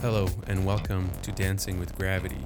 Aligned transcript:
Hello, 0.00 0.28
and 0.46 0.64
welcome 0.64 1.10
to 1.22 1.32
Dancing 1.32 1.80
with 1.80 1.96
Gravity, 1.98 2.36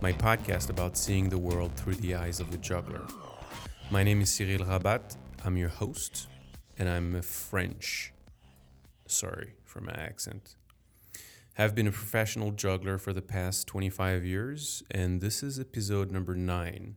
my 0.00 0.12
podcast 0.12 0.70
about 0.70 0.96
seeing 0.96 1.30
the 1.30 1.38
world 1.38 1.72
through 1.74 1.96
the 1.96 2.14
eyes 2.14 2.38
of 2.38 2.54
a 2.54 2.56
juggler. 2.56 3.02
My 3.90 4.04
name 4.04 4.20
is 4.20 4.30
Cyril 4.30 4.64
Rabat, 4.64 5.16
I'm 5.44 5.56
your 5.56 5.68
host, 5.68 6.28
and 6.78 6.88
I'm 6.88 7.20
French. 7.22 8.12
Sorry 9.06 9.54
for 9.64 9.80
my 9.80 9.92
accent. 9.92 10.56
Have 11.54 11.74
been 11.74 11.86
a 11.86 11.92
professional 11.92 12.50
juggler 12.50 12.98
for 12.98 13.12
the 13.12 13.22
past 13.22 13.66
25 13.66 14.24
years, 14.24 14.82
and 14.90 15.20
this 15.20 15.42
is 15.42 15.58
episode 15.58 16.10
number 16.10 16.34
9 16.34 16.96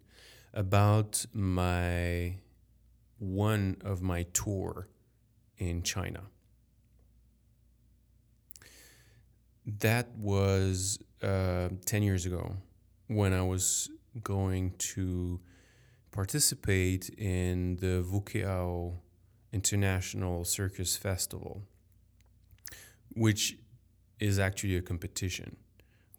about 0.53 1.25
my 1.33 2.35
one 3.19 3.77
of 3.83 4.01
my 4.01 4.23
tour 4.33 4.87
in 5.57 5.83
China. 5.83 6.23
that 9.79 10.09
was 10.17 10.99
uh, 11.21 11.69
10 11.85 12.03
years 12.03 12.25
ago 12.25 12.55
when 13.07 13.33
I 13.33 13.41
was 13.41 13.89
going 14.23 14.73
to 14.77 15.39
participate 16.11 17.09
in 17.17 17.77
the 17.77 18.05
Wuqiao 18.09 18.95
International 19.51 20.45
Circus 20.45 20.95
Festival, 20.97 21.63
which 23.13 23.57
is 24.19 24.37
actually 24.39 24.75
a 24.75 24.81
competition. 24.81 25.57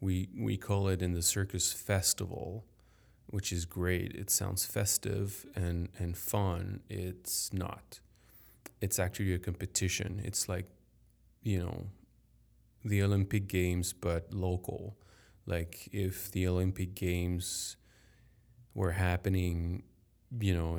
We, 0.00 0.28
we 0.36 0.56
call 0.56 0.88
it 0.88 1.02
in 1.02 1.12
the 1.12 1.22
Circus 1.22 1.72
Festival, 1.72 2.64
which 3.26 3.52
is 3.52 3.64
great. 3.64 4.14
It 4.14 4.30
sounds 4.30 4.64
festive 4.64 5.46
and, 5.54 5.88
and 5.98 6.16
fun. 6.16 6.80
It's 6.88 7.52
not. 7.52 8.00
It's 8.80 8.98
actually 8.98 9.34
a 9.34 9.38
competition. 9.38 10.20
It's 10.24 10.48
like, 10.48 10.66
you 11.42 11.60
know, 11.60 11.86
the 12.84 13.02
Olympic 13.02 13.46
Games, 13.46 13.92
but 13.92 14.32
local. 14.32 14.96
Like 15.46 15.88
if 15.92 16.32
the 16.32 16.46
Olympic 16.48 16.94
Games 16.94 17.76
were 18.74 18.92
happening, 18.92 19.82
you 20.40 20.54
know, 20.54 20.78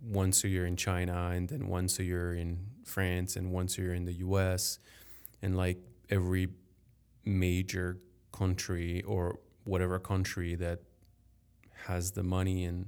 once 0.00 0.44
year 0.44 0.66
in 0.66 0.76
China 0.76 1.30
and 1.32 1.48
then 1.48 1.68
once 1.68 1.98
year 1.98 2.34
in 2.34 2.58
France 2.84 3.36
and 3.36 3.50
once 3.52 3.78
year 3.78 3.94
in 3.94 4.04
the 4.04 4.14
US, 4.14 4.78
and 5.40 5.56
like 5.56 5.78
every 6.10 6.48
major 7.24 7.98
country 8.32 9.02
or 9.02 9.38
whatever 9.64 9.98
country 9.98 10.54
that 10.56 10.80
has 11.86 12.12
the 12.12 12.22
money 12.22 12.64
and 12.64 12.86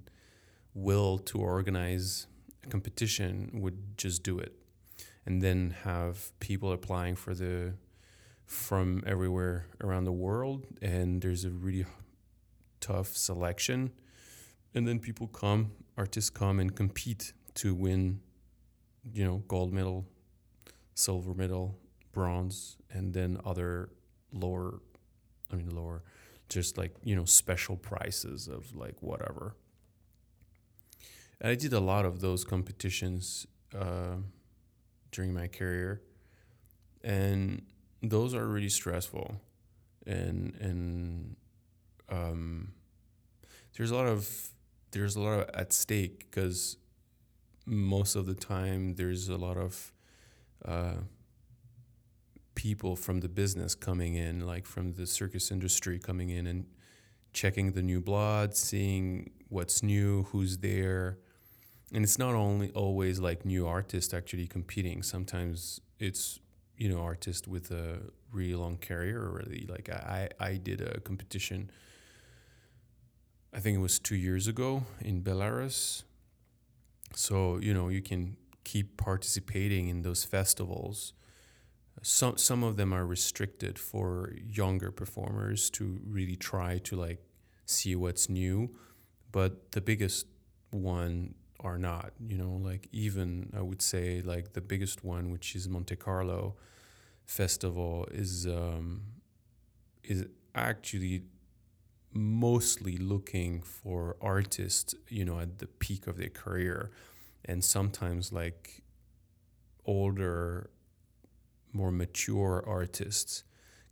will 0.75 1.19
to 1.19 1.39
organize 1.39 2.27
a 2.65 2.69
competition 2.69 3.51
would 3.55 3.97
just 3.97 4.23
do 4.23 4.39
it. 4.39 4.53
And 5.27 5.43
then 5.43 5.75
have 5.85 6.39
people 6.41 6.73
applying 6.73 7.17
for 7.17 7.35
the 7.35 7.75
from 8.47 9.03
everywhere 9.07 9.67
around 9.83 10.05
the 10.05 10.13
world 10.13 10.67
and 10.83 11.23
there's 11.23 11.47
a 11.47 11.51
really 11.51 11.87
tough 12.81 13.17
selection 13.17 13.91
and 14.75 14.87
then 14.87 14.99
people 14.99 15.27
come 15.27 15.73
artists 15.97 16.31
come 16.31 16.59
and 16.59 16.75
compete 16.75 17.33
to 17.55 17.75
win 17.75 18.21
you 19.13 19.25
know 19.25 19.43
gold 19.49 19.73
medal 19.73 20.07
silver 20.95 21.35
medal 21.35 21.79
bronze 22.13 22.77
and 22.91 23.15
then 23.15 23.39
other 23.45 23.91
lower 24.33 24.81
i 25.53 25.57
mean 25.57 25.71
lower 25.71 26.03
just 26.49 26.79
like 26.79 26.95
you 27.03 27.17
know 27.17 27.25
special 27.25 27.77
prizes 27.77 28.49
of 28.49 28.75
like 28.75 29.03
whatever. 29.03 29.57
And 31.41 31.51
i 31.51 31.55
did 31.55 31.73
a 31.73 31.81
lot 31.81 32.05
of 32.05 32.21
those 32.21 32.45
competitions 32.45 33.47
uh, 33.79 34.17
during 35.11 35.35
my 35.35 35.49
career, 35.49 36.03
and 37.03 37.63
those 38.03 38.35
are 38.35 38.47
really 38.47 38.69
stressful, 38.69 39.41
and 40.07 40.55
and 40.61 41.37
um, 42.09 42.73
there's 43.77 43.91
a 43.91 43.97
lot 43.97 44.07
of 44.07 44.51
there's 44.95 45.17
a 45.17 45.21
lot 45.21 45.41
of 45.41 45.51
at 45.55 45.73
stake 45.73 46.27
because 46.31 46.77
most 47.67 48.15
of 48.15 48.27
the 48.27 48.35
time 48.35 48.95
there's 48.95 49.29
a 49.29 49.37
lot 49.37 49.57
of 49.57 49.93
uh, 50.65 50.95
people 52.55 52.95
from 52.97 53.21
the 53.21 53.29
business 53.29 53.75
coming 53.75 54.15
in, 54.15 54.47
like 54.47 54.67
from 54.67 54.93
the 54.93 55.07
circus 55.07 55.51
industry 55.51 55.99
coming 55.99 56.31
in 56.31 56.47
and 56.47 56.67
checking 57.33 57.73
the 57.73 57.83
new 57.83 58.01
blood, 58.01 58.55
seeing 58.57 59.31
what's 59.49 59.83
new, 59.83 60.23
who's 60.31 60.59
there, 60.59 61.19
and 61.93 62.05
it's 62.05 62.19
not 62.19 62.35
only 62.35 62.71
always 62.71 63.19
like 63.19 63.45
new 63.45 63.67
artists 63.67 64.15
actually 64.15 64.47
competing. 64.47 65.03
Sometimes 65.03 65.81
it's 65.99 66.39
you 66.77 66.89
know 66.89 67.01
artists 67.01 67.47
with 67.49 67.71
a 67.73 67.99
really 68.33 68.55
long 68.55 68.77
career 68.79 69.27
already. 69.27 69.67
Like 69.69 69.91
I 69.91 70.29
I 70.39 70.55
did 70.55 70.81
a 70.81 71.01
competition. 71.01 71.71
I 73.55 73.61
think 73.61 73.77
it 73.77 73.81
was 73.81 73.99
two 73.99 74.17
years 74.17 74.49
ago 74.49 74.85
in 75.01 75.23
Belarus. 75.23 76.03
So 77.15 77.59
you 77.59 77.73
know 77.73 77.89
you 77.89 78.03
can 78.03 78.37
keep 78.65 78.97
participating 78.97 79.89
in 79.89 80.03
those 80.03 80.25
festivals. 80.25 81.13
Some 82.03 82.37
some 82.37 82.65
of 82.65 82.77
them 82.77 82.93
are 82.93 83.07
restricted 83.07 83.79
for 83.79 84.35
younger 84.45 84.91
performers 84.91 85.71
to 85.71 86.01
really 86.07 86.37
try 86.37 86.79
to 86.79 86.97
like 86.97 87.21
see 87.67 87.95
what's 87.95 88.29
new, 88.29 88.75
but 89.33 89.73
the 89.73 89.81
biggest 89.81 90.27
one 90.71 91.35
are 91.61 91.79
not. 91.79 92.13
You 92.27 92.37
know, 92.37 92.61
like 92.63 92.89
even 92.93 93.53
I 93.57 93.63
would 93.63 93.81
say 93.83 94.21
like 94.23 94.53
the 94.55 94.61
biggest 94.61 95.05
one, 95.05 95.31
which 95.31 95.55
is 95.55 95.69
Monte 95.69 95.97
Carlo 95.97 96.57
Festival, 97.27 98.09
is 98.11 98.47
um, 98.47 99.03
is 100.03 100.27
actually 100.55 101.23
mostly 102.15 102.97
looking 102.97 103.61
for 103.61 104.17
artists, 104.21 104.95
you 105.09 105.25
know, 105.25 105.39
at 105.41 105.59
the 105.59 105.67
peak 105.67 106.07
of 106.07 106.17
their 106.17 106.29
career, 106.29 106.91
and 107.45 107.63
sometimes 107.65 108.33
like 108.33 108.83
older, 109.85 110.71
more 111.73 111.91
mature 111.91 112.65
artists, 112.67 113.45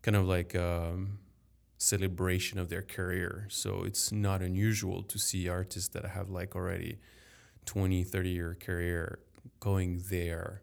kind 0.02 0.16
of 0.16 0.26
like. 0.26 0.54
Um, 0.54 1.18
celebration 1.78 2.60
of 2.60 2.68
their 2.68 2.80
career 2.80 3.44
so 3.50 3.82
it's 3.82 4.12
not 4.12 4.40
unusual 4.40 5.02
to 5.02 5.18
see 5.18 5.48
artists 5.48 5.88
that 5.88 6.04
have 6.04 6.30
like 6.30 6.54
already 6.54 6.96
20, 7.66 8.04
30 8.04 8.28
year 8.28 8.56
career 8.60 9.18
going 9.60 10.02
there. 10.10 10.62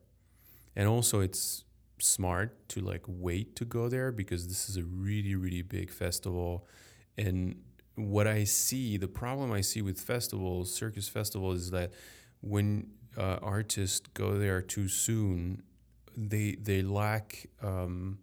And 0.75 0.88
also, 0.88 1.19
it's 1.19 1.64
smart 2.00 2.69
to 2.69 2.81
like 2.81 3.03
wait 3.08 3.56
to 3.58 3.66
go 3.66 3.90
there 3.90 4.12
because 4.12 4.48
this 4.48 4.69
is 4.69 4.78
a 4.78 4.84
really, 4.84 5.36
really 5.36 5.62
big 5.62 5.92
festival. 5.92 6.66
And 7.18 7.62
what 7.96 8.28
I 8.28 8.44
see, 8.46 8.97
the 8.97 9.08
problem 9.08 9.52
I 9.52 9.62
see 9.62 9.81
with 9.81 10.00
festivals, 10.00 10.74
circus 10.74 11.09
festivals, 11.09 11.59
is 11.64 11.72
that 11.72 11.92
when 12.42 12.92
uh, 13.18 13.40
artists 13.42 14.08
go 14.14 14.38
there 14.38 14.62
too 14.62 14.88
soon, 14.88 15.64
they 16.16 16.56
they 16.62 16.81
lack 16.81 17.48
um, 17.62 18.19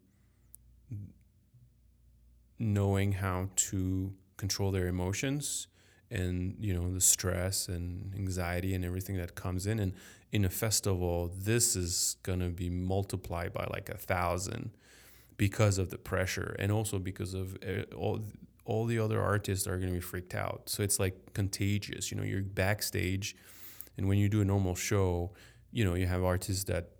knowing 2.58 3.12
how 3.12 3.48
to 3.56 4.12
control 4.36 4.70
their 4.70 4.86
emotions 4.86 5.66
and 6.10 6.56
you 6.60 6.72
know 6.72 6.92
the 6.92 7.00
stress 7.00 7.69
and 7.69 8.14
anxiety 8.14 8.75
and 8.75 8.84
everything 8.84 9.16
that 9.16 9.34
comes 9.34 9.66
in. 9.66 9.78
And 9.78 9.92
in 10.32 10.44
a 10.44 10.50
festival 10.50 11.31
this 11.37 11.76
is 11.76 12.16
going 12.22 12.40
to 12.40 12.49
be 12.49 12.69
multiplied 12.69 13.52
by 13.52 13.66
like 13.70 13.88
a 13.88 13.96
thousand 13.96 14.70
because 15.37 15.78
of 15.78 15.90
the 15.90 15.99
pressure 15.99 16.56
and 16.58 16.72
also 16.72 16.99
because 16.99 17.34
of 17.34 17.56
uh, 17.66 17.82
all 17.94 18.20
all 18.66 18.84
the 18.84 18.98
other 18.98 19.20
artists 19.20 19.66
are 19.66 19.78
going 19.78 19.88
to 19.88 19.94
be 19.94 20.00
freaked 20.00 20.34
out 20.34 20.62
so 20.66 20.82
it's 20.82 20.98
like 20.98 21.32
contagious 21.32 22.10
you 22.10 22.16
know 22.16 22.22
you're 22.22 22.42
backstage 22.42 23.36
and 23.96 24.08
when 24.08 24.18
you 24.18 24.28
do 24.28 24.40
a 24.40 24.44
normal 24.44 24.74
show 24.74 25.32
you 25.72 25.84
know 25.84 25.94
you 25.94 26.06
have 26.06 26.22
artists 26.22 26.64
that 26.64 26.90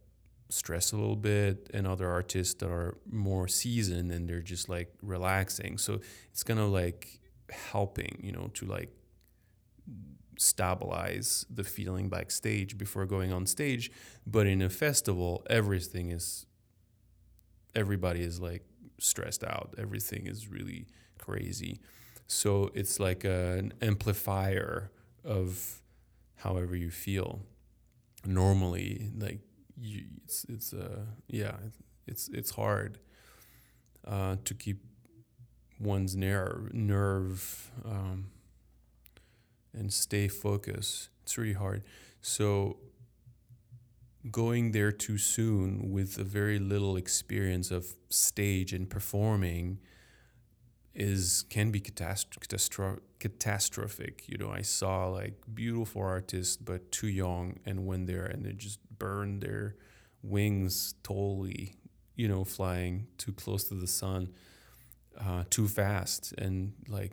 stress 0.48 0.92
a 0.92 0.96
little 0.96 1.16
bit 1.16 1.68
and 1.74 1.86
other 1.86 2.08
artists 2.08 2.54
that 2.54 2.70
are 2.70 2.96
more 3.10 3.48
seasoned 3.48 4.12
and 4.12 4.28
they're 4.28 4.40
just 4.40 4.68
like 4.68 4.92
relaxing 5.02 5.76
so 5.76 6.00
it's 6.30 6.42
kind 6.42 6.60
of 6.60 6.70
like 6.70 7.20
helping 7.50 8.18
you 8.22 8.32
know 8.32 8.48
to 8.54 8.64
like 8.64 8.90
stabilize 10.38 11.46
the 11.50 11.64
feeling 11.64 12.08
backstage 12.08 12.76
before 12.76 13.06
going 13.06 13.32
on 13.32 13.46
stage. 13.46 13.90
But 14.26 14.46
in 14.46 14.62
a 14.62 14.70
festival, 14.70 15.44
everything 15.48 16.10
is, 16.10 16.46
everybody 17.74 18.22
is 18.22 18.40
like 18.40 18.64
stressed 18.98 19.44
out. 19.44 19.74
Everything 19.78 20.26
is 20.26 20.48
really 20.48 20.86
crazy. 21.26 21.81
So 22.26 22.70
it's 22.75 22.99
like 23.00 23.25
a, 23.25 23.58
an 23.58 23.73
amplifier 23.82 24.90
of 25.25 25.81
however 26.37 26.76
you 26.76 26.90
feel. 26.90 27.40
normally 28.26 29.11
like 29.19 29.40
you, 29.78 30.05
it's 30.25 30.44
it's 30.49 30.73
uh 30.73 31.05
yeah 31.28 31.56
it's 32.06 32.28
it's 32.28 32.50
hard 32.52 32.99
uh, 34.06 34.37
to 34.44 34.55
keep 34.55 34.78
one's 35.81 36.17
nerve 36.17 36.73
nerve 36.73 37.70
um, 37.84 38.26
and 39.75 39.93
stay 39.93 40.28
focused. 40.28 41.11
It's 41.23 41.37
really 41.37 41.52
hard. 41.55 41.84
So 42.23 42.78
going 44.31 44.73
there 44.73 44.93
too 44.93 45.19
soon 45.19 45.90
with 45.93 46.19
a 46.19 46.25
very 46.25 46.58
little 46.58 46.96
experience 46.96 47.70
of 47.70 47.94
stage 48.11 48.73
and 48.73 48.88
performing 48.90 49.78
is 50.96 51.44
can 51.50 51.70
be 51.70 51.78
catastro- 51.81 52.38
catastro- 52.40 53.00
catastrophic. 53.20 54.25
You 54.28 54.38
know, 54.38 54.50
I 54.50 54.62
saw 54.62 55.08
like 55.08 55.34
beautiful 55.54 56.02
artists 56.02 56.56
but 56.56 56.90
too 56.90 57.08
young 57.08 57.58
and 57.66 57.87
went 57.87 58.06
there 58.06 58.25
and 58.25 58.44
they 58.44 58.52
just 58.52 58.81
burned 58.98 59.43
their 59.43 59.76
wings 60.22 60.94
totally. 61.02 61.75
You 62.16 62.28
know, 62.28 62.44
flying 62.44 63.08
too 63.19 63.32
close 63.32 63.64
to 63.64 63.75
the 63.75 63.87
sun, 63.87 64.31
uh, 65.20 65.44
too 65.50 65.69
fast, 65.69 66.32
and 66.38 66.72
like 66.88 67.12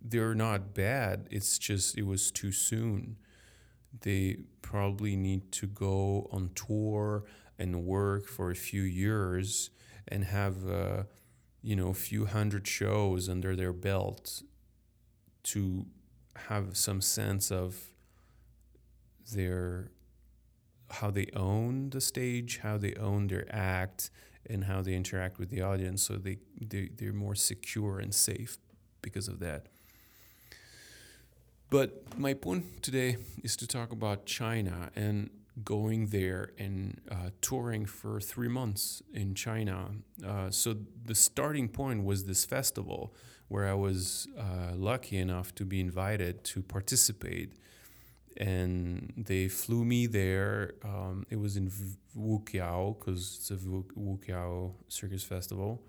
they're 0.00 0.34
not 0.34 0.72
bad. 0.72 1.28
It's 1.30 1.58
just 1.58 1.98
it 1.98 2.06
was 2.06 2.30
too 2.30 2.52
soon. 2.52 3.18
They 4.00 4.38
probably 4.62 5.14
need 5.14 5.52
to 5.52 5.66
go 5.66 6.28
on 6.32 6.52
tour 6.54 7.24
and 7.58 7.84
work 7.84 8.26
for 8.28 8.50
a 8.50 8.54
few 8.54 8.82
years 8.82 9.68
and 10.08 10.24
have. 10.24 10.66
Uh, 10.66 11.02
you 11.66 11.74
know, 11.74 11.88
a 11.88 11.94
few 11.94 12.26
hundred 12.26 12.64
shows 12.64 13.28
under 13.28 13.56
their 13.56 13.72
belt 13.72 14.40
to 15.42 15.84
have 16.36 16.76
some 16.76 17.00
sense 17.00 17.50
of 17.50 17.90
their 19.34 19.90
how 20.88 21.10
they 21.10 21.26
own 21.34 21.90
the 21.90 22.00
stage, 22.00 22.58
how 22.58 22.78
they 22.78 22.94
own 22.94 23.26
their 23.26 23.46
act, 23.50 24.10
and 24.48 24.62
how 24.62 24.80
they 24.80 24.94
interact 24.94 25.40
with 25.40 25.50
the 25.50 25.60
audience. 25.60 26.04
So 26.04 26.14
they, 26.14 26.38
they 26.60 26.88
they're 26.96 27.12
more 27.12 27.34
secure 27.34 27.98
and 27.98 28.14
safe 28.14 28.58
because 29.02 29.26
of 29.26 29.40
that. 29.40 29.66
But 31.68 32.16
my 32.16 32.34
point 32.34 32.80
today 32.80 33.16
is 33.42 33.56
to 33.56 33.66
talk 33.66 33.90
about 33.90 34.24
China 34.24 34.90
and 34.94 35.30
going 35.64 36.06
there 36.06 36.50
and 36.58 37.00
uh, 37.10 37.30
touring 37.40 37.86
for 37.86 38.20
three 38.20 38.48
months 38.48 39.02
in 39.12 39.34
China. 39.34 39.88
Uh, 40.24 40.50
so 40.50 40.76
the 41.04 41.14
starting 41.14 41.68
point 41.68 42.04
was 42.04 42.24
this 42.24 42.44
festival 42.44 43.14
where 43.48 43.66
I 43.68 43.74
was 43.74 44.28
uh, 44.38 44.74
lucky 44.74 45.16
enough 45.16 45.54
to 45.54 45.64
be 45.64 45.80
invited 45.80 46.44
to 46.44 46.62
participate. 46.62 47.54
And 48.36 49.14
they 49.16 49.48
flew 49.48 49.84
me 49.84 50.06
there. 50.06 50.74
Um, 50.84 51.24
it 51.30 51.36
was 51.36 51.56
in 51.56 51.70
Wuqiao 52.18 52.98
because 52.98 53.36
it's 53.38 53.50
a 53.50 53.54
Wuqiao 53.54 54.74
Circus 54.88 55.24
Festival. 55.24 55.82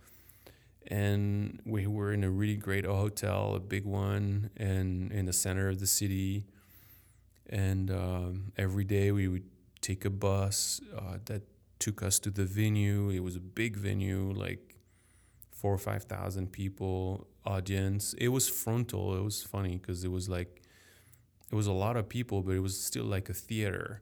And 0.89 1.59
we 1.65 1.87
were 1.87 2.13
in 2.13 2.23
a 2.23 2.29
really 2.29 2.55
great 2.55 2.85
hotel, 2.85 3.55
a 3.55 3.59
big 3.59 3.83
one, 3.83 4.49
and 4.55 5.11
in 5.11 5.25
the 5.25 5.33
center 5.33 5.67
of 5.67 5.81
the 5.81 5.87
city. 5.87 6.45
And 7.49 7.91
um, 7.91 8.53
every 8.57 8.85
day 8.85 9.11
we 9.11 9.27
would 9.27 9.43
take 9.81 10.05
a 10.05 10.09
bus 10.09 10.81
uh, 10.95 11.17
that 11.25 11.43
took 11.79 12.01
us 12.01 12.19
to 12.19 12.29
the 12.29 12.45
venue. 12.45 13.09
It 13.09 13.19
was 13.19 13.35
a 13.35 13.39
big 13.39 13.75
venue, 13.75 14.31
like 14.31 14.75
four 15.51 15.73
or 15.73 15.77
five 15.77 16.03
thousand 16.03 16.51
people 16.51 17.27
audience. 17.45 18.13
It 18.17 18.29
was 18.29 18.47
frontal. 18.47 19.15
It 19.15 19.23
was 19.23 19.43
funny 19.43 19.77
because 19.77 20.03
it 20.03 20.11
was 20.11 20.29
like 20.29 20.61
it 21.51 21.55
was 21.55 21.67
a 21.67 21.73
lot 21.73 21.95
of 21.95 22.09
people, 22.09 22.41
but 22.41 22.51
it 22.51 22.59
was 22.59 22.79
still 22.79 23.05
like 23.05 23.29
a 23.29 23.33
theater. 23.33 24.01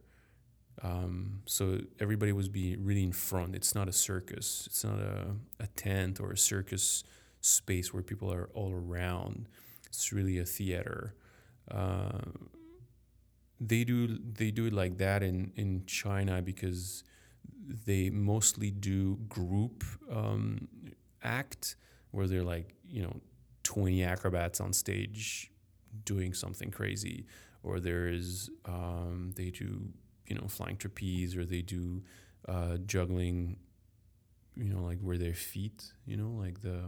Um, 0.81 1.41
so 1.45 1.79
everybody 1.99 2.31
was 2.31 2.49
be 2.49 2.75
really 2.75 3.03
in 3.03 3.11
front. 3.11 3.55
It's 3.55 3.73
not 3.75 3.87
a 3.87 3.93
circus. 3.93 4.63
It's 4.67 4.83
not 4.83 4.99
a, 4.99 5.35
a 5.59 5.67
tent 5.67 6.19
or 6.19 6.31
a 6.31 6.37
circus 6.37 7.03
space 7.41 7.93
where 7.93 8.03
people 8.03 8.31
are 8.31 8.49
all 8.53 8.73
around. 8.73 9.47
It's 9.87 10.11
really 10.11 10.37
a 10.39 10.45
theater. 10.45 11.15
Uh, 11.71 12.19
they 13.59 13.83
do 13.83 14.19
they 14.19 14.51
do 14.51 14.65
it 14.65 14.73
like 14.73 14.97
that 14.97 15.23
in 15.23 15.51
in 15.55 15.85
China 15.85 16.41
because 16.41 17.03
they 17.85 18.09
mostly 18.09 18.71
do 18.71 19.15
group 19.27 19.83
um, 20.11 20.67
act 21.23 21.75
where 22.11 22.27
they're 22.27 22.43
like 22.43 22.75
you 22.87 23.01
know 23.01 23.15
20 23.63 24.03
acrobats 24.03 24.61
on 24.61 24.73
stage 24.73 25.51
doing 26.03 26.33
something 26.33 26.71
crazy. 26.71 27.25
Or 27.63 27.79
there 27.79 28.07
is 28.07 28.49
um, 28.65 29.33
they 29.35 29.49
do 29.49 29.87
you 30.27 30.35
know 30.35 30.47
flying 30.47 30.77
trapeze 30.77 31.35
or 31.35 31.45
they 31.45 31.61
do 31.61 32.03
uh, 32.47 32.77
juggling 32.85 33.57
you 34.55 34.69
know 34.73 34.81
like 34.81 34.99
where 35.01 35.17
their 35.17 35.33
feet 35.33 35.91
you 36.05 36.15
know 36.15 36.29
like 36.29 36.61
the 36.61 36.81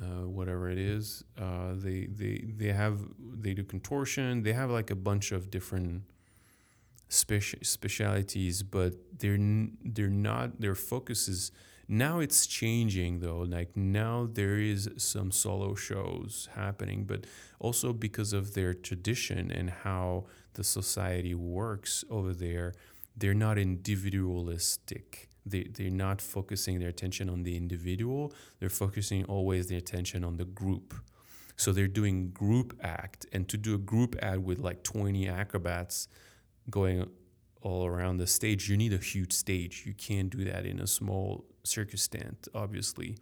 uh, 0.00 0.26
whatever 0.28 0.70
it 0.70 0.78
is. 0.78 1.24
Uh, 1.38 1.72
they 1.74 2.06
they 2.06 2.44
they 2.56 2.72
have 2.72 3.00
they 3.18 3.54
do 3.54 3.64
contortion. 3.64 4.42
They 4.42 4.52
have 4.52 4.70
like 4.70 4.90
a 4.90 4.96
bunch 4.96 5.32
of 5.32 5.50
different 5.50 6.02
speci- 7.08 7.64
specialities, 7.66 8.62
but 8.62 8.94
they're 9.18 9.38
they're 9.84 10.08
not. 10.08 10.60
Their 10.60 10.74
focus 10.74 11.28
is 11.28 11.52
now. 11.88 12.20
It's 12.20 12.46
changing 12.46 13.20
though. 13.20 13.40
Like 13.40 13.76
now 13.76 14.28
there 14.32 14.58
is 14.58 14.90
some 14.96 15.30
solo 15.30 15.74
shows 15.74 16.48
happening, 16.54 17.04
but 17.04 17.26
also 17.58 17.92
because 17.92 18.32
of 18.32 18.54
their 18.54 18.74
tradition 18.74 19.50
and 19.50 19.70
how 19.70 20.26
the 20.54 20.64
society 20.64 21.34
works 21.34 22.04
over 22.10 22.32
there, 22.32 22.74
they're 23.16 23.34
not 23.34 23.58
individualistic 23.58 25.28
they, 25.50 25.64
they're 25.64 25.90
not 25.90 26.20
focusing 26.20 26.78
their 26.78 26.88
attention 26.88 27.28
on 27.28 27.42
the 27.42 27.56
individual 27.56 28.32
they're 28.60 28.68
focusing 28.68 29.24
always 29.24 29.68
their 29.68 29.78
attention 29.78 30.24
on 30.24 30.36
the 30.36 30.44
group. 30.44 30.94
So 31.56 31.72
they're 31.72 31.88
doing 31.88 32.30
group 32.30 32.78
act 32.82 33.26
and 33.32 33.48
to 33.48 33.56
do 33.56 33.74
a 33.74 33.78
group 33.78 34.16
act 34.22 34.40
with 34.40 34.58
like 34.58 34.82
20 34.84 35.28
acrobats 35.28 36.08
going 36.70 37.08
all 37.62 37.84
around 37.86 38.18
the 38.18 38.26
stage 38.26 38.68
you 38.68 38.76
need 38.76 38.92
a 38.92 38.98
huge 38.98 39.32
stage. 39.32 39.82
You 39.84 39.94
can't 39.94 40.30
do 40.30 40.44
that 40.44 40.64
in 40.64 40.80
a 40.80 40.86
small 40.86 41.44
circus 41.64 42.06
tent 42.06 42.48
obviously. 42.54 43.18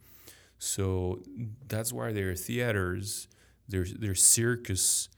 So 0.58 1.22
that's 1.66 1.92
why 1.92 2.12
there 2.12 2.30
are 2.30 2.36
theaters 2.36 3.28
there's 3.68 3.94
there's 3.94 4.22
circus 4.22 5.08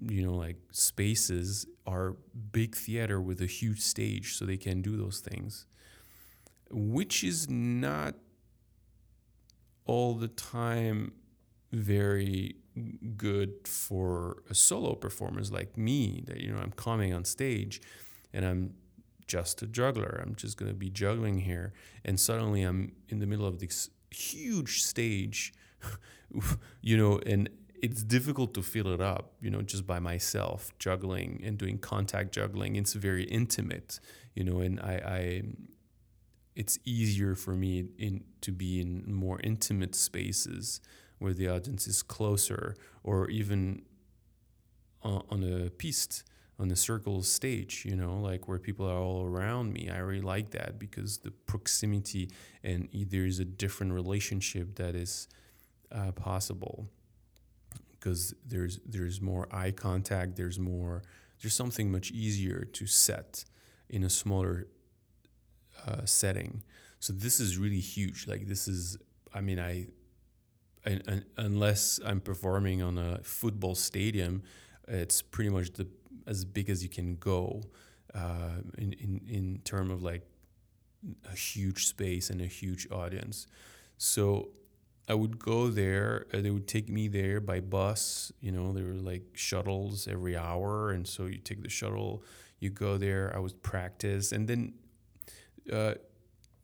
you 0.00 0.24
know 0.24 0.34
like 0.34 0.56
spaces 0.70 1.66
are 1.86 2.16
big 2.52 2.76
theater 2.76 3.20
with 3.20 3.40
a 3.40 3.46
huge 3.46 3.80
stage 3.80 4.36
so 4.36 4.44
they 4.44 4.56
can 4.56 4.82
do 4.82 4.96
those 4.96 5.20
things 5.20 5.66
which 6.70 7.24
is 7.24 7.48
not 7.48 8.14
all 9.84 10.14
the 10.14 10.28
time 10.28 11.12
very 11.72 12.56
good 13.16 13.66
for 13.66 14.42
a 14.48 14.54
solo 14.54 14.94
performance 14.94 15.50
like 15.50 15.76
me 15.76 16.22
that 16.26 16.40
you 16.40 16.50
know 16.50 16.58
I'm 16.58 16.72
coming 16.72 17.12
on 17.12 17.24
stage 17.24 17.80
and 18.32 18.44
I'm 18.44 18.74
just 19.26 19.62
a 19.62 19.66
juggler. 19.66 20.20
I'm 20.24 20.34
just 20.34 20.56
going 20.56 20.70
to 20.70 20.76
be 20.76 20.90
juggling 20.90 21.40
here. 21.40 21.72
And 22.04 22.18
suddenly 22.18 22.62
I'm 22.62 22.92
in 23.08 23.20
the 23.20 23.26
middle 23.26 23.46
of 23.46 23.58
this 23.60 23.90
huge 24.10 24.82
stage 24.82 25.52
you 26.80 26.96
know 26.96 27.20
and 27.26 27.48
it's 27.80 28.02
difficult 28.02 28.54
to 28.54 28.62
fill 28.62 28.88
it 28.88 29.00
up 29.00 29.34
you 29.40 29.50
know 29.50 29.60
just 29.60 29.86
by 29.86 29.98
myself 29.98 30.72
juggling 30.78 31.40
and 31.44 31.58
doing 31.58 31.78
contact 31.78 32.32
juggling. 32.32 32.76
It's 32.76 32.94
very 32.94 33.24
intimate 33.24 34.00
you 34.34 34.44
know 34.44 34.60
and 34.60 34.80
I, 34.80 34.94
I 35.04 35.42
it's 36.58 36.76
easier 36.84 37.36
for 37.36 37.54
me 37.54 37.86
in 37.98 38.24
to 38.40 38.50
be 38.50 38.80
in 38.80 39.04
more 39.06 39.38
intimate 39.44 39.94
spaces 39.94 40.80
where 41.20 41.32
the 41.32 41.48
audience 41.48 41.86
is 41.86 42.02
closer 42.02 42.74
or 43.04 43.30
even 43.30 43.82
on, 45.02 45.22
on 45.30 45.44
a 45.44 45.70
piste 45.70 46.24
on 46.58 46.68
a 46.72 46.76
circle 46.76 47.22
stage 47.22 47.84
you 47.86 47.94
know 47.94 48.18
like 48.18 48.48
where 48.48 48.58
people 48.58 48.84
are 48.90 48.98
all 48.98 49.24
around 49.24 49.72
me. 49.72 49.88
I 49.88 49.98
really 49.98 50.20
like 50.20 50.50
that 50.50 50.80
because 50.80 51.18
the 51.18 51.30
proximity 51.30 52.28
and 52.64 52.88
there 52.92 53.24
is 53.24 53.38
a 53.38 53.44
different 53.44 53.92
relationship 53.92 54.74
that 54.74 54.96
is 54.96 55.28
uh, 55.92 56.10
possible. 56.12 56.88
Because 57.92 58.34
there's 58.44 58.80
there's 58.84 59.20
more 59.20 59.46
eye 59.52 59.70
contact 59.72 60.36
there's 60.36 60.58
more 60.58 61.02
there's 61.40 61.54
something 61.54 61.92
much 61.92 62.10
easier 62.10 62.64
to 62.64 62.86
set 62.86 63.44
in 63.88 64.02
a 64.02 64.10
smaller 64.10 64.66
uh, 65.88 66.04
setting. 66.04 66.62
So 67.00 67.12
this 67.12 67.40
is 67.40 67.58
really 67.58 67.80
huge. 67.80 68.26
Like 68.26 68.46
this 68.46 68.68
is, 68.68 68.98
I 69.32 69.40
mean, 69.40 69.58
I, 69.58 69.86
I, 70.86 71.22
unless 71.36 72.00
I'm 72.04 72.20
performing 72.20 72.82
on 72.82 72.98
a 72.98 73.20
football 73.22 73.74
stadium, 73.74 74.42
it's 74.86 75.22
pretty 75.22 75.50
much 75.50 75.72
the 75.72 75.86
as 76.26 76.44
big 76.44 76.68
as 76.70 76.82
you 76.82 76.88
can 76.88 77.16
go 77.16 77.62
uh, 78.14 78.60
in 78.76 78.92
in 78.94 79.20
in 79.28 79.60
term 79.64 79.90
of 79.90 80.02
like 80.02 80.24
a 81.32 81.36
huge 81.36 81.86
space 81.86 82.30
and 82.30 82.40
a 82.40 82.46
huge 82.46 82.86
audience. 82.90 83.46
So 83.96 84.50
I 85.08 85.14
would 85.14 85.38
go 85.38 85.68
there. 85.68 86.26
Uh, 86.32 86.40
they 86.40 86.50
would 86.50 86.68
take 86.68 86.88
me 86.88 87.08
there 87.08 87.40
by 87.40 87.60
bus. 87.60 88.32
You 88.40 88.52
know, 88.52 88.72
there 88.72 88.84
were 88.84 89.02
like 89.12 89.24
shuttles 89.34 90.08
every 90.08 90.36
hour, 90.36 90.90
and 90.90 91.06
so 91.06 91.26
you 91.26 91.38
take 91.38 91.62
the 91.62 91.70
shuttle, 91.70 92.22
you 92.60 92.70
go 92.70 92.98
there. 92.98 93.32
I 93.34 93.38
would 93.38 93.62
practice, 93.62 94.32
and 94.32 94.48
then 94.48 94.74
uh, 95.72 95.94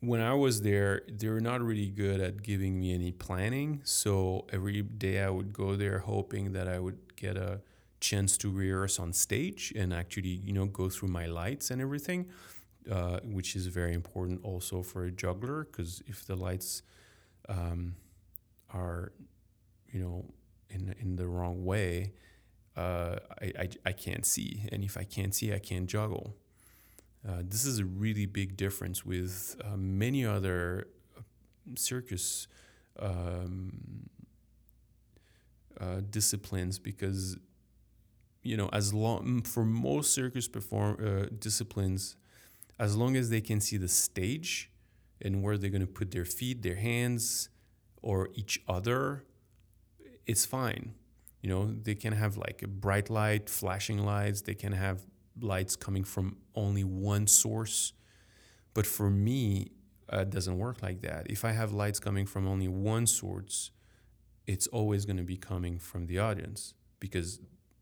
when 0.01 0.21
I 0.21 0.35
was 0.35 0.63
there, 0.63 1.03
they 1.09 1.29
were 1.29 1.41
not 1.41 1.63
really 1.63 1.89
good 1.89 2.21
at 2.21 2.43
giving 2.43 2.79
me 2.79 2.93
any 2.95 3.13
planning. 3.13 3.81
So 3.85 4.47
every 4.53 4.83
day 4.83 5.23
I 5.23 5.31
would 5.31 5.53
go 5.53 5.77
there 5.77 6.01
hoping 6.01 6.53
that 6.53 6.69
I 6.69 6.79
would 6.79 7.17
get 7.17 7.37
a 7.37 7.61
chance 8.01 8.37
to 8.39 8.51
rehearse 8.51 8.99
on 8.99 9.13
stage 9.13 9.73
and 9.75 9.93
actually, 9.95 10.29
you 10.45 10.53
know, 10.53 10.67
go 10.67 10.89
through 10.89 11.09
my 11.09 11.27
lights 11.27 11.71
and 11.71 11.81
everything, 11.81 12.27
uh, 12.91 13.21
which 13.25 13.57
is 13.57 13.67
very 13.67 13.95
important 13.95 14.41
also 14.45 14.83
for 14.83 15.05
a 15.05 15.11
juggler 15.11 15.65
because 15.65 16.03
if 16.07 16.27
the 16.27 16.37
lights 16.37 16.83
um, 17.49 17.97
are, 18.73 19.13
you 19.91 20.01
know, 20.01 20.25
in 20.69 20.95
in 21.01 21.17
the 21.17 21.27
wrong 21.27 21.65
way, 21.65 22.13
uh, 22.77 23.17
I, 23.41 23.53
I 23.59 23.69
I 23.87 23.93
can't 23.93 24.27
see, 24.27 24.69
and 24.73 24.83
if 24.85 24.97
I 24.97 25.05
can't 25.05 25.35
see, 25.35 25.53
I 25.53 25.59
can't 25.59 25.87
juggle. 25.87 26.35
Uh, 27.27 27.43
this 27.43 27.65
is 27.65 27.79
a 27.79 27.85
really 27.85 28.27
big 28.27 28.57
difference 28.57 29.05
with 29.05 29.57
uh, 29.65 29.77
many 29.77 30.27
other 30.27 30.89
uh, 31.17 31.23
circus 31.75 32.47
um, 32.99 34.09
uh, 35.81 36.01
disciplines 36.11 36.79
because 36.79 37.37
you 38.43 38.57
know 38.57 38.69
as 38.73 38.93
long 38.93 39.43
for 39.43 39.65
most 39.65 40.13
circus 40.13 40.47
perform 40.47 40.97
uh, 41.05 41.27
disciplines 41.39 42.17
as 42.79 42.97
long 42.97 43.17
as 43.17 43.31
they 43.31 43.41
can 43.41 43.61
see 43.61 43.77
the 43.77 43.89
stage 43.89 44.71
and 45.23 45.43
where 45.43 45.57
they're 45.57 45.71
going 45.71 45.81
to 45.81 45.87
put 45.87 46.11
their 46.11 46.25
feet 46.25 46.63
their 46.63 46.77
hands 46.77 47.49
or 48.03 48.29
each 48.35 48.63
other 48.69 49.25
it's 50.27 50.47
fine. 50.47 50.95
You 51.43 51.51
know 51.51 51.75
they 51.83 51.95
can 51.95 52.13
have 52.15 52.37
like 52.37 52.63
a 52.63 52.69
bright 52.69 53.11
light 53.11 53.51
flashing 53.51 53.99
lights 53.99 54.41
they 54.43 54.55
can 54.55 54.73
have 54.73 55.03
lights 55.41 55.77
coming 55.77 56.05
from 56.05 56.37
only 56.55 56.85
one 56.85 57.27
source. 57.27 57.93
But 58.73 58.87
for 58.87 59.11
me, 59.11 59.69
uh, 60.13 60.21
it 60.21 60.31
doesn't 60.31 60.59
work 60.59 60.83
like 60.83 61.01
that. 61.03 61.27
If 61.31 61.45
I 61.45 61.53
have 61.53 61.73
lights 61.73 61.99
coming 62.01 62.27
from 62.27 62.47
only 62.47 62.69
one 62.69 63.07
source, 63.07 63.71
it's 64.47 64.67
always 64.69 65.05
going 65.05 65.17
to 65.17 65.23
be 65.23 65.37
coming 65.37 65.79
from 65.79 66.07
the 66.07 66.19
audience 66.19 66.75
because 67.01 67.41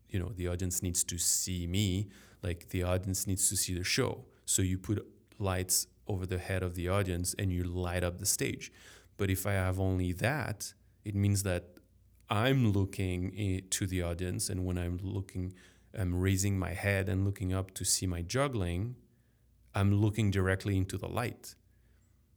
you 0.09 0.19
know 0.19 0.31
the 0.35 0.47
audience 0.47 0.81
needs 0.81 1.03
to 1.03 1.17
see 1.17 1.67
me 1.67 2.07
like 2.41 2.69
the 2.69 2.83
audience 2.83 3.27
needs 3.27 3.49
to 3.49 3.57
see 3.57 3.73
the 3.73 3.83
show 3.83 4.25
so 4.45 4.61
you 4.61 4.77
put 4.77 5.05
lights 5.39 5.87
over 6.07 6.25
the 6.25 6.37
head 6.37 6.63
of 6.63 6.75
the 6.75 6.87
audience 6.87 7.33
and 7.39 7.51
you 7.51 7.63
light 7.63 8.03
up 8.03 8.19
the 8.19 8.25
stage 8.25 8.71
but 9.17 9.29
if 9.29 9.45
i 9.45 9.53
have 9.53 9.79
only 9.79 10.11
that 10.11 10.73
it 11.03 11.15
means 11.15 11.43
that 11.43 11.63
i'm 12.29 12.71
looking 12.71 13.61
to 13.69 13.87
the 13.87 14.01
audience 14.01 14.49
and 14.49 14.65
when 14.65 14.77
i'm 14.77 14.99
looking 15.01 15.53
I'm 15.97 16.15
raising 16.15 16.57
my 16.57 16.73
head 16.73 17.09
and 17.09 17.25
looking 17.25 17.53
up 17.53 17.73
to 17.75 17.85
see 17.85 18.07
my 18.07 18.21
juggling, 18.21 18.95
I'm 19.75 19.93
looking 19.93 20.31
directly 20.31 20.77
into 20.77 20.97
the 20.97 21.07
light 21.07 21.55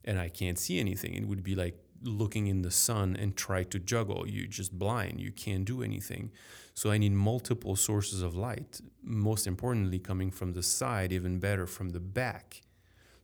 and 0.03 0.19
I 0.19 0.29
can't 0.29 0.57
see 0.57 0.79
anything. 0.79 1.13
It 1.13 1.27
would 1.27 1.43
be 1.43 1.55
like 1.55 1.77
looking 2.03 2.47
in 2.47 2.61
the 2.61 2.71
sun 2.71 3.15
and 3.15 3.35
try 3.35 3.63
to 3.63 3.79
juggle. 3.79 4.27
You're 4.27 4.47
just 4.47 4.77
blind. 4.77 5.19
You 5.19 5.31
can't 5.31 5.65
do 5.65 5.81
anything. 5.81 6.31
So 6.73 6.91
I 6.91 6.97
need 6.97 7.13
multiple 7.13 7.75
sources 7.75 8.21
of 8.21 8.35
light, 8.35 8.81
most 9.01 9.47
importantly, 9.47 9.99
coming 9.99 10.31
from 10.31 10.53
the 10.53 10.63
side, 10.63 11.11
even 11.11 11.39
better 11.39 11.65
from 11.65 11.89
the 11.89 11.99
back. 11.99 12.61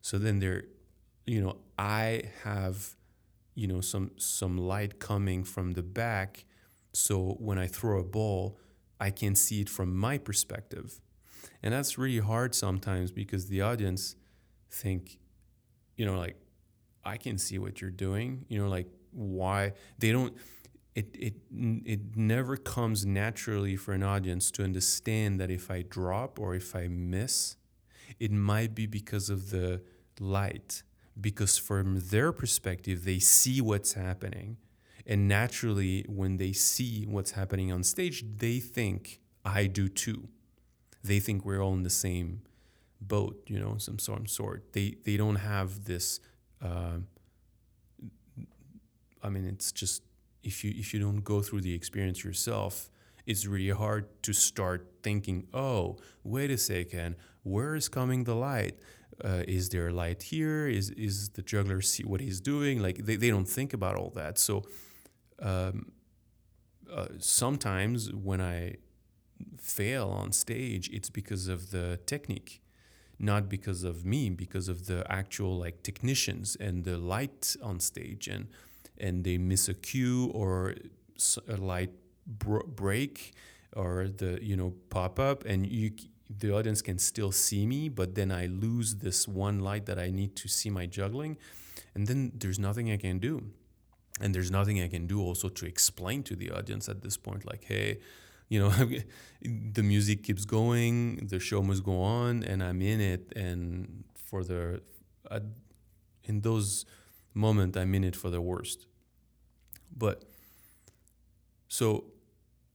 So 0.01 0.17
then 0.17 0.39
there, 0.39 0.63
you 1.25 1.41
know, 1.41 1.57
I 1.77 2.23
have, 2.43 2.95
you 3.55 3.67
know, 3.67 3.81
some 3.81 4.11
some 4.17 4.57
light 4.57 4.99
coming 4.99 5.43
from 5.43 5.73
the 5.73 5.83
back. 5.83 6.45
So 6.93 7.37
when 7.39 7.57
I 7.57 7.67
throw 7.67 7.99
a 7.99 8.03
ball, 8.03 8.57
I 8.99 9.09
can 9.11 9.35
see 9.35 9.61
it 9.61 9.69
from 9.69 9.95
my 9.95 10.17
perspective. 10.17 11.01
And 11.61 11.73
that's 11.73 11.97
really 11.97 12.19
hard 12.19 12.55
sometimes 12.55 13.11
because 13.11 13.47
the 13.47 13.61
audience 13.61 14.15
think, 14.69 15.19
you 15.95 16.05
know, 16.05 16.17
like, 16.17 16.35
I 17.05 17.17
can 17.17 17.37
see 17.37 17.57
what 17.57 17.81
you're 17.81 17.91
doing. 17.91 18.45
You 18.49 18.59
know, 18.61 18.69
like, 18.69 18.87
why 19.11 19.73
they 19.97 20.11
don't. 20.11 20.35
It, 20.95 21.15
it 21.19 21.33
it 21.85 22.15
never 22.15 22.55
comes 22.55 23.03
naturally 23.03 23.75
for 23.75 23.93
an 23.93 24.03
audience 24.03 24.51
to 24.51 24.63
understand 24.63 25.39
that 25.39 25.49
if 25.49 25.71
I 25.71 25.81
drop 25.81 26.39
or 26.39 26.53
if 26.53 26.75
I 26.75 26.87
miss, 26.87 27.55
it 28.19 28.31
might 28.31 28.75
be 28.75 28.85
because 28.85 29.31
of 29.31 29.49
the 29.49 29.81
light. 30.19 30.83
Because 31.19 31.57
from 31.57 31.99
their 32.09 32.31
perspective, 32.31 33.05
they 33.05 33.19
see 33.19 33.59
what's 33.59 33.93
happening 33.93 34.57
and 35.05 35.27
naturally, 35.27 36.05
when 36.07 36.37
they 36.37 36.53
see 36.53 37.05
what's 37.05 37.31
happening 37.31 37.71
on 37.71 37.83
stage, 37.83 38.23
they 38.37 38.59
think 38.59 39.19
I 39.43 39.67
do 39.67 39.89
too. 39.89 40.29
They 41.03 41.19
think 41.19 41.43
we're 41.43 41.61
all 41.61 41.73
in 41.73 41.83
the 41.83 41.89
same 41.89 42.43
boat, 43.01 43.43
you 43.47 43.59
know, 43.59 43.77
some 43.77 43.99
sort. 43.99 44.29
sort. 44.29 44.71
They 44.71 44.95
they 45.03 45.17
don't 45.17 45.35
have 45.35 45.85
this. 45.85 46.21
Uh, 46.61 46.99
I 49.21 49.29
mean, 49.29 49.45
it's 49.45 49.71
just 49.71 50.03
if 50.43 50.63
you 50.63 50.73
if 50.75 50.93
you 50.93 50.99
don't 51.01 51.23
go 51.23 51.41
through 51.41 51.61
the 51.61 51.73
experience 51.73 52.23
yourself, 52.23 52.89
it's 53.25 53.45
really 53.45 53.69
hard 53.69 54.05
to 54.23 54.31
start 54.33 54.87
thinking. 55.01 55.47
Oh, 55.53 55.97
wait 56.23 56.49
a 56.49 56.57
second, 56.57 57.17
where 57.43 57.75
is 57.75 57.89
coming 57.89 58.23
the 58.23 58.35
light? 58.35 58.79
Uh, 59.23 59.43
is 59.47 59.69
there 59.69 59.91
light 59.91 60.23
here? 60.23 60.67
Is 60.67 60.89
is 60.91 61.29
the 61.29 61.41
juggler 61.41 61.81
see 61.81 62.03
what 62.03 62.21
he's 62.21 62.39
doing? 62.39 62.81
Like 62.81 63.05
they, 63.05 63.17
they 63.17 63.29
don't 63.29 63.47
think 63.47 63.73
about 63.73 63.95
all 63.95 64.11
that. 64.15 64.37
So 64.37 64.63
um, 65.43 65.91
uh, 66.91 67.07
sometimes 67.19 68.11
when 68.13 68.41
I 68.41 68.77
fail 69.59 70.09
on 70.09 70.31
stage, 70.31 70.89
it's 70.89 71.09
because 71.09 71.47
of 71.47 71.71
the 71.71 71.99
technique, 72.05 72.61
not 73.19 73.49
because 73.49 73.83
of 73.83 74.05
me, 74.05 74.29
because 74.29 74.69
of 74.69 74.87
the 74.87 75.05
actual 75.11 75.57
like 75.57 75.83
technicians 75.83 76.55
and 76.59 76.85
the 76.85 76.97
light 76.97 77.55
on 77.61 77.79
stage, 77.79 78.27
and 78.27 78.47
and 78.97 79.23
they 79.23 79.37
miss 79.37 79.67
a 79.67 79.73
cue 79.73 80.31
or 80.33 80.75
a 81.47 81.57
light 81.57 81.91
br- 82.25 82.67
break 82.67 83.33
or 83.75 84.07
the 84.07 84.39
you 84.41 84.55
know 84.55 84.73
pop 84.89 85.19
up, 85.19 85.45
and 85.45 85.67
you 85.67 85.91
the 86.29 86.53
audience 86.53 86.81
can 86.81 86.97
still 86.97 87.31
see 87.31 87.65
me, 87.65 87.89
but 87.89 88.15
then 88.15 88.31
I 88.31 88.45
lose 88.45 88.95
this 88.95 89.27
one 89.27 89.59
light 89.59 89.85
that 89.87 89.99
I 89.99 90.09
need 90.09 90.35
to 90.37 90.47
see 90.47 90.69
my 90.69 90.85
juggling, 90.85 91.37
and 91.93 92.07
then 92.07 92.31
there's 92.35 92.59
nothing 92.59 92.91
I 92.91 92.97
can 92.97 93.19
do 93.19 93.51
and 94.21 94.33
there's 94.33 94.51
nothing 94.51 94.81
I 94.81 94.87
can 94.87 95.07
do 95.07 95.21
also 95.21 95.49
to 95.49 95.65
explain 95.65 96.23
to 96.23 96.35
the 96.35 96.51
audience 96.51 96.87
at 96.87 97.01
this 97.01 97.17
point, 97.17 97.45
like, 97.45 97.63
hey, 97.65 97.99
you 98.49 98.59
know, 98.59 98.71
the 99.41 99.83
music 99.83 100.23
keeps 100.23 100.45
going, 100.45 101.27
the 101.27 101.39
show 101.39 101.61
must 101.61 101.83
go 101.83 102.01
on, 102.01 102.43
and 102.43 102.63
I'm 102.63 102.81
in 102.81 103.01
it. 103.01 103.33
And 103.35 104.03
for 104.15 104.43
the, 104.43 104.81
uh, 105.29 105.39
in 106.23 106.41
those 106.41 106.85
moments, 107.33 107.77
I'm 107.77 107.93
in 107.95 108.03
it 108.03 108.15
for 108.15 108.29
the 108.29 108.41
worst. 108.41 108.85
But 109.95 110.23
so 111.67 112.05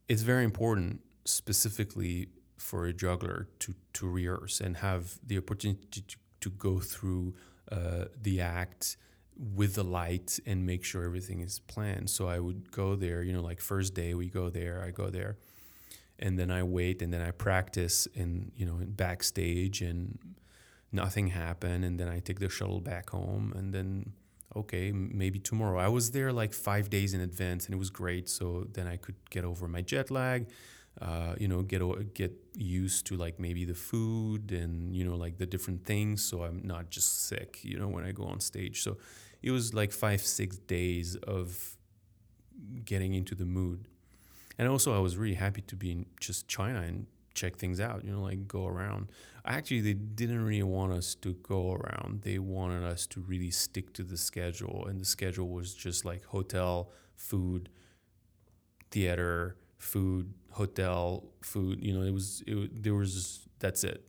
it's 0.09 0.23
very 0.23 0.45
important, 0.45 1.01
specifically 1.25 2.29
for 2.57 2.87
a 2.87 2.93
juggler, 2.93 3.49
to, 3.61 3.75
to 3.95 4.09
rehearse 4.09 4.61
and 4.61 4.79
have 4.79 5.19
the 5.25 5.39
opportunity 5.39 6.03
to, 6.03 6.17
to 6.41 6.51
go 6.51 6.81
through 6.81 7.35
uh, 7.71 8.07
the 8.21 8.41
act 8.41 8.97
with 9.39 9.75
the 9.75 9.85
light 9.85 10.41
and 10.47 10.67
make 10.67 10.85
sure 10.85 11.05
everything 11.05 11.41
is 11.41 11.61
planned. 11.61 12.11
So 12.11 12.29
I 12.29 12.41
would 12.41 12.73
go 12.73 12.97
there, 12.97 13.23
you 13.23 13.33
know, 13.33 13.43
like 13.43 13.61
first 13.61 13.95
day 13.95 14.15
we 14.15 14.29
go 14.29 14.51
there, 14.51 14.83
I 14.85 14.91
go 14.91 15.11
there, 15.11 15.37
and 16.19 16.39
then 16.39 16.51
I 16.51 16.65
wait 16.65 17.01
and 17.03 17.13
then 17.13 17.23
I 17.23 17.31
practice 17.31 18.07
in, 18.15 18.51
you 18.57 18.67
know, 18.67 18.79
in 18.79 18.93
backstage 18.93 19.81
and 19.81 20.19
nothing 20.91 21.29
happened. 21.29 21.85
And 21.85 22.01
then 22.01 22.09
I 22.09 22.19
take 22.19 22.41
the 22.41 22.49
shuttle 22.49 22.81
back 22.81 23.11
home 23.11 23.53
and 23.55 23.73
then, 23.73 24.13
okay, 24.57 24.91
maybe 24.91 25.39
tomorrow. 25.39 25.79
I 25.79 25.89
was 25.89 26.11
there 26.11 26.33
like 26.33 26.53
five 26.53 26.91
days 26.91 27.15
in 27.15 27.21
advance 27.21 27.67
and 27.67 27.75
it 27.75 27.79
was 27.79 27.91
great. 27.91 28.29
So 28.29 28.67
then 28.73 28.89
I 28.89 28.97
could 28.97 29.17
get 29.31 29.45
over 29.45 29.69
my 29.69 29.83
jet 29.83 30.11
lag. 30.11 30.49
Uh, 31.01 31.37
you 31.39 31.47
know, 31.47 31.63
get 31.63 31.81
get 32.15 32.33
used 32.57 33.07
to 33.07 33.17
like 33.17 33.39
maybe 33.39 33.65
the 33.65 33.75
food 33.75 34.51
and 34.51 34.97
you 34.97 35.05
know 35.05 35.15
like 35.15 35.39
the 35.39 35.47
different 35.47 35.85
things, 35.85 36.25
so 36.25 36.43
I'm 36.43 36.61
not 36.65 36.91
just 36.91 37.29
sick. 37.29 37.61
You 37.63 37.79
know, 37.79 37.87
when 37.87 38.05
I 38.05 38.11
go 38.11 38.25
on 38.25 38.41
stage, 38.41 38.83
so 38.83 38.97
it 39.43 39.51
was 39.51 39.75
like 39.75 39.93
five 39.93 40.21
six 40.21 40.59
days 40.59 41.17
of 41.17 41.77
getting 42.85 43.15
into 43.15 43.35
the 43.35 43.45
mood. 43.45 43.87
And 44.59 44.69
also 44.69 44.95
i 44.95 44.99
was 44.99 45.17
really 45.17 45.37
happy 45.37 45.63
to 45.63 45.77
be 45.77 45.93
in 45.93 46.07
just 46.21 46.49
china 46.49 46.81
and 46.81 47.07
check 47.35 47.57
things 47.57 47.79
out 47.81 48.05
you 48.05 48.11
know 48.11 48.23
like 48.23 48.49
go 48.49 48.67
around. 48.67 49.09
Actually 49.45 49.81
they 49.81 49.95
didn't 49.95 50.45
really 50.45 50.63
want 50.63 50.93
us 50.93 51.15
to 51.15 51.35
go 51.35 51.73
around. 51.73 52.23
They 52.23 52.39
wanted 52.39 52.83
us 52.85 53.07
to 53.09 53.21
really 53.21 53.51
stick 53.51 53.93
to 53.95 54.03
the 54.03 54.17
schedule 54.17 54.87
and 54.89 55.01
the 55.01 55.05
schedule 55.05 55.49
was 55.49 55.75
just 55.75 56.05
like 56.05 56.25
hotel 56.25 56.91
food 57.15 57.69
theater 58.91 59.57
food 59.79 60.33
hotel 60.51 61.25
food 61.43 61.79
you 61.81 61.93
know 61.93 62.03
it 62.03 62.13
was 62.13 62.43
it, 62.47 62.83
there 62.83 62.95
was 62.95 63.49
that's 63.61 63.85
it. 63.85 64.03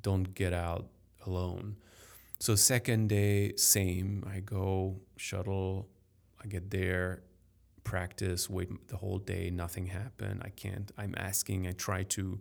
Don't 0.00 0.34
get 0.34 0.52
out 0.52 0.88
alone 1.26 1.76
so 2.42 2.56
second 2.56 3.08
day, 3.08 3.54
same. 3.54 4.24
I 4.28 4.40
go 4.40 4.96
shuttle, 5.16 5.88
I 6.42 6.48
get 6.48 6.72
there, 6.72 7.22
practice, 7.84 8.50
wait 8.50 8.68
the 8.88 8.96
whole 8.96 9.18
day, 9.18 9.48
nothing 9.48 9.86
happened. 9.86 10.42
I 10.44 10.48
can't. 10.48 10.90
I'm 10.98 11.14
asking. 11.16 11.68
I 11.68 11.70
try 11.70 12.02
to 12.16 12.40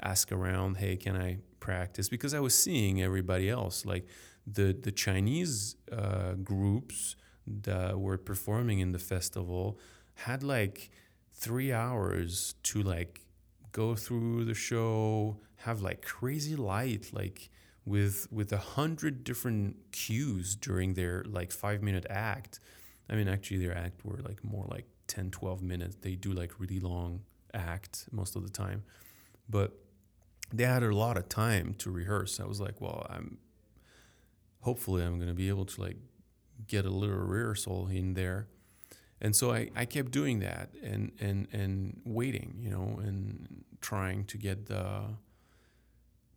ask 0.00 0.30
around. 0.30 0.76
Hey, 0.76 0.94
can 0.94 1.16
I 1.16 1.38
practice? 1.58 2.08
Because 2.08 2.32
I 2.32 2.38
was 2.38 2.54
seeing 2.54 3.02
everybody 3.02 3.50
else, 3.50 3.84
like 3.84 4.06
the 4.46 4.72
the 4.72 4.92
Chinese 4.92 5.74
uh, 5.90 6.34
groups 6.34 7.16
that 7.44 7.98
were 7.98 8.18
performing 8.18 8.78
in 8.78 8.92
the 8.92 9.00
festival 9.00 9.80
had 10.14 10.44
like 10.44 10.90
three 11.34 11.72
hours 11.72 12.54
to 12.62 12.84
like 12.84 13.26
go 13.72 13.96
through 13.96 14.44
the 14.44 14.54
show, 14.54 15.40
have 15.66 15.82
like 15.82 16.02
crazy 16.02 16.54
light, 16.54 17.10
like 17.12 17.50
with 17.84 18.28
with 18.30 18.52
a 18.52 18.58
hundred 18.58 19.24
different 19.24 19.76
cues 19.92 20.54
during 20.54 20.94
their 20.94 21.24
like 21.26 21.52
five 21.52 21.82
minute 21.82 22.06
act. 22.08 22.60
I 23.08 23.14
mean, 23.14 23.28
actually, 23.28 23.58
their 23.58 23.76
act 23.76 24.04
were 24.04 24.18
like 24.18 24.44
more 24.44 24.66
like 24.68 24.86
10, 25.08 25.30
12 25.32 25.62
minutes. 25.62 25.96
They 26.00 26.14
do 26.14 26.32
like 26.32 26.52
really 26.60 26.78
long 26.78 27.22
act 27.52 28.06
most 28.12 28.36
of 28.36 28.44
the 28.44 28.50
time, 28.50 28.84
but 29.48 29.72
they 30.52 30.64
had 30.64 30.82
a 30.82 30.94
lot 30.94 31.16
of 31.16 31.28
time 31.28 31.74
to 31.78 31.90
rehearse. 31.90 32.38
I 32.38 32.44
was 32.44 32.60
like, 32.60 32.80
well, 32.80 33.06
I'm 33.10 33.38
hopefully 34.60 35.02
I'm 35.02 35.18
gonna 35.18 35.34
be 35.34 35.48
able 35.48 35.64
to 35.64 35.80
like 35.80 35.96
get 36.66 36.84
a 36.84 36.90
little 36.90 37.16
rehearsal 37.16 37.88
in 37.88 38.14
there. 38.14 38.46
And 39.20 39.36
so 39.36 39.52
I, 39.52 39.70
I 39.76 39.84
kept 39.84 40.12
doing 40.12 40.40
that 40.40 40.70
and, 40.82 41.12
and, 41.20 41.46
and 41.52 42.00
waiting, 42.04 42.56
you 42.58 42.70
know, 42.70 42.98
and 43.02 43.64
trying 43.80 44.24
to 44.26 44.38
get 44.38 44.66
the 44.66 45.16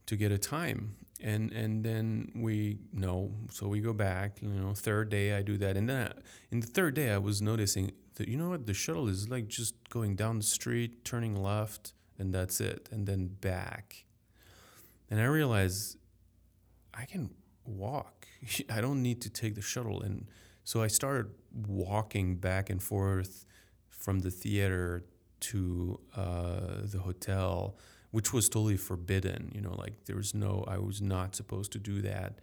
to 0.05 0.15
get 0.15 0.31
a 0.31 0.38
time. 0.38 0.95
And 1.22 1.51
and 1.53 1.83
then 1.83 2.31
we 2.36 2.79
know 2.91 3.31
so 3.50 3.67
we 3.69 3.79
go 3.79 3.93
back 3.93 4.41
you 4.41 4.50
know 4.50 4.74
third 4.74 5.10
day 5.10 5.33
i 5.33 5.41
do 5.41 5.57
that. 5.57 5.77
And 5.77 5.89
then 5.89 6.07
I, 6.07 6.22
in 6.51 6.60
the 6.60 6.67
third 6.67 6.95
day 6.95 7.12
i 7.12 7.17
was 7.17 7.41
noticing 7.41 7.91
that 8.15 8.27
you 8.27 8.38
know 8.38 8.50
what? 8.50 8.65
The 8.65 8.74
shuttle 8.74 9.07
is 9.07 9.29
like 9.29 9.48
just 9.48 9.75
going 9.89 10.15
down 10.15 10.38
the 10.38 10.43
street 10.43 11.05
turning 11.05 11.41
left 11.41 11.93
and 12.19 12.33
that's 12.33 12.60
it 12.60 12.89
and 12.91 13.07
then 13.07 13.27
back. 13.27 14.05
And 15.10 15.22
i 15.22 15.25
realized 15.25 15.98
i 16.93 17.05
can 17.05 17.29
walk. 17.65 18.27
I 18.69 18.81
don't 18.81 19.01
need 19.01 19.22
to 19.22 19.29
take 19.29 19.55
the 19.55 19.62
shuttle. 19.62 20.01
And 20.01 20.27
so 20.65 20.81
i 20.81 20.88
started 20.88 21.31
walking 21.67 22.36
back 22.36 22.69
and 22.69 22.83
forth 22.83 23.45
from 23.89 24.19
the 24.19 24.31
theater 24.31 25.05
to 25.39 26.00
uh, 26.15 26.81
the 26.83 27.00
hotel 27.00 27.77
which 28.13 28.32
was 28.32 28.48
totally 28.48 28.77
forbidden. 28.77 29.51
You 29.55 29.62
know, 29.62 29.74
like 29.75 30.05
there 30.05 30.15
was 30.15 30.36
no, 30.36 30.63
I 30.67 30.77
was 30.77 31.01
not 31.01 31.36
supposed 31.36 31.72
to 31.72 31.79
do 31.79 32.00
that. 32.03 32.38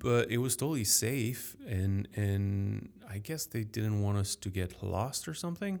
But 0.00 0.32
it 0.32 0.38
was 0.38 0.56
totally 0.56 0.82
safe, 0.82 1.56
and 1.66 2.08
and 2.16 2.90
I 3.08 3.18
guess 3.18 3.46
they 3.46 3.62
didn't 3.62 4.02
want 4.02 4.18
us 4.18 4.34
to 4.34 4.50
get 4.50 4.82
lost 4.82 5.28
or 5.28 5.34
something. 5.34 5.78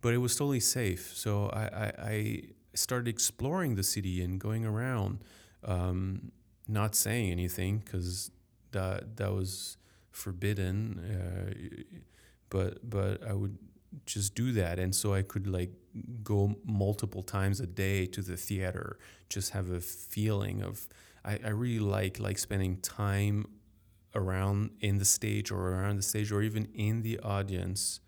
But 0.00 0.14
it 0.14 0.18
was 0.18 0.34
totally 0.36 0.60
safe, 0.60 1.12
so 1.14 1.50
I 1.50 1.64
I, 1.84 1.92
I 2.14 2.42
started 2.72 3.08
exploring 3.08 3.74
the 3.74 3.82
city 3.82 4.22
and 4.24 4.40
going 4.40 4.64
around, 4.64 5.22
um, 5.62 6.32
not 6.66 6.94
saying 6.94 7.30
anything 7.30 7.82
because 7.84 8.30
that 8.72 9.18
that 9.18 9.32
was 9.34 9.76
forbidden. 10.12 10.78
Uh, 11.12 11.94
but 12.48 12.88
but 12.88 13.26
I 13.26 13.34
would 13.34 13.58
just 14.04 14.34
do 14.34 14.52
that 14.52 14.78
and 14.78 14.94
so 14.94 15.14
i 15.14 15.22
could 15.22 15.46
like 15.46 15.70
go 16.22 16.56
multiple 16.64 17.22
times 17.22 17.60
a 17.60 17.66
day 17.66 18.06
to 18.06 18.22
the 18.22 18.36
theater 18.36 18.98
just 19.28 19.50
have 19.50 19.70
a 19.70 19.80
feeling 19.80 20.62
of 20.62 20.88
i, 21.24 21.38
I 21.44 21.48
really 21.48 21.78
like 21.78 22.18
like 22.18 22.38
spending 22.38 22.78
time 22.78 23.46
around 24.14 24.70
in 24.80 24.98
the 24.98 25.04
stage 25.04 25.50
or 25.50 25.68
around 25.70 25.96
the 25.96 26.02
stage 26.02 26.32
or 26.32 26.42
even 26.42 26.68
in 26.74 27.02
the 27.02 27.18
audience 27.20 28.00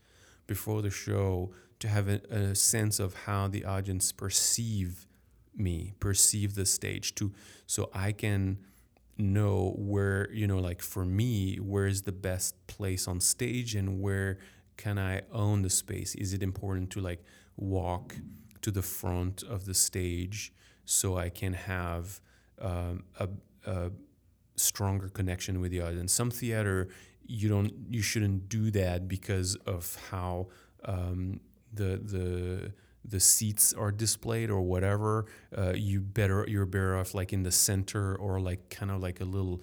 before 0.46 0.80
the 0.82 0.90
show 0.90 1.52
to 1.80 1.88
have 1.88 2.08
a, 2.08 2.20
a 2.30 2.54
sense 2.54 2.98
of 2.98 3.14
how 3.14 3.48
the 3.48 3.64
audience 3.64 4.12
perceive 4.12 5.06
me 5.54 5.92
perceive 6.00 6.54
the 6.54 6.66
stage 6.66 7.14
to 7.14 7.32
so 7.66 7.90
i 7.92 8.12
can 8.12 8.58
know 9.16 9.74
where 9.76 10.30
you 10.32 10.46
know 10.46 10.58
like 10.58 10.80
for 10.80 11.04
me 11.04 11.56
where 11.56 11.86
is 11.86 12.02
the 12.02 12.12
best 12.12 12.54
place 12.68 13.08
on 13.08 13.20
stage 13.20 13.74
and 13.74 14.00
where 14.00 14.38
can 14.78 14.96
I 14.96 15.22
own 15.30 15.60
the 15.60 15.68
space? 15.68 16.14
Is 16.14 16.32
it 16.32 16.42
important 16.42 16.90
to 16.92 17.00
like 17.00 17.22
walk 17.58 18.16
to 18.62 18.70
the 18.70 18.82
front 18.82 19.42
of 19.42 19.66
the 19.66 19.74
stage 19.74 20.52
so 20.84 21.18
I 21.18 21.28
can 21.28 21.52
have 21.52 22.20
um, 22.60 23.04
a, 23.18 23.28
a 23.66 23.90
stronger 24.56 25.08
connection 25.08 25.60
with 25.60 25.70
the 25.70 25.82
audience? 25.82 26.12
Some 26.12 26.30
theater 26.30 26.88
you 27.28 27.48
don't 27.48 27.72
you 27.90 28.00
shouldn't 28.00 28.48
do 28.48 28.70
that 28.70 29.06
because 29.06 29.54
of 29.66 29.96
how 30.10 30.48
um, 30.84 31.40
the 31.72 32.00
the 32.02 32.72
the 33.04 33.20
seats 33.20 33.72
are 33.72 33.92
displayed 33.92 34.50
or 34.50 34.62
whatever. 34.62 35.26
Uh, 35.56 35.72
you 35.74 36.00
better 36.00 36.44
you're 36.48 36.66
better 36.66 36.96
off 36.96 37.14
like 37.14 37.32
in 37.32 37.42
the 37.42 37.52
center 37.52 38.16
or 38.16 38.40
like 38.40 38.70
kind 38.70 38.90
of 38.90 39.00
like 39.00 39.20
a 39.20 39.24
little 39.24 39.62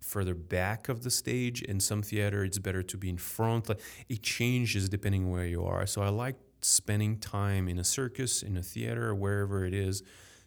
further 0.00 0.34
back 0.34 0.88
of 0.88 1.02
the 1.02 1.10
stage. 1.10 1.62
In 1.62 1.80
some 1.80 2.02
theater, 2.02 2.44
it's 2.44 2.58
better 2.58 2.82
to 2.82 2.96
be 2.96 3.08
in 3.08 3.18
front. 3.18 3.68
Like 3.68 3.80
it 4.08 4.22
changes 4.22 4.88
depending 4.88 5.30
where 5.30 5.46
you 5.46 5.64
are. 5.64 5.86
So 5.86 6.02
I 6.02 6.08
like 6.08 6.36
spending 6.62 7.18
time 7.18 7.68
in 7.68 7.78
a 7.78 7.84
circus, 7.84 8.42
in 8.42 8.56
a 8.56 8.62
theater, 8.62 9.14
wherever 9.14 9.64
it 9.64 9.74
is, 9.74 10.02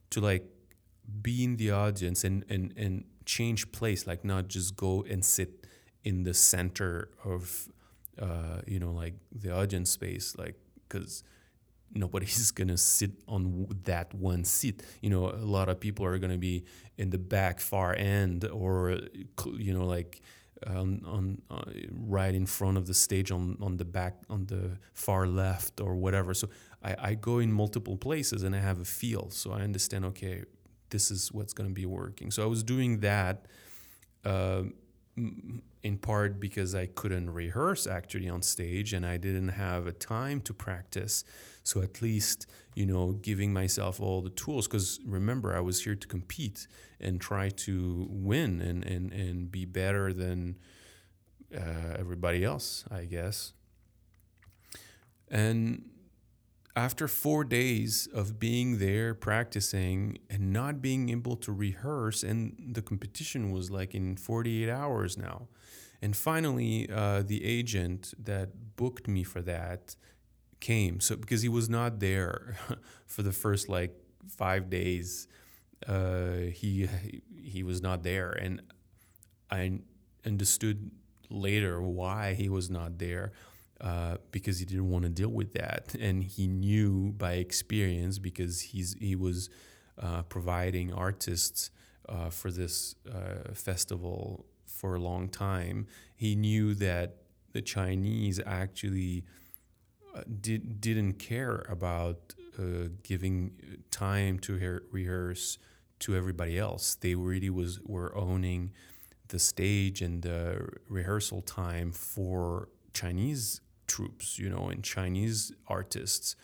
to 0.10 0.22
like 0.22 0.46
be 1.22 1.44
in 1.44 1.58
the 1.58 1.72
audience 1.72 2.24
and 2.24 2.46
and 2.50 2.74
and 2.78 3.06
change 3.26 3.72
place. 3.72 4.08
Like 4.08 4.24
not 4.26 4.48
just 4.48 4.76
go 4.76 5.04
and 5.10 5.24
sit 5.24 5.66
in 6.04 6.24
the 6.24 6.34
center 6.34 7.10
of 7.24 7.68
uh, 8.20 8.62
you 8.66 8.80
know 8.80 8.92
like 8.92 9.16
the 9.32 9.52
audience 9.52 9.92
space, 9.92 10.36
like 10.38 10.56
because 10.88 11.24
nobody's 11.94 12.52
gonna 12.60 12.78
sit 12.78 13.12
on 13.28 13.68
that 13.84 14.14
one 14.14 14.44
seat. 14.44 14.84
You 15.02 15.10
know, 15.10 15.30
a 15.30 15.46
lot 15.46 15.70
of 15.70 15.80
people 15.80 16.06
are 16.06 16.18
gonna 16.18 16.38
be 16.38 16.66
in 16.98 17.10
the 17.10 17.18
back 17.18 17.60
far 17.60 17.94
end 17.96 18.46
or 18.46 19.00
you 19.54 19.74
know 19.74 19.86
like 19.86 20.22
um, 20.68 21.02
on 21.06 21.42
uh, 21.50 21.64
right 21.92 22.34
in 22.34 22.46
front 22.46 22.78
of 22.78 22.88
the 22.88 22.94
stage 22.94 23.32
on 23.32 23.58
on 23.62 23.78
the 23.78 23.86
back 23.86 24.16
on 24.30 24.46
the 24.46 24.78
far 24.94 25.28
left 25.28 25.82
or 25.82 25.96
whatever. 25.96 26.34
So 26.34 26.50
I, 26.84 26.96
I 27.00 27.14
go 27.16 27.40
in 27.40 27.52
multiple 27.52 27.98
places 27.98 28.44
and 28.44 28.56
I 28.56 28.60
have 28.60 28.80
a 28.80 28.86
feel. 28.86 29.30
So 29.30 29.52
I 29.52 29.62
understand. 29.62 30.06
Okay, 30.06 30.44
this 30.90 31.12
is 31.12 31.32
what's 31.32 31.54
gonna 31.54 31.70
be 31.70 31.86
working. 31.86 32.32
So 32.32 32.44
I 32.44 32.48
was 32.48 32.64
doing 32.64 33.00
that. 33.02 33.46
Uh, 34.24 34.64
in 35.18 35.98
part 36.02 36.40
because 36.40 36.76
I 36.76 36.88
couldn't 36.88 37.30
rehearse 37.30 37.88
actually 37.88 38.28
on 38.28 38.42
stage 38.42 38.92
and 38.94 39.06
I 39.06 39.18
didn't 39.18 39.50
have 39.50 39.88
a 39.88 39.94
time 39.94 40.42
to 40.42 40.54
practice. 40.54 41.24
So 41.64 41.82
at 41.82 42.02
least, 42.02 42.48
you 42.76 42.86
know, 42.86 43.14
giving 43.14 43.54
myself 43.54 44.02
all 44.02 44.22
the 44.22 44.30
tools 44.30 44.68
because 44.68 45.00
remember 45.06 45.56
I 45.56 45.62
was 45.62 45.84
here 45.84 45.96
to 45.96 46.08
compete 46.08 46.68
and 47.00 47.22
try 47.22 47.50
to 47.50 48.08
win 48.10 48.62
and 48.62 48.84
and 48.84 49.14
and 49.14 49.52
be 49.52 49.66
better 49.66 50.12
than 50.12 50.58
uh, 51.56 51.96
everybody 51.98 52.44
else, 52.44 52.84
I 52.92 53.06
guess. 53.06 53.54
And 55.30 55.90
after 56.76 57.08
four 57.08 57.44
days 57.46 58.08
of 58.14 58.38
being 58.38 58.80
there 58.80 59.14
practicing 59.14 60.18
and 60.30 60.52
not 60.52 60.82
being 60.82 61.10
able 61.10 61.38
to 61.38 61.52
rehearse, 61.52 62.22
and 62.22 62.56
the 62.74 62.82
competition 62.82 63.52
was 63.52 63.72
like 63.72 63.96
in 63.96 64.18
48 64.18 64.70
hours 64.70 65.18
now. 65.18 65.48
And 66.02 66.16
finally, 66.16 66.90
uh, 66.92 67.24
the 67.26 67.46
agent 67.46 68.14
that 68.20 68.76
booked 68.76 69.08
me 69.08 69.24
for 69.24 69.42
that 69.44 69.96
came. 70.60 71.00
So, 71.00 71.16
because 71.16 71.42
he 71.42 71.50
was 71.50 71.70
not 71.70 72.00
there 72.00 72.58
for 73.06 73.24
the 73.24 73.32
first 73.32 73.70
like 73.70 73.96
five 74.28 74.70
days, 74.70 75.28
uh, 75.88 76.50
he, 76.52 76.90
he 77.42 77.64
was 77.64 77.82
not 77.82 78.04
there. 78.04 78.32
And 78.32 78.62
I 79.50 79.80
understood 80.26 80.92
later 81.30 81.82
why 81.82 82.34
he 82.34 82.50
was 82.50 82.70
not 82.70 82.98
there 82.98 83.32
uh, 83.82 84.18
because 84.32 84.60
he 84.60 84.66
didn't 84.66 84.90
want 84.90 85.04
to 85.04 85.10
deal 85.10 85.30
with 85.30 85.54
that, 85.54 85.96
and 86.00 86.24
he 86.24 86.48
knew 86.48 87.12
by 87.18 87.34
experience 87.34 88.20
because 88.20 88.62
he's 88.62 88.96
he 89.00 89.16
was 89.16 89.50
uh, 90.02 90.22
providing 90.24 90.94
artists 90.94 91.72
uh, 92.08 92.30
for 92.30 92.52
this 92.52 92.96
uh, 93.14 93.54
festival 93.54 94.46
for 94.66 94.96
a 94.96 95.00
long 95.00 95.30
time. 95.30 95.88
He 96.16 96.36
knew 96.36 96.74
that 96.76 97.18
the 97.54 97.62
Chinese 97.62 98.40
actually 98.46 99.24
uh, 100.16 100.22
did 100.42 100.80
didn't 100.82 101.14
care 101.14 101.66
about 101.70 102.34
giving 103.04 103.52
time 103.92 104.40
to 104.40 104.80
rehearse 104.90 105.58
to 106.00 106.16
everybody 106.16 106.58
else. 106.58 106.96
They 106.96 107.14
really 107.14 107.50
was 107.50 107.82
were 107.82 108.16
owning 108.16 108.72
the 109.28 109.40
stage 109.40 110.02
and 110.02 110.22
the 110.22 110.70
rehearsal 110.88 111.42
time 111.42 111.92
for 111.92 112.70
Chinese 112.94 113.60
troops, 113.88 114.40
you 114.40 114.50
know, 114.50 114.70
and 114.70 114.84
Chinese 114.84 115.52
artists. 115.68 116.36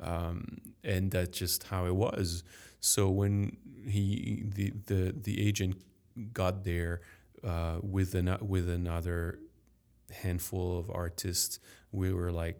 Um, 0.00 0.60
and 0.82 1.10
that's 1.10 1.38
just 1.38 1.64
how 1.64 1.86
it 1.86 1.94
was. 1.94 2.42
So 2.80 3.10
when 3.10 3.56
he 3.86 4.44
the 4.46 4.72
the 4.86 5.14
the 5.18 5.46
agent 5.46 5.76
got 6.32 6.64
there 6.64 7.00
uh, 7.44 7.78
with 7.82 8.14
an 8.14 8.36
with 8.40 8.68
another 8.68 9.38
handful 10.10 10.78
of 10.78 10.90
artists 10.90 11.60
we 11.92 12.12
were 12.12 12.32
like 12.32 12.58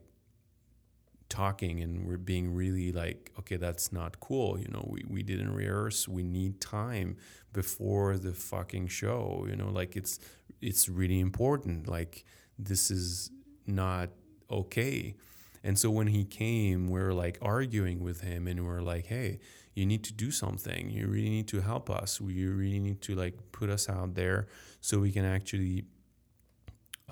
talking 1.28 1.80
and 1.80 2.06
we're 2.06 2.16
being 2.16 2.52
really 2.54 2.92
like 2.92 3.30
okay 3.38 3.56
that's 3.56 3.92
not 3.92 4.18
cool 4.20 4.58
you 4.58 4.68
know 4.68 4.84
we, 4.88 5.04
we 5.08 5.22
didn't 5.22 5.52
rehearse 5.52 6.08
we 6.08 6.22
need 6.22 6.60
time 6.60 7.16
before 7.52 8.16
the 8.16 8.32
fucking 8.32 8.86
show 8.86 9.46
you 9.48 9.56
know 9.56 9.68
like 9.68 9.96
it's 9.96 10.18
it's 10.60 10.88
really 10.88 11.20
important 11.20 11.88
like 11.88 12.24
this 12.58 12.90
is 12.90 13.30
not 13.66 14.10
okay 14.50 15.14
and 15.62 15.78
so 15.78 15.90
when 15.90 16.08
he 16.08 16.24
came 16.24 16.88
we 16.88 17.00
are 17.00 17.12
like 17.12 17.38
arguing 17.42 18.00
with 18.00 18.22
him 18.22 18.46
and 18.46 18.60
we 18.66 18.70
are 18.72 18.82
like 18.82 19.06
hey 19.06 19.38
you 19.74 19.86
need 19.86 20.02
to 20.02 20.12
do 20.12 20.30
something 20.30 20.90
you 20.90 21.06
really 21.06 21.30
need 21.30 21.48
to 21.48 21.60
help 21.60 21.88
us 21.88 22.20
you 22.20 22.52
really 22.52 22.80
need 22.80 23.00
to 23.00 23.14
like 23.14 23.34
put 23.52 23.70
us 23.70 23.88
out 23.88 24.14
there 24.14 24.48
so 24.80 24.98
we 24.98 25.12
can 25.12 25.24
actually 25.24 25.84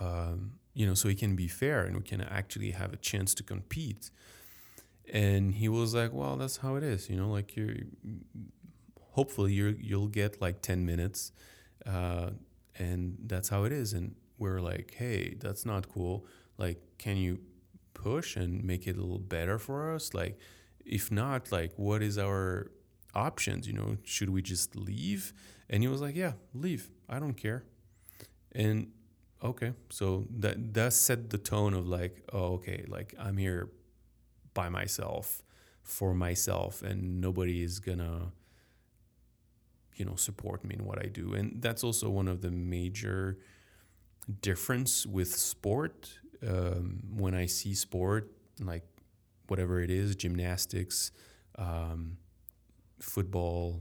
um, 0.01 0.53
you 0.79 0.87
know, 0.87 0.95
so 0.95 1.09
he 1.09 1.15
can 1.15 1.35
be 1.35 1.49
fair 1.49 1.85
and 1.85 1.97
we 1.97 2.03
can 2.03 2.21
actually 2.21 2.71
have 2.71 2.93
a 2.93 2.97
chance 2.97 3.35
to 3.35 3.43
compete. 3.43 4.11
And 5.13 5.55
he 5.55 5.69
was 5.69 5.93
like, 5.93 6.13
well, 6.13 6.37
that's 6.37 6.59
how 6.59 6.77
it 6.77 6.85
is, 6.85 7.11
you 7.11 7.17
know, 7.17 7.29
like 7.29 7.57
you're, 7.57 7.75
hopefully 9.13 9.53
you 9.53 9.77
you'll 9.81 10.07
get 10.07 10.41
like 10.41 10.63
10 10.63 10.87
minutes 10.87 11.33
uh, 11.85 12.31
and 12.79 13.17
that's 13.27 13.49
how 13.49 13.65
it 13.65 13.73
is. 13.73 13.93
And 13.93 14.15
we're 14.39 14.61
like, 14.61 14.95
hey, 14.97 15.35
that's 15.41 15.67
not 15.67 15.89
cool. 15.89 16.27
Like, 16.59 16.79
can 16.99 17.17
you 17.17 17.41
push 17.95 18.37
and 18.37 18.63
make 18.65 18.87
it 18.87 18.97
a 18.97 19.01
little 19.01 19.19
better 19.19 19.59
for 19.59 19.95
us? 19.95 20.13
Like, 20.13 20.39
if 20.85 21.11
not, 21.11 21.51
like, 21.53 21.73
what 21.77 22.03
is 22.03 22.19
our 22.19 22.71
options? 23.15 23.67
You 23.67 23.75
know, 23.75 23.97
should 24.05 24.31
we 24.31 24.43
just 24.43 24.77
leave? 24.77 25.33
And 25.71 25.83
he 25.83 25.89
was 25.89 26.01
like, 26.01 26.17
yeah, 26.17 26.33
leave. 26.53 26.91
I 27.09 27.19
don't 27.19 27.35
care. 27.35 27.65
And 28.53 28.89
okay 29.43 29.73
so 29.91 30.27
that 30.31 30.75
that 30.75 30.93
set 30.93 31.31
the 31.31 31.39
tone 31.39 31.75
of 31.75 31.87
like 31.87 32.23
oh 32.33 32.55
okay 32.55 32.85
like 32.89 33.15
i'm 33.19 33.37
here 33.37 33.71
by 34.55 34.69
myself 34.69 35.43
for 35.83 36.13
myself 36.13 36.83
and 36.83 37.21
nobody 37.21 37.63
is 37.63 37.79
gonna 37.79 38.33
you 39.95 40.05
know 40.05 40.17
support 40.17 40.65
me 40.65 40.75
in 40.77 40.85
what 40.85 40.99
i 40.99 41.07
do 41.07 41.35
and 41.35 41.63
that's 41.63 41.85
also 41.85 42.11
one 42.11 42.27
of 42.27 42.41
the 42.41 42.51
major 42.51 43.39
difference 44.43 45.07
with 45.07 45.35
sport 45.35 46.19
um, 46.47 47.01
when 47.17 47.35
i 47.35 47.47
see 47.47 47.75
sport 47.75 48.31
like 48.61 48.85
whatever 49.47 49.81
it 49.81 49.91
is 49.91 50.15
gymnastics 50.15 51.11
um, 51.57 52.17
football 53.01 53.81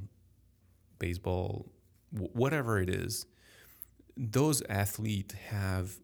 baseball 1.00 1.72
w- 2.14 2.32
whatever 2.34 2.80
it 2.80 2.90
is 2.90 3.26
those 4.16 4.64
athletes 4.70 5.36
have 5.50 5.98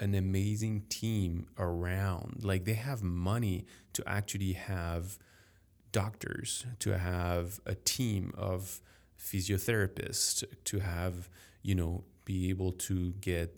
an 0.00 0.14
amazing 0.14 0.82
team 0.88 1.46
around. 1.58 2.40
Like 2.42 2.64
they 2.64 2.74
have 2.74 3.02
money 3.02 3.66
to 3.94 4.08
actually 4.08 4.52
have 4.52 5.18
doctors, 5.92 6.66
to 6.80 6.98
have 6.98 7.60
a 7.66 7.74
team 7.74 8.32
of 8.36 8.80
physiotherapists, 9.18 10.44
to 10.64 10.78
have, 10.78 11.28
you 11.62 11.74
know, 11.74 12.04
be 12.24 12.50
able 12.50 12.72
to 12.72 13.12
get, 13.20 13.54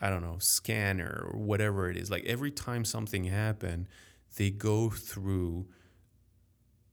I 0.00 0.10
don't 0.10 0.22
know, 0.22 0.36
scanner 0.38 1.28
or 1.30 1.38
whatever 1.38 1.90
it 1.90 1.96
is. 1.96 2.10
Like 2.10 2.24
every 2.24 2.50
time 2.50 2.84
something 2.84 3.24
happened, 3.24 3.88
they 4.36 4.50
go 4.50 4.90
through 4.90 5.66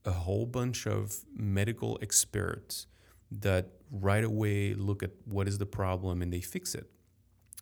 a 0.05 0.11
whole 0.11 0.45
bunch 0.45 0.85
of 0.85 1.15
medical 1.35 1.99
experts 2.01 2.87
that 3.31 3.69
right 3.91 4.23
away 4.23 4.73
look 4.73 5.03
at 5.03 5.11
what 5.25 5.47
is 5.47 5.57
the 5.57 5.65
problem 5.65 6.21
and 6.21 6.31
they 6.31 6.41
fix 6.41 6.75
it. 6.75 6.89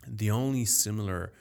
The 0.08 0.32
only 0.32 0.66
similar 0.66 1.34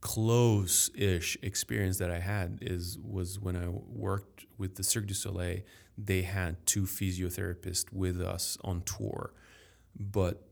close-ish 0.00 1.36
experience 1.42 1.98
that 1.98 2.10
I 2.10 2.20
had 2.20 2.58
is 2.62 2.98
was 2.98 3.38
when 3.38 3.56
I 3.56 3.68
worked 3.68 4.46
with 4.56 4.76
the 4.76 4.82
Cirque 4.82 5.06
du 5.06 5.14
Soleil. 5.14 5.60
They 5.98 6.22
had 6.22 6.64
two 6.64 6.84
physiotherapists 6.84 7.92
with 7.92 8.20
us 8.20 8.56
on 8.62 8.82
tour, 8.82 9.34
but 9.98 10.49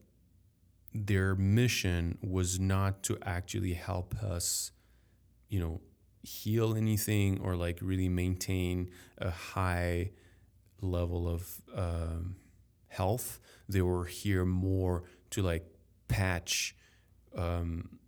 their 0.94 1.34
mission 1.34 2.18
was 2.22 2.58
not 2.58 3.02
to 3.04 3.18
actually 3.22 3.74
help 3.74 4.14
us, 4.22 4.72
you 5.48 5.60
know, 5.60 5.80
heal 6.22 6.74
anything 6.74 7.40
or 7.40 7.56
like 7.56 7.78
really 7.80 8.08
maintain 8.08 8.90
a 9.18 9.30
high 9.30 10.10
level 10.80 11.28
of 11.28 11.60
um, 11.74 12.36
health. 12.88 13.38
They 13.68 13.82
were 13.82 14.04
here 14.04 14.44
more 14.44 15.04
to 15.30 15.42
like 15.42 15.66
patch 16.08 16.74
um, 17.36 17.98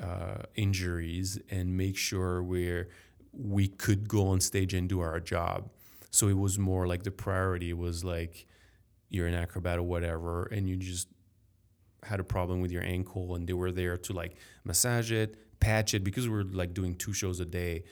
uh, 0.00 0.42
injuries 0.54 1.38
and 1.50 1.76
make 1.76 1.96
sure 1.96 2.42
we're 2.42 2.88
we 3.32 3.66
could 3.66 4.08
go 4.08 4.28
on 4.28 4.40
stage 4.40 4.74
and 4.74 4.88
do 4.88 5.00
our 5.00 5.18
job. 5.18 5.68
So 6.10 6.28
it 6.28 6.38
was 6.38 6.58
more 6.58 6.86
like 6.86 7.02
the 7.02 7.10
priority 7.10 7.72
was 7.72 8.04
like 8.04 8.46
you're 9.08 9.26
an 9.26 9.34
acrobat 9.34 9.78
or 9.78 9.82
whatever, 9.82 10.46
and 10.46 10.68
you 10.68 10.76
just 10.76 11.08
had 12.04 12.20
a 12.20 12.24
problem 12.24 12.60
with 12.60 12.70
your 12.70 12.82
ankle, 12.82 13.34
and 13.34 13.46
they 13.46 13.52
were 13.52 13.72
there 13.72 13.96
to 13.96 14.12
like 14.12 14.36
massage 14.64 15.12
it, 15.12 15.36
patch 15.60 15.94
it 15.94 16.04
because 16.04 16.28
we 16.28 16.34
were 16.34 16.44
like 16.44 16.74
doing 16.74 16.94
two 16.96 17.12
shows 17.12 17.40
a 17.40 17.44
day 17.44 17.84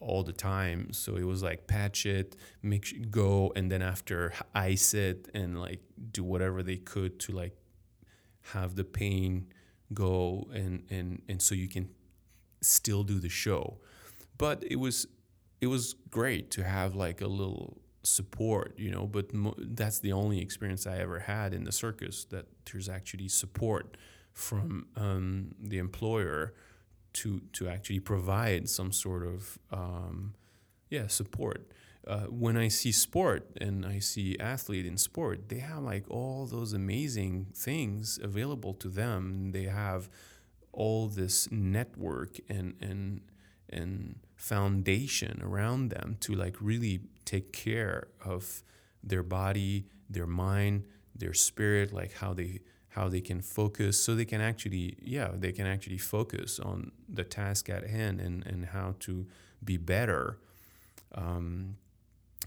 all 0.00 0.22
the 0.22 0.32
time. 0.32 0.92
So 0.92 1.16
it 1.16 1.24
was 1.24 1.42
like 1.42 1.66
patch 1.66 2.06
it, 2.06 2.36
make 2.62 2.86
sure, 2.86 2.98
go, 3.10 3.52
and 3.56 3.70
then 3.70 3.82
after 3.82 4.32
ice 4.54 4.94
it 4.94 5.30
and 5.34 5.60
like 5.60 5.80
do 6.12 6.22
whatever 6.22 6.62
they 6.62 6.76
could 6.76 7.18
to 7.20 7.32
like 7.32 7.56
have 8.52 8.76
the 8.76 8.84
pain 8.84 9.46
go 9.92 10.48
and 10.52 10.84
and 10.90 11.22
and 11.28 11.40
so 11.40 11.54
you 11.54 11.68
can 11.68 11.88
still 12.60 13.02
do 13.02 13.18
the 13.18 13.28
show. 13.28 13.78
But 14.38 14.64
it 14.66 14.76
was 14.76 15.06
it 15.60 15.68
was 15.68 15.94
great 16.10 16.50
to 16.52 16.64
have 16.64 16.94
like 16.94 17.20
a 17.20 17.26
little 17.26 17.80
support, 18.04 18.74
you 18.78 18.90
know. 18.90 19.06
But 19.06 19.32
mo- 19.34 19.54
that's 19.58 19.98
the 19.98 20.12
only 20.12 20.40
experience 20.40 20.86
I 20.86 20.98
ever 20.98 21.20
had 21.20 21.52
in 21.54 21.64
the 21.64 21.72
circus 21.72 22.24
that 22.26 22.46
there's 22.70 22.88
actually 22.88 23.28
support 23.28 23.96
from 24.32 24.86
um, 24.96 25.54
the 25.60 25.78
employer 25.78 26.54
to 27.14 27.40
to 27.52 27.68
actually 27.68 28.00
provide 28.00 28.68
some 28.68 28.92
sort 28.92 29.24
of 29.24 29.58
um, 29.72 30.34
yeah 30.90 31.06
support. 31.06 31.68
Uh, 32.06 32.26
when 32.26 32.54
I 32.56 32.68
see 32.68 32.92
sport 32.92 33.48
and 33.58 33.86
I 33.86 33.98
see 33.98 34.36
athlete 34.38 34.84
in 34.84 34.98
sport, 34.98 35.48
they 35.48 35.60
have 35.60 35.82
like 35.82 36.04
all 36.10 36.44
those 36.44 36.74
amazing 36.74 37.46
things 37.54 38.18
available 38.22 38.74
to 38.74 38.88
them. 38.88 39.52
They 39.52 39.64
have 39.64 40.10
all 40.72 41.08
this 41.08 41.50
network 41.50 42.38
and 42.48 42.74
and 42.80 43.22
and 43.70 44.16
foundation 44.36 45.40
around 45.42 45.88
them 45.88 46.16
to 46.20 46.34
like 46.34 46.56
really 46.60 47.00
take 47.24 47.52
care 47.52 48.08
of 48.24 48.62
their 49.02 49.22
body, 49.22 49.86
their 50.08 50.26
mind, 50.26 50.84
their 51.14 51.34
spirit, 51.34 51.92
like 51.92 52.14
how 52.14 52.32
they 52.34 52.60
how 52.88 53.08
they 53.08 53.20
can 53.20 53.40
focus 53.40 54.00
so 54.00 54.14
they 54.14 54.24
can 54.24 54.40
actually 54.40 54.96
yeah 55.02 55.30
they 55.34 55.50
can 55.50 55.66
actually 55.66 55.98
focus 55.98 56.60
on 56.60 56.92
the 57.08 57.24
task 57.24 57.68
at 57.68 57.84
hand 57.88 58.20
and, 58.20 58.46
and 58.46 58.66
how 58.66 58.94
to 59.00 59.26
be 59.62 59.76
better. 59.76 60.38
Um, 61.14 61.76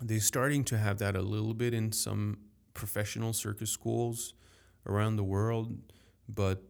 they're 0.01 0.19
starting 0.19 0.63
to 0.65 0.77
have 0.77 0.99
that 0.99 1.15
a 1.15 1.21
little 1.21 1.53
bit 1.53 1.73
in 1.73 1.91
some 1.91 2.37
professional 2.73 3.33
circus 3.33 3.71
schools 3.71 4.33
around 4.85 5.15
the 5.15 5.23
world 5.23 5.75
but 6.29 6.61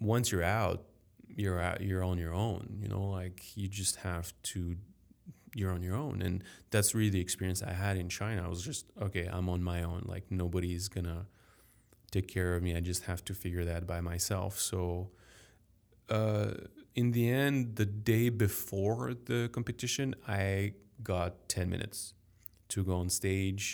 once 0.00 0.32
you're 0.32 0.42
out 0.42 0.84
you're 1.28 1.60
out 1.60 1.80
you're 1.80 2.02
on 2.02 2.18
your 2.18 2.32
own 2.32 2.78
you 2.80 2.88
know 2.88 3.04
like 3.04 3.56
you 3.56 3.68
just 3.68 3.96
have 3.96 4.32
to 4.42 4.76
you're 5.54 5.72
on 5.72 5.82
your 5.82 5.96
own 5.96 6.20
and 6.20 6.42
that's 6.70 6.94
really 6.94 7.10
the 7.10 7.20
experience 7.20 7.62
i 7.62 7.72
had 7.72 7.96
in 7.96 8.08
china 8.08 8.44
i 8.44 8.48
was 8.48 8.62
just 8.62 8.86
okay 9.00 9.28
i'm 9.32 9.48
on 9.48 9.62
my 9.62 9.82
own 9.82 10.02
like 10.06 10.24
nobody's 10.30 10.88
gonna 10.88 11.26
take 12.14 12.28
care 12.28 12.54
of 12.54 12.62
me. 12.62 12.70
I 12.76 12.82
just 12.92 13.02
have 13.10 13.24
to 13.28 13.34
figure 13.34 13.64
that 13.72 13.82
by 13.94 14.00
myself. 14.12 14.52
So, 14.58 14.80
uh, 16.18 16.50
in 16.94 17.06
the 17.16 17.26
end, 17.44 17.58
the 17.80 17.86
day 17.86 18.26
before 18.46 19.14
the 19.30 19.40
competition, 19.56 20.14
I 20.28 20.74
got 21.02 21.32
10 21.48 21.68
minutes 21.74 22.14
to 22.72 22.78
go 22.84 22.94
on 23.02 23.08
stage, 23.22 23.64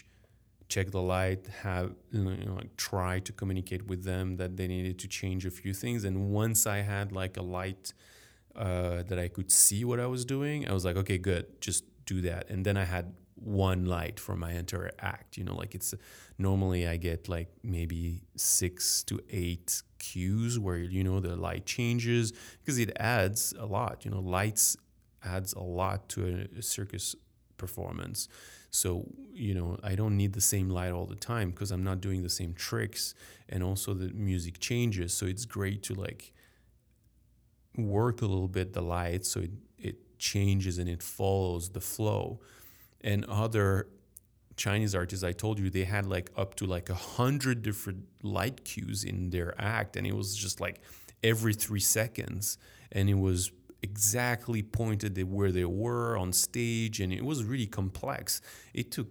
check 0.75 0.87
the 0.99 1.05
light, 1.17 1.43
have, 1.63 1.89
you 2.13 2.23
know, 2.23 2.55
like 2.61 2.75
try 2.77 3.15
to 3.29 3.33
communicate 3.41 3.83
with 3.91 4.03
them 4.11 4.27
that 4.41 4.57
they 4.57 4.69
needed 4.75 4.97
to 5.03 5.09
change 5.21 5.43
a 5.45 5.55
few 5.61 5.75
things. 5.83 6.01
And 6.09 6.17
once 6.43 6.61
I 6.77 6.79
had 6.95 7.07
like 7.23 7.37
a 7.37 7.43
light 7.59 7.93
uh, 8.57 9.03
that 9.05 9.19
I 9.19 9.29
could 9.29 9.51
see 9.51 9.85
what 9.85 10.01
I 10.01 10.07
was 10.07 10.25
doing, 10.25 10.69
I 10.69 10.73
was 10.73 10.85
like, 10.85 10.97
okay, 10.97 11.19
good, 11.19 11.61
just 11.61 11.85
do 12.07 12.21
that. 12.23 12.51
And 12.51 12.65
then 12.65 12.77
I 12.77 12.85
had 12.85 13.15
one 13.37 13.87
light 13.87 14.21
for 14.21 14.37
my 14.37 14.53
entire 14.53 14.91
act. 14.99 15.37
You 15.37 15.45
know, 15.45 15.55
like 15.55 15.75
it's 15.75 15.95
normally 16.39 16.87
I 16.87 16.97
get 16.97 17.29
like 17.29 17.49
maybe 17.63 18.23
six 18.37 19.03
to 19.05 19.21
eight 19.31 19.83
cues 19.99 20.59
where 20.59 20.79
you 20.79 21.03
know 21.05 21.21
the 21.21 21.37
light 21.37 21.67
changes 21.67 22.33
because 22.61 22.79
it 22.79 22.93
adds 22.97 23.55
a 23.59 23.67
lot. 23.67 24.05
You 24.05 24.11
know, 24.11 24.21
lights 24.21 24.77
adds 25.25 25.53
a 25.53 25.61
lot 25.61 26.09
to 26.11 26.49
a, 26.57 26.63
circus 26.63 27.15
performance. 27.57 28.29
So, 28.71 29.05
you 29.33 29.55
know, 29.55 29.79
I 29.83 29.95
don't 29.95 30.17
need 30.17 30.33
the 30.33 30.41
same 30.41 30.71
light 30.71 30.93
all 30.93 31.07
the 31.07 31.17
time 31.17 31.51
because 31.51 31.71
I'm 31.71 31.83
not 31.83 32.01
doing 32.01 32.23
the 32.23 32.31
same 32.31 32.55
tricks 32.55 33.15
and 33.49 33.63
also 33.63 33.95
the 33.95 34.09
music 34.15 34.61
changes. 34.61 35.13
So 35.13 35.27
it's 35.27 35.45
great 35.45 35.83
to 35.85 35.95
like 35.95 36.33
work 37.89 38.23
a 38.23 38.27
little 38.27 38.49
bit 38.49 38.73
the 38.73 38.83
light 38.83 39.25
so 39.25 39.41
it, 39.41 39.51
it 39.79 40.19
changes 40.19 40.79
and 40.79 40.89
it 40.89 41.03
follows 41.03 41.71
the 41.71 41.81
flow. 41.81 42.41
And 43.01 43.25
other 43.27 43.89
Chinese 44.61 44.95
artists, 44.95 45.25
I 45.25 45.33
told 45.33 45.59
you, 45.59 45.71
they 45.71 45.85
had 45.85 46.05
like 46.05 46.31
up 46.37 46.55
to 46.57 46.67
like 46.67 46.91
a 46.91 46.95
hundred 46.95 47.63
different 47.63 48.05
light 48.23 48.63
cues 48.63 49.05
in 49.05 49.31
their 49.31 49.55
act, 49.59 49.97
and 49.97 50.07
it 50.07 50.15
was 50.15 50.37
just 50.37 50.61
like 50.61 50.83
every 51.25 51.55
three 51.55 51.81
seconds, 51.81 52.59
and 52.93 53.09
it 53.09 53.19
was 53.19 53.53
exactly 53.83 54.63
pointed 54.63 55.19
at 55.19 55.27
where 55.27 55.51
they 55.51 55.65
were 55.65 56.15
on 56.19 56.35
stage, 56.35 57.01
and 57.01 57.11
it 57.11 57.25
was 57.25 57.43
really 57.43 57.67
complex. 57.67 58.43
It 58.75 58.91
took 58.91 59.09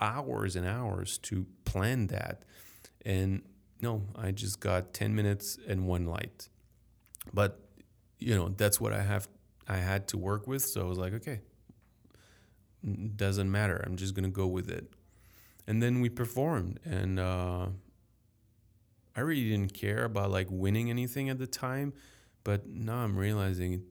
hours 0.00 0.54
and 0.54 0.64
hours 0.66 1.18
to 1.18 1.46
plan 1.64 2.06
that, 2.08 2.44
and 3.04 3.42
no, 3.80 4.02
I 4.14 4.30
just 4.30 4.60
got 4.60 4.94
ten 4.94 5.16
minutes 5.16 5.58
and 5.66 5.84
one 5.84 6.06
light, 6.06 6.48
but 7.32 7.58
you 8.18 8.34
know 8.34 8.48
that's 8.48 8.80
what 8.80 8.92
I 8.92 9.02
have. 9.02 9.28
I 9.66 9.76
had 9.76 10.08
to 10.08 10.18
work 10.18 10.46
with, 10.46 10.62
so 10.62 10.82
I 10.82 10.84
was 10.84 10.98
like, 10.98 11.14
okay, 11.14 11.40
doesn't 13.16 13.50
matter. 13.50 13.82
I'm 13.86 13.96
just 13.96 14.14
gonna 14.14 14.28
go 14.28 14.46
with 14.46 14.70
it. 14.70 14.92
And 15.66 15.82
then 15.82 16.00
we 16.00 16.10
performed, 16.10 16.80
and 16.84 17.18
uh, 17.18 17.68
I 19.16 19.20
really 19.20 19.48
didn't 19.48 19.72
care 19.72 20.04
about 20.04 20.30
like 20.30 20.48
winning 20.50 20.90
anything 20.90 21.30
at 21.30 21.38
the 21.38 21.46
time, 21.46 21.94
but 22.42 22.66
now 22.66 22.96
I'm 22.96 23.16
realizing 23.16 23.82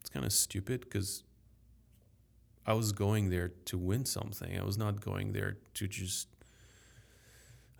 it's 0.00 0.10
kind 0.10 0.26
of 0.26 0.32
stupid 0.32 0.80
because 0.80 1.22
I 2.66 2.72
was 2.74 2.92
going 2.92 3.30
there 3.30 3.52
to 3.66 3.78
win 3.78 4.04
something. 4.04 4.58
I 4.58 4.64
was 4.64 4.78
not 4.78 5.00
going 5.00 5.32
there 5.32 5.58
to 5.74 5.88
just. 5.88 6.28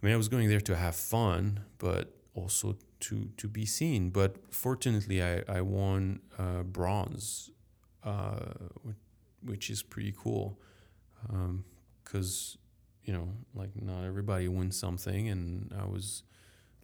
I 0.03 0.07
mean, 0.07 0.15
I 0.15 0.17
was 0.17 0.29
going 0.29 0.49
there 0.49 0.61
to 0.61 0.77
have 0.77 0.95
fun, 0.95 1.61
but 1.79 2.15
also 2.35 2.77
to 3.09 3.29
to 3.37 3.49
be 3.49 3.67
seen. 3.67 4.11
But 4.11 4.37
fortunately, 4.53 5.23
I 5.23 5.43
I 5.49 5.61
won 5.61 6.21
uh, 6.39 6.63
bronze, 6.63 7.51
uh, 8.03 8.55
which 9.43 9.71
is 9.71 9.83
pretty 9.83 10.15
cool 10.17 10.59
because 12.05 12.57
um, 12.57 12.65
you 13.05 13.13
know 13.13 13.29
like 13.55 13.71
not 13.81 14.05
everybody 14.05 14.49
wins 14.49 14.77
something 14.77 15.29
and 15.29 15.73
i 15.79 15.85
was 15.85 16.23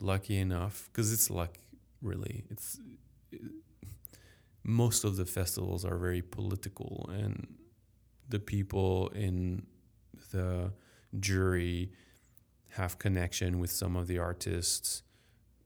lucky 0.01 0.39
enough 0.39 0.89
because 0.93 1.13
it's 1.13 1.31
luck 1.31 1.59
really 2.03 2.45
it's 2.51 2.79
it, 3.33 3.41
most 4.63 5.05
of 5.05 5.17
the 5.17 5.25
festivals 5.25 5.85
are 5.85 5.97
very 5.97 6.23
political 6.23 7.09
and 7.13 7.55
the 8.29 8.39
people 8.39 9.09
in 9.15 9.67
the 10.33 10.73
jury 11.19 11.91
have 12.71 12.99
connection 12.99 13.59
with 13.59 13.71
some 13.71 13.97
of 13.97 14.07
the 14.07 14.19
artists 14.19 15.03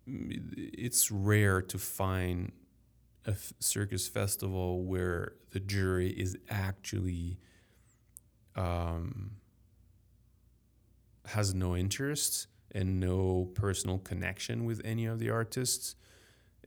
it's 0.06 1.10
rare 1.10 1.62
to 1.62 1.78
find 1.78 2.52
a 3.26 3.30
f- 3.30 3.52
circus 3.58 4.06
festival 4.06 4.84
where 4.84 5.32
the 5.50 5.60
jury 5.60 6.10
is 6.10 6.36
actually 6.50 7.38
um, 8.56 9.32
has 11.26 11.54
no 11.54 11.76
interest 11.76 12.48
and 12.72 13.00
no 13.00 13.48
personal 13.54 13.98
connection 13.98 14.64
with 14.64 14.80
any 14.84 15.06
of 15.06 15.18
the 15.18 15.30
artists, 15.30 15.94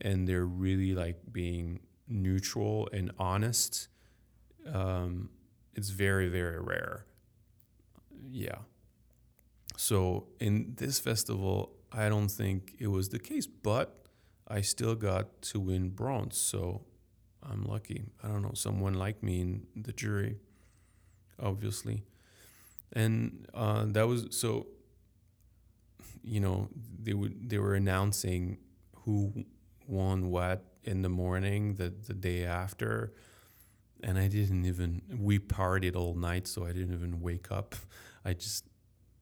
and 0.02 0.28
they're 0.28 0.46
really 0.46 0.94
like 0.94 1.18
being 1.32 1.82
neutral 2.08 2.90
and 2.94 3.12
honest. 3.20 3.88
Um, 4.72 5.30
it's 5.76 5.90
very 5.90 6.28
very 6.28 6.60
rare. 6.60 7.06
Yeah. 8.30 8.60
So 9.76 10.28
in 10.40 10.74
this 10.78 11.00
festival, 11.00 11.77
I 11.92 12.10
don't 12.10 12.30
think 12.30 12.76
it 12.80 12.88
was 12.88 13.10
the 13.10 13.20
case, 13.20 13.48
but 13.48 14.06
I 14.48 14.62
still 14.62 14.96
got 14.96 15.42
to 15.44 15.60
win 15.60 15.90
bronze. 15.90 16.38
So 16.38 16.82
I'm 17.44 17.64
lucky. 17.64 18.04
I 18.24 18.28
don't 18.28 18.42
know, 18.42 18.54
someone 18.54 18.94
like 18.94 19.24
me 19.24 19.42
in 19.42 19.68
the 19.76 19.94
jury, 19.94 20.38
obviously. 21.42 22.04
And 22.94 23.48
uh, 23.54 23.86
that 23.88 24.08
was 24.08 24.28
so, 24.32 24.68
you 26.24 26.40
know, 26.40 26.70
they 27.02 27.14
would 27.14 27.50
they 27.50 27.58
were 27.58 27.76
announcing 27.76 28.58
who 29.04 29.46
won 29.88 30.30
what 30.30 30.64
in 30.84 31.02
the 31.02 31.10
morning 31.10 31.76
the, 31.76 31.94
the 32.08 32.14
day 32.14 32.46
after. 32.46 33.14
And 34.04 34.18
I 34.18 34.28
didn't 34.28 34.66
even, 34.66 35.02
we 35.18 35.40
partied 35.40 35.96
all 35.96 36.14
night, 36.14 36.48
so 36.48 36.66
I 36.66 36.72
didn't 36.72 36.94
even 36.94 37.20
wake 37.20 37.52
up. 37.52 37.76
I 38.26 38.34
just 38.34 38.66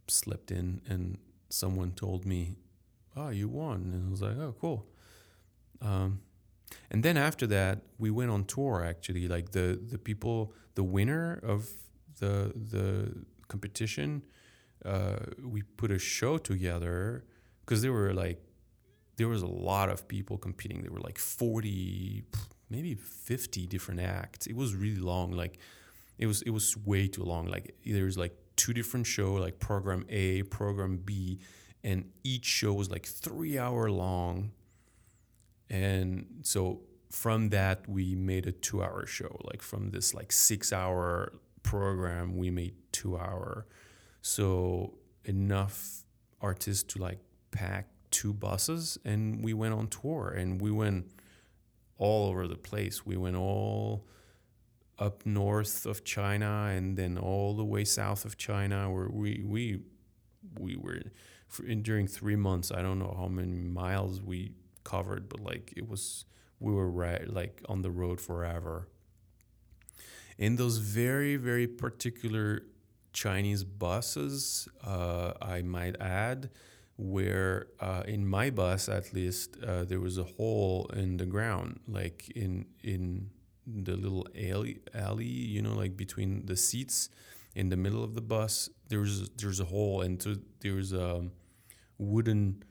slept 0.08 0.52
in, 0.52 0.82
and 0.88 1.18
someone 1.50 1.92
told 1.92 2.26
me, 2.26 2.56
Oh, 3.18 3.30
you 3.30 3.48
won. 3.48 3.92
And 3.94 4.08
I 4.08 4.12
was 4.12 4.22
like, 4.22 4.38
Oh, 4.38 4.56
cool. 4.60 4.86
Um, 5.82 6.22
and 6.92 7.04
then 7.04 7.18
after 7.18 7.48
that, 7.48 7.82
we 7.98 8.10
went 8.12 8.32
on 8.32 8.46
tour. 8.46 8.84
Actually, 8.84 9.28
like 9.28 9.52
the 9.52 9.80
the 9.92 9.98
people, 9.98 10.54
the 10.76 10.84
winner 10.84 11.40
of 11.44 11.70
the 12.20 12.52
the 12.56 13.26
competition, 13.48 14.24
uh, 14.84 15.18
we 15.44 15.62
put 15.62 15.92
a 15.92 16.00
show 16.00 16.38
together 16.38 17.24
because 17.62 17.82
there 17.82 17.94
were 17.94 18.14
like 18.14 18.42
there 19.18 19.28
was 19.28 19.42
a 19.42 19.48
lot 19.48 19.90
of 19.90 20.08
people 20.08 20.38
competing. 20.38 20.82
There 20.82 20.92
were 20.92 21.00
like 21.00 21.20
forty, 21.20 22.24
maybe 22.70 22.96
fifty 22.96 23.68
different 23.68 24.02
acts. 24.02 24.48
It 24.48 24.56
was 24.56 24.76
really 24.76 25.02
long. 25.02 25.32
Like 25.32 25.60
it 26.18 26.28
was 26.28 26.42
it 26.42 26.52
was 26.52 26.76
way 26.78 27.08
too 27.08 27.24
long. 27.24 27.48
Like 27.48 27.76
there 27.86 28.06
was 28.06 28.18
like 28.18 28.36
two 28.56 28.74
different 28.74 29.06
show, 29.06 29.34
like 29.34 29.60
program 29.60 30.06
A, 30.10 30.44
program 30.44 30.98
B, 30.98 31.40
and 31.84 32.12
each 32.24 32.46
show 32.46 32.74
was 32.74 32.90
like 32.90 33.06
three 33.06 33.58
hour 33.58 33.90
long. 33.90 34.52
And 35.70 36.40
so 36.42 36.82
from 37.10 37.50
that 37.50 37.88
we 37.88 38.16
made 38.16 38.48
a 38.48 38.52
two 38.52 38.84
hour 38.84 39.06
show. 39.06 39.40
Like 39.44 39.62
from 39.62 39.92
this 39.92 40.14
like 40.14 40.32
six 40.32 40.74
hour 40.74 41.34
program 41.64 42.38
we 42.38 42.50
made 42.50 42.74
two 42.92 43.18
hour. 43.18 43.66
So 44.22 44.98
enough 45.24 46.04
artists 46.42 46.84
to 46.94 47.00
like 47.00 47.20
pack 47.52 47.88
two 48.12 48.34
buses 48.34 48.98
and 49.06 49.44
we 49.44 49.54
went 49.54 49.74
on 49.74 49.88
tour 49.88 50.30
and 50.30 50.62
we 50.62 50.72
went 50.72 51.12
all 51.98 52.30
over 52.30 52.48
the 52.48 52.56
place. 52.56 53.06
We 53.06 53.16
went 53.16 53.36
all 53.36 54.06
up 54.98 55.26
north 55.26 55.86
of 55.86 56.04
china 56.04 56.72
and 56.74 56.98
then 56.98 57.18
all 57.18 57.54
the 57.54 57.66
way 57.66 57.84
south 57.84 58.26
of 58.26 58.38
china 58.38 58.90
where 58.92 59.10
we 59.10 59.44
we 59.46 59.80
we 60.60 60.76
were 60.78 61.02
in, 61.66 61.82
during 61.82 62.08
three 62.08 62.36
months 62.36 62.72
i 62.72 62.82
don't 62.82 63.00
know 63.00 63.14
how 63.18 63.28
many 63.28 63.52
miles 63.52 64.22
we 64.22 64.54
covered, 64.86 65.28
but 65.28 65.42
like 65.42 65.74
it 65.76 65.90
was, 65.90 66.24
we 66.62 66.72
were 66.72 66.90
right, 66.90 67.28
like 67.28 67.62
on 67.68 67.82
the 67.82 67.92
road 67.92 68.22
forever. 68.22 68.88
In 70.38 70.56
those 70.56 70.78
very, 70.78 71.36
very 71.36 71.68
particular 71.68 72.64
Chinese 73.12 73.66
buses, 73.66 74.70
uh, 74.86 75.34
I 75.42 75.62
might 75.62 76.00
add, 76.00 76.50
where 76.98 77.68
uh, 77.82 78.04
in 78.08 78.26
my 78.26 78.50
bus 78.50 78.88
at 78.88 79.14
least 79.14 79.58
uh, 79.62 79.84
there 79.84 80.00
was 80.00 80.18
a 80.18 80.24
hole 80.24 80.90
in 80.94 81.18
the 81.18 81.26
ground, 81.26 81.82
like 81.88 82.30
in 82.36 82.66
in 82.84 83.32
the 83.66 83.96
little 83.96 84.28
alley, 84.36 84.80
alley, 84.94 85.26
you 85.26 85.62
know, 85.62 85.74
like 85.74 85.98
between 85.98 86.46
the 86.46 86.56
seats 86.56 87.10
in 87.56 87.70
the 87.70 87.78
middle 87.78 88.04
of 88.04 88.14
the 88.14 88.22
bus. 88.22 88.70
There's 88.90 89.30
there's 89.30 89.60
a 89.60 89.66
hole, 89.66 90.02
and 90.02 90.22
so 90.22 90.36
there 90.60 90.74
was 90.74 90.94
a 90.94 91.28
wooden 91.98 92.64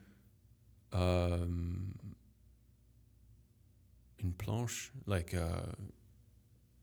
um, 0.93 1.95
in 4.19 4.33
planche, 4.33 4.91
like 5.05 5.33
a, 5.33 5.73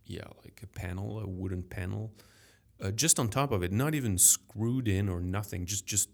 yeah, 0.04 0.24
like 0.44 0.60
a 0.62 0.66
panel, 0.66 1.20
a 1.20 1.26
wooden 1.26 1.62
panel, 1.62 2.12
uh, 2.82 2.90
just 2.90 3.18
on 3.18 3.28
top 3.28 3.52
of 3.52 3.62
it, 3.62 3.72
not 3.72 3.94
even 3.94 4.18
screwed 4.18 4.88
in 4.88 5.08
or 5.08 5.20
nothing, 5.20 5.64
just 5.64 5.86
just 5.86 6.10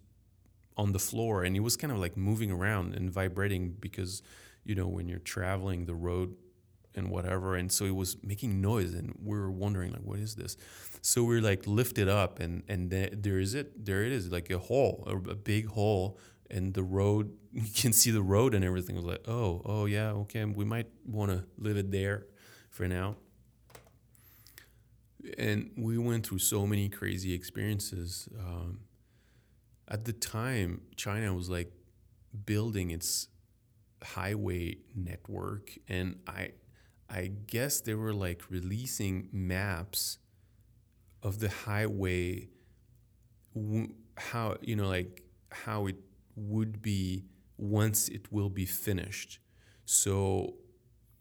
on 0.77 0.93
the 0.93 0.99
floor, 0.99 1.43
and 1.43 1.57
it 1.57 1.61
was 1.61 1.77
kind 1.77 1.93
of 1.93 1.99
like 1.99 2.17
moving 2.17 2.53
around 2.53 2.95
and 2.95 3.11
vibrating 3.11 3.75
because, 3.81 4.23
you 4.65 4.77
know, 4.77 4.87
when 4.87 5.09
you're 5.09 5.19
traveling 5.19 5.87
the 5.87 5.95
road 5.95 6.37
and 6.99 7.11
whatever, 7.11 7.57
and 7.57 7.73
so 7.73 7.85
it 7.87 7.95
was 7.95 8.17
making 8.23 8.61
noise, 8.61 8.93
and 8.93 9.19
we 9.25 9.39
were 9.39 9.51
wondering 9.51 9.93
like, 9.93 10.03
what 10.03 10.19
is 10.19 10.35
this? 10.35 10.57
So 11.01 11.25
we 11.25 11.39
are 11.39 11.41
like 11.41 11.67
lifted 11.67 12.09
up, 12.09 12.41
and 12.41 12.63
and 12.69 12.91
there 12.91 13.39
is 13.39 13.55
it, 13.55 13.85
there 13.87 14.05
it 14.05 14.13
is, 14.13 14.31
like 14.31 14.51
a 14.51 14.59
hole, 14.59 15.05
a, 15.07 15.17
a 15.31 15.35
big 15.35 15.69
hole 15.69 16.19
and 16.51 16.75
the 16.75 16.83
road 16.83 17.33
you 17.53 17.71
can 17.75 17.93
see 17.93 18.11
the 18.11 18.23
road 18.23 18.55
and 18.55 18.65
everything 18.65 18.97
I 18.97 18.99
was 18.99 19.07
like 19.07 19.29
oh 19.29 19.63
oh 19.65 19.85
yeah 19.87 20.11
okay 20.13 20.45
we 20.45 20.65
might 20.65 20.89
want 21.07 21.31
to 21.31 21.45
live 21.59 21.77
it 21.77 21.91
there 21.91 22.27
for 22.71 22.89
now 22.89 23.17
and 25.37 25.71
we 25.77 25.99
went 25.99 26.27
through 26.27 26.39
so 26.39 26.67
many 26.67 26.89
crazy 26.89 27.35
experiences 27.35 28.29
um, 28.39 28.81
at 29.89 30.05
the 30.05 30.13
time 30.13 30.83
china 30.97 31.35
was 31.35 31.49
like 31.51 31.73
building 32.47 32.91
its 32.91 33.29
highway 34.03 34.77
network 34.95 35.71
and 35.89 36.19
i 36.27 36.51
i 37.11 37.31
guess 37.47 37.81
they 37.81 37.95
were 37.95 38.13
like 38.13 38.43
releasing 38.51 39.29
maps 39.33 40.19
of 41.23 41.41
the 41.41 41.49
highway 41.49 42.49
how 44.17 44.57
you 44.61 44.77
know 44.77 44.89
like 44.89 45.23
how 45.51 45.87
it 45.87 45.97
would 46.37 46.83
be 46.83 47.25
once 47.57 48.09
it 48.09 48.31
will 48.33 48.51
be 48.51 48.67
finished. 48.67 49.41
So 49.85 50.55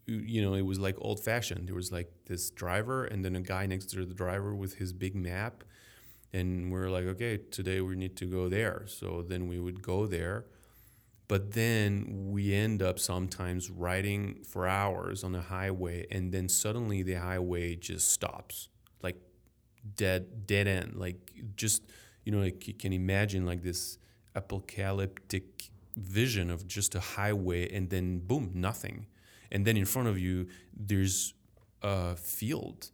you 0.06 0.40
know, 0.40 0.54
it 0.54 0.62
was 0.62 0.78
like 0.78 0.96
old 1.00 1.20
fashioned. 1.20 1.68
There 1.68 1.74
was 1.74 1.92
like 1.92 2.10
this 2.26 2.50
driver 2.50 3.04
and 3.04 3.22
then 3.22 3.36
a 3.36 3.42
guy 3.42 3.66
next 3.66 3.86
to 3.90 4.06
the 4.06 4.14
driver 4.14 4.54
with 4.54 4.74
his 4.76 4.92
big 4.94 5.14
map. 5.14 5.64
And 6.32 6.72
we 6.72 6.78
are 6.78 6.88
like, 6.88 7.04
okay, 7.04 7.38
today 7.50 7.80
we 7.82 7.94
need 7.94 8.16
to 8.16 8.26
go 8.26 8.48
there. 8.48 8.84
So 8.86 9.22
then 9.26 9.48
we 9.48 9.58
would 9.60 9.82
go 9.82 10.06
there. 10.06 10.46
But 11.28 11.52
then 11.52 12.30
we 12.30 12.54
end 12.54 12.82
up 12.82 12.98
sometimes 12.98 13.70
riding 13.70 14.42
for 14.44 14.66
hours 14.66 15.22
on 15.22 15.34
a 15.34 15.42
highway, 15.42 16.06
and 16.10 16.32
then 16.32 16.48
suddenly 16.48 17.02
the 17.02 17.14
highway 17.14 17.74
just 17.74 18.10
stops, 18.10 18.70
like 19.02 19.16
dead, 19.94 20.46
dead 20.46 20.66
end. 20.66 20.94
Like 20.96 21.32
just, 21.54 21.82
you 22.24 22.32
know, 22.32 22.40
like 22.40 22.66
you 22.66 22.74
can 22.74 22.92
imagine 22.92 23.44
like 23.44 23.62
this 23.62 23.98
apocalyptic 24.34 25.68
vision 25.96 26.50
of 26.50 26.66
just 26.66 26.94
a 26.94 27.00
highway, 27.00 27.70
and 27.72 27.90
then 27.90 28.20
boom, 28.20 28.52
nothing 28.54 29.06
and 29.50 29.66
then 29.66 29.76
in 29.76 29.84
front 29.84 30.08
of 30.08 30.18
you 30.18 30.46
there's 30.76 31.34
a 31.82 32.16
field 32.16 32.90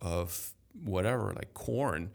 of 0.00 0.52
whatever 0.84 1.32
like 1.34 1.52
corn 1.54 2.10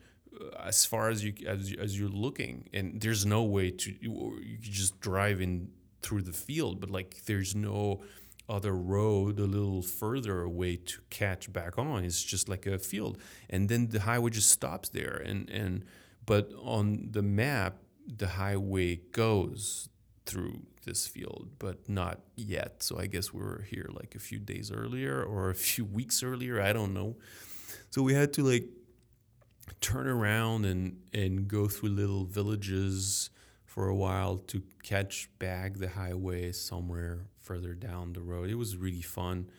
as 0.59 0.85
far 0.85 1.09
as 1.09 1.23
you 1.23 1.33
as, 1.47 1.73
as 1.79 1.99
you're 1.99 2.09
looking 2.09 2.67
and 2.73 3.01
there's 3.01 3.25
no 3.25 3.43
way 3.43 3.71
to 3.71 3.93
you, 4.01 4.39
you 4.41 4.57
just 4.59 4.99
drive 4.99 5.41
in 5.41 5.69
through 6.01 6.21
the 6.21 6.33
field 6.33 6.79
but 6.79 6.89
like 6.89 7.23
there's 7.25 7.55
no 7.55 8.01
other 8.49 8.73
road 8.73 9.39
a 9.39 9.45
little 9.45 9.81
further 9.81 10.41
away 10.41 10.75
to 10.75 10.99
catch 11.09 11.51
back 11.51 11.77
on 11.77 12.03
it's 12.03 12.23
just 12.23 12.49
like 12.49 12.65
a 12.65 12.77
field 12.77 13.17
and 13.49 13.69
then 13.69 13.87
the 13.87 14.01
highway 14.01 14.29
just 14.29 14.49
stops 14.49 14.89
there 14.89 15.21
and 15.25 15.49
and 15.49 15.85
but 16.25 16.51
on 16.61 17.07
the 17.11 17.21
map 17.21 17.77
the 18.05 18.27
highway 18.27 18.95
goes 19.11 19.89
through 20.25 20.61
this 20.85 21.07
field, 21.07 21.49
but 21.59 21.87
not 21.89 22.19
yet. 22.35 22.83
So 22.83 22.99
I 22.99 23.07
guess 23.07 23.33
we 23.33 23.41
were 23.41 23.65
here 23.69 23.89
like 23.93 24.15
a 24.15 24.19
few 24.19 24.39
days 24.39 24.71
earlier 24.71 25.23
or 25.23 25.49
a 25.49 25.55
few 25.55 25.85
weeks 25.99 26.23
earlier. 26.23 26.61
I 26.61 26.73
don't 26.73 26.93
know. 26.93 27.15
So 27.89 28.01
we 28.01 28.13
had 28.13 28.33
to 28.33 28.43
like 28.43 28.65
turn 29.81 30.07
around 30.07 30.65
and 30.65 30.97
and 31.13 31.47
go 31.47 31.67
through 31.67 31.89
little 31.89 32.25
villages 32.25 33.29
for 33.65 33.87
a 33.87 33.95
while 33.95 34.37
to 34.37 34.61
catch 34.83 35.29
back 35.39 35.77
the 35.77 35.89
highway 35.89 36.51
somewhere 36.51 37.27
further 37.39 37.73
down 37.73 38.13
the 38.13 38.21
road. 38.21 38.49
It 38.49 38.55
was 38.55 38.77
really 38.77 39.01
fun. 39.01 39.49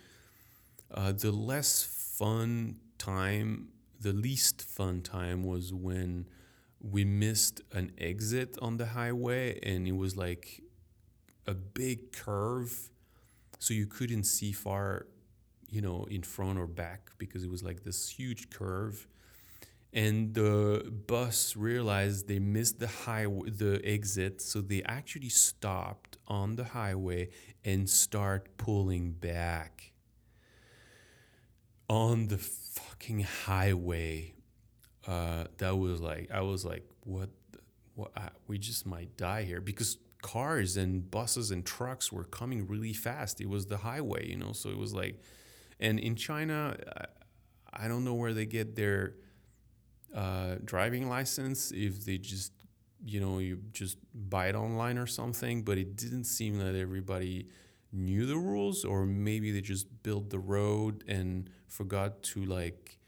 Uh, 0.91 1.13
the 1.13 1.33
less 1.33 1.83
fun 1.83 2.77
time, 2.97 3.71
the 4.01 4.13
least 4.13 4.63
fun 4.63 5.03
time 5.03 5.43
was 5.43 5.75
when 5.75 6.27
we 6.81 7.05
missed 7.05 7.61
an 7.73 7.91
exit 7.99 8.57
on 8.61 8.77
the 8.77 8.87
highway 8.87 9.59
and 9.63 9.89
it 9.89 9.97
was 9.97 10.17
like 10.17 10.61
a 11.47 11.55
big 11.55 12.13
curve 12.13 12.91
so 13.59 13.73
you 13.73 13.87
couldn't 13.87 14.25
see 14.25 14.53
far 14.53 15.07
you 15.71 15.81
know 15.81 16.07
in 16.11 16.23
front 16.23 16.59
or 16.59 16.67
back 16.67 17.11
because 17.17 17.43
it 17.43 17.51
was 17.51 17.63
like 17.63 17.85
this 17.85 18.11
huge 18.11 18.51
curve 18.51 19.07
and 19.95 20.35
the 20.35 20.93
bus 21.07 21.57
realized 21.57 22.29
they 22.29 22.41
missed 22.41 22.81
the 22.81 22.89
highway 22.89 23.49
the 23.49 23.81
exit 23.85 24.43
so 24.43 24.61
they 24.61 24.83
actually 24.83 25.31
stopped 25.31 26.19
on 26.29 26.57
the 26.57 26.65
highway 26.65 27.29
and 27.65 27.89
start 27.89 28.49
pulling 28.59 29.13
back 29.13 29.93
on 31.89 32.27
the 32.27 32.39
fucking 32.39 33.21
highway 33.21 34.35
uh, 35.07 35.45
that 35.59 35.77
was 35.77 36.01
like 36.01 36.31
I 36.33 36.41
was 36.41 36.65
like, 36.65 36.85
what? 37.01 37.31
What? 37.95 38.11
I, 38.17 38.31
we 38.47 38.59
just 38.59 38.87
might 38.87 39.17
die 39.17 39.43
here 39.43 39.61
because 39.61 39.99
cars 40.23 40.77
and 40.77 41.11
buses 41.11 41.51
and 41.51 41.65
trucks 41.65 42.11
were 42.11 42.25
coming 42.25 42.67
really 42.67 42.93
fast. 42.95 43.41
It 43.41 43.49
was 43.49 43.67
the 43.67 43.79
highway, 43.79 44.29
you 44.29 44.37
know. 44.37 44.53
So 44.53 44.71
it 44.71 44.79
was 44.79 44.95
like, 44.95 45.21
and 45.79 45.99
in 45.99 46.17
China, 46.17 46.77
I, 46.97 47.85
I 47.85 47.89
don't 47.89 48.05
know 48.05 48.15
where 48.15 48.33
they 48.33 48.47
get 48.47 48.77
their 48.77 49.15
uh, 50.15 50.57
driving 50.65 51.09
license 51.09 51.73
if 51.73 52.05
they 52.05 52.19
just 52.19 52.53
you 53.05 53.21
know 53.21 53.39
you 53.39 53.59
just 53.73 53.99
buy 54.15 54.47
it 54.49 54.55
online 54.55 54.97
or 54.97 55.07
something 55.07 55.63
but 55.63 55.77
it 55.77 55.97
didn't 55.97 56.25
seem 56.25 56.59
that 56.59 56.75
everybody 56.75 57.47
knew 57.93 58.27
the 58.27 58.37
rules 58.37 58.85
or 58.85 59.05
maybe 59.07 59.51
they 59.51 59.61
just 59.61 59.87
built 60.03 60.31
the 60.31 60.39
road 60.39 61.05
and 61.07 61.51
forgot 61.69 62.23
to 62.23 62.45
like 62.45 62.99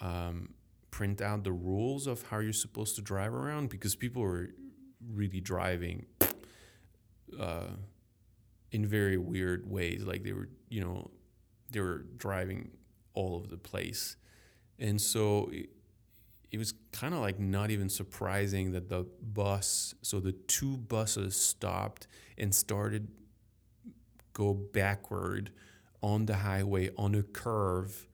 um, 0.00 0.54
print 0.90 1.20
out 1.20 1.44
the 1.44 1.52
rules 1.52 2.06
of 2.06 2.22
how 2.28 2.38
you're 2.38 2.52
supposed 2.52 2.96
to 2.96 3.02
drive 3.02 3.34
around 3.34 3.68
because 3.68 3.94
people 3.94 4.22
were 4.22 4.50
really 5.12 5.40
driving 5.40 6.06
uh, 7.38 7.68
in 8.72 8.86
very 8.86 9.16
weird 9.16 9.70
ways. 9.70 10.04
Like 10.04 10.24
they 10.24 10.32
were, 10.32 10.48
you 10.68 10.80
know, 10.80 11.10
they 11.70 11.80
were 11.80 12.06
driving 12.16 12.70
all 13.14 13.34
over 13.34 13.46
the 13.46 13.56
place. 13.58 14.16
And 14.78 15.00
so 15.00 15.50
it 16.50 16.58
was 16.58 16.74
kind 16.92 17.14
of 17.14 17.20
like 17.20 17.38
not 17.38 17.70
even 17.70 17.88
surprising 17.88 18.72
that 18.72 18.88
the 18.88 19.06
bus, 19.20 19.94
so 20.02 20.20
the 20.20 20.32
two 20.32 20.76
buses 20.76 21.36
stopped 21.36 22.06
and 22.38 22.54
started 22.54 23.08
go 24.32 24.52
backward 24.52 25.50
on 26.02 26.26
the 26.26 26.36
highway 26.36 26.90
on 26.96 27.14
a 27.14 27.22
curve 27.22 28.06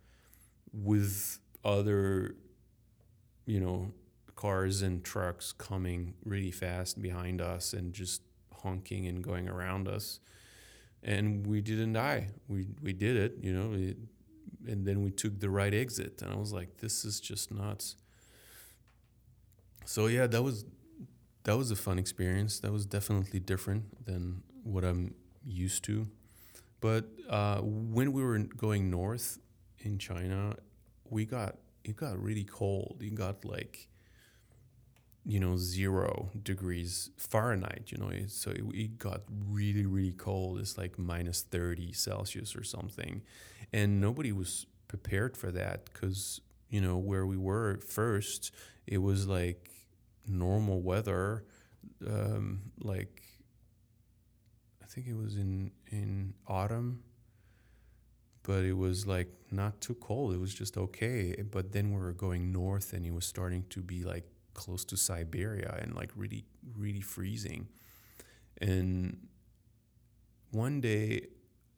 with 0.72 1.40
other 1.64 2.36
you 3.46 3.60
know, 3.60 3.92
cars 4.36 4.82
and 4.82 5.04
trucks 5.04 5.52
coming 5.52 6.14
really 6.24 6.50
fast 6.50 7.00
behind 7.00 7.40
us 7.40 7.72
and 7.72 7.92
just 7.92 8.22
honking 8.62 9.06
and 9.06 9.22
going 9.22 9.48
around 9.48 9.88
us. 9.88 10.20
And 11.02 11.46
we 11.46 11.60
didn't 11.60 11.94
die. 11.94 12.28
We 12.46 12.68
we 12.80 12.92
did 12.92 13.16
it, 13.16 13.38
you 13.40 13.52
know. 13.52 13.72
And 14.68 14.86
then 14.86 15.02
we 15.02 15.10
took 15.10 15.40
the 15.40 15.50
right 15.50 15.74
exit, 15.74 16.22
and 16.22 16.32
I 16.32 16.36
was 16.36 16.52
like, 16.52 16.76
"This 16.78 17.04
is 17.04 17.18
just 17.20 17.50
nuts." 17.50 17.96
So 19.84 20.06
yeah, 20.06 20.26
that 20.26 20.42
was 20.42 20.64
that 21.44 21.56
was 21.56 21.70
a 21.70 21.76
fun 21.76 21.98
experience. 21.98 22.60
That 22.60 22.72
was 22.72 22.86
definitely 22.86 23.40
different 23.40 24.04
than 24.06 24.42
what 24.62 24.84
I'm 24.84 25.14
used 25.44 25.84
to. 25.84 26.08
But 26.80 27.06
uh, 27.28 27.60
when 27.62 28.12
we 28.12 28.22
were 28.22 28.38
going 28.38 28.90
north 28.90 29.38
in 29.80 29.98
China, 29.98 30.56
we 31.08 31.24
got 31.24 31.56
it 31.84 31.96
got 31.96 32.22
really 32.22 32.44
cold. 32.44 32.98
It 33.02 33.14
got 33.14 33.44
like 33.44 33.88
you 35.24 35.38
know 35.38 35.56
zero 35.56 36.30
degrees 36.42 37.10
Fahrenheit. 37.16 37.84
You 37.92 37.98
know, 37.98 38.10
so 38.28 38.50
it, 38.50 38.64
it 38.74 38.98
got 38.98 39.22
really 39.48 39.86
really 39.86 40.12
cold. 40.12 40.58
It's 40.58 40.76
like 40.78 40.98
minus 40.98 41.42
thirty 41.42 41.92
Celsius 41.92 42.56
or 42.56 42.64
something, 42.64 43.22
and 43.72 44.00
nobody 44.00 44.32
was 44.32 44.66
prepared 44.88 45.36
for 45.36 45.50
that 45.52 45.86
because 45.86 46.40
you 46.72 46.80
know 46.80 46.96
where 46.98 47.24
we 47.26 47.36
were 47.36 47.70
at 47.70 47.84
first, 47.84 48.52
it 48.86 48.98
was 48.98 49.28
like 49.28 49.70
normal 50.26 50.82
weather, 50.82 51.44
um, 52.04 52.72
like 52.80 53.22
I 54.82 54.86
think 54.86 55.06
it 55.06 55.16
was 55.16 55.36
in 55.36 55.70
in 55.92 56.34
autumn 56.48 57.04
but 58.42 58.64
it 58.64 58.76
was 58.76 59.06
like 59.06 59.28
not 59.50 59.80
too 59.80 59.94
cold. 59.94 60.34
It 60.34 60.40
was 60.40 60.54
just 60.54 60.76
okay. 60.76 61.42
But 61.50 61.72
then 61.72 61.92
we 61.92 62.00
were 62.00 62.12
going 62.12 62.52
north 62.52 62.92
and 62.92 63.06
it 63.06 63.12
was 63.12 63.24
starting 63.24 63.64
to 63.70 63.80
be 63.80 64.04
like 64.04 64.24
close 64.54 64.84
to 64.86 64.96
Siberia 64.96 65.78
and 65.80 65.94
like 65.94 66.10
really, 66.16 66.44
really 66.76 67.00
freezing. 67.00 67.68
And 68.60 69.28
one 70.50 70.80
day 70.80 71.28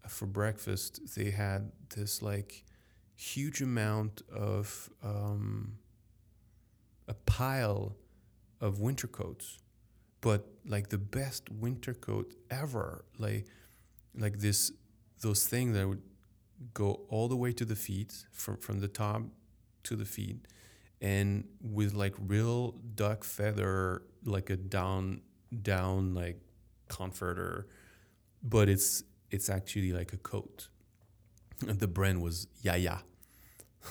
for 0.09 0.27
breakfast, 0.27 1.15
they 1.15 1.31
had 1.31 1.71
this 1.95 2.23
like 2.23 2.65
huge 3.17 3.61
amount 3.61 4.23
of 4.33 4.91
um, 5.03 5.79
a 7.09 7.15
pile 7.15 7.97
of 8.61 8.81
winter 8.81 9.07
coats, 9.07 9.59
but 10.21 10.47
like 10.67 10.89
the 10.89 10.99
best 10.99 11.51
winter 11.51 11.95
coat 11.95 12.35
ever. 12.51 13.05
Like, 13.19 13.47
like 14.17 14.39
this, 14.39 14.73
those 15.21 15.47
things 15.47 15.75
that 15.77 15.87
would 15.87 16.03
go 16.73 17.01
all 17.09 17.29
the 17.29 17.37
way 17.37 17.53
to 17.53 17.65
the 17.65 17.77
feet 17.77 18.25
from 18.33 18.57
from 18.57 18.81
the 18.81 18.89
top 18.89 19.23
to 19.83 19.97
the 19.97 20.05
feet 20.05 20.47
and 21.01 21.45
with 21.61 21.93
like 21.93 22.15
real 22.27 22.73
duck 22.95 23.25
feather 23.25 24.03
like 24.25 24.51
a 24.51 24.57
down 24.57 25.21
down 25.63 26.15
like 26.15 26.41
comforter 26.89 27.67
but 28.43 28.69
it's 28.69 29.03
it's 29.31 29.49
actually 29.49 29.93
like 29.93 30.13
a 30.13 30.17
coat 30.17 30.69
the 31.61 31.89
brand 31.89 32.23
was 32.23 32.47
yaya 32.63 33.03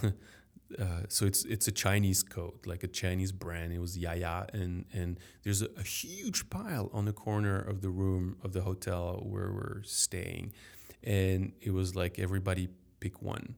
uh, 0.03 1.01
so 1.07 1.25
it's 1.25 1.45
it's 1.45 1.67
a 1.67 1.71
Chinese 1.71 2.23
coat, 2.23 2.65
like 2.65 2.83
a 2.83 2.87
Chinese 2.87 3.31
brand. 3.31 3.73
It 3.73 3.79
was 3.79 3.97
Yaya, 3.97 4.47
and 4.53 4.85
and 4.91 5.19
there's 5.43 5.61
a, 5.61 5.67
a, 5.77 5.83
huge 5.83 6.49
pile 6.49 6.89
on 6.93 7.05
the 7.05 7.13
corner 7.13 7.59
of 7.59 7.81
the 7.81 7.89
room 7.89 8.37
of 8.43 8.53
the 8.53 8.61
hotel 8.61 9.21
where 9.23 9.51
we're 9.51 9.83
staying, 9.83 10.51
and 11.03 11.53
it 11.61 11.71
was 11.71 11.95
like 11.95 12.17
everybody 12.17 12.69
pick 12.99 13.21
one 13.21 13.55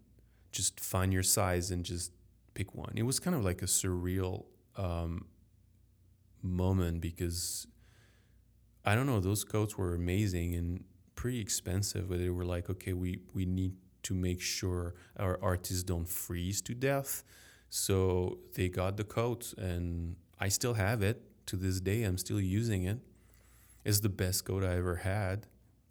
just 0.52 0.80
find 0.80 1.14
your 1.14 1.22
size 1.22 1.70
and 1.70 1.84
just 1.84 2.12
pick 2.54 2.74
one 2.74 2.94
it 2.96 3.04
was 3.04 3.20
kind 3.20 3.36
of 3.36 3.44
like 3.44 3.62
a 3.62 3.66
surreal 3.66 4.46
um, 4.78 5.26
moment 6.42 7.02
because 7.02 7.68
i 8.86 8.96
don't 8.96 9.06
know 9.06 9.20
those 9.20 9.44
coats 9.44 9.78
were 9.78 9.94
amazing 9.94 10.56
and 10.56 10.84
pretty 11.16 11.40
expensive. 11.40 12.10
But 12.10 12.20
they 12.20 12.30
were 12.30 12.46
like, 12.46 12.70
okay, 12.70 12.94
we 12.94 13.20
we 13.34 13.46
need 13.46 13.74
to 14.06 14.14
make 14.14 14.40
sure 14.40 14.94
our 15.18 15.40
artists 15.42 15.84
don't 15.84 16.08
freeze 16.08 16.62
to 16.62 16.74
death. 16.74 17.24
So 17.70 18.38
they 18.54 18.70
got 18.70 18.98
the 18.98 19.04
coat, 19.04 19.54
and 19.58 20.16
I 20.40 20.50
still 20.50 20.76
have 20.76 21.02
it 21.02 21.22
to 21.48 21.56
this 21.56 21.82
day. 21.82 22.04
I'm 22.04 22.18
still 22.18 22.40
using 22.40 22.84
it. 22.84 23.00
It's 23.84 24.00
the 24.00 24.10
best 24.10 24.46
coat 24.46 24.64
I 24.64 24.78
ever 24.78 24.98
had. 24.98 25.48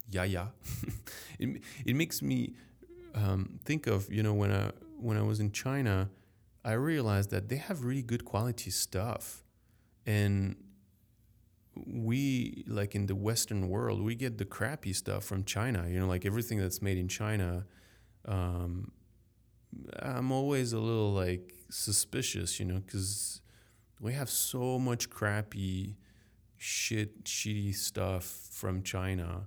Yeah, 0.08 0.24
yeah. 0.24 0.48
it 1.38 1.60
it 1.84 1.96
makes 1.96 2.22
me 2.22 2.54
um, 3.14 3.58
think 3.64 3.86
of 3.86 4.12
you 4.12 4.22
know 4.22 4.34
when 4.34 4.52
I 4.52 4.70
when 4.98 5.16
I 5.16 5.22
was 5.22 5.40
in 5.40 5.50
China, 5.50 6.08
I 6.64 6.72
realized 6.72 7.30
that 7.30 7.48
they 7.48 7.56
have 7.56 7.84
really 7.84 8.02
good 8.02 8.24
quality 8.24 8.70
stuff, 8.70 9.44
and 10.06 10.56
we 11.86 12.64
like 12.68 12.94
in 12.94 13.06
the 13.06 13.14
Western 13.14 13.68
world, 13.68 14.00
we 14.02 14.14
get 14.14 14.38
the 14.38 14.44
crappy 14.44 14.92
stuff 14.92 15.24
from 15.24 15.44
China. 15.44 15.86
You 15.88 15.98
know, 15.98 16.06
like 16.06 16.24
everything 16.24 16.58
that's 16.58 16.80
made 16.80 16.98
in 16.98 17.08
China. 17.08 17.66
Um, 18.26 18.92
I'm 20.00 20.32
always 20.32 20.72
a 20.72 20.78
little 20.78 21.12
like 21.12 21.52
suspicious, 21.70 22.58
you 22.58 22.66
know, 22.66 22.80
because 22.84 23.40
we 24.00 24.12
have 24.12 24.30
so 24.30 24.78
much 24.78 25.10
crappy 25.10 25.96
shit, 26.56 27.24
shitty 27.24 27.74
stuff 27.74 28.48
from 28.50 28.82
China. 28.82 29.46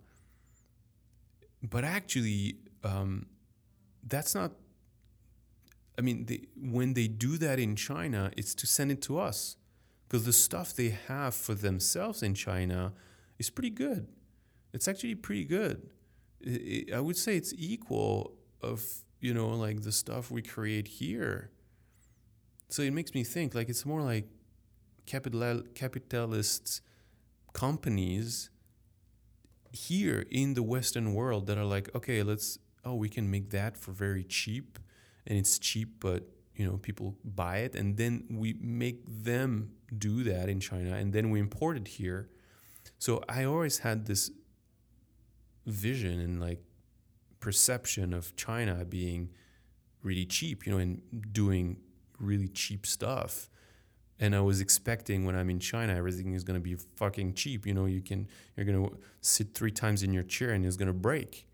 But 1.63 1.83
actually, 1.83 2.57
um, 2.83 3.27
that's 4.07 4.35
not. 4.35 4.51
I 5.97 6.01
mean, 6.01 6.25
they, 6.25 6.41
when 6.55 6.93
they 6.93 7.07
do 7.07 7.37
that 7.39 7.59
in 7.59 7.75
China, 7.75 8.31
it's 8.37 8.53
to 8.55 8.67
send 8.67 8.91
it 8.91 9.01
to 9.03 9.19
us 9.19 9.57
because 10.07 10.25
the 10.25 10.33
stuff 10.33 10.75
they 10.75 10.95
have 11.07 11.33
for 11.33 11.55
themselves 11.55 12.21
in 12.21 12.35
China 12.35 12.93
is 13.39 13.49
pretty 13.49 13.71
good. 13.71 14.07
It's 14.73 14.87
actually 14.87 15.15
pretty 15.15 15.45
good. 15.45 15.89
I 16.93 16.99
would 16.99 17.17
say 17.17 17.35
it's 17.35 17.53
equal 17.57 18.36
of 18.61 18.83
you 19.19 19.33
know 19.33 19.49
like 19.49 19.81
the 19.81 19.91
stuff 19.91 20.31
we 20.31 20.41
create 20.41 20.87
here. 20.87 21.51
So 22.69 22.81
it 22.81 22.91
makes 22.91 23.13
me 23.13 23.23
think 23.23 23.55
like 23.55 23.69
it's 23.69 23.85
more 23.85 24.01
like 24.01 24.27
capital 25.05 25.63
capitalist 25.73 26.81
companies 27.53 28.49
here 29.71 30.25
in 30.31 30.53
the 30.53 30.63
Western 30.63 31.13
world 31.13 31.47
that 31.47 31.57
are 31.57 31.65
like, 31.65 31.93
okay, 31.95 32.23
let's 32.23 32.59
oh 32.85 32.95
we 32.95 33.09
can 33.09 33.29
make 33.29 33.49
that 33.51 33.77
for 33.77 33.91
very 33.91 34.23
cheap, 34.23 34.79
and 35.25 35.37
it's 35.37 35.59
cheap, 35.59 35.99
but 35.99 36.23
you 36.55 36.65
know 36.65 36.77
people 36.77 37.15
buy 37.23 37.57
it 37.57 37.75
and 37.75 37.97
then 37.97 38.25
we 38.31 38.55
make 38.59 39.03
them 39.05 39.71
do 39.97 40.23
that 40.23 40.49
in 40.49 40.59
China 40.59 40.95
and 40.95 41.13
then 41.13 41.29
we 41.29 41.39
import 41.39 41.77
it 41.77 41.87
here. 41.87 42.29
So 42.99 43.23
I 43.29 43.43
always 43.43 43.79
had 43.79 44.07
this 44.07 44.31
vision 45.67 46.19
and 46.19 46.41
like 46.41 46.63
perception 47.39 48.13
of 48.13 48.35
China 48.35 48.85
being 48.85 49.29
really 50.03 50.25
cheap, 50.25 50.65
you 50.65 50.71
know, 50.71 50.79
and 50.79 51.01
doing 51.31 51.77
really 52.19 52.47
cheap 52.47 52.85
stuff. 52.85 53.49
And 54.19 54.35
I 54.35 54.41
was 54.41 54.61
expecting 54.61 55.25
when 55.25 55.35
I'm 55.35 55.49
in 55.49 55.59
China, 55.59 55.95
everything 55.95 56.33
is 56.33 56.43
going 56.43 56.59
to 56.59 56.63
be 56.63 56.75
fucking 56.95 57.35
cheap. 57.35 57.67
You 57.67 57.73
know, 57.73 57.85
you 57.85 58.01
can, 58.01 58.27
you're 58.55 58.65
going 58.65 58.89
to 58.89 58.97
sit 59.21 59.53
three 59.53 59.71
times 59.71 60.01
in 60.01 60.11
your 60.11 60.23
chair 60.23 60.51
and 60.51 60.65
it's 60.65 60.77
going 60.77 60.87
to 60.87 60.93
break. 60.93 61.47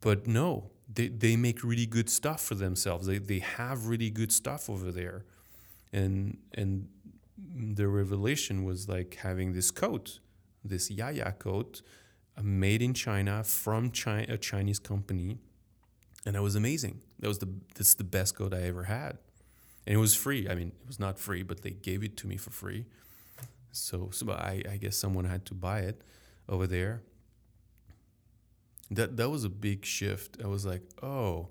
But 0.00 0.26
no, 0.26 0.70
they, 0.92 1.08
they 1.08 1.36
make 1.36 1.64
really 1.64 1.86
good 1.86 2.10
stuff 2.10 2.42
for 2.42 2.54
themselves. 2.54 3.06
They, 3.06 3.18
they 3.18 3.38
have 3.38 3.86
really 3.86 4.10
good 4.10 4.30
stuff 4.30 4.68
over 4.68 4.92
there. 4.92 5.24
And, 5.90 6.36
and 6.52 6.88
the 7.38 7.88
revelation 7.88 8.64
was 8.64 8.88
like 8.88 9.16
having 9.22 9.54
this 9.54 9.70
coat, 9.70 10.20
this 10.62 10.90
Yaya 10.90 11.32
coat, 11.38 11.80
made 12.42 12.82
in 12.82 12.94
China 12.94 13.42
from 13.44 13.90
China, 13.90 14.34
a 14.34 14.38
Chinese 14.38 14.78
company. 14.78 15.38
And 16.24 16.34
that 16.34 16.42
was 16.42 16.56
amazing. 16.56 17.00
That 17.20 17.28
was 17.28 17.38
the, 17.38 17.48
that's 17.74 17.94
the 17.94 18.04
best 18.04 18.36
coat 18.36 18.52
I 18.52 18.62
ever 18.62 18.84
had. 18.84 19.18
And 19.86 19.94
it 19.94 19.98
was 19.98 20.14
free. 20.14 20.48
I 20.48 20.54
mean, 20.54 20.68
it 20.68 20.86
was 20.86 20.98
not 20.98 21.18
free, 21.18 21.42
but 21.42 21.62
they 21.62 21.70
gave 21.70 22.02
it 22.02 22.16
to 22.18 22.26
me 22.26 22.36
for 22.36 22.50
free. 22.50 22.86
So, 23.70 24.10
so 24.10 24.30
I, 24.32 24.62
I 24.70 24.76
guess 24.76 24.96
someone 24.96 25.24
had 25.24 25.46
to 25.46 25.54
buy 25.54 25.80
it 25.80 26.02
over 26.48 26.66
there 26.66 27.02
that 28.90 29.16
that 29.16 29.30
was 29.30 29.44
a 29.44 29.48
big 29.48 29.84
shift. 29.84 30.38
I 30.42 30.46
was 30.46 30.64
like, 30.64 30.82
oh, 31.02 31.48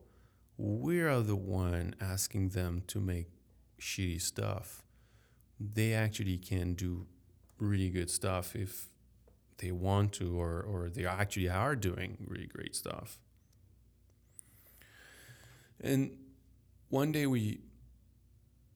we 0.57 1.01
are 1.01 1.21
the 1.21 1.35
one 1.35 1.95
asking 1.99 2.49
them 2.49 2.83
to 2.87 2.99
make 2.99 3.27
shitty 3.79 4.21
stuff. 4.21 4.83
They 5.59 5.93
actually 5.93 6.37
can 6.37 6.73
do 6.73 7.07
really 7.59 7.89
good 7.89 8.09
stuff 8.09 8.55
if 8.55 8.89
they 9.57 9.71
want 9.71 10.13
to, 10.13 10.39
or 10.39 10.61
or 10.61 10.89
they 10.89 11.05
actually 11.05 11.49
are 11.49 11.75
doing 11.75 12.17
really 12.27 12.47
great 12.47 12.75
stuff. 12.75 13.19
And 15.81 16.17
one 16.89 17.11
day 17.11 17.25
we, 17.27 17.59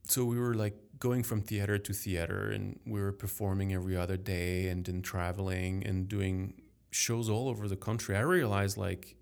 so 0.04 0.26
we 0.26 0.38
were 0.38 0.54
like 0.54 0.76
going 1.00 1.24
from 1.24 1.42
theater 1.42 1.78
to 1.78 1.94
theater, 1.94 2.50
and 2.50 2.80
we 2.86 3.02
were 3.02 3.12
performing 3.14 3.74
every 3.74 3.96
other 3.96 4.18
day, 4.18 4.68
and 4.68 4.86
then 4.86 5.02
traveling 5.02 5.86
and 5.86 6.08
doing 6.08 6.62
shows 6.92 7.30
all 7.30 7.48
over 7.48 7.68
the 7.68 7.76
country, 7.76 8.16
I 8.16 8.22
realized 8.22 8.78
like 8.78 9.16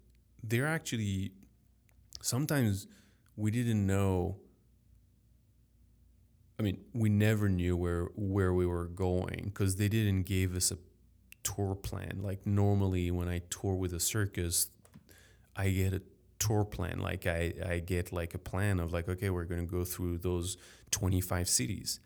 they're 0.43 0.67
actually 0.67 1.31
sometimes 2.21 2.87
we 3.35 3.51
didn't 3.51 3.85
know. 3.85 4.37
I 6.59 6.63
mean, 6.63 6.79
we 6.93 7.09
never 7.09 7.49
knew 7.49 7.77
where 7.77 8.05
where 8.15 8.53
we 8.53 8.65
were 8.65 8.87
going 8.87 9.51
because 9.53 9.75
they 9.75 9.87
didn't 9.87 10.23
give 10.23 10.55
us 10.55 10.71
a 10.71 10.77
tour 11.47 11.75
plan. 11.75 12.19
Like 12.21 12.45
normally, 12.45 13.09
when 13.11 13.29
I 13.29 13.41
tour 13.49 13.75
with 13.75 13.93
a 13.93 13.99
circus, 13.99 14.69
I 15.55 15.69
get 15.69 15.93
a 15.93 16.01
tour 16.39 16.65
plan. 16.65 16.99
Like 16.99 17.25
I 17.25 17.53
I 17.65 17.79
get 17.79 18.11
like 18.11 18.33
a 18.33 18.39
plan 18.39 18.79
of 18.79 18.91
like 18.93 19.07
okay, 19.09 19.29
we're 19.29 19.45
gonna 19.45 19.65
go 19.77 19.83
through 19.83 20.17
those 20.19 20.57
twenty 20.91 21.21
five 21.21 21.47
cities. 21.47 21.99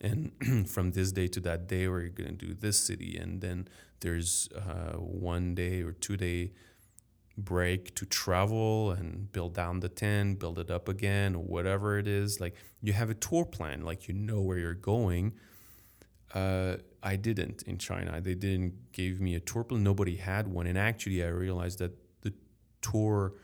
And 0.00 0.32
from 0.68 0.92
this 0.92 1.12
day 1.12 1.28
to 1.28 1.40
that 1.40 1.66
day 1.68 1.88
we're 1.88 2.08
going 2.08 2.36
to 2.36 2.46
do 2.46 2.52
this 2.52 2.78
city. 2.78 3.16
And 3.16 3.40
then 3.40 3.66
there's 4.00 4.48
uh, 4.54 4.98
one 4.98 5.54
day 5.54 5.80
or 5.80 5.92
two 5.92 6.18
day 6.18 6.52
break 7.38 7.94
to 7.94 8.04
travel 8.06 8.90
and 8.92 9.30
build 9.32 9.54
down 9.54 9.80
the 9.80 9.88
tent 9.90 10.38
build 10.38 10.58
it 10.58 10.70
up 10.70 10.88
again 10.88 11.34
or 11.34 11.42
whatever 11.42 11.98
it 11.98 12.06
is. 12.06 12.40
Like 12.40 12.54
you 12.82 12.92
have 12.92 13.10
a 13.10 13.14
tour 13.14 13.44
plan. 13.44 13.84
Like 13.84 14.08
you 14.08 14.14
know 14.14 14.40
where 14.40 14.58
you're 14.58 14.74
going. 14.74 15.32
Uh, 16.34 16.76
i 17.12 17.16
didn't 17.16 17.62
in 17.62 17.78
china 17.78 18.20
they 18.20 18.34
didn't 18.34 18.74
give 18.92 19.20
me 19.20 19.34
a 19.34 19.40
tour 19.40 19.64
plan 19.64 19.82
nobody 19.82 20.16
had 20.16 20.48
one 20.48 20.66
and 20.66 20.78
actually 20.78 21.22
i 21.22 21.28
realized 21.28 21.78
that 21.78 21.92
the 22.22 22.32
tour 22.82 23.34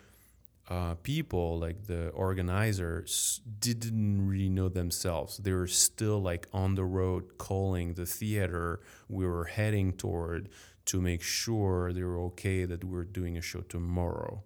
uh, 0.68 0.94
people, 1.02 1.58
like 1.58 1.86
the 1.86 2.08
organizers, 2.10 3.40
didn't 3.58 4.26
really 4.26 4.48
know 4.48 4.68
themselves. 4.68 5.36
They 5.38 5.52
were 5.52 5.66
still 5.66 6.22
like 6.22 6.46
on 6.52 6.76
the 6.76 6.84
road 6.84 7.36
calling 7.36 7.94
the 7.94 8.06
theater 8.06 8.80
we 9.08 9.26
were 9.26 9.44
heading 9.44 9.92
toward 9.92 10.48
to 10.86 11.00
make 11.00 11.22
sure 11.22 11.92
they 11.92 12.02
were 12.02 12.18
okay 12.18 12.64
that 12.64 12.84
we 12.84 12.98
are 12.98 13.04
doing 13.04 13.36
a 13.36 13.42
show 13.42 13.60
tomorrow. 13.60 14.42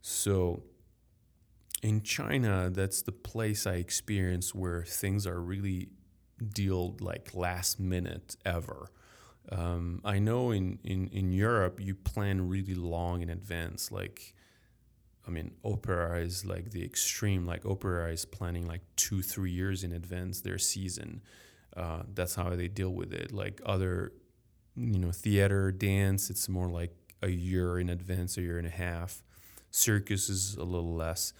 So 0.00 0.62
in 1.82 2.02
China, 2.02 2.70
that's 2.70 3.02
the 3.02 3.12
place 3.12 3.66
I 3.66 3.74
experienced 3.74 4.54
where 4.54 4.82
things 4.82 5.26
are 5.26 5.40
really 5.40 5.90
dealt 6.52 7.00
like 7.00 7.34
last 7.34 7.80
minute 7.80 8.36
ever. 8.44 8.90
Um, 9.50 10.00
I 10.04 10.18
know 10.18 10.50
in, 10.50 10.78
in, 10.82 11.08
in 11.08 11.32
Europe, 11.32 11.78
you 11.80 11.94
plan 11.94 12.48
really 12.48 12.74
long 12.74 13.22
in 13.22 13.30
advance. 13.30 13.92
Like 13.92 14.34
I 15.26 15.30
mean, 15.30 15.52
opera 15.64 16.20
is 16.20 16.44
like 16.44 16.70
the 16.70 16.84
extreme. 16.84 17.46
Like 17.46 17.66
opera 17.66 18.12
is 18.12 18.24
planning 18.24 18.66
like 18.66 18.82
two, 18.94 19.22
three 19.22 19.50
years 19.50 19.82
in 19.82 19.92
advance 19.92 20.40
their 20.40 20.58
season. 20.58 21.22
Uh, 21.76 22.02
that's 22.14 22.36
how 22.36 22.50
they 22.50 22.68
deal 22.68 22.90
with 22.90 23.12
it. 23.12 23.32
Like 23.32 23.60
other, 23.66 24.12
you 24.76 24.98
know, 24.98 25.10
theater, 25.10 25.72
dance, 25.72 26.30
it's 26.30 26.48
more 26.48 26.68
like 26.68 26.94
a 27.22 27.28
year 27.28 27.80
in 27.80 27.90
advance, 27.90 28.36
a 28.36 28.42
year 28.42 28.58
and 28.58 28.66
a 28.66 28.70
half. 28.70 29.22
Circus 29.70 30.28
is 30.28 30.54
a 30.54 30.64
little 30.64 30.94
less. 30.94 31.32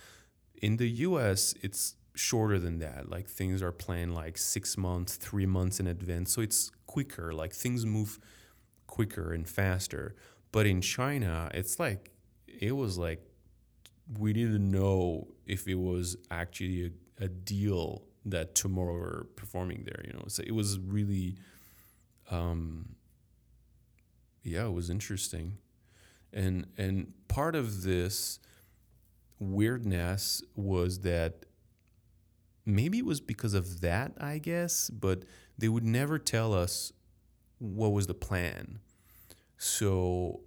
In 0.60 0.78
the 0.78 0.88
U.S., 0.88 1.54
it's 1.62 1.94
shorter 2.18 2.58
than 2.58 2.78
that. 2.80 3.08
Like 3.08 3.28
things 3.28 3.62
are 3.62 3.72
planned 3.72 4.14
like 4.14 4.38
six 4.38 4.76
months, 4.76 5.16
three 5.16 5.46
months 5.46 5.80
in 5.80 5.86
advance. 5.86 6.32
So 6.32 6.40
it's 6.40 6.70
quicker. 6.86 7.32
Like 7.32 7.52
things 7.52 7.86
move 7.86 8.18
quicker 8.86 9.32
and 9.32 9.48
faster. 9.48 10.14
But 10.52 10.66
in 10.66 10.80
China, 10.80 11.50
it's 11.52 11.78
like 11.78 12.12
it 12.46 12.72
was 12.72 12.96
like 12.98 13.20
we 14.18 14.32
didn't 14.32 14.70
know 14.70 15.28
if 15.46 15.66
it 15.66 15.74
was 15.74 16.16
actually 16.30 16.92
a, 17.20 17.24
a 17.24 17.28
deal 17.28 18.02
that 18.24 18.54
tomorrow 18.54 18.94
we're 18.94 19.24
performing 19.36 19.84
there 19.84 20.02
you 20.04 20.12
know 20.12 20.24
so 20.26 20.42
it 20.46 20.54
was 20.54 20.78
really 20.78 21.36
um 22.30 22.96
yeah 24.42 24.66
it 24.66 24.72
was 24.72 24.90
interesting 24.90 25.58
and 26.32 26.66
and 26.76 27.12
part 27.28 27.54
of 27.54 27.82
this 27.82 28.38
weirdness 29.38 30.42
was 30.54 31.00
that 31.00 31.45
maybe 32.66 32.98
it 32.98 33.06
was 33.06 33.20
because 33.20 33.54
of 33.54 33.80
that 33.80 34.12
i 34.20 34.38
guess 34.38 34.90
but 34.90 35.22
they 35.56 35.68
would 35.68 35.84
never 35.84 36.18
tell 36.18 36.52
us 36.52 36.92
what 37.58 37.92
was 37.92 38.06
the 38.06 38.14
plan 38.14 38.78
so 39.58 40.40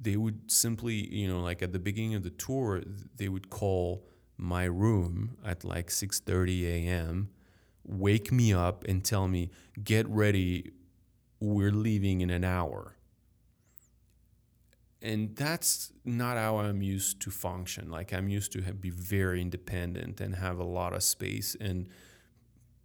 they 0.00 0.16
would 0.16 0.50
simply, 0.50 1.12
you 1.14 1.28
know, 1.28 1.40
like 1.40 1.62
at 1.62 1.72
the 1.72 1.78
beginning 1.78 2.14
of 2.14 2.22
the 2.22 2.30
tour, 2.30 2.82
they 3.16 3.28
would 3.28 3.50
call 3.50 4.06
my 4.36 4.64
room 4.64 5.36
at 5.44 5.64
like 5.64 5.90
6:30 5.90 6.64
a.m., 6.66 7.30
wake 7.84 8.30
me 8.30 8.52
up 8.52 8.84
and 8.84 9.04
tell 9.04 9.26
me, 9.28 9.50
"Get 9.82 10.06
ready, 10.08 10.72
we're 11.40 11.72
leaving 11.72 12.20
in 12.20 12.30
an 12.30 12.44
hour." 12.44 12.96
And 15.00 15.36
that's 15.36 15.92
not 16.04 16.36
how 16.36 16.58
I'm 16.58 16.82
used 16.82 17.20
to 17.22 17.30
function. 17.30 17.90
Like 17.90 18.12
I'm 18.12 18.28
used 18.28 18.52
to 18.52 18.62
have, 18.62 18.80
be 18.80 18.90
very 18.90 19.40
independent 19.40 20.20
and 20.20 20.34
have 20.34 20.58
a 20.58 20.64
lot 20.64 20.92
of 20.92 21.02
space 21.02 21.56
and 21.60 21.88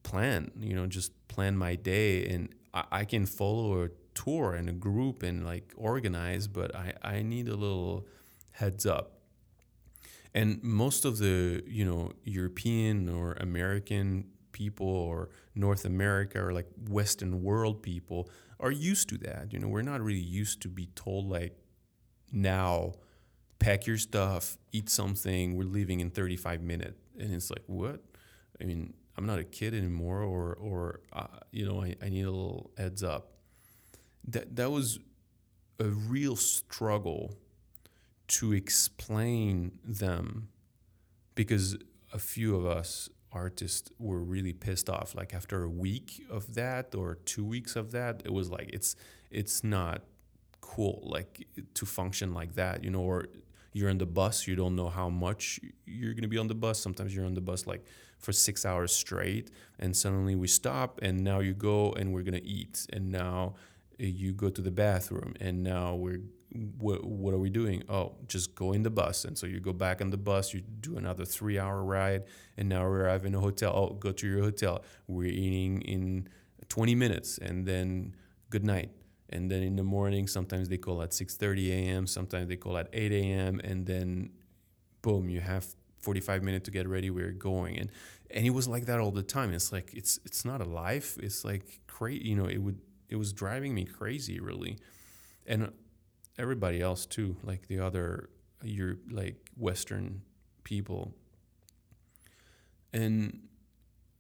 plan, 0.03 0.51
you 0.59 0.75
know, 0.75 0.85
just 0.85 1.11
plan 1.27 1.57
my 1.57 1.75
day 1.75 2.27
and 2.27 2.49
I, 2.73 2.83
I 2.91 3.05
can 3.05 3.25
follow 3.25 3.83
a 3.83 3.89
tour 4.13 4.53
and 4.53 4.69
a 4.69 4.73
group 4.73 5.23
and 5.23 5.43
like 5.43 5.73
organize, 5.75 6.47
but 6.47 6.75
I, 6.75 6.93
I 7.01 7.21
need 7.23 7.47
a 7.47 7.55
little 7.55 8.05
heads 8.51 8.85
up. 8.85 9.13
And 10.35 10.61
most 10.63 11.05
of 11.05 11.17
the, 11.17 11.63
you 11.67 11.85
know, 11.85 12.11
European 12.23 13.09
or 13.09 13.33
American 13.33 14.25
people 14.51 14.87
or 14.87 15.29
North 15.55 15.85
America 15.85 16.43
or 16.43 16.53
like 16.53 16.67
Western 16.89 17.43
world 17.43 17.81
people 17.81 18.29
are 18.59 18.71
used 18.71 19.09
to 19.09 19.17
that. 19.19 19.51
You 19.51 19.59
know, 19.59 19.67
we're 19.67 19.81
not 19.81 20.01
really 20.01 20.19
used 20.19 20.61
to 20.61 20.67
be 20.67 20.87
told 20.95 21.29
like 21.29 21.55
now 22.33 22.93
pack 23.59 23.87
your 23.87 23.97
stuff, 23.97 24.57
eat 24.73 24.89
something, 24.89 25.55
we're 25.55 25.63
leaving 25.63 26.01
in 26.01 26.09
35 26.09 26.61
minutes. 26.61 26.99
And 27.17 27.33
it's 27.33 27.49
like, 27.49 27.63
what? 27.67 28.01
I 28.59 28.65
mean, 28.65 28.93
I'm 29.15 29.25
not 29.25 29.39
a 29.39 29.43
kid 29.43 29.73
anymore, 29.73 30.21
or, 30.21 30.53
or 30.53 30.99
uh, 31.13 31.27
you 31.51 31.65
know, 31.65 31.81
I, 31.81 31.95
I 32.01 32.09
need 32.09 32.23
a 32.23 32.31
little 32.31 32.71
heads 32.77 33.03
up 33.03 33.33
that 34.27 34.55
that 34.55 34.71
was 34.71 34.99
a 35.79 35.85
real 35.85 36.35
struggle 36.35 37.35
to 38.27 38.53
explain 38.53 39.79
them 39.83 40.49
because 41.35 41.77
a 42.13 42.19
few 42.19 42.55
of 42.55 42.65
us 42.65 43.09
artists 43.31 43.91
were 43.97 44.19
really 44.19 44.53
pissed 44.53 44.89
off 44.89 45.15
like 45.15 45.33
after 45.33 45.63
a 45.63 45.69
week 45.69 46.23
of 46.29 46.53
that 46.53 46.93
or 46.93 47.15
two 47.25 47.43
weeks 47.43 47.75
of 47.75 47.91
that 47.91 48.21
it 48.23 48.31
was 48.31 48.51
like 48.51 48.69
it's 48.71 48.95
it's 49.31 49.63
not 49.63 50.03
cool 50.63 51.01
like 51.03 51.45
to 51.73 51.85
function 51.85 52.33
like 52.33 52.55
that 52.55 52.83
you 52.85 52.89
know 52.89 53.01
or 53.01 53.27
you're 53.73 53.89
in 53.89 53.97
the 53.97 54.05
bus 54.05 54.47
you 54.47 54.55
don't 54.55 54.75
know 54.75 54.87
how 54.87 55.09
much 55.09 55.59
you're 55.85 56.13
going 56.13 56.23
to 56.23 56.27
be 56.27 56.37
on 56.37 56.47
the 56.47 56.55
bus. 56.55 56.79
Sometimes 56.79 57.13
you're 57.13 57.25
on 57.25 57.33
the 57.33 57.41
bus 57.41 57.67
like 57.67 57.83
for 58.19 58.31
six 58.31 58.65
hours 58.65 58.93
straight 58.93 59.51
and 59.79 59.95
suddenly 59.95 60.35
we 60.35 60.47
stop 60.47 60.99
and 61.01 61.23
now 61.23 61.39
you 61.39 61.53
go 61.53 61.91
and 61.93 62.13
we're 62.13 62.23
going 62.23 62.39
to 62.39 62.47
eat. 62.47 62.85
And 62.93 63.11
now 63.11 63.55
eh, 63.99 64.05
you 64.05 64.31
go 64.31 64.49
to 64.49 64.61
the 64.61 64.71
bathroom 64.71 65.33
and 65.41 65.63
now 65.63 65.95
we're 65.95 66.21
what, 66.77 67.03
what 67.03 67.33
are 67.33 67.39
we 67.39 67.49
doing? 67.49 67.83
Oh 67.89 68.13
just 68.27 68.55
go 68.55 68.73
in 68.73 68.83
the 68.83 68.91
bus. 68.91 69.25
And 69.25 69.37
so 69.37 69.47
you 69.47 69.59
go 69.59 69.73
back 69.73 70.01
on 70.01 70.11
the 70.11 70.17
bus 70.17 70.53
you 70.53 70.61
do 70.61 70.97
another 70.97 71.25
three 71.25 71.59
hour 71.59 71.83
ride 71.83 72.23
and 72.57 72.69
now 72.69 72.83
we're 72.83 73.05
arriving 73.05 73.35
a 73.35 73.39
hotel. 73.39 73.73
Oh 73.75 73.93
go 73.95 74.11
to 74.11 74.27
your 74.27 74.41
hotel. 74.41 74.83
We're 75.07 75.31
eating 75.31 75.81
in 75.81 76.29
20 76.69 76.95
minutes 76.95 77.37
and 77.39 77.65
then 77.65 78.15
good 78.49 78.63
night 78.63 78.91
and 79.29 79.49
then 79.49 79.63
in 79.63 79.75
the 79.75 79.83
morning 79.83 80.27
sometimes 80.27 80.69
they 80.69 80.77
call 80.77 81.01
at 81.01 81.11
6.30 81.11 81.69
a.m 81.69 82.07
sometimes 82.07 82.47
they 82.47 82.55
call 82.55 82.77
at 82.77 82.89
8 82.93 83.11
a.m 83.11 83.59
and 83.63 83.85
then 83.85 84.29
boom 85.01 85.29
you 85.29 85.41
have 85.41 85.65
45 86.03 86.43
minutes 86.43 86.65
to 86.65 86.71
get 86.71 86.87
ready 86.87 87.09
we're 87.09 87.31
going. 87.31 87.79
And 87.79 87.89
and 88.29 88.45
it 88.45 88.49
was 88.49 88.67
like 88.67 88.85
that 88.87 88.99
all 88.99 89.11
the 89.11 89.23
time. 89.23 89.53
It's 89.53 89.71
like 89.71 89.93
it's 89.93 90.19
it's 90.25 90.43
not 90.43 90.61
a 90.61 90.65
life. 90.65 91.17
It's 91.19 91.43
like 91.45 91.79
crazy 91.87 92.27
you 92.27 92.35
know 92.35 92.45
it 92.45 92.57
would 92.57 92.79
it 93.09 93.15
was 93.15 93.31
driving 93.33 93.73
me 93.73 93.85
crazy 93.85 94.39
really. 94.39 94.77
And 95.47 95.71
everybody 96.37 96.81
else 96.81 97.05
too 97.05 97.37
like 97.43 97.67
the 97.67 97.79
other 97.79 98.29
your 98.63 98.97
like 99.09 99.49
western 99.57 100.21
people. 100.63 101.15
And 102.91 103.47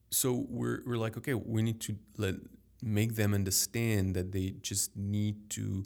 so 0.09 0.45
we're, 0.49 0.81
we're 0.85 0.97
like 0.97 1.17
okay 1.17 1.33
we 1.33 1.61
need 1.61 1.81
to 1.81 1.97
let 2.17 2.35
make 2.83 3.15
them 3.15 3.33
understand 3.33 4.15
that 4.15 4.31
they 4.31 4.55
just 4.61 4.95
need 4.95 5.49
to 5.49 5.83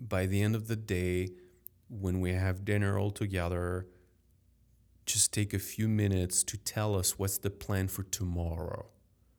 by 0.00 0.26
the 0.26 0.42
end 0.42 0.54
of 0.54 0.66
the 0.66 0.76
day 0.76 1.28
when 1.88 2.20
we 2.20 2.32
have 2.32 2.64
dinner 2.64 2.98
all 2.98 3.10
together 3.10 3.86
just 5.06 5.32
take 5.32 5.52
a 5.52 5.58
few 5.58 5.88
minutes 5.88 6.42
to 6.42 6.56
tell 6.56 6.96
us 6.96 7.18
what's 7.18 7.38
the 7.38 7.50
plan 7.50 7.86
for 7.88 8.02
tomorrow 8.02 8.86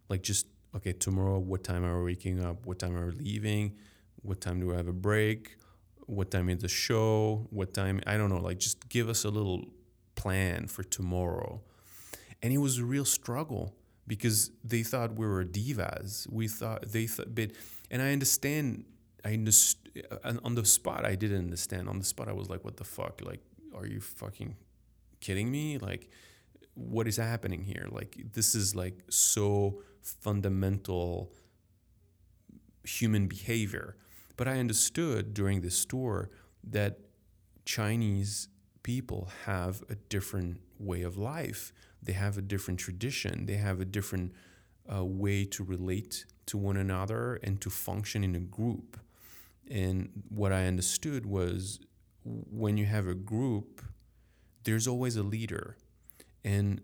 like 0.10 0.22
just 0.22 0.48
okay, 0.76 0.94
tomorrow, 0.94 1.40
what 1.40 1.64
time 1.64 1.84
are 1.84 2.00
we 2.00 2.12
waking 2.12 2.44
up? 2.44 2.66
What 2.66 2.80
time 2.80 2.96
are 2.96 3.08
we 3.08 3.12
leaving? 3.14 3.78
What 4.22 4.42
time 4.42 4.60
do 4.60 4.68
we 4.68 4.76
have 4.76 4.88
a 4.88 4.94
break? 4.94 5.58
What 6.06 6.32
time 6.32 6.50
is 6.50 6.60
the 6.60 6.68
show? 6.68 7.48
What 7.50 7.74
time? 7.74 8.02
I 8.06 8.18
don't 8.18 8.30
know. 8.30 8.40
Like, 8.40 8.60
just 8.60 8.90
give 8.90 9.10
us 9.10 9.24
a 9.24 9.30
little 9.30 9.66
plan 10.16 10.68
for 10.68 10.84
tomorrow. 10.84 11.62
And 12.42 12.52
it 12.52 12.58
was 12.58 12.78
a 12.78 12.86
real 12.86 13.06
struggle 13.06 13.76
because 14.08 14.52
they 14.64 14.84
thought 14.84 15.16
we 15.16 15.26
were 15.26 15.46
divas. 15.46 16.32
We 16.32 16.48
thought 16.48 16.92
they 16.92 17.08
thought, 17.08 17.34
but, 17.34 17.52
and 17.90 18.02
I 18.02 18.12
understand. 18.12 18.86
I 19.26 19.34
understood 19.34 20.06
uh, 20.24 20.34
on 20.44 20.56
the 20.56 20.66
spot. 20.66 21.06
I 21.06 21.16
didn't 21.16 21.40
understand. 21.40 21.88
On 21.88 21.98
the 21.98 22.06
spot, 22.06 22.28
I 22.28 22.34
was 22.34 22.50
like, 22.50 22.66
"What 22.66 22.78
the 22.78 22.84
fuck? 22.84 23.22
Like, 23.24 23.40
are 23.74 23.86
you 23.86 24.02
fucking 24.02 24.58
kidding 25.22 25.50
me? 25.50 25.78
Like, 25.78 26.10
what 26.74 27.08
is 27.08 27.18
happening 27.18 27.64
here? 27.64 27.88
Like, 27.90 28.18
this 28.34 28.56
is 28.56 28.76
like 28.76 29.04
so." 29.10 29.82
fundamental 30.04 31.32
human 32.84 33.28
behavior. 33.28 33.96
But 34.36 34.48
I 34.48 34.60
understood 34.60 35.34
during 35.34 35.62
this 35.62 35.86
tour 35.86 36.30
that 36.64 37.00
Chinese 37.66 38.50
people 38.84 39.30
have 39.46 39.84
a 39.90 39.96
different 39.96 40.60
way 40.80 41.04
of 41.04 41.18
life. 41.18 41.72
They 42.04 42.14
have 42.14 42.38
a 42.38 42.42
different 42.42 42.80
tradition. 42.80 43.46
They 43.46 43.56
have 43.56 43.80
a 43.80 43.86
different 43.86 44.34
uh, 44.94 45.06
way 45.06 45.46
to 45.46 45.64
relate 45.64 46.26
to 46.48 46.58
one 46.58 46.78
another 46.78 47.40
and 47.44 47.62
to 47.62 47.70
function 47.70 48.24
in 48.24 48.36
a 48.36 48.40
group. 48.40 49.00
And 49.70 50.10
what 50.30 50.52
I 50.52 50.66
understood 50.66 51.26
was 51.26 51.80
when 52.24 52.78
you 52.78 52.86
have 52.86 53.08
a 53.08 53.14
group, 53.14 53.82
there's 54.64 54.88
always 54.88 55.16
a 55.16 55.24
leader. 55.24 55.78
And 56.44 56.82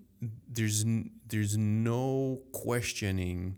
there's 0.47 0.85
there's 1.27 1.57
no 1.57 2.41
questioning 2.51 3.55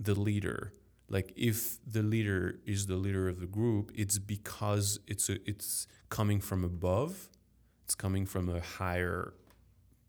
the 0.00 0.14
leader 0.14 0.72
like 1.08 1.32
if 1.36 1.78
the 1.86 2.02
leader 2.02 2.58
is 2.66 2.86
the 2.86 2.96
leader 2.96 3.28
of 3.28 3.38
the 3.38 3.46
group 3.46 3.92
it's 3.94 4.18
because 4.18 4.98
it's 5.06 5.28
a, 5.28 5.36
it's 5.48 5.86
coming 6.08 6.40
from 6.40 6.64
above 6.64 7.28
it's 7.84 7.94
coming 7.94 8.26
from 8.26 8.48
a 8.48 8.60
higher 8.60 9.34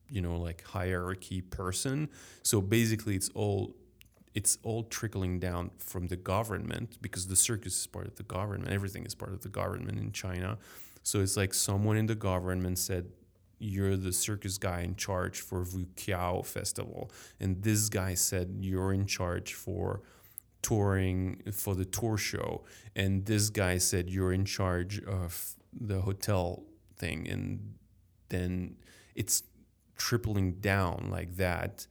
you 0.09 0.21
know 0.21 0.37
like 0.37 0.63
hierarchy 0.63 1.41
person 1.41 2.09
so 2.43 2.61
basically 2.61 3.15
it's 3.15 3.29
all 3.33 3.75
it's 4.33 4.57
all 4.63 4.83
trickling 4.83 5.39
down 5.39 5.71
from 5.77 6.07
the 6.07 6.17
government 6.17 6.97
because 7.01 7.27
the 7.27 7.35
circus 7.35 7.79
is 7.79 7.87
part 7.87 8.07
of 8.07 8.15
the 8.15 8.23
government 8.23 8.69
everything 8.69 9.05
is 9.05 9.15
part 9.15 9.31
of 9.31 9.41
the 9.41 9.49
government 9.49 9.99
in 9.99 10.11
China 10.11 10.57
so 11.03 11.21
it's 11.21 11.37
like 11.37 11.53
someone 11.53 11.97
in 11.97 12.07
the 12.07 12.15
government 12.15 12.77
said 12.79 13.05
you're 13.59 13.95
the 13.95 14.11
circus 14.11 14.57
guy 14.57 14.81
in 14.81 14.95
charge 14.95 15.39
for 15.41 15.63
Wuqiao 15.63 16.45
Festival. 16.45 17.11
And 17.39 17.61
this 17.63 17.89
guy 17.89 18.13
said, 18.13 18.55
you're 18.59 18.93
in 18.93 19.05
charge 19.05 19.53
for 19.53 20.01
touring 20.61 21.41
for 21.53 21.75
the 21.75 21.85
tour 21.85 22.17
show. 22.17 22.63
And 22.95 23.25
this 23.25 23.49
guy 23.49 23.77
said, 23.77 24.09
you're 24.09 24.33
in 24.33 24.45
charge 24.45 25.01
of 25.03 25.55
the 25.73 26.01
hotel 26.01 26.63
thing. 26.97 27.27
And 27.29 27.75
then 28.29 28.75
it's 29.15 29.43
tripling 29.95 30.53
down 30.53 31.09
like 31.11 31.37
that. 31.37 31.87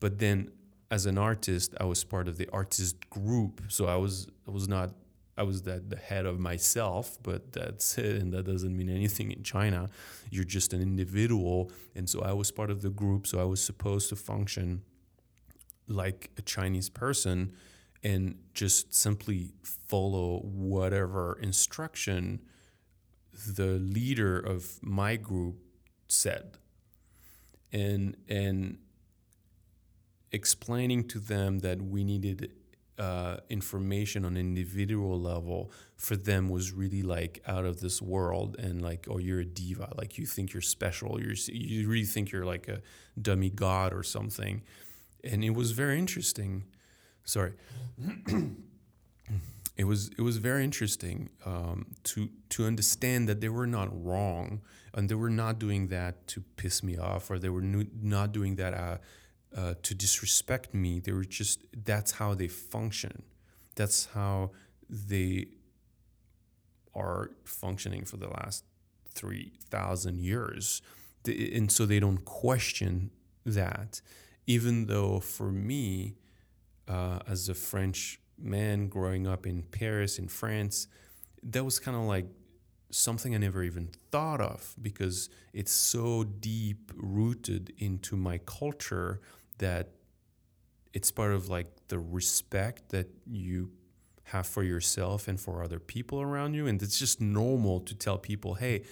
But 0.00 0.18
then 0.18 0.50
as 0.90 1.06
an 1.06 1.18
artist, 1.18 1.74
I 1.80 1.84
was 1.84 2.04
part 2.04 2.28
of 2.28 2.38
the 2.38 2.48
artist 2.52 3.08
group. 3.10 3.62
So 3.68 3.86
I 3.86 3.96
was, 3.96 4.28
I 4.46 4.50
was 4.50 4.68
not 4.68 4.90
I 5.38 5.42
was 5.42 5.62
that 5.62 5.90
the 5.90 5.96
head 5.96 6.24
of 6.24 6.38
myself, 6.38 7.18
but 7.22 7.52
that's 7.52 7.98
it, 7.98 8.16
and 8.22 8.32
that 8.32 8.46
doesn't 8.46 8.76
mean 8.76 8.88
anything 8.88 9.30
in 9.32 9.42
China. 9.42 9.90
You're 10.30 10.44
just 10.44 10.72
an 10.72 10.80
individual, 10.80 11.70
and 11.94 12.08
so 12.08 12.22
I 12.22 12.32
was 12.32 12.50
part 12.50 12.70
of 12.70 12.82
the 12.82 12.90
group, 12.90 13.26
so 13.26 13.40
I 13.40 13.44
was 13.44 13.62
supposed 13.62 14.08
to 14.10 14.16
function 14.16 14.82
like 15.88 16.30
a 16.36 16.42
Chinese 16.42 16.88
person 16.88 17.52
and 18.02 18.38
just 18.54 18.94
simply 18.94 19.52
follow 19.62 20.40
whatever 20.40 21.38
instruction 21.40 22.40
the 23.46 23.78
leader 23.78 24.38
of 24.38 24.82
my 24.82 25.16
group 25.16 25.56
said. 26.08 26.56
And 27.76 28.16
and 28.28 28.78
explaining 30.32 31.08
to 31.08 31.18
them 31.18 31.60
that 31.60 31.80
we 31.80 32.04
needed 32.04 32.50
uh, 32.98 33.36
information 33.50 34.24
on 34.24 34.36
individual 34.36 35.20
level 35.20 35.70
for 35.96 36.16
them 36.16 36.48
was 36.48 36.72
really 36.72 37.02
like 37.02 37.42
out 37.46 37.64
of 37.64 37.80
this 37.80 38.00
world 38.00 38.56
and 38.58 38.80
like 38.80 39.06
oh 39.10 39.18
you're 39.18 39.40
a 39.40 39.44
diva. 39.44 39.92
Like 39.96 40.16
you 40.18 40.26
think 40.26 40.52
you're 40.54 40.62
special. 40.62 41.20
You're 41.20 41.34
you 41.48 41.88
really 41.88 42.04
think 42.06 42.32
you're 42.32 42.46
like 42.46 42.68
a 42.68 42.80
dummy 43.20 43.50
god 43.50 43.92
or 43.92 44.02
something. 44.02 44.62
And 45.22 45.44
it 45.44 45.50
was 45.50 45.72
very 45.72 45.98
interesting. 45.98 46.64
Sorry 47.24 47.52
it 49.76 49.84
was 49.84 50.10
it 50.16 50.22
was 50.22 50.38
very 50.38 50.64
interesting 50.64 51.28
um, 51.44 51.86
to 52.04 52.28
to 52.50 52.64
understand 52.64 53.28
that 53.28 53.40
they 53.40 53.48
were 53.48 53.66
not 53.66 53.88
wrong 53.92 54.62
and 54.94 55.08
they 55.08 55.14
were 55.14 55.30
not 55.30 55.58
doing 55.58 55.88
that 55.88 56.26
to 56.28 56.42
piss 56.56 56.82
me 56.82 56.96
off 56.96 57.30
or 57.30 57.38
they 57.38 57.50
were 57.50 57.62
not 57.62 58.32
doing 58.32 58.56
that 58.56 58.72
uh, 58.72 58.96
uh, 59.54 59.74
to 59.82 59.94
disrespect 59.94 60.72
me. 60.74 61.00
They 61.00 61.12
were 61.12 61.24
just 61.24 61.66
that's 61.84 62.12
how 62.12 62.34
they 62.34 62.48
function. 62.48 63.22
That's 63.74 64.06
how 64.06 64.52
they 64.88 65.48
are 66.94 67.30
functioning 67.44 68.06
for 68.06 68.16
the 68.16 68.28
last 68.28 68.64
three 69.10 69.52
thousand 69.70 70.20
years, 70.20 70.80
and 71.26 71.70
so 71.70 71.84
they 71.84 72.00
don't 72.00 72.24
question 72.24 73.10
that. 73.44 74.00
Even 74.46 74.86
though 74.86 75.18
for 75.18 75.50
me, 75.50 76.14
uh, 76.88 77.18
as 77.26 77.48
a 77.48 77.54
French 77.54 78.20
man 78.38 78.88
growing 78.88 79.26
up 79.26 79.46
in 79.46 79.62
Paris, 79.62 80.18
in 80.18 80.28
France, 80.28 80.88
that 81.42 81.64
was 81.64 81.78
kind 81.78 81.96
of 81.96 82.04
like 82.04 82.26
something 82.90 83.34
I 83.34 83.38
never 83.38 83.62
even 83.62 83.90
thought 84.10 84.40
of 84.40 84.74
because 84.80 85.28
it's 85.52 85.72
so 85.72 86.24
deep 86.24 86.92
rooted 86.96 87.72
into 87.78 88.16
my 88.16 88.38
culture 88.38 89.20
that 89.58 89.90
it's 90.92 91.10
part 91.10 91.32
of 91.32 91.48
like 91.48 91.66
the 91.88 91.98
respect 91.98 92.90
that 92.90 93.08
you 93.26 93.70
have 94.24 94.46
for 94.46 94.62
yourself 94.62 95.28
and 95.28 95.38
for 95.38 95.62
other 95.62 95.78
people 95.78 96.20
around 96.20 96.54
you. 96.54 96.66
And 96.66 96.82
it's 96.82 96.98
just 96.98 97.20
normal 97.20 97.80
to 97.80 97.94
tell 97.94 98.18
people, 98.18 98.54
hey, 98.54 98.82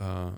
uh, 0.00 0.32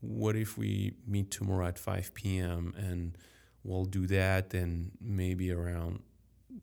what 0.00 0.36
if 0.36 0.58
we 0.58 0.92
meet 1.06 1.30
tomorrow 1.30 1.66
at 1.66 1.78
5 1.78 2.12
p.m. 2.14 2.74
and 2.76 3.16
we'll 3.64 3.84
do 3.84 4.06
that 4.08 4.52
and 4.54 4.90
maybe 5.00 5.50
around 5.50 6.02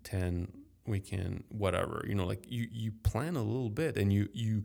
10 0.03 0.51
we 0.85 0.99
can 0.99 1.43
whatever 1.49 2.03
you 2.07 2.15
know 2.15 2.25
like 2.25 2.45
you 2.49 2.67
you 2.71 2.91
plan 3.03 3.35
a 3.35 3.43
little 3.43 3.69
bit 3.69 3.95
and 3.95 4.11
you 4.11 4.27
you 4.33 4.63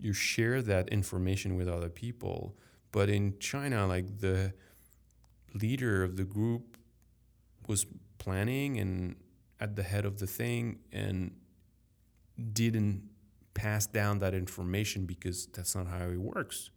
you 0.00 0.12
share 0.12 0.62
that 0.62 0.88
information 0.90 1.56
with 1.56 1.68
other 1.68 1.88
people. 1.88 2.56
But 2.92 3.08
in 3.08 3.38
china 3.38 3.86
like 3.86 4.20
the 4.20 4.52
leader 5.54 6.02
of 6.02 6.16
the 6.16 6.24
group 6.24 6.76
was 7.66 7.86
planning 8.18 8.78
and 8.78 9.16
at 9.60 9.76
the 9.76 9.82
head 9.82 10.04
of 10.04 10.18
the 10.18 10.26
thing 10.26 10.78
and 10.92 11.34
didn't 12.52 13.02
pass 13.54 13.86
down 13.86 14.20
that 14.20 14.34
information 14.34 15.04
because 15.04 15.46
that's 15.46 15.74
not 15.74 15.88
how 15.88 16.08
it 16.08 16.20
works. 16.20 16.70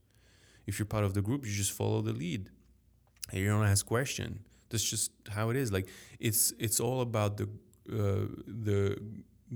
If 0.65 0.79
you're 0.79 0.85
part 0.85 1.03
of 1.03 1.13
the 1.13 1.21
group 1.21 1.45
you 1.45 1.51
just 1.51 1.71
follow 1.71 2.01
the 2.01 2.13
lead. 2.13 2.49
And 3.29 3.39
you 3.39 3.47
don't 3.47 3.65
ask 3.65 3.85
question 3.85 4.43
that's 4.71 4.83
just 4.83 5.11
how 5.29 5.49
it 5.49 5.55
is 5.55 5.71
like 5.71 5.87
it's 6.19 6.53
it's 6.59 6.79
all 6.79 7.01
about 7.01 7.37
the 7.37 7.47
uh, 7.91 8.27
the 8.47 8.97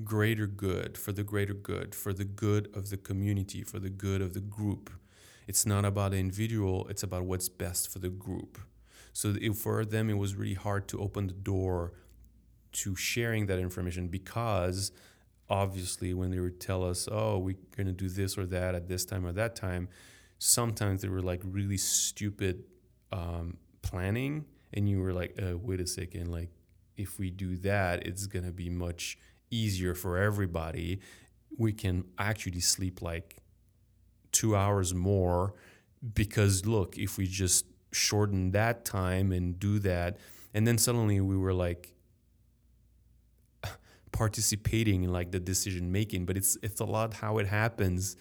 greater 0.04 0.48
good, 0.48 0.98
for 0.98 1.12
the 1.12 1.24
greater 1.24 1.54
good, 1.54 1.96
for 1.96 2.14
the 2.14 2.26
good 2.26 2.70
of 2.76 2.90
the 2.90 2.98
community, 2.98 3.64
for 3.64 3.80
the 3.80 3.90
good 3.90 4.22
of 4.22 4.34
the 4.34 4.42
group. 4.42 4.90
It's 5.48 5.66
not 5.66 5.86
about 5.86 6.12
the 6.12 6.18
individual, 6.18 6.88
it's 6.90 7.04
about 7.04 7.24
what's 7.24 7.50
best 7.50 7.92
for 7.92 8.00
the 8.00 8.10
group. 8.10 8.60
So 9.14 9.34
for 9.54 9.86
them, 9.86 10.10
it 10.10 10.18
was 10.18 10.36
really 10.36 10.56
hard 10.56 10.88
to 10.90 11.00
open 11.00 11.28
the 11.28 11.34
door 11.34 11.94
to 12.74 12.96
sharing 12.96 13.46
that 13.46 13.60
information 13.60 14.10
because 14.10 14.92
obviously 15.50 16.14
when 16.14 16.32
they 16.32 16.40
would 16.40 16.60
tell 16.60 16.84
us, 16.84 17.08
oh, 17.10 17.38
we're 17.38 17.56
going 17.78 17.88
to 17.88 17.94
do 17.94 18.10
this 18.10 18.38
or 18.38 18.46
that 18.48 18.76
at 18.76 18.90
this 18.90 19.06
time 19.06 19.26
or 19.26 19.32
that 19.32 19.56
time, 19.56 19.88
sometimes 20.40 21.02
they 21.02 21.08
were 21.08 21.22
like 21.22 21.42
really 21.46 21.78
stupid 21.78 22.64
um, 23.14 23.56
planning. 23.82 24.44
And 24.76 24.90
you 24.90 25.00
were 25.00 25.14
like, 25.14 25.40
uh, 25.42 25.58
wait 25.58 25.80
a 25.80 25.88
second, 25.88 26.32
like 26.32 26.50
if 26.98 27.20
we 27.20 27.30
do 27.30 27.56
that, 27.58 28.06
it's 28.06 28.28
to 28.28 28.52
be 28.52 28.70
much 28.70 29.18
easier 29.52 29.94
for 29.94 30.18
everybody. 30.18 31.00
We 31.58 31.74
can 31.74 32.06
actually 32.18 32.60
sleep 32.60 33.02
like 33.02 33.38
two 34.32 34.56
hours 34.56 34.94
more 34.94 35.54
because, 36.14 36.66
look, 36.66 36.98
if 36.98 37.18
we 37.18 37.28
just 37.28 37.66
shorten 37.92 38.52
that 38.52 38.84
time 38.86 39.32
and 39.32 39.58
do 39.60 39.80
that, 39.80 40.18
and 40.54 40.68
then 40.68 40.78
suddenly 40.78 41.20
we 41.22 41.38
were 41.38 41.54
like, 41.54 41.94
participating 44.12 45.04
in 45.04 45.12
like 45.12 45.32
the 45.32 45.40
decision 45.42 45.92
making 45.92 46.26
but 46.26 46.38
it's 46.38 46.58
it's 46.64 46.80
a 46.80 46.86
lot 46.86 47.16
how 47.16 47.38
it 47.38 47.46
happens 47.48 48.16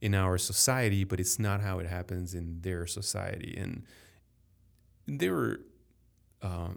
in 0.00 0.14
our 0.14 0.38
society 0.38 1.04
but 1.04 1.20
it's 1.20 1.38
not 1.38 1.60
how 1.60 1.78
it 1.78 1.86
happens 1.86 2.32
in 2.32 2.62
their 2.62 2.86
society 2.86 3.54
and 3.58 3.82
they 5.06 5.28
were 5.28 5.60
uh, 6.44 6.68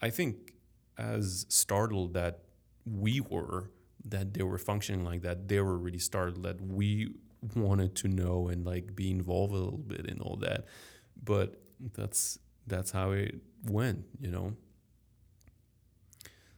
i 0.00 0.08
think 0.08 0.54
as 0.96 1.44
startled 1.48 2.14
that 2.14 2.40
we 2.86 3.20
were 3.20 3.70
that 4.04 4.32
they 4.34 4.42
were 4.42 4.58
functioning 4.58 5.04
like 5.04 5.22
that 5.22 5.48
they 5.48 5.60
were 5.60 5.76
really 5.76 5.98
startled 5.98 6.42
that 6.42 6.60
we 6.60 7.10
wanted 7.54 7.94
to 7.96 8.08
know 8.08 8.48
and 8.48 8.64
like 8.66 8.94
be 8.94 9.10
involved 9.10 9.52
a 9.52 9.56
little 9.56 9.78
bit 9.78 10.06
in 10.06 10.20
all 10.20 10.36
that. 10.36 10.66
But 11.22 11.60
that's 11.94 12.38
that's 12.66 12.90
how 12.90 13.12
it 13.12 13.36
went 13.64 14.04
you 14.20 14.30
know? 14.30 14.54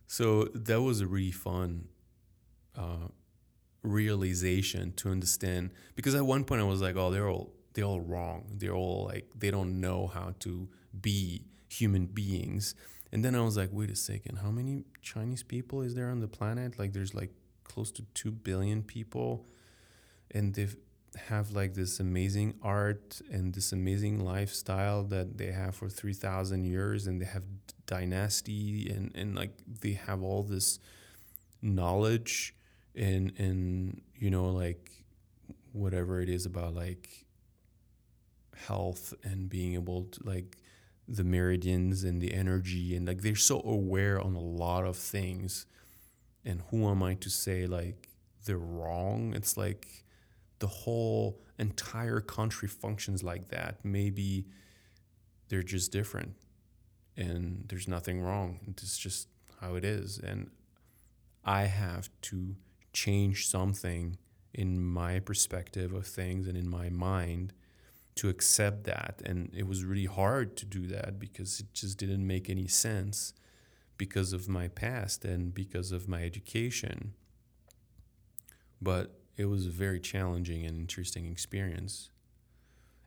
So 0.06 0.44
that 0.54 0.82
was 0.82 1.00
a 1.00 1.06
really 1.06 1.30
fun 1.30 1.88
uh, 2.76 3.08
realization 3.82 4.92
to 4.94 5.10
understand 5.10 5.70
because 5.94 6.14
at 6.14 6.24
one 6.24 6.44
point 6.44 6.60
i 6.60 6.64
was 6.64 6.80
like 6.80 6.96
oh 6.96 7.10
they're 7.10 7.28
all 7.28 7.52
they're 7.74 7.84
all 7.84 8.00
wrong. 8.00 8.44
They're 8.58 8.74
all 8.74 9.06
like 9.06 9.30
they 9.34 9.50
don't 9.50 9.80
know 9.80 10.06
how 10.06 10.34
to 10.40 10.68
be 11.00 11.46
human 11.72 12.06
beings. 12.06 12.74
And 13.10 13.24
then 13.24 13.34
I 13.34 13.42
was 13.42 13.56
like, 13.56 13.70
wait 13.72 13.90
a 13.90 13.96
second, 13.96 14.38
how 14.38 14.50
many 14.50 14.84
Chinese 15.02 15.42
people 15.42 15.82
is 15.82 15.94
there 15.94 16.10
on 16.10 16.20
the 16.20 16.28
planet? 16.28 16.78
Like, 16.78 16.92
there's 16.92 17.14
like 17.14 17.30
close 17.64 17.90
to 17.92 18.02
2 18.14 18.30
billion 18.30 18.82
people, 18.82 19.46
and 20.30 20.54
they 20.54 20.68
have 21.28 21.50
like 21.50 21.74
this 21.74 22.00
amazing 22.00 22.54
art 22.62 23.20
and 23.30 23.54
this 23.54 23.72
amazing 23.72 24.24
lifestyle 24.24 25.02
that 25.04 25.36
they 25.36 25.52
have 25.52 25.74
for 25.74 25.88
3,000 25.88 26.64
years, 26.64 27.06
and 27.06 27.20
they 27.20 27.26
have 27.26 27.44
dynasty, 27.86 28.88
and, 28.88 29.12
and 29.14 29.34
like 29.34 29.52
they 29.80 29.92
have 29.92 30.22
all 30.22 30.42
this 30.42 30.78
knowledge 31.60 32.54
and, 32.94 33.32
and, 33.38 34.02
you 34.16 34.30
know, 34.30 34.50
like 34.50 34.90
whatever 35.72 36.20
it 36.20 36.28
is 36.28 36.44
about 36.46 36.74
like 36.74 37.26
health 38.66 39.14
and 39.22 39.48
being 39.48 39.74
able 39.74 40.04
to 40.04 40.20
like 40.24 40.58
the 41.12 41.24
meridians 41.24 42.04
and 42.04 42.22
the 42.22 42.32
energy 42.32 42.96
and 42.96 43.06
like 43.06 43.20
they're 43.20 43.36
so 43.36 43.60
aware 43.64 44.18
on 44.18 44.34
a 44.34 44.40
lot 44.40 44.84
of 44.84 44.96
things. 44.96 45.66
And 46.44 46.62
who 46.70 46.88
am 46.88 47.02
i 47.02 47.14
to 47.14 47.28
say 47.28 47.66
like 47.66 48.08
they're 48.46 48.56
wrong? 48.56 49.34
It's 49.34 49.56
like 49.58 50.04
the 50.58 50.66
whole 50.66 51.38
entire 51.58 52.20
country 52.20 52.66
functions 52.66 53.22
like 53.22 53.48
that. 53.48 53.84
Maybe 53.84 54.46
they're 55.48 55.62
just 55.62 55.92
different 55.92 56.34
and 57.14 57.66
there's 57.68 57.86
nothing 57.86 58.22
wrong. 58.22 58.60
It's 58.68 58.96
just 58.96 59.28
how 59.60 59.74
it 59.74 59.84
is. 59.84 60.18
And 60.18 60.50
i 61.44 61.64
have 61.64 62.08
to 62.22 62.54
change 62.92 63.48
something 63.48 64.16
in 64.54 64.80
my 64.82 65.18
perspective 65.18 65.92
of 65.92 66.06
things 66.06 66.46
and 66.46 66.56
in 66.56 66.68
my 66.68 66.88
mind 66.88 67.52
to 68.16 68.28
accept 68.28 68.84
that. 68.84 69.22
And 69.24 69.50
it 69.56 69.66
was 69.66 69.84
really 69.84 70.06
hard 70.06 70.56
to 70.58 70.66
do 70.66 70.86
that 70.88 71.18
because 71.18 71.60
it 71.60 71.72
just 71.72 71.98
didn't 71.98 72.26
make 72.26 72.50
any 72.50 72.68
sense 72.68 73.32
because 73.96 74.32
of 74.32 74.48
my 74.48 74.68
past 74.68 75.24
and 75.24 75.54
because 75.54 75.92
of 75.92 76.08
my 76.08 76.22
education. 76.22 77.14
But 78.80 79.18
it 79.36 79.46
was 79.46 79.66
a 79.66 79.70
very 79.70 80.00
challenging 80.00 80.66
and 80.66 80.76
interesting 80.76 81.26
experience. 81.30 82.10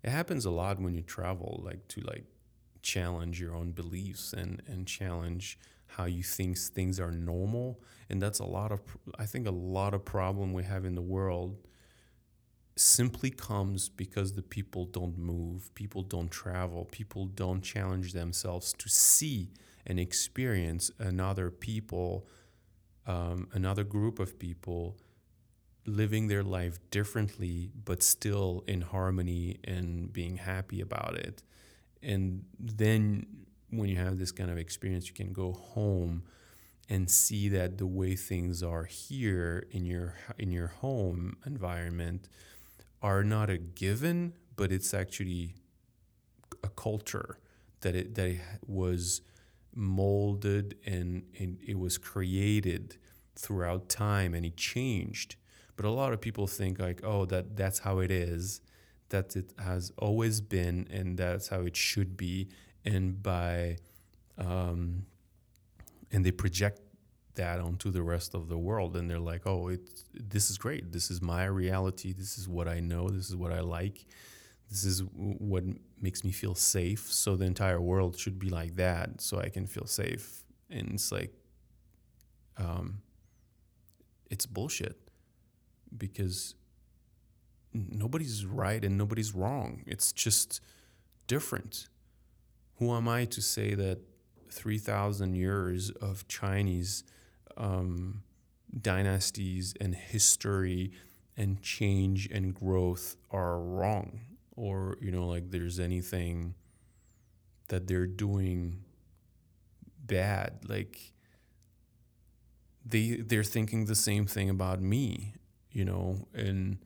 It 0.04 0.10
happens 0.10 0.46
a 0.46 0.52
lot 0.52 0.80
when 0.80 0.96
you 0.96 1.02
travel, 1.02 1.62
like 1.64 1.88
to 1.90 2.02
like 2.02 2.26
challenge 2.82 3.42
your 3.42 3.56
own 3.56 3.72
beliefs 3.72 4.32
and 4.32 4.62
and 4.68 4.88
challenge 4.88 5.58
how 5.88 6.06
you 6.06 6.24
think 6.24 6.58
things 6.58 7.00
are 7.00 7.12
normal. 7.12 7.82
And 8.10 8.22
that's 8.22 8.40
a 8.40 8.46
lot 8.46 8.72
of 8.72 8.82
I 9.18 9.26
think 9.26 9.48
a 9.48 9.52
lot 9.52 9.94
of 9.94 10.06
problem 10.06 10.54
we 10.54 10.64
have 10.64 10.86
in 10.86 10.96
the 10.96 11.02
world 11.02 11.58
simply 12.76 13.30
comes 13.30 13.88
because 13.90 14.34
the 14.34 14.42
people 14.42 14.86
don't 14.86 15.18
move, 15.18 15.74
people 15.76 16.02
don't 16.02 16.30
travel, 16.30 16.86
people 16.86 17.26
don't 17.26 17.62
challenge 17.62 18.14
themselves 18.14 18.74
to 18.74 18.90
see 18.90 19.54
and 19.88 20.00
experience 20.00 20.92
another 21.00 21.50
people, 21.50 22.28
um, 23.08 23.48
another 23.54 23.84
group 23.84 24.20
of 24.20 24.38
people 24.40 24.98
living 25.86 26.28
their 26.28 26.44
life 26.44 26.80
differently, 26.90 27.70
but 27.86 28.02
still 28.02 28.64
in 28.68 28.82
harmony 28.82 29.58
and 29.64 30.12
being 30.12 30.38
happy 30.38 30.82
about 30.82 31.16
it. 31.16 31.44
And 32.02 32.44
then 32.60 33.26
when 33.70 33.90
you 33.90 33.96
have 33.96 34.18
this 34.18 34.32
kind 34.32 34.50
of 34.50 34.58
experience, 34.58 35.08
you 35.08 35.14
can 35.14 35.32
go 35.32 35.54
home 35.54 36.24
and 36.90 37.10
see 37.10 37.50
that 37.50 37.78
the 37.78 37.86
way 37.88 38.16
things 38.16 38.62
are 38.62 38.86
here 38.86 39.66
in 39.72 39.86
your 39.86 40.16
in 40.38 40.52
your 40.52 40.68
home 40.68 41.36
environment 41.46 42.30
are 43.02 43.24
not 43.24 43.50
a 43.50 43.58
given, 43.58 44.34
but 44.56 44.72
it's 44.72 44.94
actually 44.94 45.56
a 46.64 46.70
culture 46.70 47.38
that 47.82 47.96
it 47.96 48.16
that 48.16 48.28
it 48.28 48.42
was 48.66 49.22
molded 49.76 50.76
and, 50.86 51.24
and 51.38 51.58
it 51.66 51.78
was 51.78 51.98
created 51.98 52.98
throughout 53.36 53.90
time 53.90 54.34
and 54.34 54.46
it 54.46 54.56
changed. 54.56 55.36
But 55.76 55.86
a 55.86 55.90
lot 55.90 56.14
of 56.14 56.22
people 56.22 56.48
think 56.48 56.80
like, 56.80 57.02
oh, 57.04 57.26
that 57.26 57.58
that's 57.58 57.80
how 57.80 58.00
it 58.00 58.10
is, 58.10 58.62
that 59.10 59.36
it 59.36 59.52
has 59.60 59.92
always 59.98 60.40
been, 60.42 60.88
and 60.90 61.18
that's 61.18 61.50
how 61.50 61.62
it 61.62 61.76
should 61.76 62.16
be. 62.16 62.48
And 62.86 63.22
by 63.22 63.78
um, 64.38 65.06
and 66.12 66.26
they 66.26 66.32
project 66.32 66.80
that 67.36 67.60
onto 67.60 67.92
the 67.92 68.04
rest 68.04 68.34
of 68.34 68.50
the 68.50 68.58
world, 68.58 68.96
and 68.96 69.10
they're 69.10 69.20
like, 69.20 69.46
oh, 69.46 69.70
it's 69.70 70.06
this 70.14 70.50
is 70.50 70.58
great. 70.58 70.92
This 70.92 71.10
is 71.12 71.22
my 71.22 71.46
reality. 71.46 72.14
This 72.14 72.38
is 72.38 72.48
what 72.48 72.68
I 72.68 72.80
know. 72.80 73.10
This 73.10 73.30
is 73.30 73.36
what 73.36 73.52
I 73.52 73.62
like. 73.62 74.06
This 74.70 74.84
is 74.84 75.04
what 75.14 75.64
makes 76.02 76.24
me 76.24 76.32
feel 76.32 76.56
safe. 76.56 77.12
So 77.12 77.36
the 77.36 77.46
entire 77.46 77.80
world 77.80 78.18
should 78.18 78.40
be 78.40 78.50
like 78.50 78.76
that, 78.76 79.22
so 79.22 79.40
I 79.40 79.50
can 79.50 79.68
feel 79.68 79.86
safe. 79.86 80.44
And 80.70 80.94
it's 80.94 81.12
like, 81.12 81.34
um, 82.58 83.02
it's 84.30 84.46
bullshit 84.46 84.98
because 85.96 86.56
nobody's 87.74 88.46
right 88.46 88.84
and 88.84 88.98
nobody's 88.98 89.34
wrong. 89.34 89.84
It's 89.86 90.12
just 90.12 90.62
different. 91.28 91.88
Who 92.78 92.94
am 92.94 93.08
I 93.08 93.26
to 93.26 93.42
say 93.42 93.76
that 93.76 94.00
3,000 94.52 95.36
years 95.36 95.90
of 95.90 96.28
Chinese 96.28 97.04
um, 97.58 98.24
dynasties 98.82 99.74
and 99.80 99.96
history 99.96 100.92
and 101.38 101.62
change 101.62 102.28
and 102.32 102.54
growth 102.54 103.16
are 103.32 103.60
wrong? 103.60 104.22
Or, 104.56 104.98
you 105.02 105.12
know, 105.12 105.28
like 105.28 105.52
there's 105.52 105.80
anything 105.80 106.56
that 107.68 107.88
they're 107.88 108.08
doing 108.08 108.84
bad. 110.06 110.60
Like, 110.68 111.14
they 112.86 113.16
they're 113.16 113.44
thinking 113.44 113.86
the 113.86 113.96
same 113.96 114.26
thing 114.28 114.50
about 114.50 114.82
me, 114.82 115.34
you 115.72 115.84
know, 115.84 116.28
and 116.34 116.78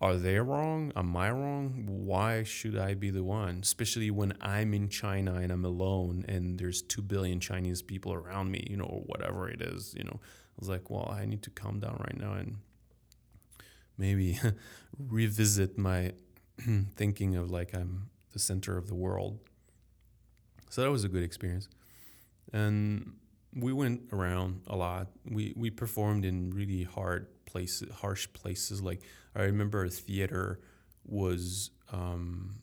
are 0.00 0.16
they 0.16 0.38
wrong? 0.38 0.92
Am 0.94 1.16
I 1.16 1.30
wrong? 1.30 1.84
Why 1.88 2.44
should 2.44 2.78
I 2.78 2.94
be 2.94 3.10
the 3.10 3.24
one? 3.24 3.60
Especially 3.62 4.10
when 4.10 4.32
I'm 4.40 4.72
in 4.72 4.88
China 4.88 5.34
and 5.34 5.50
I'm 5.50 5.64
alone 5.64 6.24
and 6.28 6.58
there's 6.58 6.82
2 6.82 7.02
billion 7.02 7.40
Chinese 7.40 7.82
people 7.82 8.12
around 8.12 8.50
me, 8.52 8.64
you 8.70 8.76
know, 8.76 8.84
or 8.84 9.00
whatever 9.00 9.48
it 9.48 9.60
is, 9.60 9.94
you 9.96 10.04
know. 10.04 10.20
I 10.20 10.60
was 10.60 10.68
like, 10.68 10.88
well, 10.88 11.12
I 11.12 11.24
need 11.24 11.42
to 11.42 11.50
calm 11.50 11.80
down 11.80 11.96
right 11.98 12.16
now 12.16 12.34
and 12.34 12.58
maybe 13.96 14.38
revisit 14.98 15.76
my 15.76 16.12
thinking 16.94 17.34
of 17.34 17.50
like 17.50 17.74
I'm 17.74 18.10
the 18.32 18.38
center 18.38 18.78
of 18.78 18.86
the 18.86 18.94
world. 18.94 19.40
So 20.70 20.82
that 20.82 20.90
was 20.90 21.02
a 21.02 21.08
good 21.08 21.24
experience. 21.24 21.68
And 22.52 23.14
we 23.54 23.72
went 23.72 24.02
around 24.12 24.62
a 24.68 24.76
lot. 24.76 25.08
We 25.24 25.54
we 25.56 25.70
performed 25.70 26.24
in 26.24 26.50
really 26.50 26.84
hard 26.84 27.26
places, 27.50 27.88
harsh 28.02 28.28
places. 28.32 28.82
Like 28.82 29.00
I 29.34 29.42
remember 29.42 29.84
a 29.84 29.90
theater 29.90 30.60
was 31.04 31.70
um, 31.92 32.60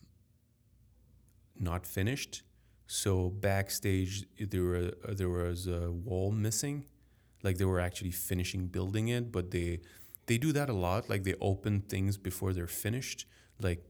not 1.58 1.86
finished, 1.86 2.42
so 2.86 3.30
backstage 3.30 4.24
there 4.38 4.62
were 4.62 4.90
there 5.20 5.28
was 5.28 5.66
a 5.66 5.90
wall 5.90 6.30
missing. 6.30 6.86
Like 7.42 7.58
they 7.58 7.64
were 7.64 7.80
actually 7.80 8.12
finishing 8.12 8.68
building 8.68 9.08
it, 9.08 9.32
but 9.32 9.50
they 9.50 9.80
they 10.26 10.38
do 10.38 10.52
that 10.52 10.68
a 10.68 10.78
lot. 10.86 11.10
Like 11.10 11.24
they 11.24 11.34
open 11.40 11.80
things 11.80 12.16
before 12.16 12.52
they're 12.52 12.74
finished. 12.86 13.26
Like 13.60 13.82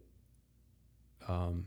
um, 1.29 1.67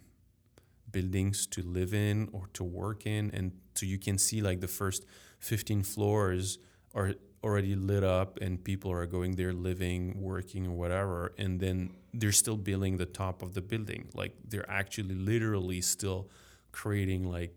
buildings 0.91 1.47
to 1.47 1.61
live 1.61 1.93
in 1.93 2.29
or 2.31 2.47
to 2.53 2.63
work 2.63 3.05
in 3.05 3.29
and 3.33 3.51
so 3.75 3.85
you 3.85 3.99
can 3.99 4.17
see 4.17 4.41
like 4.41 4.59
the 4.61 4.67
first 4.67 5.05
15 5.39 5.83
floors 5.83 6.59
are 6.95 7.13
already 7.43 7.75
lit 7.75 8.03
up 8.03 8.37
and 8.41 8.63
people 8.63 8.91
are 8.91 9.05
going 9.05 9.35
there 9.35 9.53
living 9.53 10.19
working 10.19 10.67
or 10.67 10.71
whatever 10.71 11.33
and 11.37 11.59
then 11.59 11.91
they're 12.13 12.31
still 12.31 12.57
building 12.57 12.97
the 12.97 13.05
top 13.05 13.41
of 13.41 13.53
the 13.53 13.61
building 13.61 14.07
like 14.13 14.33
they're 14.47 14.69
actually 14.69 15.15
literally 15.15 15.79
still 15.79 16.29
creating 16.71 17.29
like 17.29 17.55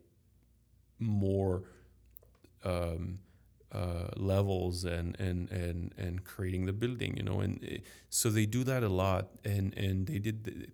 more 0.98 1.64
um, 2.64 3.18
uh, 3.72 4.08
levels 4.16 4.84
and, 4.84 5.18
and 5.18 5.50
and 5.50 5.94
and 5.96 6.24
creating 6.24 6.66
the 6.66 6.72
building 6.72 7.16
you 7.16 7.22
know 7.22 7.40
and 7.40 7.64
eh, 7.66 7.78
so 8.10 8.28
they 8.30 8.46
do 8.46 8.62
that 8.62 8.82
a 8.82 8.88
lot 8.88 9.30
and 9.44 9.76
and 9.76 10.06
they 10.06 10.18
did 10.18 10.70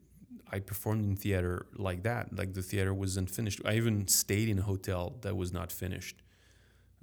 I 0.50 0.60
performed 0.60 1.04
in 1.04 1.16
theater 1.16 1.66
like 1.76 2.02
that. 2.04 2.34
Like 2.36 2.54
the 2.54 2.62
theater 2.62 2.94
wasn't 2.94 3.30
finished. 3.30 3.60
I 3.64 3.74
even 3.74 4.08
stayed 4.08 4.48
in 4.48 4.58
a 4.58 4.62
hotel 4.62 5.16
that 5.20 5.36
was 5.36 5.52
not 5.52 5.70
finished. 5.70 6.22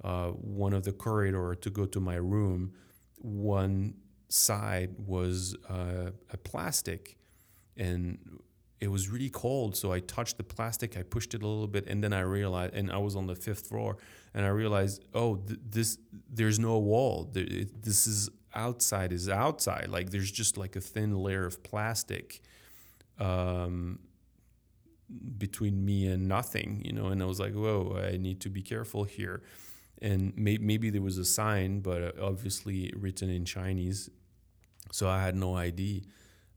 Uh, 0.02 0.28
one 0.30 0.72
of 0.72 0.84
the 0.84 0.92
corridor 0.92 1.54
to 1.54 1.70
go 1.70 1.86
to 1.86 2.00
my 2.00 2.16
room, 2.16 2.72
one 3.16 3.94
side 4.28 4.94
was 4.98 5.56
uh, 5.68 6.10
a 6.30 6.36
plastic, 6.36 7.16
and 7.76 8.18
it 8.80 8.88
was 8.88 9.08
really 9.08 9.30
cold. 9.30 9.76
So 9.76 9.92
I 9.92 10.00
touched 10.00 10.36
the 10.36 10.44
plastic, 10.44 10.96
I 10.96 11.02
pushed 11.02 11.34
it 11.34 11.42
a 11.42 11.46
little 11.46 11.66
bit, 11.66 11.86
and 11.86 12.04
then 12.04 12.12
I 12.12 12.20
realized, 12.20 12.74
and 12.74 12.92
I 12.92 12.98
was 12.98 13.16
on 13.16 13.26
the 13.26 13.34
fifth 13.34 13.68
floor, 13.68 13.96
and 14.34 14.44
I 14.44 14.48
realized, 14.48 15.04
oh, 15.14 15.36
th- 15.36 15.60
this 15.68 15.98
there's 16.28 16.58
no 16.58 16.78
wall. 16.78 17.30
There, 17.32 17.44
it, 17.44 17.82
this 17.82 18.06
is 18.06 18.28
outside 18.54 19.12
is 19.12 19.28
outside. 19.28 19.88
Like 19.88 20.10
there's 20.10 20.30
just 20.30 20.56
like 20.56 20.76
a 20.76 20.80
thin 20.80 21.14
layer 21.14 21.46
of 21.46 21.62
plastic 21.62 22.40
um, 23.18 24.00
between 25.38 25.84
me 25.84 26.06
and 26.06 26.26
nothing, 26.26 26.82
you 26.84 26.92
know. 26.92 27.06
And 27.06 27.22
I 27.22 27.26
was 27.26 27.38
like, 27.38 27.54
whoa, 27.54 27.98
I 28.12 28.16
need 28.16 28.40
to 28.40 28.48
be 28.50 28.62
careful 28.62 29.04
here. 29.04 29.42
And 30.02 30.36
may- 30.36 30.58
maybe 30.58 30.90
there 30.90 31.02
was 31.02 31.18
a 31.18 31.24
sign, 31.24 31.80
but 31.80 32.02
uh, 32.02 32.12
obviously 32.22 32.92
written 32.96 33.30
in 33.30 33.44
Chinese, 33.44 34.10
so 34.92 35.08
I 35.08 35.22
had 35.22 35.34
no 35.34 35.56
idea. 35.56 36.02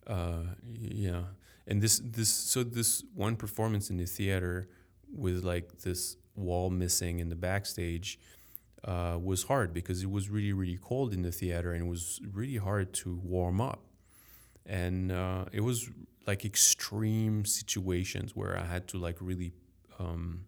Uh, 0.05 0.43
yeah, 0.63 1.23
and 1.67 1.81
this 1.81 2.01
this 2.03 2.29
so 2.29 2.63
this 2.63 3.03
one 3.13 3.35
performance 3.35 3.89
in 3.89 3.97
the 3.97 4.05
theater 4.05 4.67
with 5.13 5.43
like 5.43 5.79
this 5.79 6.17
wall 6.35 6.69
missing 6.69 7.19
in 7.19 7.29
the 7.29 7.35
backstage 7.35 8.19
uh, 8.83 9.17
was 9.21 9.43
hard 9.43 9.73
because 9.73 10.03
it 10.03 10.09
was 10.09 10.29
really 10.29 10.53
really 10.53 10.77
cold 10.81 11.13
in 11.13 11.21
the 11.21 11.31
theater 11.31 11.73
and 11.73 11.83
it 11.85 11.89
was 11.89 12.19
really 12.31 12.57
hard 12.57 12.93
to 12.93 13.19
warm 13.23 13.59
up 13.59 13.83
and 14.65 15.11
uh, 15.11 15.45
it 15.51 15.61
was 15.61 15.89
like 16.27 16.45
extreme 16.45 17.43
situations 17.43 18.35
where 18.35 18.57
I 18.57 18.65
had 18.65 18.87
to 18.89 18.97
like 18.97 19.17
really 19.19 19.53
um, 19.97 20.45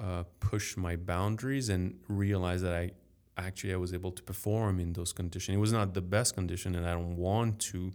uh, 0.00 0.24
push 0.40 0.76
my 0.76 0.96
boundaries 0.96 1.68
and 1.68 1.98
realize 2.08 2.62
that 2.62 2.74
I 2.74 2.92
actually 3.36 3.72
I 3.72 3.76
was 3.76 3.92
able 3.94 4.12
to 4.12 4.22
perform 4.22 4.80
in 4.80 4.92
those 4.92 5.12
conditions. 5.12 5.56
It 5.56 5.60
was 5.60 5.72
not 5.72 5.94
the 5.94 6.00
best 6.00 6.34
condition, 6.34 6.74
and 6.74 6.86
I 6.86 6.92
don't 6.92 7.16
want 7.16 7.58
to 7.72 7.92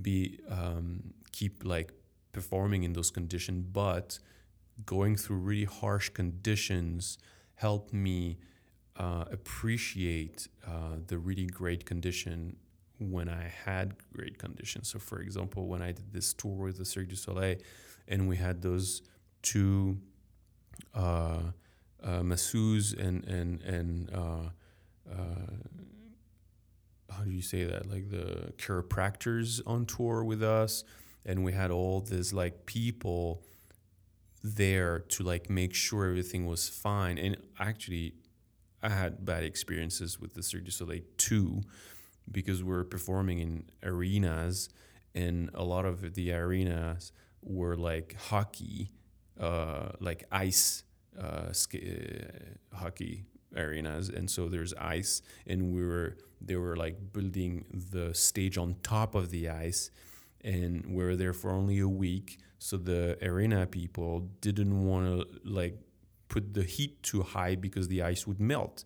be 0.00 0.38
um, 0.48 1.14
keep 1.32 1.64
like 1.64 1.92
performing 2.32 2.84
in 2.84 2.92
those 2.92 3.10
conditions, 3.10 3.64
but 3.72 4.18
going 4.86 5.16
through 5.16 5.38
really 5.38 5.64
harsh 5.64 6.08
conditions 6.10 7.18
helped 7.54 7.92
me 7.92 8.38
uh, 8.96 9.24
appreciate 9.30 10.48
uh, 10.66 10.96
the 11.06 11.18
really 11.18 11.46
great 11.46 11.84
condition 11.84 12.56
when 12.98 13.28
I 13.28 13.52
had 13.64 13.94
great 14.12 14.38
conditions. 14.38 14.88
So, 14.88 14.98
for 14.98 15.20
example, 15.20 15.66
when 15.66 15.82
I 15.82 15.92
did 15.92 16.12
this 16.12 16.32
tour 16.32 16.64
with 16.66 16.78
the 16.78 16.84
Cirque 16.84 17.08
du 17.08 17.16
Soleil, 17.16 17.56
and 18.08 18.28
we 18.28 18.36
had 18.36 18.62
those 18.62 19.02
two 19.42 19.98
uh, 20.94 21.40
uh, 22.02 22.20
masseuses 22.20 22.98
and 22.98 23.24
and 23.24 23.62
and 23.62 24.10
uh, 24.14 24.50
uh, 25.10 25.52
how 27.10 27.24
do 27.24 27.30
you 27.30 27.42
say 27.42 27.64
that? 27.64 27.90
Like 27.90 28.10
the 28.10 28.52
chiropractors 28.56 29.60
on 29.66 29.86
tour 29.86 30.24
with 30.24 30.42
us, 30.42 30.84
and 31.24 31.44
we 31.44 31.52
had 31.52 31.70
all 31.70 32.00
this 32.00 32.32
like 32.32 32.66
people 32.66 33.42
there 34.42 35.00
to 35.00 35.22
like 35.22 35.50
make 35.50 35.74
sure 35.74 36.06
everything 36.06 36.46
was 36.46 36.68
fine. 36.68 37.18
And 37.18 37.36
actually, 37.58 38.14
I 38.82 38.90
had 38.90 39.24
bad 39.24 39.42
experiences 39.44 40.20
with 40.20 40.34
the 40.34 40.42
Cirque 40.42 40.64
du 40.64 40.70
Soleil 40.70 41.02
too 41.16 41.62
because 42.30 42.62
we're 42.62 42.84
performing 42.84 43.38
in 43.38 43.64
arenas 43.82 44.68
and 45.14 45.50
a 45.54 45.64
lot 45.64 45.84
of 45.84 46.14
the 46.14 46.32
arenas 46.32 47.12
were 47.42 47.76
like 47.76 48.14
hockey 48.28 48.90
uh, 49.40 49.90
like 50.00 50.24
ice 50.30 50.84
uh, 51.20 51.50
uh, 51.50 52.76
hockey 52.76 53.24
arenas. 53.56 54.08
And 54.08 54.30
so 54.30 54.48
there's 54.48 54.74
ice 54.74 55.22
and 55.46 55.72
we 55.74 55.84
were 55.84 56.16
they 56.40 56.56
were 56.56 56.76
like 56.76 57.12
building 57.12 57.64
the 57.72 58.14
stage 58.14 58.56
on 58.58 58.76
top 58.82 59.14
of 59.14 59.30
the 59.30 59.48
ice 59.48 59.90
and 60.44 60.86
we 60.86 61.02
were 61.02 61.16
there 61.16 61.32
for 61.32 61.50
only 61.50 61.80
a 61.80 61.88
week. 61.88 62.38
So 62.58 62.76
the 62.76 63.18
arena 63.22 63.66
people 63.66 64.28
didn't 64.40 64.84
want 64.84 65.06
to 65.06 65.26
like 65.44 65.78
put 66.28 66.54
the 66.54 66.62
heat 66.62 67.02
too 67.02 67.22
high 67.22 67.54
because 67.54 67.88
the 67.88 68.02
ice 68.02 68.26
would 68.26 68.40
melt. 68.40 68.84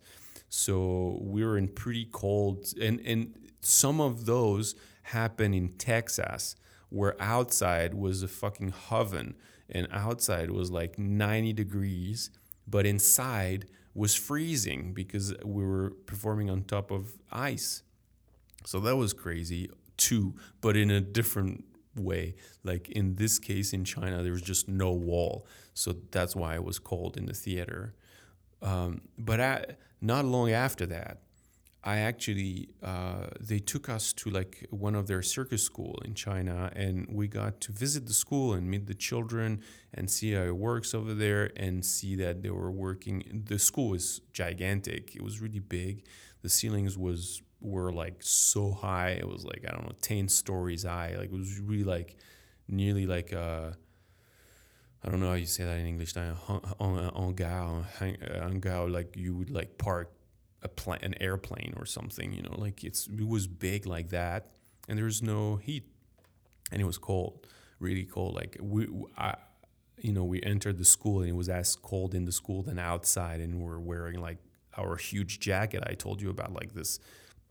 So 0.49 1.19
we 1.21 1.43
were 1.43 1.57
in 1.57 1.67
pretty 1.67 2.07
cold, 2.11 2.65
and 2.79 2.99
and 3.05 3.33
some 3.61 3.99
of 3.99 4.25
those 4.25 4.75
happen 5.03 5.53
in 5.53 5.69
Texas, 5.69 6.55
where 6.89 7.19
outside 7.19 7.93
was 7.93 8.21
a 8.23 8.27
fucking 8.27 8.73
oven, 8.91 9.35
and 9.73 9.87
outside 9.91 10.51
was 10.51 10.71
like 10.71 10.97
90 10.97 11.53
degrees, 11.53 12.29
but 12.67 12.85
inside 12.85 13.65
was 13.93 14.15
freezing 14.15 14.93
because 14.93 15.33
we 15.43 15.63
were 15.63 15.91
performing 16.05 16.49
on 16.49 16.63
top 16.63 16.91
of 16.91 17.13
ice. 17.31 17.83
So 18.65 18.79
that 18.81 18.95
was 18.95 19.13
crazy 19.13 19.69
too, 19.97 20.35
but 20.61 20.77
in 20.77 20.89
a 20.89 21.01
different 21.01 21.65
way. 21.95 22.35
Like 22.63 22.89
in 22.89 23.15
this 23.15 23.39
case 23.39 23.73
in 23.73 23.83
China, 23.83 24.23
there 24.23 24.31
was 24.31 24.41
just 24.41 24.67
no 24.67 24.91
wall. 24.91 25.45
So 25.73 25.95
that's 26.11 26.35
why 26.35 26.55
it 26.55 26.63
was 26.63 26.79
cold 26.79 27.17
in 27.17 27.25
the 27.25 27.33
theater. 27.33 27.93
Um, 28.61 29.01
but 29.17 29.39
I, 29.41 29.65
not 30.01 30.25
long 30.25 30.51
after 30.51 30.85
that, 30.87 31.19
I 31.85 31.97
actually 31.97 32.69
uh, 32.81 33.27
they 33.41 33.59
took 33.59 33.89
us 33.89 34.13
to 34.13 34.29
like 34.29 34.65
one 34.69 34.95
of 34.95 35.07
their 35.07 35.21
circus 35.21 35.63
school 35.63 36.01
in 36.05 36.13
China, 36.13 36.71
and 36.75 37.07
we 37.11 37.27
got 37.27 37.59
to 37.61 37.73
visit 37.73 38.05
the 38.05 38.13
school 38.13 38.53
and 38.53 38.69
meet 38.69 38.87
the 38.87 38.93
children 38.93 39.61
and 39.93 40.09
see 40.09 40.31
how 40.31 40.43
it 40.43 40.55
works 40.55 40.93
over 40.93 41.13
there, 41.13 41.51
and 41.57 41.83
see 41.85 42.15
that 42.15 42.41
they 42.41 42.49
were 42.49 42.71
working. 42.71 43.43
The 43.47 43.59
school 43.59 43.89
was 43.89 44.21
gigantic; 44.31 45.13
it 45.15 45.21
was 45.21 45.41
really 45.41 45.59
big. 45.59 46.05
The 46.41 46.49
ceilings 46.49 46.97
was 46.97 47.41
were 47.59 47.91
like 47.91 48.23
so 48.23 48.71
high; 48.71 49.09
it 49.09 49.27
was 49.27 49.43
like 49.43 49.65
I 49.67 49.71
don't 49.71 49.83
know, 49.83 49.95
ten 50.01 50.29
stories 50.29 50.83
high. 50.83 51.15
Like 51.17 51.33
it 51.33 51.37
was 51.37 51.59
really 51.59 51.83
like 51.83 52.15
nearly 52.69 53.05
like 53.05 53.33
a 53.33 53.75
I 55.03 55.09
don't 55.09 55.19
know 55.19 55.29
how 55.29 55.33
you 55.33 55.45
say 55.45 55.65
that 55.65 55.77
in 55.79 55.85
English. 55.85 56.15
Like 56.15 56.33
hangar, 56.79 57.85
hangar, 57.99 58.69
uh, 58.69 58.69
uh, 58.69 58.83
uh, 58.85 58.87
like 58.87 59.17
you 59.17 59.35
would 59.35 59.49
like 59.49 59.77
park 59.77 60.13
a 60.63 60.67
plane, 60.67 60.99
an 61.01 61.15
airplane 61.21 61.73
or 61.77 61.85
something. 61.85 62.33
You 62.33 62.41
know, 62.43 62.55
like 62.57 62.83
it's 62.83 63.07
it 63.07 63.27
was 63.27 63.47
big 63.47 63.85
like 63.85 64.09
that, 64.09 64.51
and 64.87 64.97
there's 64.97 65.21
no 65.21 65.57
heat, 65.57 65.85
and 66.71 66.81
it 66.81 66.85
was 66.85 66.97
cold, 66.97 67.47
really 67.79 68.05
cold. 68.05 68.35
Like 68.35 68.57
we, 68.61 68.87
I, 69.17 69.35
you 69.97 70.11
know, 70.11 70.23
we 70.23 70.41
entered 70.41 70.77
the 70.77 70.85
school 70.85 71.19
and 71.21 71.29
it 71.29 71.35
was 71.35 71.49
as 71.49 71.75
cold 71.75 72.15
in 72.15 72.25
the 72.25 72.31
school 72.31 72.63
than 72.63 72.79
outside, 72.79 73.39
and 73.39 73.61
we're 73.61 73.79
wearing 73.79 74.19
like 74.19 74.37
our 74.77 74.95
huge 74.95 75.39
jacket 75.39 75.83
I 75.85 75.93
told 75.93 76.21
you 76.21 76.29
about, 76.29 76.53
like 76.53 76.73
this 76.73 76.99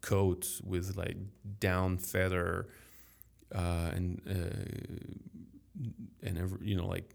coat 0.01 0.61
with 0.65 0.97
like 0.97 1.17
down 1.61 1.99
feather, 1.99 2.69
uh, 3.55 3.91
and 3.95 4.21
uh, 4.29 6.27
and 6.27 6.39
every, 6.39 6.59
you 6.69 6.77
know 6.77 6.87
like 6.87 7.15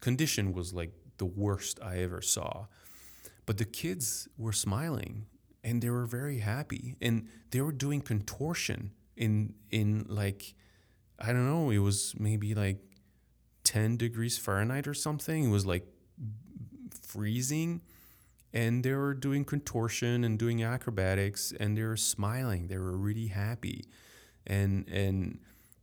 condition 0.00 0.52
was 0.52 0.72
like 0.74 0.92
the 1.16 1.24
worst 1.24 1.78
I 1.82 1.98
ever 1.98 2.20
saw 2.20 2.66
but 3.46 3.58
the 3.58 3.64
kids 3.64 4.28
were 4.36 4.52
smiling 4.52 5.26
and 5.62 5.82
they 5.82 5.90
were 5.90 6.06
very 6.06 6.38
happy 6.38 6.96
and 7.00 7.28
they 7.50 7.60
were 7.60 7.72
doing 7.72 8.00
contortion 8.00 8.92
in 9.16 9.54
in 9.70 10.06
like 10.08 10.54
I 11.18 11.28
don't 11.28 11.46
know, 11.46 11.70
it 11.70 11.78
was 11.78 12.14
maybe 12.18 12.54
like 12.54 12.78
10 13.62 13.96
degrees 13.96 14.36
Fahrenheit 14.36 14.88
or 14.88 14.94
something. 14.94 15.44
It 15.44 15.50
was 15.50 15.64
like 15.64 15.86
freezing 17.02 17.80
and 18.52 18.84
they 18.84 18.92
were 18.92 19.14
doing 19.14 19.44
contortion 19.44 20.24
and 20.24 20.38
doing 20.38 20.62
acrobatics 20.62 21.52
and 21.58 21.76
they 21.76 21.82
were 21.82 21.96
smiling. 21.96 22.68
They 22.68 22.78
were 22.78 22.96
really 22.96 23.28
happy. 23.28 23.84
And 24.46 24.88
and 24.88 25.40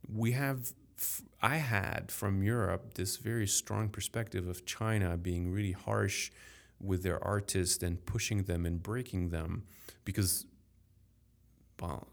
we 0.08 0.32
have 0.32 0.72
I 1.42 1.56
had 1.56 2.12
from 2.12 2.42
Europe 2.42 2.94
this 2.94 3.16
very 3.16 3.46
strong 3.46 3.88
perspective 3.88 4.46
of 4.46 4.64
China 4.64 5.16
being 5.16 5.50
really 5.50 5.72
harsh 5.72 6.30
with 6.82 7.02
their 7.02 7.22
artists 7.24 7.82
and 7.82 8.04
pushing 8.06 8.42
them 8.44 8.66
and 8.66 8.82
breaking 8.82 9.28
them 9.30 9.64
because 10.04 10.46
well 11.80 12.06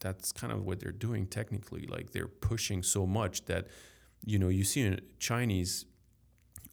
that's 0.00 0.32
kind 0.32 0.52
of 0.52 0.64
what 0.64 0.80
they're 0.80 0.92
doing 0.92 1.26
technically 1.26 1.86
like 1.86 2.12
they're 2.12 2.28
pushing 2.28 2.82
so 2.82 3.06
much 3.06 3.44
that 3.46 3.66
you 4.24 4.38
know 4.38 4.48
you 4.48 4.64
see 4.64 4.86
a 4.86 4.98
chinese 5.18 5.84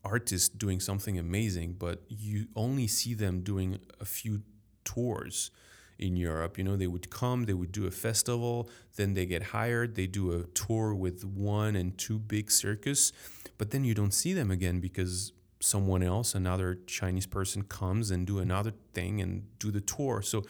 artist 0.03 0.57
doing 0.57 0.79
something 0.79 1.17
amazing 1.17 1.75
but 1.77 2.03
you 2.07 2.47
only 2.55 2.87
see 2.87 3.13
them 3.13 3.41
doing 3.41 3.79
a 3.99 4.05
few 4.05 4.41
tours 4.83 5.51
in 5.99 6.15
Europe. 6.15 6.57
You 6.57 6.63
know, 6.63 6.75
they 6.75 6.87
would 6.87 7.09
come, 7.09 7.45
they 7.45 7.53
would 7.53 7.71
do 7.71 7.87
a 7.87 7.91
festival, 7.91 8.69
then 8.95 9.13
they 9.13 9.25
get 9.25 9.43
hired, 9.43 9.95
they 9.95 10.07
do 10.07 10.31
a 10.31 10.43
tour 10.47 10.93
with 10.93 11.23
one 11.23 11.75
and 11.75 11.97
two 11.97 12.19
big 12.19 12.51
circus, 12.51 13.11
but 13.57 13.71
then 13.71 13.83
you 13.83 13.93
don't 13.93 14.13
see 14.13 14.33
them 14.33 14.51
again 14.51 14.79
because 14.79 15.31
someone 15.63 16.03
else, 16.03 16.35
another 16.35 16.77
Chinese 16.87 17.25
person 17.25 17.63
comes 17.63 18.11
and 18.11 18.27
do 18.27 18.39
another 18.39 18.73
thing 18.93 19.21
and 19.21 19.43
do 19.59 19.71
the 19.71 19.79
tour. 19.79 20.21
So 20.21 20.43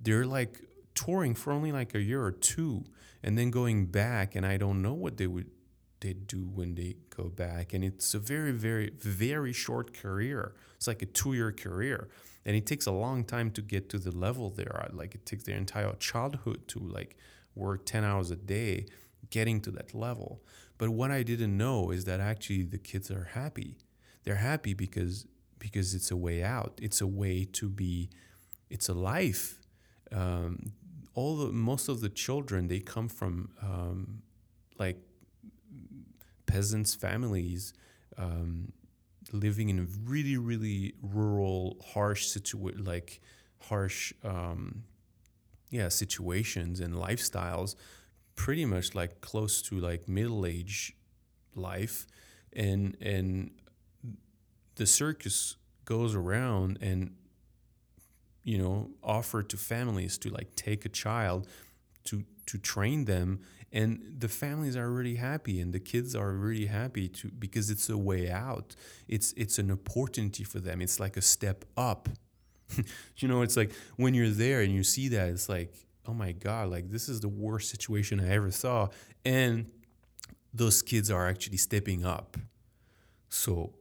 they're 0.00 0.24
like 0.24 0.60
touring 0.94 1.34
for 1.34 1.52
only 1.52 1.72
like 1.72 1.94
a 1.94 2.00
year 2.00 2.22
or 2.22 2.30
two 2.30 2.84
and 3.22 3.36
then 3.36 3.50
going 3.50 3.86
back 3.86 4.36
and 4.36 4.46
I 4.46 4.56
don't 4.56 4.80
know 4.80 4.94
what 4.94 5.16
they 5.16 5.26
would 5.26 5.50
they 6.00 6.12
do 6.12 6.42
when 6.54 6.74
they 6.74 6.96
go 7.16 7.24
back 7.24 7.72
and 7.72 7.82
it's 7.82 8.14
a 8.14 8.18
very 8.18 8.52
very 8.52 8.90
very 8.96 9.52
short 9.52 9.92
career. 9.92 10.54
It's 10.76 10.86
like 10.86 11.02
a 11.02 11.06
2-year 11.06 11.50
career 11.52 12.08
and 12.44 12.54
it 12.54 12.64
takes 12.64 12.86
a 12.86 12.92
long 12.92 13.24
time 13.24 13.50
to 13.52 13.62
get 13.62 13.88
to 13.88 13.98
the 13.98 14.12
level 14.12 14.50
they're. 14.50 14.88
Like 14.92 15.16
it 15.16 15.26
takes 15.26 15.44
their 15.44 15.56
entire 15.56 15.94
childhood 15.94 16.68
to 16.68 16.78
like 16.78 17.16
work 17.56 17.86
10 17.86 18.04
hours 18.04 18.30
a 18.30 18.36
day 18.36 18.86
getting 19.30 19.60
to 19.62 19.70
that 19.72 19.94
level. 19.94 20.42
But 20.78 20.90
what 20.90 21.10
I 21.10 21.24
didn't 21.24 21.56
know 21.56 21.90
is 21.90 22.04
that 22.04 22.20
actually 22.20 22.64
the 22.64 22.78
kids 22.78 23.10
are 23.10 23.30
happy 23.32 23.78
they're 24.24 24.36
happy 24.36 24.74
because 24.74 25.26
because 25.58 25.94
it's 25.94 26.10
a 26.10 26.16
way 26.16 26.42
out. 26.42 26.78
It's 26.82 27.00
a 27.00 27.06
way 27.06 27.44
to 27.52 27.68
be. 27.68 28.10
It's 28.68 28.88
a 28.88 28.94
life. 28.94 29.60
Um, 30.12 30.72
all 31.14 31.36
the 31.36 31.52
most 31.52 31.88
of 31.88 32.00
the 32.00 32.08
children 32.08 32.68
they 32.68 32.80
come 32.80 33.08
from 33.08 33.50
um, 33.62 34.22
like 34.78 34.98
peasants 36.46 36.94
families 36.94 37.72
um, 38.18 38.72
living 39.32 39.70
in 39.70 39.88
really 40.04 40.36
really 40.36 40.94
rural 41.02 41.76
harsh 41.92 42.26
situ 42.26 42.70
like 42.78 43.20
harsh 43.68 44.12
um, 44.22 44.84
yeah 45.70 45.88
situations 45.88 46.80
and 46.80 46.94
lifestyles 46.94 47.74
pretty 48.34 48.64
much 48.64 48.94
like 48.94 49.20
close 49.20 49.62
to 49.62 49.78
like 49.78 50.08
middle 50.08 50.44
age 50.44 50.96
life 51.54 52.06
and 52.52 52.96
and 53.00 53.50
the 54.76 54.86
circus 54.86 55.56
goes 55.84 56.14
around 56.14 56.78
and 56.80 57.14
you 58.42 58.58
know 58.58 58.90
offer 59.02 59.42
to 59.42 59.56
families 59.56 60.18
to 60.18 60.30
like 60.30 60.54
take 60.56 60.84
a 60.84 60.88
child 60.88 61.46
to 62.04 62.24
to 62.46 62.58
train 62.58 63.04
them 63.04 63.40
and 63.72 64.14
the 64.18 64.28
families 64.28 64.76
are 64.76 64.88
really 64.88 65.16
happy 65.16 65.60
and 65.60 65.72
the 65.72 65.80
kids 65.80 66.14
are 66.14 66.32
really 66.32 66.66
happy 66.66 67.08
to 67.08 67.28
because 67.30 67.70
it's 67.70 67.90
a 67.90 67.98
way 67.98 68.30
out. 68.30 68.76
It's 69.08 69.32
it's 69.36 69.58
an 69.58 69.72
opportunity 69.72 70.44
for 70.44 70.60
them. 70.60 70.80
It's 70.80 71.00
like 71.00 71.16
a 71.16 71.22
step 71.22 71.64
up. 71.76 72.08
You 73.18 73.28
know 73.28 73.42
it's 73.42 73.56
like 73.56 73.72
when 73.96 74.14
you're 74.14 74.30
there 74.30 74.60
and 74.62 74.72
you 74.72 74.82
see 74.82 75.08
that 75.08 75.28
it's 75.28 75.48
like 75.48 75.74
oh 76.06 76.14
my 76.14 76.32
god 76.32 76.70
like 76.70 76.90
this 76.90 77.08
is 77.08 77.20
the 77.20 77.28
worst 77.28 77.70
situation 77.70 78.20
i 78.20 78.28
ever 78.30 78.50
saw 78.50 78.88
and 79.24 79.70
those 80.54 80.82
kids 80.82 81.10
are 81.10 81.28
actually 81.28 81.56
stepping 81.56 82.04
up. 82.04 82.36
So 83.28 83.72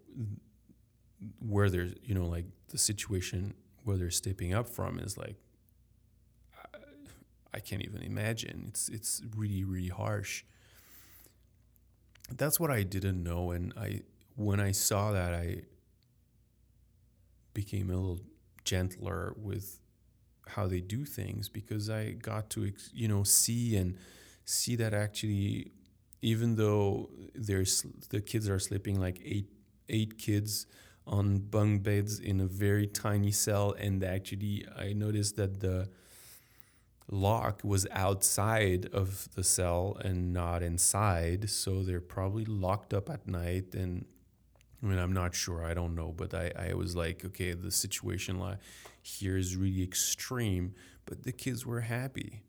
where 1.39 1.69
there's 1.69 1.93
you 2.03 2.13
know 2.13 2.25
like 2.25 2.45
the 2.69 2.77
situation 2.77 3.53
where 3.83 3.97
they're 3.97 4.09
stepping 4.09 4.53
up 4.53 4.67
from 4.67 4.99
is 4.99 5.17
like 5.17 5.35
I, 6.73 6.77
I 7.55 7.59
can't 7.59 7.83
even 7.83 8.01
imagine. 8.01 8.65
It's 8.69 8.89
it's 8.89 9.21
really 9.35 9.63
really 9.63 9.89
harsh. 9.89 10.43
That's 12.31 12.59
what 12.59 12.71
I 12.71 12.83
didn't 12.83 13.21
know 13.21 13.51
and 13.51 13.73
I 13.77 14.01
when 14.35 14.59
I 14.59 14.71
saw 14.71 15.11
that 15.11 15.33
I 15.33 15.63
became 17.53 17.89
a 17.89 17.95
little 17.95 18.19
gentler 18.63 19.33
with 19.37 19.79
how 20.47 20.67
they 20.67 20.79
do 20.79 21.05
things 21.05 21.49
because 21.49 21.89
I 21.89 22.11
got 22.11 22.49
to 22.51 22.71
you 22.93 23.07
know 23.07 23.23
see 23.23 23.75
and 23.75 23.97
see 24.45 24.75
that 24.77 24.93
actually 24.93 25.71
even 26.21 26.55
though 26.55 27.09
there's 27.35 27.85
the 28.09 28.21
kids 28.21 28.49
are 28.49 28.59
sleeping 28.59 28.99
like 28.99 29.21
eight 29.23 29.49
eight 29.89 30.17
kids 30.17 30.65
on 31.05 31.37
bunk 31.37 31.83
beds 31.83 32.19
in 32.19 32.39
a 32.39 32.45
very 32.45 32.87
tiny 32.87 33.31
cell 33.31 33.73
and 33.77 34.03
actually 34.03 34.65
i 34.77 34.93
noticed 34.93 35.35
that 35.35 35.59
the 35.59 35.89
lock 37.11 37.61
was 37.63 37.85
outside 37.91 38.87
of 38.93 39.27
the 39.35 39.43
cell 39.43 39.97
and 40.03 40.31
not 40.31 40.63
inside 40.63 41.49
so 41.49 41.83
they're 41.83 41.99
probably 41.99 42.45
locked 42.45 42.93
up 42.93 43.09
at 43.09 43.27
night 43.27 43.75
and 43.75 44.05
i 44.81 44.85
mean 44.85 44.97
i'm 44.97 45.11
not 45.11 45.35
sure 45.35 45.65
i 45.65 45.73
don't 45.73 45.93
know 45.93 46.13
but 46.15 46.33
i, 46.33 46.51
I 46.57 46.73
was 46.73 46.95
like 46.95 47.25
okay 47.25 47.53
the 47.53 47.71
situation 47.71 48.41
here 49.01 49.37
is 49.37 49.57
really 49.57 49.83
extreme 49.83 50.73
but 51.05 51.23
the 51.23 51.31
kids 51.31 51.65
were 51.65 51.81
happy. 51.81 52.43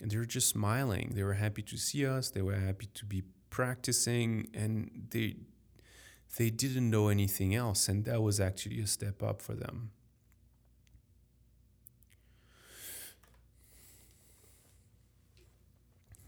And 0.00 0.10
they 0.10 0.16
were 0.18 0.26
just 0.26 0.48
smiling. 0.48 1.12
They 1.14 1.22
were 1.22 1.34
happy 1.34 1.62
to 1.62 1.76
see 1.76 2.06
us. 2.06 2.30
They 2.30 2.42
were 2.42 2.56
happy 2.56 2.86
to 2.94 3.04
be 3.06 3.22
practicing 3.48 4.48
and 4.52 5.06
they 5.10 5.36
they 6.36 6.50
didn't 6.50 6.90
know 6.90 7.08
anything 7.08 7.54
else, 7.54 7.88
and 7.88 8.04
that 8.04 8.22
was 8.22 8.40
actually 8.40 8.80
a 8.80 8.86
step 8.86 9.22
up 9.22 9.40
for 9.40 9.54
them. 9.54 9.90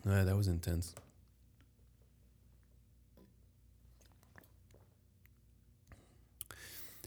Yeah, 0.07 0.25
that 0.25 0.37
was 0.37 0.49
intense. 0.49 0.95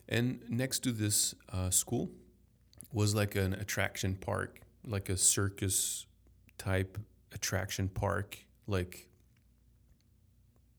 And 0.08 0.42
next 0.50 0.80
to 0.80 0.92
this 0.92 1.34
uh, 1.52 1.70
school 1.70 2.12
was 2.92 3.16
like 3.16 3.36
an 3.36 3.54
attraction 3.54 4.16
park, 4.16 4.60
like 4.86 5.10
a 5.10 5.18
circus 5.18 6.06
type 6.58 6.98
attraction 7.34 7.88
park, 7.88 8.38
like 8.68 9.08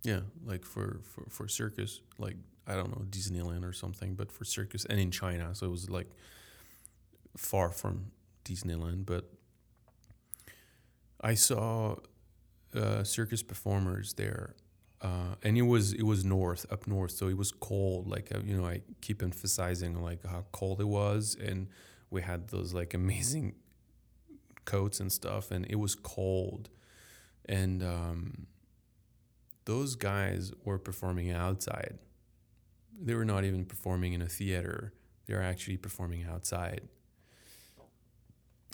yeah, 0.03 0.21
like 0.45 0.65
for, 0.65 1.01
for, 1.05 1.25
for 1.29 1.49
circus, 1.49 2.01
like 2.19 2.37
I 2.67 2.75
don't 2.75 2.91
know, 2.91 3.05
Disneyland 3.09 3.69
or 3.69 3.73
something, 3.73 4.15
but 4.15 4.31
for 4.31 4.45
circus 4.45 4.85
and 4.85 4.99
in 4.99 5.11
China. 5.11 5.55
So 5.55 5.67
it 5.67 5.71
was 5.71 5.91
like 5.91 6.11
far 7.37 7.71
from 7.71 8.13
Disneyland, 8.45 9.07
but 9.07 9.31
I 11.21 11.35
saw 11.35 11.97
uh, 12.75 13.05
circus 13.05 13.43
performers 13.43 14.15
there, 14.15 14.55
uh, 15.01 15.37
and 15.43 15.57
it 15.57 15.63
was 15.63 15.93
it 15.93 16.05
was 16.05 16.25
north 16.25 16.67
up 16.71 16.87
north, 16.87 17.13
so 17.13 17.29
it 17.29 17.37
was 17.37 17.53
cold. 17.53 18.09
Like 18.09 18.33
uh, 18.35 18.41
you 18.45 18.57
know, 18.57 18.67
I 18.67 18.83
keep 19.01 19.23
emphasizing 19.23 20.03
like 20.03 20.25
how 20.25 20.45
cold 20.53 20.81
it 20.81 20.89
was, 20.89 21.37
and 21.41 21.69
we 22.11 22.23
had 22.23 22.49
those 22.49 22.75
like 22.75 22.95
amazing 23.03 23.55
coats 24.65 25.01
and 25.01 25.13
stuff, 25.13 25.51
and 25.51 25.67
it 25.69 25.77
was 25.77 25.95
cold, 25.95 26.71
and 27.47 27.83
um, 27.83 28.47
those 29.65 29.95
guys 29.97 30.53
were 30.65 30.79
performing 30.79 31.31
outside. 31.31 31.99
They 33.01 33.15
were 33.15 33.25
not 33.25 33.45
even 33.45 33.65
performing 33.65 34.13
in 34.13 34.23
a 34.23 34.29
theater. 34.29 34.93
They 35.27 35.35
were 35.35 35.43
actually 35.43 35.77
performing 35.77 36.25
outside. 36.25 36.83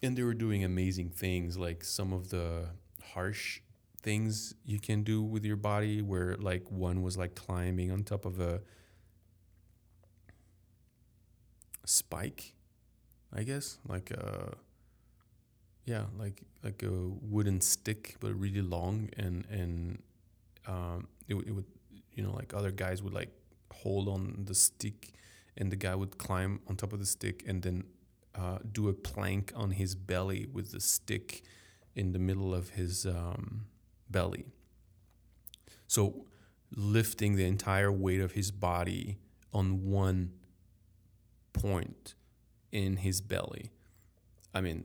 And 0.03 0.17
they 0.17 0.23
were 0.23 0.35
doing 0.35 0.65
amazing 0.65 1.11
things, 1.11 1.57
like 1.59 1.83
some 1.85 2.13
of 2.13 2.31
the 2.31 2.67
harsh 3.13 3.61
things 4.03 4.55
you 4.65 4.79
can 4.79 5.03
do 5.03 5.23
with 5.23 5.45
your 5.45 5.57
body, 5.57 6.03
where 6.03 6.37
like 6.37 6.71
one 6.71 7.03
was 7.03 7.17
like 7.17 7.35
climbing 7.35 7.91
on 7.91 8.05
top 8.05 8.25
of 8.25 8.39
a 8.41 8.61
spike, 11.85 12.55
I 13.33 13.43
guess, 13.43 13.79
like 13.89 14.11
a 14.11 14.55
yeah, 15.85 16.05
like 16.19 16.43
like 16.63 16.83
a 16.83 16.91
wooden 16.91 17.61
stick, 17.61 18.17
but 18.21 18.35
really 18.39 18.63
long, 18.63 19.09
and 19.17 19.47
and 19.51 20.03
um, 20.69 21.09
it, 21.27 21.35
it 21.35 21.51
would 21.51 21.65
you 22.13 22.23
know 22.23 22.33
like 22.33 22.55
other 22.55 22.71
guys 22.71 23.03
would 23.03 23.15
like 23.15 23.31
hold 23.73 24.09
on 24.09 24.45
the 24.45 24.55
stick 24.55 25.13
and 25.57 25.73
the 25.73 25.77
guy 25.77 25.95
would 25.95 26.19
climb 26.19 26.61
on 26.69 26.77
top 26.77 26.93
of 26.93 27.01
the 27.01 27.07
stick 27.07 27.43
and 27.47 27.63
then 27.63 27.85
uh, 28.35 28.59
do 28.71 28.89
a 28.89 28.93
plank 28.93 29.53
on 29.57 29.73
his 29.73 29.95
belly 29.95 30.47
with 30.53 30.71
the 30.71 30.81
stick 30.81 31.43
in 31.97 32.13
the 32.13 32.19
middle 32.19 32.55
of 32.55 32.71
his 32.71 33.07
um, 33.07 33.67
belly. 34.09 34.45
So 35.89 36.27
lifting 36.77 37.35
the 37.35 37.45
entire 37.45 37.91
weight 37.91 38.21
of 38.21 38.33
his 38.33 38.51
body 38.51 39.19
on 39.53 39.91
one 39.91 40.33
point 41.53 42.15
in 42.71 42.99
his 42.99 43.21
belly. 43.21 43.73
I 44.55 44.61
mean 44.61 44.85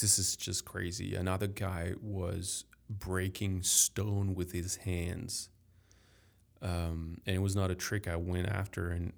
this 0.00 0.18
is 0.18 0.36
just 0.36 0.64
crazy. 0.64 1.14
Another 1.14 1.46
guy 1.46 1.92
was 2.00 2.64
breaking 2.98 3.62
stone 3.62 4.34
with 4.34 4.52
his 4.52 4.76
hands. 4.76 5.48
Um, 6.60 7.18
and 7.26 7.34
it 7.34 7.40
was 7.40 7.56
not 7.56 7.70
a 7.70 7.74
trick. 7.74 8.06
I 8.06 8.16
went 8.16 8.48
after 8.48 8.90
and 8.90 9.12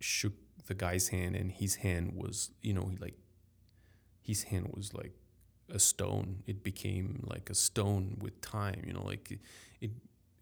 shook 0.00 0.34
the 0.66 0.74
guy's 0.74 1.08
hand, 1.08 1.34
and 1.36 1.50
his 1.50 1.76
hand 1.76 2.12
was, 2.14 2.50
you 2.60 2.74
know, 2.74 2.90
like 3.00 3.14
his 4.20 4.44
hand 4.44 4.72
was 4.74 4.92
like 4.94 5.12
a 5.72 5.78
stone. 5.78 6.42
It 6.46 6.62
became 6.62 7.24
like 7.26 7.48
a 7.50 7.54
stone 7.54 8.18
with 8.20 8.40
time. 8.40 8.82
You 8.86 8.92
know, 8.92 9.04
like 9.04 9.30
it, 9.30 9.40
it, 9.80 9.90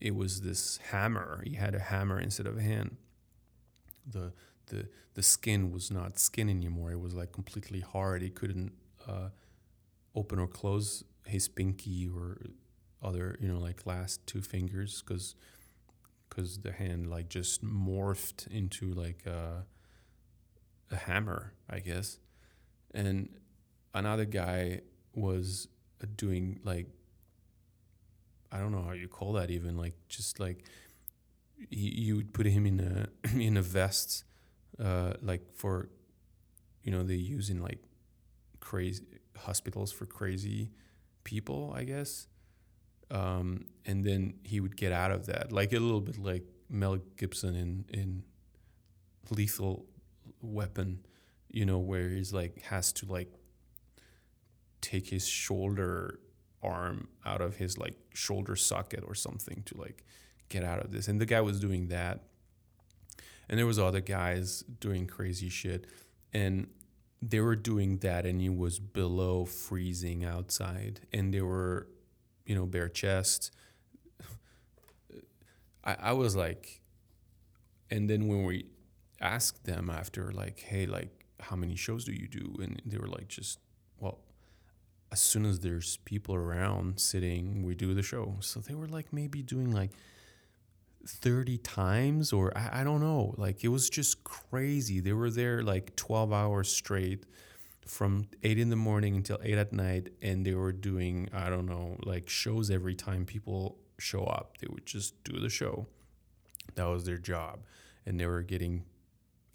it 0.01 0.15
was 0.15 0.41
this 0.41 0.79
hammer. 0.91 1.43
He 1.47 1.55
had 1.55 1.75
a 1.75 1.81
hammer 1.81 2.19
instead 2.19 2.47
of 2.47 2.59
a 2.59 2.63
hand. 2.63 2.97
The 4.07 4.33
the 4.67 4.89
the 5.15 5.23
skin 5.23 5.71
was 5.71 5.91
not 5.91 6.19
skin 6.19 6.49
anymore. 6.49 6.91
It 6.91 7.01
was 7.01 7.15
like 7.15 7.33
completely 7.33 7.81
hard. 7.81 8.23
He 8.23 8.31
couldn't 8.31 8.73
uh, 9.09 9.29
open 10.15 10.39
or 10.39 10.49
close 10.49 11.05
his 11.27 11.49
pinky 11.49 12.09
or 12.09 12.39
other 13.03 13.37
you 13.41 13.49
know 13.49 13.59
like 13.59 13.87
last 13.87 14.27
two 14.27 14.41
fingers 14.41 15.03
because 15.03 15.35
because 16.29 16.59
the 16.59 16.73
hand 16.73 17.11
like 17.11 17.29
just 17.29 17.65
morphed 17.65 18.47
into 18.47 18.93
like 18.93 19.27
a, 19.27 19.65
a 20.91 20.97
hammer 20.97 21.53
i 21.69 21.79
guess. 21.79 22.19
And 22.95 23.31
another 23.95 24.27
guy 24.27 24.81
was 25.15 25.69
doing 26.17 26.61
like 26.65 26.87
i 28.51 28.59
don't 28.59 28.73
know 28.73 28.83
how 28.83 28.93
you 28.93 29.09
call 29.09 29.33
that 29.35 29.51
even 29.51 29.77
like 29.77 29.95
just 30.09 30.41
like 30.41 30.65
he, 31.71 32.01
you 32.01 32.17
would 32.17 32.33
put 32.33 32.47
him 32.47 32.67
in 32.67 32.81
a 32.81 33.09
in 33.39 33.57
a 33.57 33.63
vest 33.63 34.25
uh, 34.83 35.13
like 35.23 35.43
for 35.55 35.89
you 36.83 36.91
know 36.91 37.03
they 37.03 37.15
use 37.15 37.51
in 37.51 37.63
like 37.63 37.79
crazy 38.61 39.05
hospitals 39.37 39.93
for 39.93 40.07
crazy 40.07 40.71
people 41.25 41.73
i 41.77 41.85
guess 41.85 42.27
um, 43.13 43.67
and 43.85 44.05
then 44.05 44.35
he 44.43 44.59
would 44.59 44.77
get 44.77 44.91
out 44.91 45.11
of 45.11 45.27
that, 45.27 45.53
like 45.53 45.73
a 45.73 45.79
little 45.79 46.01
bit 46.01 46.19
like 46.19 46.45
Mel 46.71 46.99
Gibson 47.17 47.55
in 47.55 47.85
in 47.91 48.23
Lethal 49.31 49.85
Weapon, 50.41 51.05
you 51.51 51.67
know, 51.67 51.79
where 51.79 52.09
he's 52.09 52.33
like 52.33 52.63
has 52.63 52.91
to 52.95 53.07
like 53.07 53.31
take 54.81 55.11
his 55.11 55.29
shoulder 55.29 56.19
arm 56.63 57.09
out 57.27 57.43
of 57.43 57.57
his 57.57 57.77
like 57.77 57.95
shoulder 58.15 58.57
socket 58.57 59.05
or 59.07 59.15
something 59.15 59.63
to 59.67 59.77
like 59.77 60.05
get 60.49 60.65
out 60.65 60.83
of 60.83 60.91
this. 60.91 61.07
And 61.07 61.21
the 61.21 61.27
guy 61.27 61.43
was 61.43 61.61
doing 61.61 61.89
that. 61.89 62.25
And 63.49 63.59
there 63.59 63.67
was 63.67 63.79
other 63.79 64.01
guys 64.01 64.65
doing 64.81 65.07
crazy 65.07 65.51
shit. 65.51 65.87
And 66.33 66.69
they 67.23 67.41
were 67.41 67.57
doing 67.57 67.99
that 67.99 68.27
and 68.27 68.41
he 68.41 68.49
was 68.51 68.79
below 68.79 69.45
freezing 69.45 70.25
outside. 70.25 71.01
And 71.13 71.33
they 71.33 71.41
were 71.41 71.87
you 72.47 72.55
know, 72.55 72.67
bare 72.67 72.89
chest. 72.89 73.51
I, 75.85 75.97
I 76.01 76.13
was 76.13 76.37
like, 76.37 76.81
and 77.91 78.09
then 78.09 78.29
when 78.29 78.45
we 78.45 78.67
asked 79.21 79.65
them 79.65 79.91
after, 79.91 80.33
like, 80.33 80.61
hey, 80.61 80.87
like, 80.87 81.27
how 81.41 81.57
many 81.57 81.77
shows 81.77 82.05
do 82.05 82.13
you 82.13 82.29
do? 82.29 82.57
And 82.63 82.81
they 82.87 82.99
were 82.99 83.09
like, 83.09 83.29
just, 83.29 83.59
well, 83.99 84.19
as 85.11 85.21
soon 85.21 85.45
as 85.45 85.61
there's 85.61 85.99
people 85.99 86.35
around 86.35 87.01
sitting, 87.01 87.63
we 87.63 87.75
do 87.75 87.95
the 87.95 88.03
show. 88.03 88.37
So 88.41 88.61
they 88.61 88.75
were 88.75 88.87
like 88.87 89.13
maybe 89.13 89.43
doing 89.43 89.71
like 89.71 89.91
30 91.07 91.59
times, 91.59 92.33
or 92.33 92.57
I, 92.57 92.81
I 92.81 92.85
don't 92.85 93.01
know. 93.01 93.35
Like, 93.37 93.65
it 93.65 93.69
was 93.69 93.91
just 93.91 94.25
crazy. 94.25 95.01
They 95.01 95.13
were 95.13 95.31
there 95.31 95.63
like 95.63 95.97
12 95.97 96.33
hours 96.33 96.73
straight 96.73 97.25
from 97.87 98.27
eight 98.43 98.59
in 98.59 98.71
the 98.71 98.77
morning 98.77 99.17
until 99.17 99.39
eight 99.43 99.59
at 99.59 99.73
night, 99.73 100.11
and 100.23 100.47
they 100.47 100.55
were 100.55 100.73
doing 100.73 101.29
I 101.33 101.51
don't 101.51 101.67
know 101.67 101.97
like 102.03 102.29
shows 102.29 102.71
every 102.71 102.95
time 102.95 103.25
people 103.25 103.79
show 103.99 104.25
up. 104.25 104.59
They 104.59 104.69
would 104.71 104.87
just 104.87 105.23
do 105.25 105.39
the 105.39 105.49
show. 105.49 105.87
That 106.75 106.85
was 106.85 107.05
their 107.05 107.19
job, 107.19 107.61
and 108.07 108.19
they 108.19 108.27
were 108.27 108.43
getting 108.43 108.85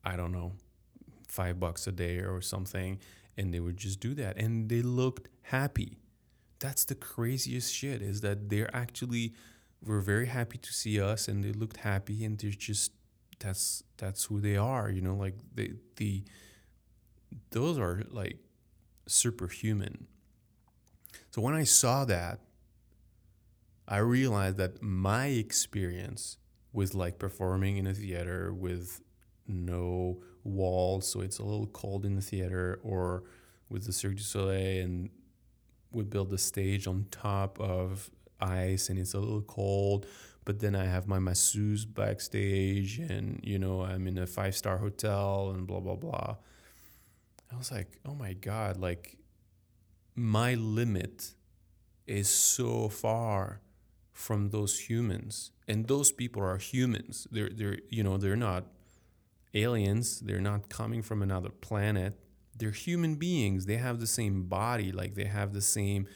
I 0.03 0.15
don't 0.15 0.31
know 0.31 0.53
five 1.27 1.59
bucks 1.59 1.87
a 1.87 1.91
day 1.91 2.17
or 2.17 2.41
something, 2.41 2.99
and 3.37 3.53
they 3.53 3.59
would 3.59 3.77
just 3.77 3.99
do 3.99 4.13
that, 4.15 4.37
and 4.37 4.69
they 4.69 4.81
looked 4.81 5.29
happy. 5.43 5.97
That's 6.59 6.85
the 6.85 6.95
craziest 6.95 7.73
shit 7.73 8.01
is 8.01 8.21
that 8.21 8.49
they're 8.49 8.75
actually 8.75 9.33
were 9.85 10.01
very 10.01 10.27
happy 10.27 10.57
to 10.57 10.73
see 10.73 10.99
us 10.99 11.27
and 11.27 11.43
they 11.43 11.51
looked 11.51 11.77
happy 11.77 12.25
and 12.25 12.37
they're 12.39 12.51
just 12.51 12.91
that's 13.39 13.83
that's 13.97 14.25
who 14.25 14.41
they 14.41 14.57
are 14.57 14.89
you 14.89 15.01
know 15.01 15.15
like 15.15 15.35
the 15.53 15.73
the 15.97 16.23
those 17.51 17.77
are 17.77 18.03
like 18.09 18.37
superhuman. 19.07 20.07
So 21.31 21.41
when 21.41 21.53
I 21.53 21.63
saw 21.63 22.05
that, 22.05 22.39
I 23.87 23.97
realized 23.97 24.57
that 24.57 24.81
my 24.81 25.27
experience 25.27 26.37
with 26.73 26.93
like 26.93 27.19
performing 27.19 27.77
in 27.77 27.87
a 27.87 27.93
theater 27.93 28.53
with 28.53 29.01
no 29.47 30.21
walls, 30.43 31.09
so 31.09 31.21
it's 31.21 31.39
a 31.39 31.43
little 31.43 31.67
cold 31.67 32.05
in 32.05 32.15
the 32.15 32.21
theater, 32.21 32.79
or 32.83 33.23
with 33.69 33.85
the 33.85 33.93
Cirque 33.93 34.17
du 34.17 34.23
Soleil 34.23 34.83
and 34.83 35.09
we 35.91 36.03
build 36.03 36.29
the 36.29 36.37
stage 36.37 36.85
on 36.85 37.05
top 37.11 37.59
of 37.59 38.11
ice 38.39 38.89
and 38.89 38.99
it's 38.99 39.13
a 39.13 39.19
little 39.19 39.41
cold, 39.41 40.05
but 40.45 40.59
then 40.59 40.75
I 40.75 40.85
have 40.85 41.07
my 41.07 41.19
masseuse 41.19 41.85
backstage 41.85 42.99
and 42.99 43.39
you 43.43 43.59
know 43.59 43.81
I'm 43.81 44.07
in 44.07 44.17
a 44.17 44.27
five 44.27 44.55
star 44.55 44.77
hotel 44.77 45.51
and 45.53 45.67
blah 45.67 45.79
blah 45.79 45.95
blah. 45.95 46.35
I 47.51 47.55
was 47.57 47.71
like, 47.71 47.99
oh 48.05 48.15
my 48.15 48.33
God, 48.33 48.77
like 48.77 49.17
my 50.15 50.55
limit 50.55 51.33
is 52.05 52.27
so 52.29 52.89
far 52.89 53.61
from 54.11 54.49
those 54.49 54.79
humans. 54.89 55.51
And 55.67 55.87
those 55.87 56.11
people 56.11 56.41
are 56.41 56.57
humans. 56.57 57.27
They're 57.31 57.49
they're 57.49 57.79
you 57.89 58.03
know, 58.03 58.17
they're 58.17 58.35
not 58.35 58.65
aliens. 59.53 60.19
They're 60.19 60.41
not 60.41 60.69
coming 60.69 61.01
from 61.01 61.21
another 61.21 61.49
planet. 61.49 62.19
They're 62.57 62.71
human 62.71 63.15
beings. 63.15 63.65
They 63.65 63.77
have 63.77 63.99
the 63.99 64.07
same 64.07 64.43
body, 64.43 64.91
like 64.91 65.15
they 65.15 65.25
have 65.25 65.53
the 65.53 65.61
same 65.61 66.07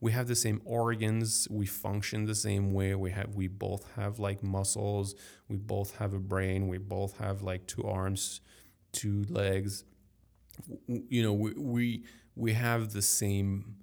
we 0.00 0.12
have 0.12 0.28
the 0.28 0.36
same 0.36 0.60
organs 0.64 1.48
we 1.50 1.66
function 1.66 2.24
the 2.24 2.34
same 2.34 2.72
way 2.72 2.94
we 2.94 3.10
have 3.10 3.34
we 3.34 3.48
both 3.48 3.84
have 3.96 4.18
like 4.18 4.42
muscles 4.42 5.14
we 5.48 5.56
both 5.56 5.96
have 5.96 6.14
a 6.14 6.18
brain 6.18 6.68
we 6.68 6.78
both 6.78 7.18
have 7.18 7.42
like 7.42 7.66
two 7.66 7.82
arms 7.84 8.40
two 8.92 9.24
legs. 9.28 9.84
You 10.86 11.22
know, 11.22 11.32
we 11.32 11.52
we, 11.56 12.04
we 12.34 12.52
have 12.54 12.92
the 12.92 13.02
same 13.02 13.76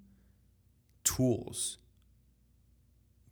tools, 1.04 1.78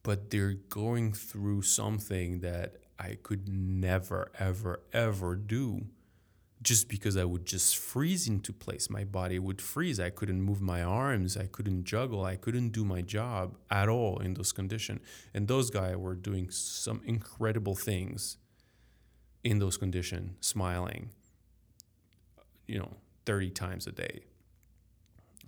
but 0.02 0.30
they're 0.30 0.54
going 0.54 1.12
through 1.12 1.62
something 1.62 2.40
that 2.40 2.76
I 2.98 3.18
could 3.22 3.48
never, 3.48 4.30
ever, 4.38 4.82
ever 4.92 5.34
do 5.34 5.86
just 6.64 6.88
because 6.88 7.16
I 7.16 7.24
would 7.24 7.44
just 7.44 7.76
freeze 7.76 8.26
into 8.26 8.52
place. 8.52 8.88
My 8.88 9.04
body 9.04 9.38
would 9.38 9.60
freeze. 9.60 10.00
I 10.00 10.08
couldn't 10.08 10.40
move 10.40 10.62
my 10.62 10.82
arms. 10.82 11.36
I 11.36 11.46
couldn't 11.46 11.84
juggle. 11.84 12.24
I 12.24 12.36
couldn't 12.36 12.70
do 12.70 12.84
my 12.86 13.02
job 13.02 13.56
at 13.70 13.88
all 13.90 14.18
in 14.18 14.32
those 14.32 14.50
conditions. 14.50 15.02
And 15.34 15.46
those 15.46 15.68
guys 15.70 15.96
were 15.96 16.14
doing 16.14 16.48
some 16.50 17.02
incredible 17.04 17.74
things 17.74 18.38
in 19.44 19.58
those 19.58 19.76
conditions, 19.76 20.36
smiling, 20.40 21.10
you 22.66 22.78
know, 22.78 22.96
30 23.26 23.50
times 23.50 23.86
a 23.86 23.92
day. 23.92 24.22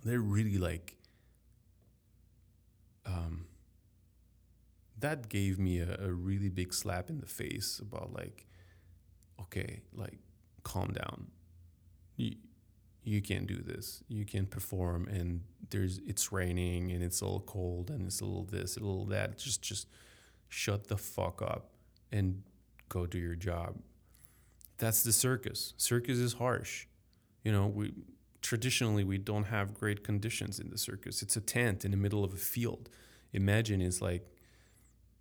They're 0.03 0.19
really 0.19 0.59
like, 0.59 0.97
um, 3.07 3.47
that 4.99 5.29
gave 5.29 5.57
me 5.57 5.79
a, 5.79 5.97
a 5.99 6.11
really 6.11 6.49
big 6.49 6.73
slap 6.75 7.09
in 7.09 7.21
the 7.21 7.25
face 7.25 7.79
about 7.79 8.13
like, 8.13 8.45
okay, 9.41 9.81
like 9.95 10.19
calm 10.67 10.91
down. 10.93 11.27
You 12.17 12.35
you 13.03 13.21
can't 13.21 13.47
do 13.47 13.55
this. 13.55 14.03
You 14.09 14.25
can't 14.25 14.49
perform 14.49 15.07
and 15.07 15.41
there's 15.69 15.99
it's 15.99 16.31
raining 16.31 16.91
and 16.91 17.01
it's 17.01 17.21
a 17.21 17.25
little 17.25 17.39
cold 17.39 17.89
and 17.89 18.05
it's 18.05 18.19
a 18.19 18.25
little 18.25 18.43
this, 18.43 18.75
a 18.75 18.81
little 18.81 19.05
that. 19.05 19.37
Just 19.37 19.61
just 19.61 19.87
shut 20.49 20.87
the 20.87 20.97
fuck 20.97 21.41
up 21.41 21.71
and 22.11 22.43
go 22.89 23.05
do 23.05 23.17
your 23.17 23.35
job. 23.35 23.77
That's 24.77 25.03
the 25.03 25.13
circus. 25.13 25.73
Circus 25.77 26.17
is 26.17 26.33
harsh. 26.33 26.87
You 27.43 27.51
know, 27.51 27.67
we 27.67 27.93
traditionally 28.41 29.05
we 29.05 29.17
don't 29.17 29.45
have 29.45 29.73
great 29.73 30.03
conditions 30.03 30.59
in 30.59 30.69
the 30.69 30.77
circus. 30.77 31.21
It's 31.21 31.37
a 31.37 31.41
tent 31.41 31.85
in 31.85 31.91
the 31.91 31.97
middle 31.97 32.23
of 32.23 32.33
a 32.33 32.37
field. 32.37 32.89
Imagine 33.31 33.81
it's 33.81 34.01
like 34.01 34.27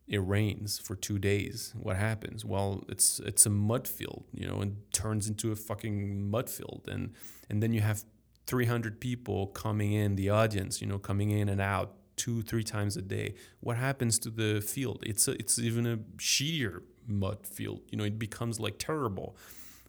it 0.09 0.19
rains 0.19 0.79
for 0.79 0.95
two 0.95 1.19
days. 1.19 1.75
What 1.77 1.97
happens? 1.97 2.45
Well, 2.45 2.85
it's 2.89 3.19
it's 3.21 3.45
a 3.45 3.51
mud 3.51 3.89
field, 3.89 4.25
you 4.33 4.47
know, 4.47 4.61
and 4.61 4.77
turns 4.93 5.29
into 5.29 5.51
a 5.51 5.57
fucking 5.57 6.31
mud 6.31 6.49
field, 6.49 6.89
and 6.91 7.13
and 7.51 7.63
then 7.63 7.73
you 7.73 7.81
have 7.81 8.05
300 8.47 9.01
people 9.01 9.49
coming 9.49 9.93
in 9.93 10.15
the 10.15 10.31
audience, 10.31 10.81
you 10.81 10.87
know, 10.87 10.99
coming 10.99 11.31
in 11.31 11.49
and 11.49 11.61
out 11.61 11.95
two 12.17 12.43
three 12.43 12.63
times 12.63 12.97
a 12.97 13.03
day. 13.03 13.35
What 13.61 13.77
happens 13.77 14.19
to 14.21 14.31
the 14.31 14.61
field? 14.61 15.03
It's 15.05 15.27
a, 15.27 15.33
it's 15.33 15.59
even 15.59 15.87
a 15.87 15.97
shittier 16.19 16.83
mud 17.09 17.45
field. 17.45 17.81
You 17.91 17.99
know, 17.99 18.05
it 18.05 18.19
becomes 18.19 18.61
like 18.61 18.79
terrible. 18.79 19.37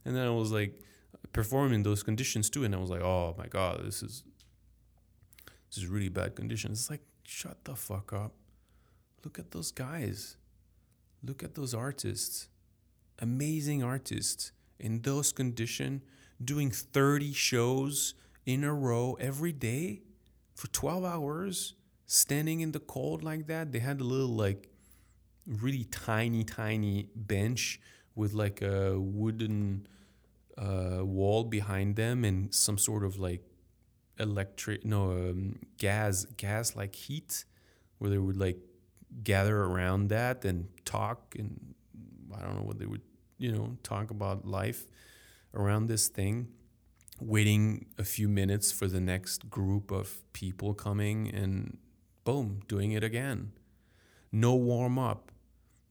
And 0.04 0.16
then 0.16 0.26
I 0.26 0.32
was 0.32 0.52
like 0.52 0.82
performing 1.32 1.84
those 1.84 2.02
conditions 2.02 2.50
too, 2.50 2.64
and 2.64 2.74
I 2.74 2.80
was 2.80 2.90
like, 2.90 3.02
oh 3.02 3.36
my 3.38 3.48
god, 3.48 3.86
this 3.86 4.02
is 4.02 4.24
this 5.70 5.78
is 5.78 5.86
really 5.86 6.10
bad 6.10 6.36
conditions. 6.36 6.80
It's 6.80 6.90
like 6.90 7.02
shut 7.24 7.66
the 7.66 7.76
fuck 7.76 8.14
up 8.14 8.34
look 9.28 9.38
at 9.38 9.52
those 9.52 9.72
guys. 9.72 10.38
Look 11.22 11.44
at 11.44 11.54
those 11.54 11.74
artists. 11.74 12.48
Amazing 13.20 13.84
artists 13.84 14.54
in 14.80 15.02
those 15.02 15.34
conditions 15.34 16.02
doing 16.42 16.72
30 16.72 17.34
shows 17.34 18.14
in 18.46 18.64
a 18.64 18.74
row 18.74 19.18
every 19.20 19.52
day 19.52 20.04
for 20.56 20.68
12 20.68 21.04
hours, 21.04 21.74
standing 22.06 22.62
in 22.62 22.72
the 22.72 22.80
cold 22.80 23.22
like 23.22 23.48
that. 23.48 23.74
They 23.74 23.80
had 23.80 24.00
a 24.00 24.06
little 24.06 24.34
like 24.46 24.70
really 25.46 25.84
tiny, 25.84 26.46
tiny 26.46 27.10
bench 27.14 27.82
with 28.16 28.32
like 28.34 28.62
a 28.62 28.98
wooden 28.98 29.88
uh, 30.58 31.04
wall 31.04 31.44
behind 31.44 31.98
them 31.98 32.24
and 32.24 32.56
some 32.56 32.78
sort 32.78 33.04
of 33.04 33.20
like 33.20 33.44
electric, 34.20 34.86
no, 34.86 35.12
um, 35.12 35.60
gas, 35.78 36.24
gas 36.38 36.78
like 36.78 36.96
heat 36.96 37.44
where 37.98 38.10
they 38.10 38.18
would 38.18 38.38
like 38.38 38.58
gather 39.24 39.64
around 39.64 40.10
that 40.10 40.46
and 40.46 40.68
talk 40.86 41.36
and 41.38 41.74
I 42.36 42.42
don't 42.42 42.56
know 42.56 42.64
what 42.64 42.80
they 42.80 42.86
would 42.86 43.02
you 43.38 43.52
know 43.52 43.78
talk 43.84 44.12
about 44.12 44.46
life 44.46 44.88
around 45.54 45.88
this 45.88 46.08
thing. 46.08 46.50
Waiting 47.20 47.88
a 47.98 48.04
few 48.04 48.28
minutes 48.28 48.72
for 48.72 48.86
the 48.88 49.02
next 49.02 49.50
group 49.50 49.90
of 49.90 50.22
people 50.34 50.76
coming 50.76 51.34
and 51.34 51.78
boom 52.26 52.62
doing 52.68 52.92
it 52.92 53.04
again. 53.04 53.54
No 54.32 54.56
warm 54.56 55.00
up 55.00 55.32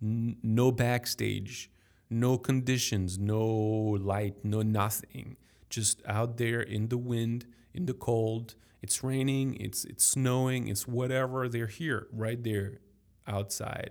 n- 0.00 0.36
no 0.42 0.70
backstage 0.70 1.70
no 2.08 2.38
conditions 2.38 3.18
no 3.18 3.44
light 3.44 4.44
no 4.44 4.62
nothing. 4.62 5.36
Just 5.68 6.00
out 6.06 6.36
there 6.36 6.60
in 6.60 6.88
the 6.88 6.98
wind 6.98 7.46
in 7.74 7.86
the 7.86 7.94
cold. 7.94 8.54
It's 8.82 9.02
raining 9.02 9.56
it's 9.56 9.84
it's 9.84 10.04
snowing 10.04 10.68
it's 10.68 10.86
whatever. 10.86 11.48
They're 11.48 11.66
here 11.66 12.06
right 12.12 12.42
there 12.42 12.78
outside. 13.26 13.90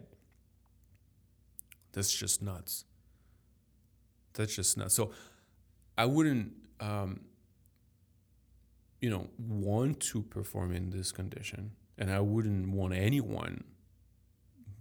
That's 1.94 2.14
just 2.14 2.42
nuts. 2.42 2.86
That's 4.34 4.56
just 4.56 4.78
nuts. 4.78 4.94
So 4.94 5.12
I 5.98 6.06
wouldn't, 6.06 6.52
um, 6.80 7.22
you 9.00 9.10
know, 9.10 9.30
want 9.38 10.00
to 10.02 10.22
perform 10.22 10.74
in 10.74 10.90
this 10.90 11.12
condition, 11.12 11.72
and 11.98 12.12
I 12.12 12.20
wouldn't 12.20 12.70
want 12.70 12.94
anyone. 12.94 13.64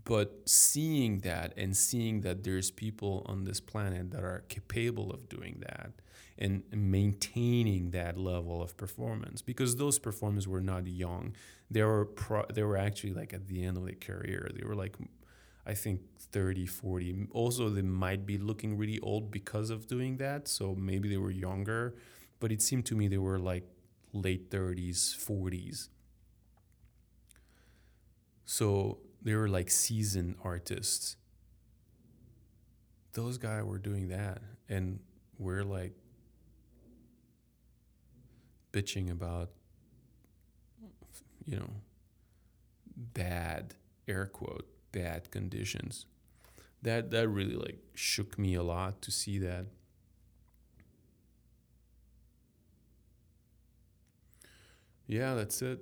But 0.05 0.49
seeing 0.49 1.21
that 1.21 1.55
and 1.57 1.77
seeing 1.77 2.21
that 2.23 2.45
there's 2.45 2.71
people 2.71 3.25
on 3.27 3.45
this 3.45 3.61
planet 3.61 4.11
that 4.11 4.23
are 4.23 4.45
capable 4.49 5.11
of 5.11 5.29
doing 5.29 5.63
that 5.67 5.93
and 6.37 6.63
maintaining 6.73 7.93
that 7.93 8.19
level 8.19 8.61
of 8.63 8.77
performance, 8.77 9.41
because 9.41 9.77
those 9.77 9.99
performers 9.99 10.49
were 10.49 10.61
not 10.61 10.87
young, 10.87 11.35
they 11.75 11.83
were 11.83 12.05
pro- 12.07 12.47
they 12.55 12.63
were 12.63 12.77
actually 12.77 13.13
like 13.13 13.35
at 13.35 13.49
the 13.49 13.65
end 13.65 13.77
of 13.77 13.85
their 13.85 13.97
career. 13.97 14.49
They 14.55 14.65
were 14.65 14.77
like 14.77 14.97
I 15.67 15.75
think 15.75 16.01
30, 16.33 16.67
40. 16.67 17.29
Also 17.33 17.69
they 17.69 17.83
might 17.83 18.25
be 18.27 18.39
looking 18.39 18.77
really 18.77 19.01
old 19.01 19.31
because 19.31 19.71
of 19.71 19.87
doing 19.89 20.19
that, 20.19 20.47
so 20.47 20.75
maybe 20.75 21.09
they 21.09 21.17
were 21.17 21.31
younger, 21.33 21.97
but 22.41 22.53
it 22.53 22.63
seemed 22.63 22.87
to 22.87 22.95
me 22.95 23.09
they 23.09 23.19
were 23.19 23.39
like 23.39 23.65
late 24.13 24.51
30s, 24.51 25.17
40s. 25.17 25.89
So 28.45 28.99
they 29.23 29.35
were 29.35 29.49
like 29.49 29.71
seasoned 29.71 30.37
artists. 30.45 31.17
Those 33.15 33.39
guys 33.39 33.65
were 33.65 33.79
doing 33.79 34.09
that 34.09 34.43
and 34.69 35.01
we're 35.39 35.65
like 35.65 35.93
bitching 38.73 39.11
about 39.11 39.51
you 41.47 41.57
know, 41.57 41.71
bad 42.97 43.75
air 44.09 44.27
quote 44.27 44.67
bad 44.93 45.31
conditions. 45.31 46.07
That 46.83 47.11
that 47.11 47.29
really 47.29 47.57
like 47.57 47.79
shook 47.95 48.39
me 48.39 48.55
a 48.55 48.63
lot 48.63 49.03
to 49.03 49.11
see 49.11 49.39
that. 49.39 49.67
Yeah, 55.07 55.35
that's 55.35 55.61
it. 55.63 55.81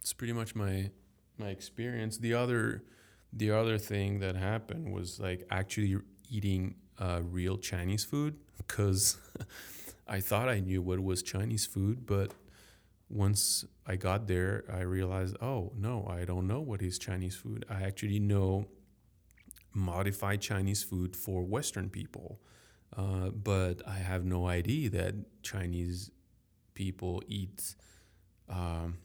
It's 0.00 0.12
pretty 0.12 0.32
much 0.32 0.54
my 0.54 0.90
my 1.38 1.48
experience. 1.48 2.18
The 2.18 2.34
other 2.34 2.84
the 3.32 3.50
other 3.50 3.78
thing 3.78 4.20
that 4.20 4.36
happened 4.36 4.92
was 4.92 5.20
like 5.20 5.46
actually 5.50 5.96
eating 6.30 6.76
uh, 6.98 7.20
real 7.22 7.58
Chinese 7.58 8.04
food 8.04 8.36
because 8.56 9.18
I 10.08 10.20
thought 10.20 10.48
I 10.48 10.60
knew 10.60 10.80
what 10.80 11.00
was 11.00 11.22
Chinese 11.22 11.66
food, 11.66 12.06
but 12.06 12.32
once 13.08 13.64
I 13.86 13.96
got 13.96 14.26
there, 14.26 14.64
I 14.72 14.80
realized, 14.80 15.36
oh 15.40 15.72
no, 15.76 16.06
I 16.08 16.24
don't 16.24 16.46
know 16.46 16.60
what 16.60 16.82
is 16.82 16.98
Chinese 16.98 17.36
food. 17.36 17.64
I 17.70 17.82
actually 17.82 18.18
know 18.18 18.66
modified 19.74 20.40
Chinese 20.40 20.82
food 20.82 21.14
for 21.16 21.42
Western 21.42 21.88
people, 21.90 22.40
uh, 22.96 23.30
but 23.30 23.82
I 23.86 23.96
have 23.96 24.24
no 24.24 24.48
idea 24.48 24.90
that 24.90 25.14
Chinese 25.42 26.10
people 26.74 27.22
eat 27.28 27.76
um, 28.48 28.98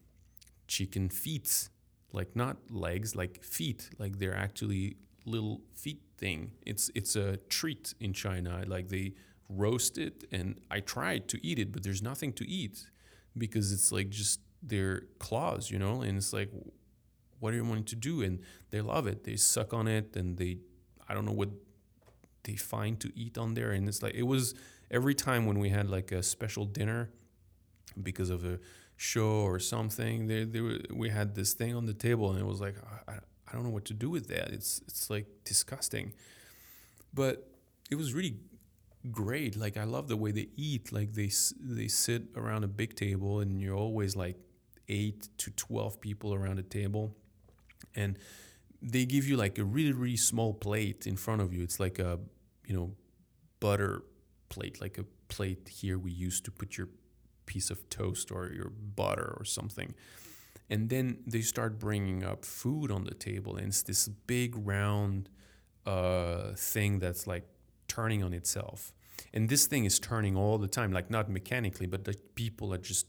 chicken 0.68 1.10
feet, 1.10 1.70
like 2.12 2.36
not 2.36 2.58
legs, 2.72 3.16
like 3.16 3.44
feet, 3.44 3.90
like 4.00 4.20
they're 4.20 4.36
actually 4.36 4.98
little 5.26 5.62
feet 5.76 6.02
thing. 6.18 6.52
It's 6.66 6.90
it's 6.96 7.16
a 7.16 7.38
treat 7.50 7.94
in 8.00 8.14
China. 8.14 8.64
Like 8.66 8.90
they 8.90 9.14
roast 9.50 9.98
it, 9.98 10.24
and 10.32 10.60
I 10.72 10.80
tried 10.80 11.28
to 11.30 11.46
eat 11.46 11.60
it, 11.60 11.72
but 11.72 11.84
there's 11.84 12.02
nothing 12.02 12.34
to 12.34 12.48
eat 12.48 12.90
because 13.38 13.72
it's 13.72 13.92
like 13.92 14.10
just 14.10 14.40
their 14.62 15.04
claws, 15.20 15.72
you 15.72 15.80
know, 15.80 16.02
and 16.02 16.18
it's 16.18 16.34
like, 16.34 16.50
what 17.40 17.54
are 17.54 17.58
you 17.58 17.66
wanting 17.66 17.86
to 17.86 17.96
do? 17.96 18.22
And 18.22 18.40
they 18.70 18.82
love 18.82 19.08
it. 19.08 19.24
They 19.24 19.36
suck 19.36 19.74
on 19.74 19.88
it, 19.88 20.16
and 20.16 20.38
they, 20.38 20.60
I 21.08 21.14
don't 21.14 21.26
know 21.26 21.32
what 21.32 21.50
they 22.44 22.56
find 22.56 23.00
to 23.00 23.12
eat 23.16 23.38
on 23.38 23.54
there. 23.54 23.72
And 23.72 23.88
it's 23.88 24.04
like 24.04 24.14
it 24.14 24.24
was 24.24 24.54
every 24.90 25.16
time 25.16 25.46
when 25.46 25.60
we 25.60 25.70
had 25.70 25.90
like 25.90 26.12
a 26.12 26.22
special 26.22 26.66
dinner 26.66 27.10
because 28.02 28.30
of 28.30 28.46
a 28.46 28.60
show 29.02 29.42
or 29.42 29.60
something. 29.60 30.28
They, 30.28 30.44
they 30.44 30.62
were, 30.62 30.78
we 30.94 31.10
had 31.10 31.34
this 31.34 31.54
thing 31.54 31.76
on 31.76 31.86
the 31.86 31.94
table, 31.94 32.32
and 32.32 32.40
it 32.40 32.46
was 32.46 32.62
like 32.62 32.76
I, 33.08 33.14
I 33.48 33.54
don't 33.54 33.64
know 33.64 33.72
what 33.72 33.86
to 33.86 33.94
do 33.94 34.10
with 34.10 34.28
that. 34.28 34.50
It's 34.50 34.82
it's 34.88 35.10
like 35.10 35.26
disgusting, 35.44 36.14
but 37.14 37.50
it 37.90 37.96
was 37.96 38.14
really 38.14 38.36
great. 39.10 39.56
Like 39.56 39.78
I 39.78 39.86
love 39.86 40.08
the 40.08 40.18
way 40.18 40.32
they 40.32 40.50
eat. 40.56 40.92
Like 40.92 41.14
they 41.14 41.32
they 41.60 41.88
sit 41.88 42.24
around 42.36 42.64
a 42.64 42.68
big 42.68 42.96
table, 42.96 43.40
and 43.40 43.62
you're 43.62 43.76
always 43.76 44.16
like 44.16 44.38
eight 44.88 45.30
to 45.38 45.52
twelve 45.52 46.00
people 46.00 46.34
around 46.34 46.60
a 46.60 46.64
table, 46.64 47.16
and 47.96 48.18
they 48.82 49.06
give 49.06 49.28
you 49.28 49.38
like 49.38 49.58
a 49.58 49.64
really 49.64 49.94
really 49.94 50.18
small 50.18 50.54
plate 50.54 51.08
in 51.08 51.16
front 51.16 51.42
of 51.42 51.54
you. 51.54 51.64
It's 51.64 51.80
like 51.80 52.00
a 52.00 52.20
you 52.66 52.76
know 52.76 52.96
butter 53.60 54.04
plate, 54.50 54.82
like 54.82 54.98
a 54.98 55.06
plate 55.30 55.70
here 55.70 55.98
we 55.98 56.12
used 56.12 56.46
to 56.46 56.52
put 56.52 56.78
your 56.78 56.90
piece 57.46 57.70
of 57.70 57.90
toast 57.90 58.32
or 58.32 58.52
your 58.54 58.70
butter 58.70 59.36
or 59.40 59.46
something. 59.46 59.94
And 60.70 60.90
then 60.90 61.18
they 61.28 61.42
start 61.42 61.80
bringing 61.80 62.24
up 62.24 62.46
food 62.46 62.92
on 62.92 63.04
the 63.04 63.14
table, 63.14 63.58
and 63.58 63.68
it's 63.68 63.84
this 63.84 64.08
big 64.08 64.56
round 64.56 65.30
uh, 65.86 66.54
thing 66.56 67.00
that's 67.00 67.28
like 67.28 67.46
turning 67.92 68.24
on 68.24 68.34
itself. 68.34 68.94
And 69.34 69.50
this 69.50 69.66
thing 69.68 69.86
is 69.86 70.00
turning 70.00 70.36
all 70.36 70.58
the 70.58 70.68
time, 70.68 70.92
like 70.92 71.10
not 71.10 71.30
mechanically, 71.30 71.88
but 71.88 72.06
the 72.06 72.16
people 72.36 72.74
are 72.74 72.78
just 72.78 73.06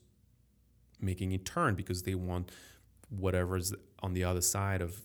making 1.00 1.32
it 1.32 1.44
turn 1.44 1.74
because 1.74 2.02
they 2.02 2.14
want 2.14 2.50
whatever's 3.08 3.72
on 4.02 4.12
the 4.14 4.24
other 4.24 4.40
side 4.40 4.80
of 4.80 5.02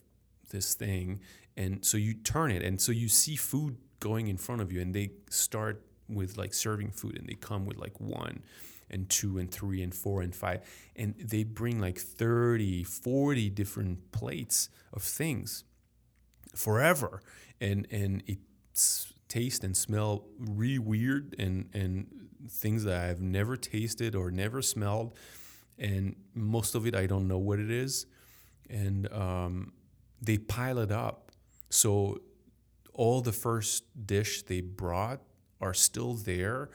this 0.49 0.73
thing. 0.73 1.21
And 1.55 1.85
so 1.85 1.97
you 1.97 2.13
turn 2.13 2.51
it, 2.51 2.63
and 2.63 2.79
so 2.79 2.91
you 2.91 3.07
see 3.07 3.35
food 3.35 3.77
going 3.99 4.27
in 4.27 4.37
front 4.37 4.61
of 4.61 4.71
you, 4.71 4.81
and 4.81 4.93
they 4.93 5.11
start 5.29 5.83
with 6.09 6.37
like 6.37 6.53
serving 6.53 6.91
food, 6.91 7.17
and 7.17 7.27
they 7.27 7.35
come 7.35 7.65
with 7.65 7.77
like 7.77 7.99
one 7.99 8.43
and 8.89 9.09
two 9.09 9.37
and 9.37 9.51
three 9.51 9.81
and 9.81 9.93
four 9.93 10.21
and 10.21 10.33
five 10.33 10.61
and 10.95 11.13
they 11.19 11.43
bring 11.43 11.77
like 11.77 11.99
30 11.99 12.85
40 12.85 13.49
different 13.49 14.11
plates 14.13 14.69
of 14.93 15.01
things 15.01 15.65
forever 16.55 17.21
and 17.59 17.85
and 17.91 18.23
it 18.27 18.39
taste 19.27 19.63
and 19.63 19.75
smell 19.75 20.25
really 20.39 20.79
weird 20.79 21.35
and 21.37 21.69
and 21.73 22.07
things 22.49 22.83
that 22.83 23.09
I've 23.09 23.21
never 23.21 23.57
tasted 23.57 24.15
or 24.15 24.31
never 24.31 24.61
smelled. 24.61 25.17
And 25.77 26.15
most 26.33 26.75
of 26.75 26.85
it 26.87 26.95
I 26.95 27.05
don't 27.05 27.27
know 27.27 27.37
what 27.37 27.59
it 27.59 27.69
is. 27.69 28.05
And 28.69 29.11
um, 29.13 29.73
they 30.21 30.37
pile 30.37 30.79
it 30.79 30.91
up. 30.91 31.31
So 31.69 32.21
all 32.93 33.21
the 33.21 33.31
first 33.31 33.83
dish 34.05 34.43
they 34.43 34.61
brought 34.61 35.21
are 35.61 35.73
still 35.73 36.13
there. 36.13 36.69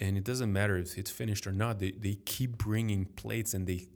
And 0.00 0.16
it 0.16 0.24
doesn't 0.24 0.52
matter 0.52 0.76
if 0.76 0.96
it's 0.96 1.10
finished 1.10 1.46
or 1.46 1.52
not. 1.52 1.80
They, 1.80 1.90
they 1.90 2.14
keep 2.14 2.56
bringing 2.56 3.04
plates 3.04 3.52
and 3.54 3.66
they 3.66 3.88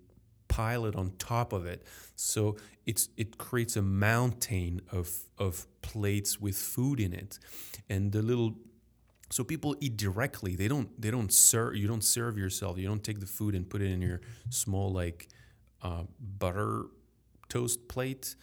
pile 0.52 0.84
it 0.84 0.94
on 0.94 1.12
top 1.18 1.52
of 1.54 1.64
it. 1.64 1.82
So 2.14 2.56
it's 2.84 3.08
it 3.16 3.38
creates 3.38 3.74
a 3.76 3.82
mountain 3.82 4.82
of 4.98 5.08
of 5.38 5.66
plates 5.80 6.40
with 6.40 6.56
food 6.56 7.00
in 7.00 7.12
it. 7.14 7.38
And 7.88 8.12
the 8.12 8.20
little 8.20 8.54
so 9.30 9.44
people 9.44 9.74
eat 9.80 9.96
directly. 9.96 10.54
They 10.56 10.68
don't 10.68 10.88
they 11.00 11.10
don't 11.10 11.32
serve 11.32 11.76
you 11.76 11.88
don't 11.88 12.04
serve 12.04 12.36
yourself. 12.36 12.76
You 12.76 12.86
don't 12.86 13.02
take 13.02 13.20
the 13.20 13.32
food 13.38 13.54
and 13.54 13.68
put 13.68 13.80
it 13.80 13.90
in 13.90 14.02
your 14.02 14.20
small 14.50 14.92
like 14.92 15.28
uh, 15.82 16.04
butter 16.38 16.84
toast 17.48 17.88
plate 17.88 18.36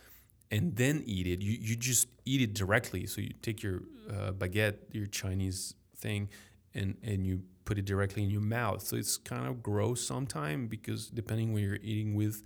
and 0.52 0.76
then 0.76 1.03
eat 1.06 1.27
it. 1.27 1.41
You, 1.41 1.56
you 1.61 1.76
just 1.76 2.07
eat 2.26 2.41
it 2.41 2.53
directly. 2.56 3.06
So 3.06 3.22
you 3.22 3.34
take 3.44 3.61
your 3.61 3.84
uh, 4.10 4.31
baguette 4.31 4.77
your 4.91 5.06
chinese 5.06 5.76
thing 5.95 6.30
and 6.73 6.98
and 7.03 7.27
you 7.27 7.44
put 7.69 7.77
it 7.77 7.85
directly 7.85 8.23
in 8.23 8.31
your 8.31 8.41
mouth. 8.41 8.81
So 8.81 8.95
it's 8.95 9.15
kind 9.15 9.45
of 9.45 9.61
gross 9.61 10.01
sometimes 10.01 10.69
because 10.69 11.07
depending 11.07 11.53
when 11.53 11.63
you're 11.63 11.75
eating 11.83 12.15
with, 12.15 12.41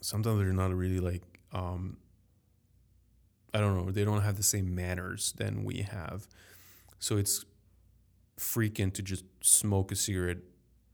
sometimes 0.00 0.40
they're 0.40 0.52
not 0.52 0.74
really 0.74 0.98
like 0.98 1.22
um, 1.52 1.96
I 3.54 3.60
don't 3.60 3.76
know. 3.76 3.92
They 3.92 4.04
don't 4.04 4.22
have 4.22 4.36
the 4.36 4.42
same 4.42 4.74
manners 4.74 5.32
than 5.36 5.62
we 5.62 5.82
have. 5.82 6.26
So 6.98 7.18
it's 7.18 7.44
freaking 8.36 8.92
to 8.94 9.02
just 9.02 9.24
smoke 9.42 9.92
a 9.92 9.96
cigarette 9.96 10.38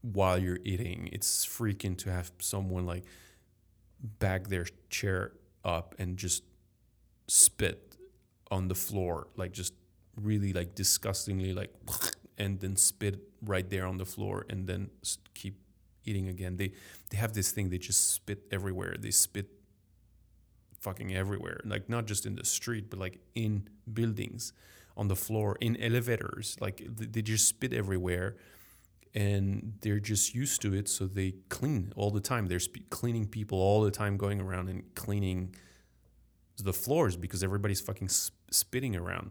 while 0.02 0.38
you're 0.38 0.60
eating. 0.62 1.08
It's 1.10 1.46
freaking 1.46 1.96
to 1.98 2.12
have 2.12 2.30
someone 2.38 2.84
like 2.84 3.04
back 3.98 4.48
their 4.48 4.66
chair 4.90 5.32
up 5.64 5.94
and 5.98 6.18
just 6.18 6.42
spit 7.28 7.96
on 8.50 8.68
the 8.68 8.74
floor, 8.74 9.28
like 9.36 9.52
just 9.52 9.72
really 10.16 10.52
like 10.52 10.74
disgustingly 10.74 11.54
like 11.54 11.72
and 12.38 12.60
then 12.60 12.76
spit 12.76 13.20
right 13.42 13.68
there 13.68 13.86
on 13.86 13.96
the 13.96 14.04
floor 14.04 14.46
and 14.48 14.66
then 14.66 14.90
keep 15.34 15.58
eating 16.04 16.28
again. 16.28 16.56
They 16.56 16.72
they 17.10 17.16
have 17.16 17.32
this 17.32 17.50
thing 17.50 17.70
they 17.70 17.78
just 17.78 18.10
spit 18.10 18.44
everywhere. 18.50 18.96
They 18.98 19.10
spit 19.10 19.48
fucking 20.80 21.14
everywhere. 21.14 21.60
Like 21.64 21.88
not 21.88 22.06
just 22.06 22.26
in 22.26 22.36
the 22.36 22.44
street 22.44 22.90
but 22.90 22.98
like 22.98 23.18
in 23.34 23.68
buildings, 23.92 24.52
on 24.96 25.08
the 25.08 25.16
floor, 25.16 25.56
in 25.60 25.76
elevators. 25.76 26.56
Like 26.60 26.82
they 26.96 27.22
just 27.22 27.48
spit 27.48 27.72
everywhere 27.72 28.36
and 29.14 29.74
they're 29.80 30.00
just 30.00 30.34
used 30.34 30.60
to 30.60 30.74
it 30.74 30.88
so 30.88 31.06
they 31.06 31.34
clean 31.48 31.92
all 31.96 32.10
the 32.10 32.20
time. 32.20 32.46
They're 32.46 32.60
sp- 32.60 32.88
cleaning 32.90 33.26
people 33.26 33.58
all 33.58 33.82
the 33.82 33.90
time 33.90 34.16
going 34.16 34.40
around 34.40 34.68
and 34.68 34.94
cleaning 34.94 35.54
the 36.62 36.72
floors 36.72 37.16
because 37.16 37.42
everybody's 37.42 37.80
fucking 37.80 38.08
sp- 38.08 38.32
spitting 38.50 38.96
around 38.96 39.30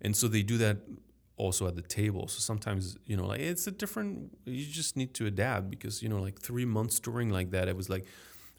and 0.00 0.14
so 0.16 0.28
they 0.28 0.42
do 0.42 0.58
that 0.58 0.78
also 1.36 1.66
at 1.66 1.76
the 1.76 1.82
table. 1.82 2.28
So 2.28 2.40
sometimes 2.40 2.96
you 3.06 3.16
know 3.16 3.26
like 3.26 3.40
it's 3.40 3.66
a 3.66 3.70
different 3.70 4.36
you 4.44 4.64
just 4.66 4.96
need 4.96 5.14
to 5.14 5.26
adapt 5.26 5.70
because 5.70 6.02
you 6.02 6.08
know 6.08 6.20
like 6.20 6.40
three 6.40 6.64
months 6.64 6.98
touring 6.98 7.30
like 7.30 7.50
that 7.50 7.68
it 7.68 7.76
was 7.76 7.88
like 7.88 8.06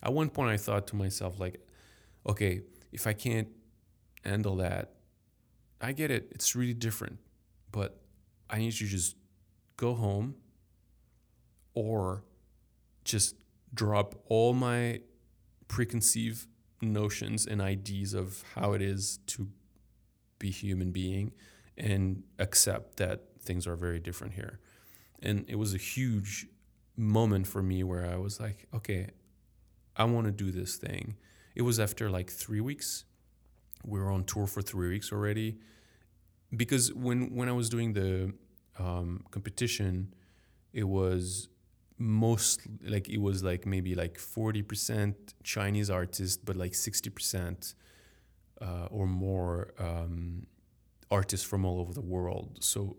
at 0.04 0.14
one 0.14 0.30
point 0.30 0.49
i 0.49 0.58
thought 0.58 0.88
to 0.88 0.95
myself 0.95 1.40
like 1.40 1.60
okay 2.28 2.62
if 2.91 3.08
i 3.08 3.14
can't 3.14 3.48
handle 4.24 4.56
that 4.58 4.94
i 5.82 5.91
get 5.91 6.12
it 6.12 6.28
it's 6.32 6.56
really 6.56 6.74
different 6.74 7.18
but 7.72 7.99
i 8.49 8.58
need 8.58 8.72
to 8.72 8.86
just 8.86 9.16
go 9.76 9.94
home 9.94 10.36
or 11.74 12.24
just 13.04 13.36
drop 13.74 14.16
all 14.28 14.54
my 14.54 14.99
preconceived 15.68 16.48
notions 16.82 17.45
and 17.45 17.62
ideas 17.62 18.14
of 18.14 18.44
how 18.56 18.74
it 18.74 18.82
is 18.82 19.20
to 19.28 19.48
be 20.40 20.52
human 20.52 20.91
being 20.91 21.32
and 21.78 22.24
accept 22.40 22.98
that 22.98 23.24
things 23.41 23.68
are 23.68 23.76
very 23.76 23.99
different 23.99 24.34
here. 24.34 24.60
And 25.22 25.45
it 25.48 25.56
was 25.56 25.74
a 25.74 25.78
huge 25.78 26.48
moment 26.95 27.48
for 27.48 27.62
me 27.62 27.84
where 27.84 28.06
I 28.06 28.18
was 28.18 28.40
like, 28.40 28.68
okay, 28.74 29.12
I 29.95 30.04
want 30.06 30.26
to 30.26 30.32
do 30.32 30.52
this 30.52 30.78
thing. 30.78 31.16
It 31.56 31.62
was 31.62 31.80
after 31.80 32.10
like 32.10 32.30
three 32.30 32.62
weeks. 32.62 33.06
We 33.84 33.99
were 33.99 34.12
on 34.12 34.24
tour 34.26 34.48
for 34.48 34.62
three 34.62 34.90
weeks 34.90 35.12
already. 35.12 35.58
Because 36.56 36.94
when, 36.94 37.36
when 37.36 37.49
I 37.49 37.52
was 37.52 37.70
doing 37.70 37.94
the 37.94 38.34
um, 38.80 39.24
competition, 39.32 40.14
it 40.74 40.84
was 40.84 41.49
most 41.98 42.62
like 42.84 43.10
it 43.10 43.20
was 43.20 43.44
like 43.44 43.66
maybe 43.66 43.95
like 43.95 44.18
40% 44.18 45.16
Chinese 45.44 45.90
artists, 45.90 46.38
but 46.38 46.56
like 46.56 46.74
60% 46.74 47.74
uh, 48.62 48.88
or 48.91 49.08
more 49.08 49.74
um, 49.80 50.45
artists 51.09 51.45
from 51.45 51.65
all 51.65 51.79
over 51.79 51.93
the 51.93 52.01
world. 52.01 52.57
So 52.59 52.97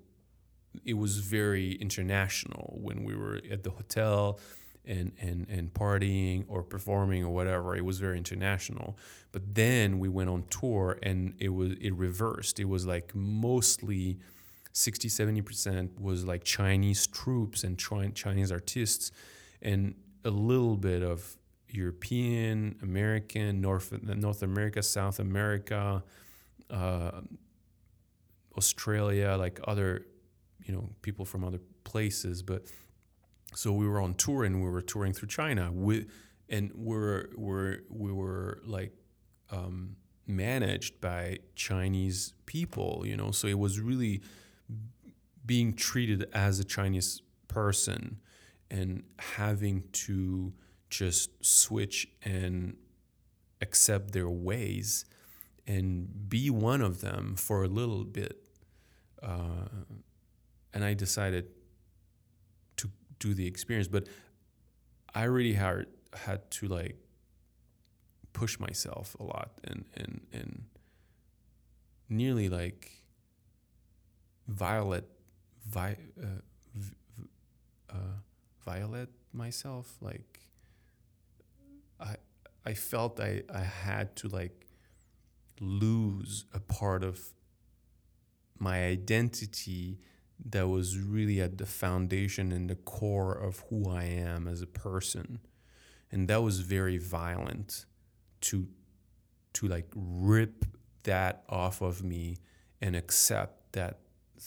it 0.84 0.94
was 0.94 1.18
very 1.18 1.72
international 1.72 2.78
when 2.80 3.04
we 3.04 3.14
were 3.16 3.40
at 3.50 3.62
the 3.62 3.70
hotel 3.70 4.38
and, 4.84 5.12
and, 5.20 5.46
and 5.48 5.72
partying 5.72 6.44
or 6.48 6.62
performing 6.62 7.24
or 7.24 7.30
whatever. 7.30 7.76
It 7.76 7.84
was 7.84 7.98
very 7.98 8.16
international. 8.16 8.96
But 9.32 9.54
then 9.54 9.98
we 9.98 10.08
went 10.08 10.30
on 10.30 10.44
tour 10.48 10.98
and 11.02 11.34
it 11.38 11.50
was 11.50 11.72
it 11.80 11.94
reversed. 11.94 12.58
It 12.58 12.64
was 12.68 12.86
like 12.86 13.14
mostly 13.14 14.18
60 14.72 15.08
70% 15.08 16.00
was 16.00 16.24
like 16.24 16.44
Chinese 16.44 17.06
troupes 17.06 17.64
and 17.64 17.78
Chinese 17.78 18.52
artists 18.52 19.10
and 19.60 19.94
a 20.24 20.30
little 20.30 20.76
bit 20.76 21.02
of 21.02 21.36
European, 21.68 22.76
American, 22.82 23.60
North 23.60 23.92
North 24.02 24.42
America, 24.42 24.82
South 24.82 25.18
America, 25.18 26.02
uh, 26.70 27.20
Australia, 28.58 29.36
like 29.38 29.58
other, 29.66 30.04
you 30.64 30.74
know, 30.74 30.90
people 31.00 31.24
from 31.24 31.44
other 31.44 31.60
places. 31.84 32.42
But 32.42 32.64
so 33.54 33.72
we 33.72 33.88
were 33.88 34.00
on 34.00 34.14
tour 34.14 34.44
and 34.44 34.62
we 34.62 34.68
were 34.68 34.82
touring 34.82 35.14
through 35.14 35.28
China. 35.28 35.70
We, 35.72 36.06
and 36.50 36.70
we're 36.74 37.28
we're 37.36 37.78
we 37.88 38.12
were 38.12 38.60
like 38.64 38.92
um, 39.50 39.96
managed 40.26 41.00
by 41.00 41.38
Chinese 41.54 42.34
people, 42.46 43.04
you 43.06 43.16
know. 43.16 43.30
So 43.30 43.48
it 43.48 43.58
was 43.58 43.80
really 43.80 44.22
being 45.46 45.72
treated 45.74 46.28
as 46.34 46.60
a 46.60 46.64
Chinese 46.64 47.22
person 47.48 48.20
and 48.70 49.02
having 49.18 49.84
to 49.92 50.52
just 50.90 51.30
switch 51.44 52.06
and 52.22 52.76
accept 53.60 54.12
their 54.12 54.28
ways 54.28 55.04
and 55.66 56.28
be 56.28 56.50
one 56.50 56.80
of 56.80 57.00
them 57.00 57.34
for 57.36 57.62
a 57.62 57.68
little 57.68 58.04
bit. 58.04 58.47
Uh, 59.22 59.68
and 60.72 60.84
I 60.84 60.94
decided 60.94 61.46
to 62.76 62.90
do 63.18 63.34
the 63.34 63.46
experience, 63.46 63.88
but 63.88 64.06
I 65.14 65.24
really 65.24 65.54
had 65.54 65.86
had 66.14 66.50
to 66.52 66.68
like 66.68 66.96
push 68.32 68.58
myself 68.58 69.16
a 69.18 69.24
lot 69.24 69.50
and 69.64 69.84
and 69.96 70.26
and 70.32 70.64
nearly 72.08 72.48
like 72.48 73.02
violet, 74.46 75.04
vi, 75.66 75.96
uh, 76.22 76.26
v, 76.74 76.94
uh, 77.90 77.94
violet 78.64 79.10
myself. 79.32 79.96
Like 80.00 80.40
I, 82.00 82.16
I 82.64 82.74
felt 82.74 83.20
I, 83.20 83.42
I 83.52 83.60
had 83.60 84.16
to 84.16 84.28
like 84.28 84.66
lose 85.60 86.44
a 86.54 86.60
part 86.60 87.04
of 87.04 87.20
my 88.58 88.84
identity 88.84 89.98
that 90.50 90.68
was 90.68 90.98
really 90.98 91.40
at 91.40 91.58
the 91.58 91.66
foundation 91.66 92.52
and 92.52 92.70
the 92.70 92.76
core 92.76 93.32
of 93.32 93.64
who 93.68 93.90
I 93.90 94.04
am 94.04 94.46
as 94.46 94.62
a 94.62 94.66
person. 94.66 95.40
And 96.10 96.28
that 96.28 96.42
was 96.42 96.60
very 96.60 96.98
violent 96.98 97.86
to 98.42 98.68
to 99.54 99.66
like 99.66 99.88
rip 99.94 100.64
that 101.02 101.42
off 101.48 101.80
of 101.80 102.02
me 102.02 102.36
and 102.80 102.94
accept 102.94 103.72
that 103.72 103.98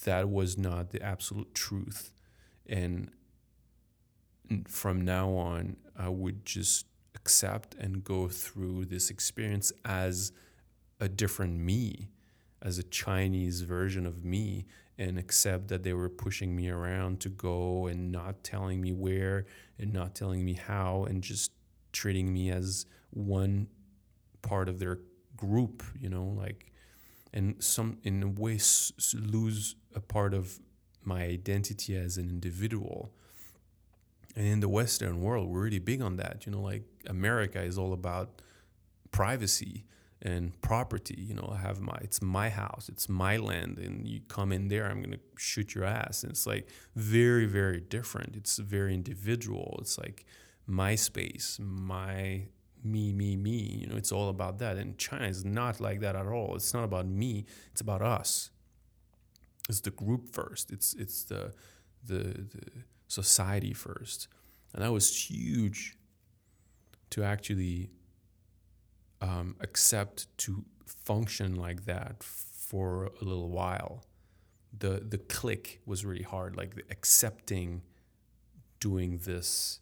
that 0.06 0.30
was 0.30 0.58
not 0.58 0.92
the 0.92 1.02
absolute 1.02 1.54
truth. 1.54 2.12
And 2.68 3.12
from 4.68 5.02
now 5.02 5.32
on, 5.32 5.78
I 5.98 6.10
would 6.10 6.46
just 6.46 6.86
accept 7.16 7.76
and 7.76 8.04
go 8.04 8.28
through 8.28 8.86
this 8.86 9.10
experience 9.10 9.72
as 9.84 10.32
a 11.00 11.10
different 11.10 11.60
me, 11.60 12.08
as 12.62 12.78
a 12.78 12.84
Chinese 12.84 13.62
version 13.62 14.06
of 14.06 14.24
me, 14.24 14.66
and 14.98 15.18
accept 15.18 15.68
that 15.70 15.82
they 15.82 15.94
were 15.94 16.10
pushing 16.10 16.56
me 16.56 16.70
around 16.70 17.20
to 17.20 17.30
go 17.30 17.88
and 17.88 18.12
not 18.12 18.44
telling 18.44 18.80
me 18.80 18.92
where 18.92 19.46
and 19.80 19.92
not 19.92 20.14
telling 20.14 20.46
me 20.46 20.54
how 20.54 21.06
and 21.06 21.24
just 21.24 21.52
treating 21.92 22.32
me 22.32 22.52
as 22.52 22.86
one 23.10 23.68
part 24.44 24.70
of 24.70 24.78
their 24.78 25.00
group, 25.36 25.82
you 26.00 26.08
know, 26.08 26.26
like, 26.38 26.72
and 27.34 27.56
some 27.64 27.98
in 28.04 28.22
a 28.22 28.28
way 28.28 28.60
lose 29.16 29.76
a 29.96 30.00
part 30.00 30.36
of 30.36 30.60
my 31.04 31.24
identity 31.24 31.96
as 31.96 32.18
an 32.18 32.30
individual. 32.30 33.12
And 34.36 34.46
in 34.46 34.60
the 34.60 34.70
Western 34.70 35.22
world, 35.22 35.50
we're 35.50 35.64
really 35.64 35.80
big 35.80 36.02
on 36.02 36.18
that. 36.18 36.46
You 36.46 36.52
know, 36.52 36.62
like 36.62 36.84
America 37.08 37.62
is 37.62 37.78
all 37.78 37.94
about 37.94 38.42
privacy 39.12 39.86
and 40.22 40.60
property. 40.62 41.16
You 41.18 41.36
know, 41.36 41.50
I 41.54 41.58
have 41.58 41.80
my 41.82 41.98
it's 42.02 42.22
my 42.22 42.50
house, 42.50 42.90
it's 42.90 43.10
my 43.10 43.38
land, 43.38 43.78
and 43.78 44.08
you 44.08 44.22
come 44.28 44.52
in 44.52 44.68
there, 44.68 44.90
I'm 44.90 45.02
gonna 45.02 45.20
shoot 45.38 45.74
your 45.76 45.86
ass. 45.86 46.24
And 46.24 46.32
it's 46.32 46.46
like 46.46 46.68
very, 46.96 47.46
very 47.46 47.80
different. 47.80 48.36
It's 48.36 48.58
very 48.58 48.94
individual. 48.94 49.78
It's 49.82 49.98
like 49.98 50.26
my 50.68 50.96
space, 50.96 51.58
my 51.62 52.44
me, 52.84 53.14
me, 53.14 53.36
me. 53.36 53.80
You 53.82 53.88
know, 53.88 53.96
it's 53.96 54.12
all 54.12 54.30
about 54.30 54.60
that. 54.60 54.78
And 54.78 54.98
China 54.98 55.28
is 55.28 55.46
not 55.46 55.80
like 55.80 56.00
that 56.02 56.16
at 56.16 56.26
all. 56.26 56.56
It's 56.56 56.74
not 56.74 56.84
about 56.84 57.06
me. 57.08 57.46
It's 57.72 57.82
about 57.82 58.02
us. 58.02 58.50
It's 59.70 59.82
the 59.82 59.92
group 59.92 60.30
first. 60.30 60.72
It's 60.72 60.94
it's 60.96 61.24
the 61.24 61.54
the, 62.04 62.24
the 62.24 62.72
society 63.08 63.74
first, 63.74 64.28
and 64.74 64.84
that 64.84 64.92
was 64.92 65.30
huge. 65.30 65.98
To 67.12 67.24
actually 67.26 67.90
um, 69.22 69.56
accept 69.62 70.28
to 70.40 70.66
function 70.86 71.56
like 71.56 71.86
that 71.86 72.24
for 72.24 73.12
a 73.22 73.24
little 73.24 73.50
while. 73.50 74.04
The 74.78 75.04
the 75.08 75.18
click 75.18 75.82
was 75.86 76.06
really 76.06 76.24
hard, 76.24 76.56
like 76.56 76.76
accepting 76.90 77.82
doing 78.80 79.20
this, 79.20 79.80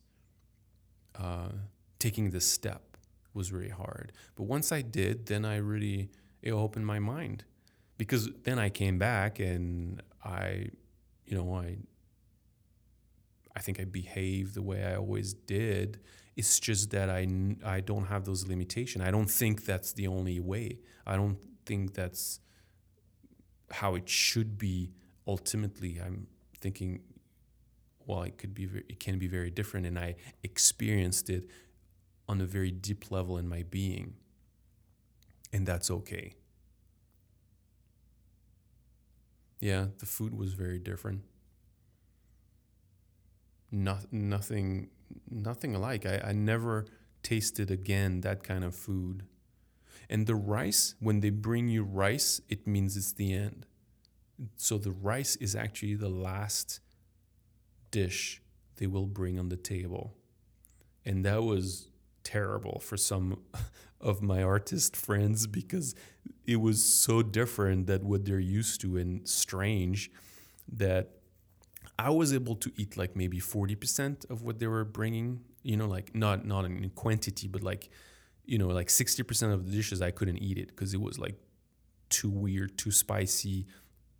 uh, 1.15 1.49
taking 1.99 2.31
this 2.31 2.45
step 2.45 2.97
was 3.33 3.51
really 3.51 3.69
hard. 3.69 4.11
But 4.35 4.43
once 4.43 4.71
I 4.71 4.81
did, 4.81 5.27
then 5.27 5.45
I 5.45 5.57
really 5.57 6.09
it 6.41 6.51
opened 6.51 6.85
my 6.85 6.99
mind 6.99 7.43
because 7.97 8.29
then 8.43 8.57
I 8.59 8.69
came 8.69 8.97
back 8.97 9.39
and 9.39 10.01
I, 10.23 10.69
you 11.25 11.37
know, 11.37 11.53
I 11.53 11.77
I 13.55 13.61
think 13.61 13.79
I 13.79 13.83
behaved 13.85 14.53
the 14.55 14.61
way 14.61 14.83
I 14.83 14.95
always 14.95 15.33
did. 15.33 15.99
It's 16.39 16.57
just 16.57 16.91
that 16.91 17.09
I, 17.09 17.27
I 17.65 17.81
don't 17.81 18.05
have 18.05 18.23
those 18.23 18.47
limitations. 18.47 19.03
I 19.03 19.11
don't 19.11 19.29
think 19.29 19.65
that's 19.65 19.91
the 19.91 20.07
only 20.07 20.39
way. 20.39 20.79
I 21.05 21.17
don't 21.17 21.37
think 21.65 21.93
that's 21.93 22.39
how 23.69 23.95
it 23.95 24.07
should 24.07 24.57
be 24.57 24.93
ultimately. 25.27 25.99
I'm 25.99 26.27
thinking, 26.61 27.01
well, 28.05 28.23
it 28.23 28.37
could 28.37 28.53
be, 28.53 28.69
it 28.87 29.01
can 29.01 29.19
be 29.19 29.27
very 29.27 29.51
different. 29.51 29.85
And 29.85 29.99
I 29.99 30.15
experienced 30.41 31.29
it 31.29 31.49
on 32.29 32.39
a 32.39 32.45
very 32.45 32.71
deep 32.71 33.11
level 33.11 33.37
in 33.37 33.49
my 33.49 33.63
being. 33.63 34.13
And 35.51 35.67
that's 35.67 35.91
okay. 35.91 36.35
Yeah, 39.59 39.87
the 39.97 40.05
food 40.05 40.33
was 40.33 40.53
very 40.53 40.79
different 40.79 41.23
no, 43.71 43.97
nothing 44.11 44.89
nothing 45.29 45.75
alike. 45.75 46.05
I, 46.05 46.21
I 46.29 46.31
never 46.33 46.85
tasted 47.23 47.71
again 47.71 48.21
that 48.21 48.43
kind 48.43 48.63
of 48.63 48.75
food. 48.75 49.23
And 50.09 50.25
the 50.25 50.35
rice, 50.35 50.95
when 50.99 51.19
they 51.19 51.29
bring 51.29 51.67
you 51.67 51.83
rice, 51.83 52.41
it 52.49 52.65
means 52.65 52.97
it's 52.97 53.11
the 53.11 53.33
end. 53.33 53.65
So 54.55 54.77
the 54.77 54.91
rice 54.91 55.35
is 55.35 55.55
actually 55.55 55.95
the 55.95 56.09
last 56.09 56.79
dish 57.91 58.41
they 58.77 58.87
will 58.87 59.05
bring 59.05 59.37
on 59.37 59.49
the 59.49 59.57
table. 59.57 60.15
And 61.05 61.25
that 61.25 61.43
was 61.43 61.89
terrible 62.23 62.79
for 62.79 62.97
some 62.97 63.39
of 64.01 64.21
my 64.21 64.41
artist 64.41 64.95
friends 64.95 65.45
because 65.45 65.93
it 66.45 66.57
was 66.57 66.83
so 66.83 67.21
different 67.21 67.87
than 67.87 68.07
what 68.07 68.25
they're 68.25 68.39
used 68.39 68.81
to 68.81 68.97
and 68.97 69.27
strange 69.27 70.09
that 70.71 71.18
I 71.99 72.09
was 72.11 72.33
able 72.33 72.55
to 72.55 72.71
eat 72.77 72.95
like 72.95 73.17
maybe 73.17 73.39
40% 73.41 74.29
of 74.29 74.41
what 74.41 74.59
they 74.59 74.67
were 74.67 74.85
bringing, 74.85 75.41
you 75.63 75.75
know, 75.75 75.87
like 75.87 76.15
not 76.15 76.45
not 76.45 76.63
in 76.63 76.89
quantity, 76.95 77.47
but 77.47 77.61
like, 77.61 77.89
you 78.45 78.57
know, 78.57 78.67
like 78.67 78.87
60% 78.87 79.53
of 79.53 79.65
the 79.65 79.71
dishes 79.71 80.01
I 80.01 80.11
couldn't 80.11 80.37
eat 80.37 80.57
it 80.57 80.69
because 80.69 80.93
it 80.93 81.01
was 81.01 81.19
like 81.19 81.35
too 82.07 82.29
weird, 82.29 82.77
too 82.77 82.91
spicy, 82.91 83.67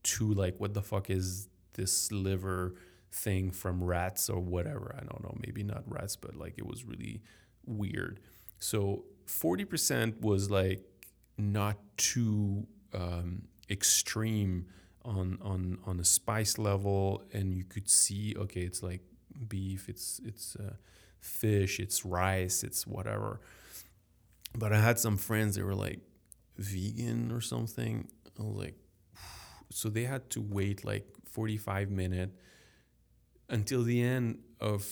too 0.03 0.33
like 0.33 0.59
what 0.59 0.73
the 0.73 0.81
fuck 0.81 1.09
is 1.09 1.47
this 1.73 2.11
liver 2.11 2.75
thing 3.11 3.49
from 3.49 3.81
rats 3.81 4.29
or 4.29 4.41
whatever. 4.41 4.93
I 4.97 5.03
don't 5.05 5.23
know, 5.23 5.37
maybe 5.45 5.63
not 5.63 5.83
rats, 5.87 6.17
but 6.17 6.35
like 6.35 6.55
it 6.57 6.65
was 6.65 6.83
really 6.83 7.21
weird. 7.65 8.19
So 8.59 9.05
40% 9.25 10.19
was 10.19 10.51
like 10.51 10.83
not 11.37 11.77
too 11.95 12.67
um, 12.93 13.43
extreme 13.69 14.65
on 15.05 15.37
on 15.41 15.77
on 15.85 15.99
a 15.99 16.03
spice 16.03 16.57
level 16.57 17.23
and 17.33 17.55
you 17.55 17.63
could 17.63 17.89
see 17.89 18.35
okay 18.37 18.61
it's 18.61 18.83
like 18.83 19.01
beef 19.47 19.87
it's 19.87 20.19
it's 20.25 20.55
uh, 20.57 20.73
fish 21.21 21.79
it's 21.79 22.05
rice 22.05 22.63
it's 22.63 22.85
whatever. 22.85 23.39
But 24.55 24.73
i 24.73 24.79
had 24.79 24.97
some 24.97 25.17
friends 25.17 25.55
that 25.55 25.63
were 25.63 25.75
like 25.75 25.99
vegan 26.57 27.31
or 27.31 27.41
something. 27.41 28.09
I 28.39 28.43
was 28.43 28.55
like 28.55 28.75
so 29.69 29.89
they 29.89 30.03
had 30.03 30.29
to 30.31 30.41
wait 30.41 30.83
like 30.83 31.05
45 31.25 31.91
minutes 31.91 32.33
until 33.49 33.83
the 33.83 34.01
end 34.01 34.39
of 34.59 34.85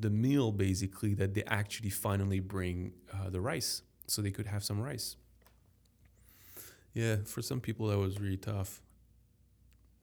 the 0.00 0.10
meal 0.10 0.52
basically 0.52 1.14
that 1.14 1.34
they 1.34 1.42
actually 1.44 1.90
finally 1.90 2.40
bring 2.40 2.92
uh, 3.12 3.30
the 3.30 3.40
rice 3.40 3.82
so 4.06 4.22
they 4.22 4.30
could 4.30 4.46
have 4.46 4.64
some 4.64 4.80
rice. 4.80 5.16
Yeah 6.94 7.16
for 7.26 7.42
some 7.42 7.60
people 7.60 7.88
that 7.88 7.98
was 7.98 8.20
really 8.20 8.36
tough 8.36 8.80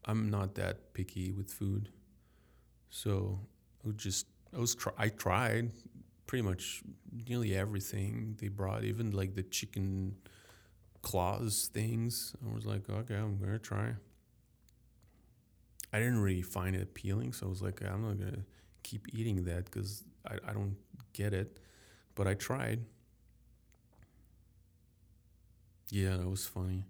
I'm 0.06 0.30
not 0.30 0.56
that 0.56 0.94
picky 0.94 1.32
with 1.32 1.52
food, 1.52 1.90
so 2.90 3.40
I 3.88 3.92
just 3.92 4.26
I 4.56 4.60
was 4.60 4.76
try, 4.76 4.94
I 4.98 5.10
tried 5.10 5.72
pretty 6.26 6.42
much 6.44 6.82
nearly 7.28 7.56
everything 7.56 8.36
they 8.40 8.48
brought, 8.48 8.84
even 8.84 9.12
like 9.12 9.36
the 9.36 9.44
chicken 9.44 10.16
claws 11.02 11.70
things. 11.74 12.36
I 12.48 12.54
was 12.54 12.66
like, 12.66 12.90
okay, 12.90 13.16
I'm 13.16 13.38
gonna 13.38 13.60
try. 13.60 13.94
I 15.92 15.98
didn't 16.00 16.20
really 16.22 16.42
find 16.44 16.76
it 16.76 16.84
appealing, 16.84 17.34
so 17.34 17.48
I 17.48 17.50
was 17.50 17.62
like, 17.62 17.82
I'm 17.84 18.04
not 18.04 18.20
gonna 18.20 18.46
keep 18.84 19.08
eating 19.14 19.44
that 19.46 19.66
because 19.66 20.04
I, 20.28 20.36
I 20.48 20.54
don't 20.54 20.76
get 21.14 21.34
it. 21.34 21.60
But 22.16 22.28
I 22.28 22.34
tried. 22.34 22.82
Yeah, 25.90 26.18
that 26.18 26.30
was 26.30 26.46
funny. 26.46 26.84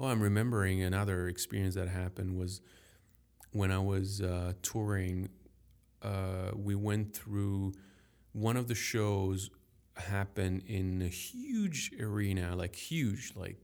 Well, 0.00 0.08
I'm 0.08 0.22
remembering 0.22 0.82
another 0.82 1.28
experience 1.28 1.74
that 1.74 1.86
happened 1.86 2.38
was 2.38 2.62
when 3.52 3.70
I 3.70 3.80
was 3.80 4.22
uh, 4.22 4.54
touring. 4.62 5.28
Uh, 6.00 6.52
we 6.56 6.74
went 6.74 7.14
through 7.14 7.74
one 8.32 8.56
of 8.56 8.66
the 8.66 8.74
shows 8.74 9.50
happened 9.96 10.62
in 10.66 11.02
a 11.02 11.08
huge 11.08 11.92
arena, 12.00 12.56
like 12.56 12.74
huge, 12.76 13.34
like 13.36 13.58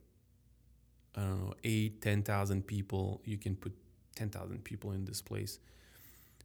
I 1.17 1.23
don't 1.23 1.41
know, 1.41 1.55
eight, 1.65 2.03
ten 2.03 2.23
thousand 2.23 2.67
people. 2.67 3.23
You 3.25 3.39
can 3.39 3.57
put 3.57 3.73
ten 4.15 4.29
thousand 4.29 4.63
people 4.63 4.93
in 4.93 5.07
this 5.07 5.23
place. 5.23 5.59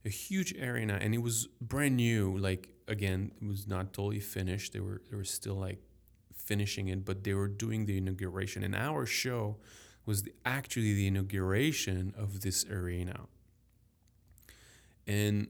A 0.05 0.09
huge 0.09 0.53
arena, 0.57 0.99
and 1.01 1.13
it 1.13 1.21
was 1.21 1.47
brand 1.59 1.97
new. 1.97 2.37
Like 2.37 2.69
again, 2.87 3.33
it 3.41 3.45
was 3.45 3.67
not 3.67 3.91
totally 3.91 4.21
finished. 4.21 4.71
They 4.71 4.79
were 4.79 5.01
they 5.11 5.17
were 5.17 5.25
still 5.25 5.55
like 5.55 5.83
finishing 6.45 6.87
it, 6.87 7.05
but 7.05 7.23
they 7.23 7.33
were 7.33 7.47
doing 7.47 7.85
the 7.85 7.97
inauguration. 7.97 8.63
And 8.63 8.75
our 8.75 9.05
show 9.05 9.57
was 10.05 10.23
the, 10.23 10.33
actually 10.45 10.93
the 10.93 11.07
inauguration 11.07 12.13
of 12.17 12.41
this 12.41 12.65
arena. 12.65 13.21
And 15.07 15.47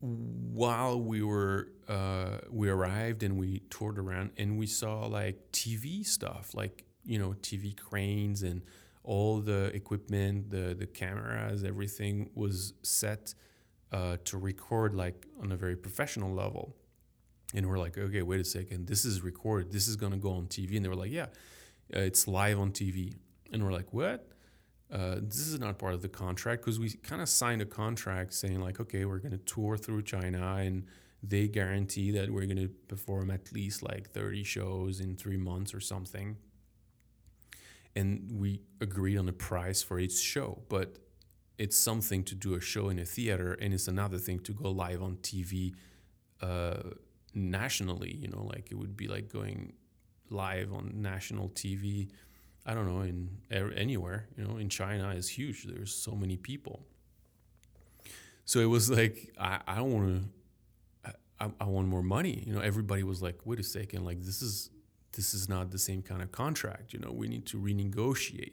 while 0.00 1.00
we 1.00 1.22
were 1.22 1.68
uh, 1.88 2.38
we 2.50 2.68
arrived 2.68 3.22
and 3.22 3.38
we 3.38 3.60
toured 3.70 3.98
around 3.98 4.30
and 4.36 4.58
we 4.58 4.66
saw 4.66 5.06
like 5.06 5.52
TV 5.52 6.04
stuff, 6.04 6.54
like 6.54 6.84
you 7.04 7.18
know 7.18 7.34
TV 7.40 7.76
cranes 7.76 8.42
and 8.42 8.62
all 9.04 9.40
the 9.40 9.66
equipment, 9.74 10.50
the 10.50 10.74
the 10.78 10.86
cameras, 10.86 11.64
everything 11.64 12.30
was 12.34 12.74
set 12.82 13.34
uh, 13.92 14.16
to 14.24 14.38
record 14.38 14.94
like 14.94 15.26
on 15.40 15.52
a 15.52 15.56
very 15.56 15.76
professional 15.76 16.32
level. 16.32 16.76
And 17.54 17.68
we're 17.68 17.78
like, 17.78 17.98
okay, 17.98 18.22
wait 18.22 18.40
a 18.40 18.44
second, 18.44 18.86
this 18.86 19.04
is 19.04 19.22
recorded. 19.22 19.72
This 19.72 19.88
is 19.88 19.96
gonna 19.96 20.16
go 20.16 20.32
on 20.32 20.46
TV. 20.46 20.76
And 20.76 20.84
they 20.84 20.88
were 20.88 20.96
like, 20.96 21.10
yeah, 21.10 21.26
uh, 21.94 22.00
it's 22.00 22.26
live 22.26 22.58
on 22.58 22.72
TV. 22.72 23.14
And 23.52 23.64
we're 23.64 23.72
like, 23.72 23.92
what? 23.92 24.28
Uh, 24.92 25.16
this 25.22 25.38
is 25.38 25.58
not 25.58 25.78
part 25.78 25.94
of 25.94 26.02
the 26.02 26.08
contract 26.08 26.62
because 26.62 26.78
we 26.78 26.90
kind 26.90 27.22
of 27.22 27.28
signed 27.28 27.62
a 27.62 27.66
contract 27.66 28.34
saying 28.34 28.60
like, 28.60 28.78
okay, 28.78 29.06
we're 29.06 29.18
going 29.18 29.32
to 29.32 29.38
tour 29.38 29.78
through 29.78 30.02
China 30.02 30.56
and 30.56 30.84
they 31.22 31.48
guarantee 31.48 32.10
that 32.10 32.30
we're 32.30 32.44
going 32.44 32.56
to 32.56 32.68
perform 32.88 33.30
at 33.30 33.52
least 33.52 33.82
like 33.82 34.10
30 34.10 34.44
shows 34.44 35.00
in 35.00 35.16
three 35.16 35.38
months 35.38 35.72
or 35.72 35.80
something. 35.80 36.36
And 37.96 38.32
we 38.38 38.60
agreed 38.82 39.16
on 39.16 39.28
a 39.28 39.32
price 39.32 39.82
for 39.82 39.98
each 39.98 40.18
show, 40.18 40.62
but 40.68 40.98
it's 41.56 41.76
something 41.76 42.22
to 42.24 42.34
do 42.34 42.54
a 42.54 42.60
show 42.60 42.88
in 42.90 42.98
a 42.98 43.04
theater 43.04 43.54
and 43.54 43.72
it's 43.72 43.88
another 43.88 44.18
thing 44.18 44.40
to 44.40 44.52
go 44.52 44.70
live 44.70 45.02
on 45.02 45.16
TV 45.16 45.74
uh, 46.42 46.82
nationally, 47.34 48.16
you 48.20 48.28
know, 48.28 48.44
like 48.44 48.70
it 48.70 48.74
would 48.74 48.96
be 48.96 49.08
like 49.08 49.32
going 49.32 49.72
live 50.30 50.72
on 50.72 50.92
national 50.96 51.48
TV 51.50 52.08
I 52.64 52.74
don't 52.74 52.86
know, 52.86 53.02
in 53.02 53.28
anywhere, 53.50 54.28
you 54.36 54.44
know, 54.44 54.56
in 54.56 54.68
China 54.68 55.10
is 55.10 55.28
huge. 55.28 55.64
There's 55.64 55.92
so 55.92 56.12
many 56.12 56.36
people. 56.36 56.86
So 58.44 58.60
it 58.60 58.66
was 58.66 58.88
like, 58.90 59.32
I, 59.38 59.60
I 59.66 59.76
don't 59.76 59.92
want 59.92 60.30
to, 61.04 61.14
I, 61.40 61.50
I 61.60 61.64
want 61.64 61.88
more 61.88 62.02
money. 62.02 62.44
You 62.46 62.54
know, 62.54 62.60
everybody 62.60 63.02
was 63.02 63.20
like, 63.20 63.40
wait 63.44 63.58
a 63.58 63.64
second, 63.64 64.04
like 64.04 64.20
this 64.22 64.42
is, 64.42 64.70
this 65.12 65.34
is 65.34 65.48
not 65.48 65.70
the 65.72 65.78
same 65.78 66.02
kind 66.02 66.22
of 66.22 66.30
contract. 66.30 66.92
You 66.92 67.00
know, 67.00 67.10
we 67.10 67.26
need 67.26 67.46
to 67.46 67.58
renegotiate. 67.58 68.52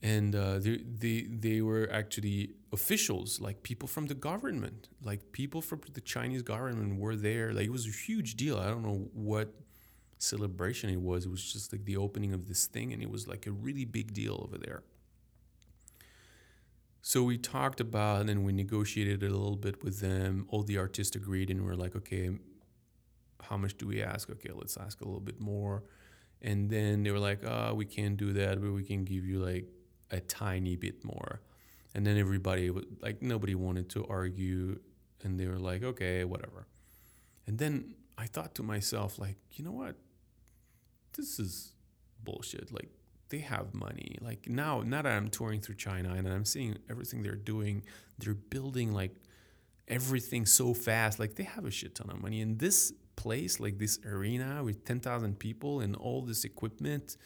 And 0.00 0.34
uh, 0.34 0.58
they, 0.60 0.78
they, 0.86 1.22
they 1.22 1.60
were 1.60 1.88
actually 1.90 2.50
officials, 2.72 3.40
like 3.40 3.62
people 3.62 3.88
from 3.88 4.06
the 4.06 4.14
government, 4.14 4.88
like 5.02 5.32
people 5.32 5.60
from 5.60 5.80
the 5.92 6.00
Chinese 6.00 6.42
government 6.42 7.00
were 7.00 7.16
there. 7.16 7.52
Like 7.52 7.66
it 7.66 7.72
was 7.72 7.86
a 7.86 7.90
huge 7.90 8.36
deal. 8.36 8.58
I 8.58 8.68
don't 8.68 8.84
know 8.84 9.08
what 9.12 9.52
celebration 10.18 10.90
it 10.90 11.00
was. 11.00 11.26
It 11.26 11.30
was 11.30 11.52
just 11.52 11.72
like 11.72 11.84
the 11.84 11.96
opening 11.96 12.32
of 12.32 12.46
this 12.46 12.66
thing, 12.66 12.92
and 12.92 13.02
it 13.02 13.10
was 13.10 13.26
like 13.26 13.46
a 13.46 13.50
really 13.50 13.84
big 13.84 14.12
deal 14.12 14.40
over 14.44 14.58
there. 14.58 14.82
So 17.00 17.22
we 17.22 17.38
talked 17.38 17.80
about 17.80 18.28
and 18.28 18.44
we 18.44 18.52
negotiated 18.52 19.22
a 19.22 19.28
little 19.30 19.56
bit 19.56 19.82
with 19.82 20.00
them. 20.00 20.46
All 20.48 20.62
the 20.62 20.78
artists 20.78 21.16
agreed, 21.16 21.50
and 21.50 21.64
we 21.64 21.70
are 21.70 21.76
like, 21.76 21.96
okay, 21.96 22.30
how 23.42 23.56
much 23.56 23.76
do 23.78 23.86
we 23.86 24.02
ask? 24.02 24.30
Okay, 24.30 24.50
let's 24.52 24.76
ask 24.76 25.00
a 25.00 25.04
little 25.04 25.20
bit 25.20 25.40
more. 25.40 25.84
And 26.42 26.70
then 26.70 27.02
they 27.02 27.10
were 27.10 27.18
like, 27.18 27.44
oh, 27.44 27.74
we 27.74 27.84
can't 27.84 28.16
do 28.16 28.32
that, 28.34 28.60
but 28.60 28.72
we 28.72 28.84
can 28.84 29.04
give 29.04 29.24
you 29.24 29.38
like 29.38 29.66
a 30.10 30.20
tiny 30.20 30.76
bit 30.76 31.04
more. 31.04 31.40
And 31.94 32.06
then 32.06 32.18
everybody, 32.18 32.70
was 32.70 32.84
like, 33.00 33.22
nobody 33.22 33.54
wanted 33.54 33.88
to 33.90 34.06
argue. 34.08 34.78
And 35.22 35.38
they 35.38 35.46
were 35.46 35.58
like, 35.58 35.82
okay, 35.82 36.24
whatever. 36.24 36.66
And 37.46 37.58
then 37.58 37.94
I 38.16 38.26
thought 38.26 38.54
to 38.56 38.62
myself, 38.62 39.18
like, 39.18 39.36
you 39.52 39.64
know 39.64 39.72
what? 39.72 39.96
this 41.18 41.38
is 41.38 41.72
bullshit. 42.24 42.72
Like 42.72 42.88
they 43.28 43.38
have 43.38 43.74
money. 43.74 44.16
Like 44.22 44.48
now, 44.48 44.80
now 44.80 45.02
that 45.02 45.12
I'm 45.12 45.28
touring 45.28 45.60
through 45.60 45.74
China 45.74 46.14
and 46.14 46.26
I'm 46.26 46.46
seeing 46.46 46.78
everything 46.88 47.22
they're 47.22 47.34
doing, 47.34 47.82
they're 48.18 48.34
building 48.34 48.92
like 48.92 49.14
everything 49.88 50.46
so 50.46 50.72
fast. 50.72 51.18
Like 51.18 51.34
they 51.34 51.42
have 51.42 51.66
a 51.66 51.70
shit 51.70 51.94
ton 51.96 52.08
of 52.10 52.22
money. 52.22 52.40
And 52.40 52.58
this 52.58 52.92
place, 53.16 53.60
like 53.60 53.78
this 53.78 53.98
arena 54.06 54.62
with 54.64 54.84
10,000 54.84 55.38
people 55.38 55.80
and 55.80 55.94
all 55.96 56.22
this 56.22 56.44
equipment 56.44 57.16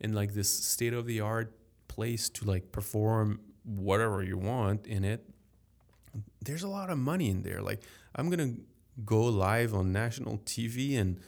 and 0.00 0.14
like 0.14 0.32
this 0.32 0.48
state 0.48 0.94
of 0.94 1.06
the 1.06 1.20
art 1.20 1.52
place 1.94 2.28
to 2.28 2.44
like 2.44 2.72
perform 2.72 3.40
whatever 3.64 4.22
you 4.22 4.36
want 4.36 4.86
in 4.86 5.04
it, 5.04 5.28
there's 6.44 6.62
a 6.62 6.68
lot 6.68 6.90
of 6.90 6.98
money 6.98 7.30
in 7.30 7.42
there. 7.42 7.62
Like 7.62 7.82
I'm 8.14 8.30
to 8.30 8.60
go 9.04 9.22
live 9.24 9.74
on 9.74 9.92
national 9.92 10.38
TV 10.38 10.98
and 10.98 11.20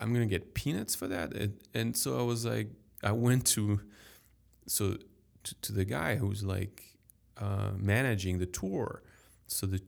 I'm 0.00 0.12
gonna 0.12 0.26
get 0.26 0.54
peanuts 0.54 0.94
for 0.94 1.06
that. 1.08 1.34
And, 1.34 1.58
and 1.74 1.96
so 1.96 2.18
I 2.18 2.22
was 2.22 2.44
like, 2.44 2.68
I 3.02 3.12
went 3.12 3.46
to, 3.48 3.80
so 4.66 4.96
to, 5.44 5.54
to 5.62 5.72
the 5.72 5.84
guy 5.84 6.16
who's 6.16 6.42
like 6.42 6.82
uh, 7.36 7.72
managing 7.76 8.38
the 8.38 8.46
tour. 8.46 9.02
So 9.46 9.66
the 9.66 9.82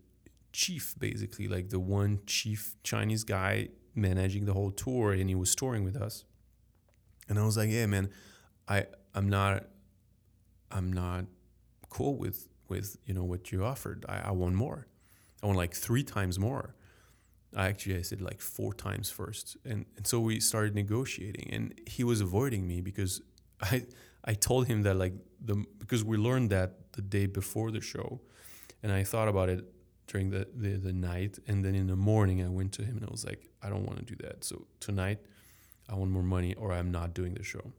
chief, 0.53 0.95
basically, 0.99 1.49
like 1.49 1.71
the 1.71 1.81
one 1.81 2.21
chief 2.27 2.77
Chinese 2.83 3.25
guy 3.25 3.69
managing 3.95 4.45
the 4.45 4.53
whole 4.53 4.71
tour, 4.71 5.13
and 5.13 5.29
he 5.29 5.35
was 5.35 5.55
touring 5.55 5.85
with 5.85 5.97
us. 5.97 6.25
And 7.29 7.39
I 7.39 7.45
was 7.45 7.57
like, 7.57 7.71
yeah, 7.71 7.87
man, 7.87 8.11
I 8.69 8.87
I'm 9.15 9.29
not 9.29 9.65
I'm 10.71 10.93
not 10.93 11.27
cool 11.91 12.17
with 12.17 12.49
with 12.69 12.97
you 13.07 13.15
know 13.15 13.25
what 13.25 13.53
you 13.53 13.65
offered. 13.65 14.05
I, 14.09 14.29
I 14.29 14.31
want 14.31 14.55
more. 14.55 14.87
I 15.43 15.47
want 15.47 15.59
like 15.59 15.75
three 15.75 16.03
times 16.03 16.39
more. 16.39 16.75
I 17.55 17.67
actually 17.67 17.97
I 17.99 18.03
said 18.03 18.23
like 18.23 18.41
four 18.41 18.73
times 18.73 19.11
first, 19.11 19.57
and 19.65 19.85
and 19.97 20.07
so 20.07 20.21
we 20.21 20.41
started 20.41 20.75
negotiating, 20.75 21.51
and 21.53 21.79
he 21.87 22.03
was 22.05 22.21
avoiding 22.21 22.67
me 22.67 22.81
because 22.81 23.21
I 23.61 23.87
I 24.25 24.35
told 24.35 24.67
him 24.67 24.83
that 24.83 24.97
like 24.97 25.15
the 25.45 25.65
because 25.79 26.05
we 26.05 26.17
learned 26.17 26.51
that 26.51 26.93
the 26.93 27.03
day 27.03 27.27
before 27.27 27.71
the 27.71 27.81
show, 27.81 28.21
and 28.83 28.91
I 28.93 29.05
thought 29.05 29.29
about 29.29 29.49
it 29.49 29.65
during 30.07 30.31
the, 30.31 30.49
the 30.55 30.77
the 30.77 30.93
night, 30.93 31.39
and 31.47 31.65
then 31.65 31.75
in 31.75 31.87
the 31.87 31.97
morning 31.97 32.43
I 32.43 32.49
went 32.49 32.73
to 32.75 32.83
him 32.83 32.97
and 32.97 33.07
I 33.07 33.11
was 33.11 33.25
like 33.25 33.49
I 33.63 33.69
don't 33.69 33.85
want 33.85 33.99
to 33.99 34.05
do 34.05 34.17
that. 34.27 34.45
So 34.45 34.67
tonight 34.81 35.19
I 35.89 35.95
want 35.95 36.11
more 36.11 36.23
money 36.23 36.55
or 36.55 36.73
I'm 36.73 36.91
not 36.91 37.13
doing 37.15 37.35
the 37.35 37.43
show. 37.43 37.73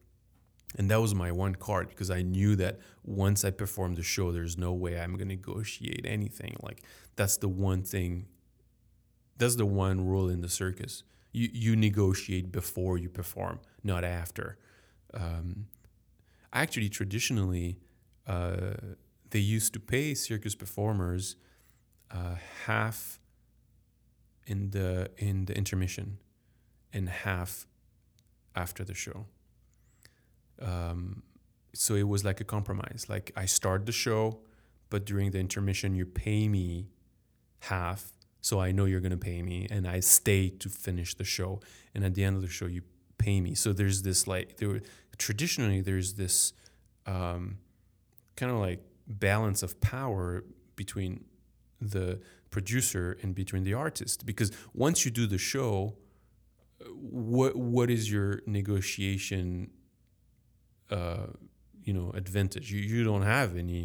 And 0.76 0.90
that 0.90 1.00
was 1.00 1.14
my 1.14 1.32
one 1.32 1.56
card 1.56 1.90
because 1.90 2.10
I 2.10 2.24
knew 2.24 2.56
that 2.56 2.80
once 3.04 3.46
I 3.46 3.52
performed 3.52 3.98
the 3.98 4.04
show, 4.04 4.32
there's 4.32 4.58
no 4.58 4.74
way 4.74 5.00
I'm 5.00 5.12
going 5.12 5.30
to 5.30 5.36
negotiate 5.36 6.06
anything. 6.06 6.56
Like, 6.62 6.82
that's 7.16 7.38
the 7.38 7.48
one 7.48 7.84
thing 7.84 8.28
that's 9.38 9.56
the 9.56 9.66
one 9.66 10.06
rule 10.06 10.30
in 10.30 10.42
the 10.42 10.50
circus. 10.50 11.04
You 11.32 11.50
you 11.52 11.76
negotiate 11.76 12.52
before 12.52 12.98
you 12.98 13.10
perform, 13.10 13.60
not 13.84 14.04
after. 14.04 14.58
Um, 15.14 15.68
actually, 16.52 16.90
traditionally, 16.90 17.80
uh, 18.28 18.74
they 19.32 19.40
used 19.40 19.74
to 19.74 19.80
pay 19.80 20.14
circus 20.14 20.56
performers 20.56 21.36
uh, 22.12 22.36
half 22.66 23.20
in 24.46 24.70
the 24.70 25.10
in 25.18 25.46
the 25.46 25.58
intermission, 25.58 26.20
and 26.92 27.10
half 27.10 27.66
after 28.56 28.84
the 28.84 28.94
show. 28.94 29.26
Um, 30.64 31.24
so 31.74 31.96
it 31.96 32.08
was 32.08 32.24
like 32.24 32.40
a 32.40 32.44
compromise. 32.44 33.06
Like 33.10 33.32
I 33.36 33.46
start 33.46 33.86
the 33.86 33.92
show, 33.92 34.40
but 34.90 35.06
during 35.06 35.32
the 35.32 35.40
intermission, 35.40 35.96
you 35.96 36.06
pay 36.06 36.48
me 36.48 36.88
half 37.60 38.14
so 38.44 38.60
I 38.60 38.74
know 38.74 38.84
you're 38.84 39.00
to 39.00 39.18
pay 39.18 39.42
me 39.42 39.68
and 39.72 39.88
I 39.88 40.02
stay 40.02 40.50
to 40.50 40.68
finish 40.68 41.16
the 41.16 41.24
show. 41.24 41.62
And 41.96 42.04
at 42.04 42.14
the 42.14 42.26
end 42.26 42.36
of 42.36 42.42
the 42.42 42.50
show 42.50 42.66
you 42.66 42.82
pay 43.18 43.40
me. 43.40 43.56
So 43.56 43.72
there's 43.72 44.02
this 44.02 44.28
like 44.28 44.58
there 44.58 44.82
traditionally 45.18 45.80
there's 45.80 46.16
this 46.16 46.52
um, 47.06 47.60
kind 48.36 48.52
of 48.52 48.58
like 48.58 48.82
balance 49.08 49.64
of 49.64 49.80
power 49.80 50.44
between 50.76 51.24
the 51.80 52.20
producer 52.52 53.18
and 53.22 53.34
between 53.34 53.64
the 53.64 53.74
artist. 53.74 54.26
Because 54.26 54.52
once 54.74 55.06
you 55.06 55.12
do 55.12 55.26
the 55.26 55.38
show 55.38 55.96
what 57.00 57.56
what 57.56 57.90
is 57.90 58.12
your 58.12 58.42
negotiation 58.46 59.70
uh, 60.94 61.28
you 61.84 61.94
know 61.98 62.08
advantage 62.22 62.72
you, 62.72 62.80
you 62.80 63.04
don't 63.04 63.28
have 63.38 63.50
any 63.58 63.84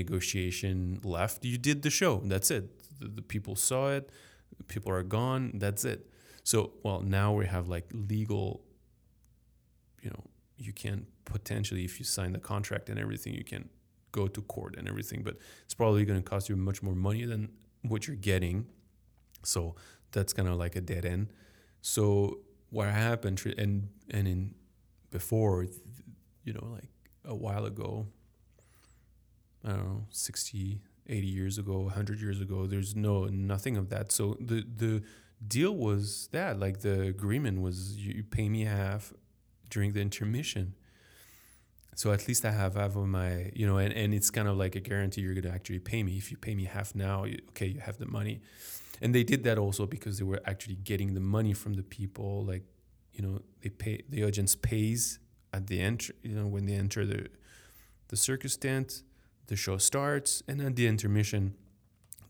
negotiation 0.00 1.00
left 1.02 1.44
you 1.44 1.58
did 1.58 1.82
the 1.82 1.90
show 1.90 2.14
that's 2.32 2.50
it 2.50 2.66
the, 3.02 3.08
the 3.08 3.22
people 3.22 3.56
saw 3.56 3.90
it, 3.90 4.10
people 4.68 4.92
are 4.92 5.02
gone, 5.02 5.52
that's 5.54 5.84
it. 5.84 6.06
So, 6.44 6.72
well, 6.82 7.00
now 7.00 7.32
we 7.32 7.46
have 7.46 7.68
like 7.68 7.86
legal, 7.92 8.62
you 10.00 10.10
know, 10.10 10.24
you 10.56 10.72
can 10.72 11.06
potentially, 11.24 11.84
if 11.84 11.98
you 11.98 12.04
sign 12.04 12.32
the 12.32 12.38
contract 12.38 12.88
and 12.88 12.98
everything, 12.98 13.34
you 13.34 13.44
can 13.44 13.68
go 14.12 14.28
to 14.28 14.42
court 14.42 14.76
and 14.76 14.88
everything, 14.88 15.22
but 15.22 15.36
it's 15.64 15.74
probably 15.74 16.04
going 16.04 16.20
to 16.22 16.28
cost 16.28 16.48
you 16.48 16.56
much 16.56 16.82
more 16.82 16.94
money 16.94 17.24
than 17.24 17.48
what 17.82 18.06
you're 18.06 18.16
getting. 18.16 18.66
So 19.42 19.74
that's 20.12 20.32
kind 20.32 20.48
of 20.48 20.56
like 20.56 20.76
a 20.76 20.80
dead 20.80 21.04
end. 21.04 21.28
So 21.80 22.38
what 22.70 22.88
happened, 22.88 23.42
and 23.58 23.88
and 24.10 24.28
in 24.28 24.54
before, 25.10 25.66
you 26.44 26.52
know, 26.52 26.68
like 26.72 26.88
a 27.24 27.34
while 27.34 27.64
ago, 27.64 28.06
I 29.64 29.70
don't 29.70 29.84
know, 29.84 30.06
60, 30.10 30.80
80 31.08 31.26
years 31.26 31.58
ago 31.58 31.80
100 31.80 32.20
years 32.20 32.40
ago 32.40 32.64
there's 32.64 32.94
no 32.94 33.24
nothing 33.24 33.76
of 33.76 33.88
that 33.88 34.12
so 34.12 34.36
the 34.38 34.64
the 34.76 35.02
deal 35.46 35.74
was 35.74 36.28
that 36.32 36.60
like 36.60 36.80
the 36.80 37.02
agreement 37.02 37.60
was 37.60 37.96
you 37.96 38.22
pay 38.22 38.48
me 38.48 38.64
half 38.64 39.12
during 39.72 39.92
the 39.92 40.00
intermission. 40.00 40.74
So 41.94 42.12
at 42.12 42.26
least 42.28 42.44
I 42.44 42.52
have 42.52 42.74
half 42.74 42.96
of 42.96 43.06
my, 43.06 43.50
you 43.54 43.66
know, 43.66 43.78
and, 43.78 43.92
and 43.92 44.14
it's 44.14 44.30
kind 44.30 44.48
of 44.48 44.56
like 44.56 44.76
a 44.76 44.80
guarantee 44.80 45.22
you're 45.22 45.34
going 45.34 45.44
to 45.44 45.52
actually 45.52 45.78
pay 45.78 46.02
me. 46.02 46.16
If 46.16 46.30
you 46.30 46.36
pay 46.36 46.54
me 46.54 46.64
half 46.64 46.94
now, 46.94 47.24
you, 47.24 47.38
okay, 47.50 47.66
you 47.66 47.80
have 47.80 47.98
the 47.98 48.06
money. 48.06 48.40
And 49.00 49.14
they 49.14 49.24
did 49.24 49.44
that 49.44 49.58
also 49.58 49.86
because 49.86 50.18
they 50.18 50.24
were 50.24 50.40
actually 50.46 50.76
getting 50.76 51.14
the 51.14 51.20
money 51.20 51.52
from 51.52 51.74
the 51.74 51.82
people. 51.82 52.44
Like, 52.44 52.62
you 53.12 53.22
know, 53.22 53.42
they 53.62 53.70
pay, 53.70 54.02
the 54.08 54.24
audience 54.24 54.54
pays 54.54 55.18
at 55.52 55.66
the 55.66 55.80
entry, 55.80 56.14
you 56.22 56.34
know, 56.34 56.46
when 56.46 56.66
they 56.66 56.74
enter 56.74 57.04
the, 57.04 57.28
the 58.08 58.16
circus 58.16 58.56
tent, 58.56 59.02
the 59.46 59.56
show 59.56 59.76
starts, 59.76 60.42
and 60.48 60.60
at 60.60 60.76
the 60.76 60.86
intermission, 60.86 61.54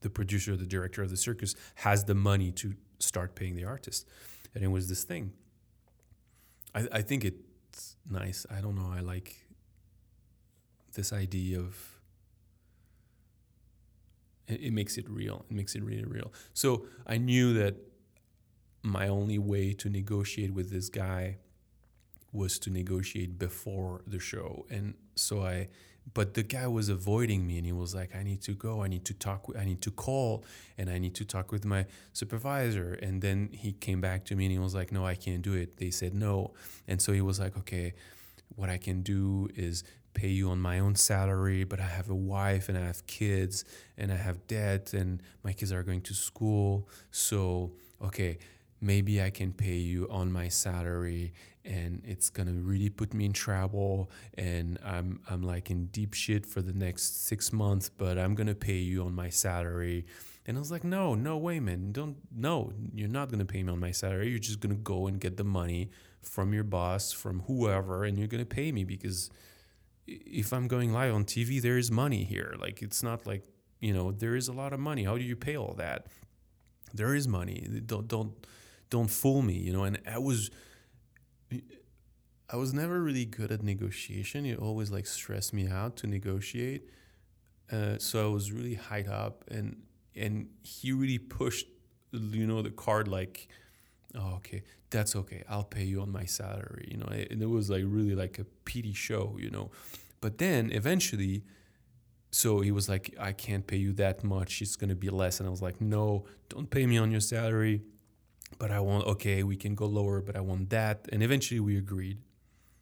the 0.01 0.11
producer, 0.11 0.57
the 0.57 0.67
director 0.67 1.03
of 1.03 1.11
the 1.11 1.17
circus 1.17 1.55
has 1.77 2.05
the 2.05 2.15
money 2.15 2.51
to 2.53 2.75
start 2.99 3.35
paying 3.35 3.55
the 3.55 3.65
artist. 3.65 4.09
And 4.55 4.65
it 4.65 4.69
was 4.69 4.89
this 4.89 5.05
thing. 5.05 5.33
I, 6.75 6.89
I 6.93 7.03
think 7.03 7.25
it's 7.25 7.97
nice. 8.09 8.45
I 8.51 8.61
don't 8.61 8.75
know. 8.75 8.91
I 8.93 9.01
like 9.01 9.37
this 10.95 11.13
idea 11.13 11.59
of 11.59 11.93
it, 14.49 14.61
it 14.61 14.73
makes 14.73 14.99
it 14.99 15.09
real. 15.09 15.45
It 15.51 15.55
makes 15.55 15.75
it 15.75 15.83
really 15.83 16.05
real. 16.05 16.33
So 16.55 16.87
I 17.07 17.19
knew 17.19 17.55
that 17.55 17.77
my 18.83 19.09
only 19.09 19.39
way 19.39 19.73
to 19.75 19.89
negotiate 19.89 20.53
with 20.53 20.71
this 20.71 20.89
guy 20.89 21.39
was 22.33 22.59
to 22.61 22.71
negotiate 22.71 23.39
before 23.39 24.03
the 24.07 24.19
show. 24.19 24.67
And 24.71 24.95
so 25.15 25.43
I 25.43 25.69
but 26.15 26.35
the 26.35 26.43
guy 26.43 26.67
was 26.67 26.89
avoiding 26.89 27.47
me 27.47 27.59
and 27.59 27.67
he 27.67 27.73
was 27.73 27.95
like 27.95 28.15
i 28.17 28.23
need 28.23 28.43
to 28.43 28.53
go. 28.53 28.83
I 28.83 28.89
need 28.89 29.05
to 29.05 29.15
talk 29.15 29.47
i 29.59 29.65
need 29.65 29.81
to 29.83 29.91
call 29.91 30.45
and 30.77 30.91
i 30.91 30.99
need 30.99 31.15
to 31.17 31.25
talk 31.25 31.53
with 31.53 31.65
my 31.65 31.87
supervisor. 32.13 32.95
And 32.95 33.23
then 33.23 33.51
he 33.53 33.73
came 33.73 34.01
back 34.01 34.25
to 34.27 34.35
me 34.35 34.47
and 34.47 34.53
he 34.53 34.59
was 34.59 34.75
like 34.75 34.91
no 34.91 35.07
i 35.07 35.15
can't 35.15 35.43
do 35.43 35.55
it. 35.55 35.77
They 35.77 35.91
said 35.91 36.15
no. 36.15 36.55
And 36.89 37.01
so 37.01 37.13
he 37.13 37.21
was 37.21 37.39
like 37.39 37.57
okay 37.59 37.95
what 38.57 38.69
i 38.69 38.79
can 38.79 39.03
do 39.03 39.49
is 39.55 39.85
pay 40.15 40.29
you 40.29 40.51
on 40.51 40.59
my 40.61 40.79
own 40.79 40.95
salary 40.95 41.65
but 41.65 41.81
i 41.81 41.87
have 41.87 42.11
a 42.11 42.15
wife 42.15 42.69
and 42.69 42.77
i 42.77 42.83
have 42.83 43.07
kids 43.07 43.65
and 43.97 44.13
i 44.13 44.17
have 44.17 44.47
debt 44.47 44.93
and 44.93 45.23
my 45.43 45.55
kids 45.55 45.73
are 45.73 45.83
going 45.83 46.01
to 46.03 46.15
school. 46.15 46.89
So 47.11 47.73
okay 48.03 48.39
maybe 48.83 49.23
I 49.23 49.31
can 49.31 49.53
pay 49.53 49.77
you 49.77 50.09
on 50.11 50.33
my 50.33 50.49
salary 50.49 51.33
and 51.65 52.03
it's 52.05 52.31
gonna 52.31 52.53
really 52.53 52.89
put 52.89 53.15
me 53.15 53.25
in 53.25 53.33
trouble 53.33 54.11
and 54.35 54.79
I'm 54.85 55.21
I'm 55.31 55.43
like 55.43 55.71
in 55.71 55.87
deep 55.87 56.15
shit 56.15 56.47
for 56.47 56.61
the 56.63 56.73
next 56.73 57.27
six 57.27 57.53
months, 57.53 57.89
but 57.89 58.19
I'm 58.19 58.35
gonna 58.35 58.55
pay 58.55 58.79
you 58.79 59.05
on 59.05 59.15
my 59.15 59.29
salary. 59.29 60.07
And 60.45 60.57
I 60.57 60.61
was 60.61 60.73
like, 60.73 60.83
no, 60.83 61.15
no 61.15 61.37
way, 61.37 61.61
man. 61.61 61.93
Don't 61.93 62.17
no, 62.35 62.73
you're 62.95 63.09
not 63.09 63.31
gonna 63.31 63.45
pay 63.45 63.63
me 63.63 63.73
on 63.73 63.79
my 63.81 63.93
salary. 63.93 64.31
You're 64.31 64.39
just 64.39 64.61
gonna 64.61 64.75
go 64.75 65.07
and 65.07 65.21
get 65.21 65.37
the 65.37 65.45
money 65.45 65.91
from 66.23 66.53
your 66.53 66.65
boss, 66.65 67.13
from 67.13 67.41
whoever, 67.41 68.05
and 68.05 68.19
you're 68.19 68.29
gonna 68.29 68.45
pay 68.45 68.73
me 68.73 68.85
because 68.85 69.31
if 70.07 70.53
I'm 70.53 70.67
going 70.67 70.93
live 70.93 71.15
on 71.15 71.25
TV, 71.25 71.63
there 71.63 71.79
is 71.79 71.91
money 71.91 72.25
here. 72.25 72.55
Like 72.59 72.83
it's 72.83 73.03
not 73.03 73.27
like, 73.27 73.45
you 73.81 73.93
know, 73.93 74.11
there 74.11 74.35
is 74.35 74.49
a 74.49 74.53
lot 74.53 74.73
of 74.73 74.81
money. 74.81 75.05
How 75.05 75.17
do 75.17 75.23
you 75.23 75.37
pay 75.37 75.57
all 75.57 75.75
that? 75.75 76.07
There 76.93 77.15
is 77.15 77.29
money. 77.29 77.67
Don't 77.87 78.09
don't 78.09 78.33
don't 78.93 79.09
fool 79.09 79.43
me, 79.43 79.55
you 79.55 79.73
know. 79.73 79.85
And 79.85 79.99
I 80.07 80.19
was, 80.19 80.51
I 82.53 82.57
was 82.57 82.75
never 82.75 83.01
really 83.01 83.25
good 83.25 83.51
at 83.51 83.63
negotiation. 83.63 84.45
It 84.45 84.59
always 84.59 84.91
like 84.91 85.07
stressed 85.07 85.55
me 85.55 85.69
out 85.69 85.97
to 85.99 86.07
negotiate. 86.07 86.89
Uh, 87.71 87.97
so 87.99 88.25
I 88.25 88.33
was 88.33 88.53
really 88.53 88.75
high 88.75 89.05
up, 89.11 89.45
and 89.49 89.83
and 90.15 90.49
he 90.63 90.93
really 90.93 91.19
pushed, 91.19 91.67
you 92.13 92.47
know, 92.47 92.61
the 92.61 92.71
card 92.71 93.09
like, 93.09 93.49
oh, 94.15 94.35
okay, 94.37 94.63
that's 94.91 95.17
okay. 95.17 95.43
I'll 95.49 95.65
pay 95.65 95.85
you 95.85 96.03
on 96.03 96.13
my 96.13 96.27
salary, 96.27 96.89
you 96.91 96.99
know. 96.99 97.07
And 97.07 97.41
it 97.41 97.49
was 97.49 97.71
like 97.71 97.85
really 97.87 98.15
like 98.15 98.39
a 98.39 98.45
pity 98.67 98.93
show, 98.93 99.37
you 99.41 99.51
know. 99.51 99.71
But 100.21 100.37
then 100.37 100.71
eventually, 100.73 101.45
so 102.31 102.61
he 102.61 102.71
was 102.71 102.89
like, 102.89 103.15
I 103.19 103.33
can't 103.33 103.67
pay 103.67 103.79
you 103.79 103.95
that 103.95 104.23
much. 104.23 104.61
It's 104.61 104.77
gonna 104.77 104.95
be 104.95 105.09
less. 105.09 105.41
And 105.41 105.47
I 105.47 105.51
was 105.51 105.63
like, 105.63 105.81
no, 105.81 106.27
don't 106.51 106.69
pay 106.69 106.87
me 106.87 106.99
on 106.99 107.11
your 107.11 107.23
salary 107.23 107.81
but 108.59 108.71
I 108.71 108.81
want, 108.81 109.07
okay, 109.07 109.43
we 109.43 109.57
can 109.57 109.75
go 109.75 109.87
lower, 109.87 110.21
but 110.21 110.37
I 110.37 110.41
want 110.41 110.71
that. 110.71 111.09
And 111.13 111.23
eventually 111.23 111.61
we 111.61 111.77
agreed 111.77 112.19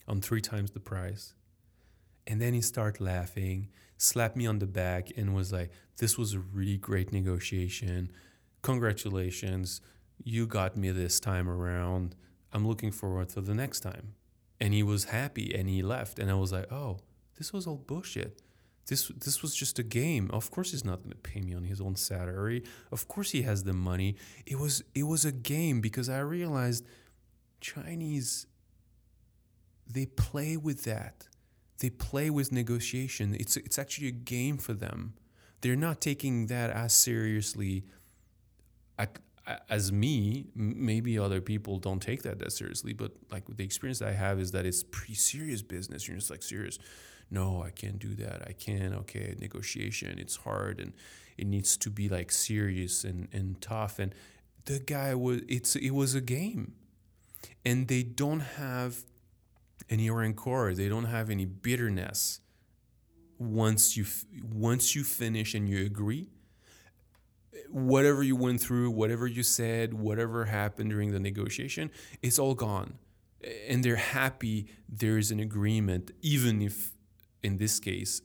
on 0.06 0.20
three 0.20 0.40
times 0.40 0.70
the 0.70 0.80
price. 0.80 1.34
And 2.26 2.40
then 2.40 2.54
he 2.54 2.60
started 2.60 3.02
laughing, 3.02 3.68
slapped 3.96 4.36
me 4.36 4.46
on 4.46 4.58
the 4.58 4.66
back, 4.66 5.10
and 5.16 5.34
was 5.34 5.52
like, 5.52 5.70
This 5.98 6.16
was 6.18 6.34
a 6.34 6.40
really 6.40 6.76
great 6.76 7.12
negotiation. 7.12 8.12
Congratulations. 8.62 9.80
You 10.22 10.46
got 10.46 10.76
me 10.76 10.90
this 10.90 11.18
time 11.18 11.48
around. 11.48 12.14
I'm 12.52 12.66
looking 12.66 12.92
forward 12.92 13.30
to 13.30 13.40
the 13.40 13.54
next 13.54 13.80
time. 13.80 14.14
And 14.60 14.74
he 14.74 14.82
was 14.82 15.04
happy 15.04 15.54
and 15.54 15.68
he 15.68 15.82
left. 15.82 16.18
And 16.18 16.30
I 16.30 16.34
was 16.34 16.52
like, 16.52 16.70
Oh, 16.70 17.00
this 17.38 17.52
was 17.52 17.66
all 17.66 17.78
bullshit. 17.78 18.42
This 18.90 19.06
this 19.06 19.40
was 19.40 19.54
just 19.54 19.78
a 19.78 19.84
game. 19.84 20.28
Of 20.32 20.50
course 20.50 20.72
he's 20.72 20.84
not 20.84 20.98
going 20.98 21.12
to 21.12 21.16
pay 21.16 21.40
me 21.40 21.54
on 21.54 21.62
his 21.62 21.80
own 21.80 21.94
salary. 21.94 22.64
Of 22.90 23.06
course 23.06 23.30
he 23.30 23.42
has 23.42 23.62
the 23.62 23.72
money. 23.72 24.16
It 24.46 24.58
was 24.58 24.82
it 24.96 25.04
was 25.04 25.24
a 25.24 25.30
game 25.30 25.80
because 25.80 26.08
I 26.08 26.18
realized 26.18 26.84
Chinese 27.60 28.48
they 29.86 30.06
play 30.06 30.56
with 30.56 30.82
that. 30.84 31.28
They 31.78 31.90
play 31.90 32.30
with 32.30 32.50
negotiation. 32.50 33.36
It's 33.38 33.56
it's 33.56 33.78
actually 33.78 34.08
a 34.08 34.18
game 34.36 34.58
for 34.58 34.72
them. 34.72 35.14
They're 35.60 35.76
not 35.76 36.00
taking 36.00 36.46
that 36.46 36.70
as 36.70 36.92
seriously 36.92 37.84
as 39.68 39.92
me. 39.92 40.46
Maybe 40.56 41.16
other 41.16 41.40
people 41.40 41.78
don't 41.78 42.02
take 42.02 42.22
that 42.24 42.40
that 42.40 42.50
seriously, 42.50 42.92
but 42.92 43.12
like 43.30 43.44
the 43.56 43.62
experience 43.62 44.02
I 44.02 44.14
have 44.14 44.40
is 44.40 44.50
that 44.50 44.66
it's 44.66 44.82
pretty 44.82 45.14
serious 45.14 45.62
business. 45.62 46.08
You're 46.08 46.16
just 46.16 46.30
like 46.30 46.42
serious 46.42 46.80
no, 47.30 47.62
I 47.62 47.70
can't 47.70 47.98
do 47.98 48.14
that. 48.16 48.42
I 48.46 48.52
can't. 48.52 48.94
Okay, 48.94 49.36
negotiation, 49.38 50.18
it's 50.18 50.36
hard 50.36 50.80
and 50.80 50.92
it 51.38 51.46
needs 51.46 51.76
to 51.78 51.90
be 51.90 52.08
like 52.08 52.30
serious 52.30 53.04
and, 53.04 53.28
and 53.32 53.60
tough. 53.60 53.98
And 53.98 54.14
the 54.64 54.78
guy 54.78 55.14
was, 55.14 55.40
it's, 55.48 55.76
it 55.76 55.90
was 55.90 56.14
a 56.14 56.20
game. 56.20 56.74
And 57.64 57.88
they 57.88 58.02
don't 58.02 58.40
have 58.40 59.04
any 59.88 60.10
rancor, 60.10 60.74
they 60.74 60.88
don't 60.88 61.06
have 61.06 61.30
any 61.30 61.46
bitterness 61.46 62.40
once 63.38 63.96
you 63.96 64.04
once 64.52 64.94
you 64.94 65.02
finish 65.02 65.54
and 65.54 65.66
you 65.66 65.84
agree 65.86 66.28
whatever 67.70 68.22
you 68.22 68.36
went 68.36 68.60
through 68.60 68.90
whatever 68.90 69.26
you 69.26 69.42
said 69.42 69.94
whatever 69.94 70.44
happened 70.44 70.90
during 70.90 71.10
the 71.10 71.18
negotiation 71.18 71.90
it's 72.20 72.38
all 72.38 72.54
gone 72.54 72.98
and 73.66 73.82
they're 73.82 73.96
happy 73.96 74.66
there 74.86 75.16
is 75.16 75.30
an 75.30 75.40
agreement 75.40 76.10
even 76.20 76.60
if 76.60 76.92
in 77.42 77.56
this 77.56 77.80
case, 77.80 78.22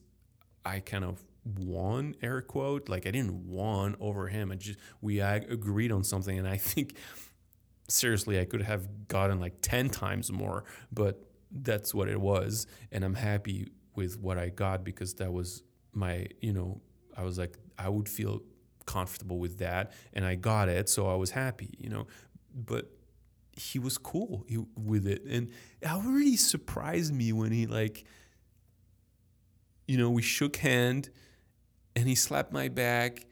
I 0.63 0.79
kind 0.79 1.03
of 1.03 1.23
won 1.59 2.15
air 2.23 2.41
quote 2.41 2.89
like 2.89 3.05
i 3.05 3.11
didn't 3.11 3.47
won 3.47 3.95
over 3.99 4.27
him. 4.27 4.51
I 4.51 4.55
just 4.55 4.79
we 5.01 5.19
agreed 5.19 5.91
on 5.91 6.03
something 6.03 6.39
and 6.39 6.47
i 6.47 6.57
think 6.57 6.95
seriously 7.87 8.39
i 8.39 8.45
could 8.45 8.63
have 8.63 9.07
gotten 9.07 9.39
like 9.39 9.53
10 9.61 9.89
times 9.91 10.31
more 10.31 10.63
but 10.91 11.23
that's 11.51 11.93
what 11.93 12.09
it 12.09 12.19
was 12.19 12.65
and 12.91 13.03
i'm 13.03 13.13
happy 13.13 13.67
with 13.93 14.19
what 14.19 14.39
i 14.39 14.49
got 14.49 14.83
because 14.83 15.13
that 15.15 15.31
was 15.31 15.61
my 15.93 16.25
you 16.41 16.51
know 16.51 16.81
i 17.15 17.23
was 17.23 17.37
like 17.37 17.59
i 17.77 17.87
would 17.87 18.09
feel 18.09 18.41
comfortable 18.87 19.37
with 19.37 19.59
that 19.59 19.91
and 20.13 20.25
i 20.25 20.33
got 20.33 20.67
it 20.67 20.89
so 20.89 21.07
i 21.07 21.15
was 21.15 21.31
happy 21.31 21.75
you 21.77 21.89
know? 21.89 22.07
But 22.57 22.89
he 23.51 23.79
was 23.79 23.97
cool 23.97 24.45
with 24.75 25.05
it 25.07 25.23
and 25.25 25.49
it 25.81 25.89
really 26.03 26.37
surprised 26.37 27.13
me 27.13 27.33
when 27.33 27.51
he 27.51 27.67
like 27.67 28.05
you 29.87 29.97
know, 29.97 30.09
we 30.09 30.21
shook 30.21 30.57
hand 30.57 31.09
and 31.95 32.07
he 32.07 32.15
slapped 32.15 32.51
my 32.51 32.67
back 32.67 33.25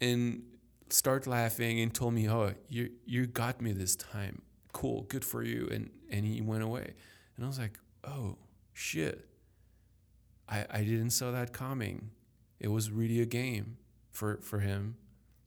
and 0.00 0.42
started 0.90 1.28
laughing 1.28 1.80
and 1.80 1.94
told 1.94 2.14
me, 2.14 2.28
"Oh, 2.28 2.54
you 2.68 2.90
you 3.04 3.26
got 3.26 3.60
me 3.60 3.72
this 3.72 3.96
time. 3.96 4.42
Cool, 4.72 5.02
good 5.02 5.24
for 5.24 5.42
you." 5.42 5.68
And 5.70 5.90
and 6.10 6.24
he 6.24 6.40
went 6.40 6.62
away. 6.62 6.94
And 7.36 7.44
I 7.44 7.48
was 7.48 7.58
like, 7.58 7.78
"Oh, 8.04 8.36
shit. 8.72 9.28
I 10.48 10.66
I 10.70 10.84
didn't 10.84 11.10
saw 11.10 11.30
that 11.30 11.52
coming. 11.52 12.10
It 12.60 12.68
was 12.68 12.90
really 12.90 13.20
a 13.20 13.26
game 13.26 13.78
for 14.10 14.38
for 14.42 14.60
him." 14.60 14.96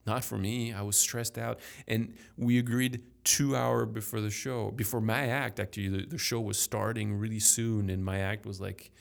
Not 0.06 0.22
for 0.22 0.38
me. 0.38 0.72
I 0.72 0.82
was 0.82 0.96
stressed 0.96 1.36
out. 1.36 1.58
And 1.88 2.14
we 2.36 2.58
agreed 2.58 3.02
two 3.24 3.56
hour 3.56 3.84
before 3.84 4.20
the 4.20 4.30
show, 4.30 4.70
before 4.70 5.00
my 5.00 5.26
act, 5.26 5.58
actually, 5.58 5.88
the, 5.88 6.06
the 6.06 6.18
show 6.18 6.40
was 6.40 6.60
starting 6.60 7.14
really 7.16 7.40
soon. 7.40 7.90
And 7.90 8.04
my 8.04 8.20
act 8.20 8.46
was 8.46 8.60
like 8.60 8.92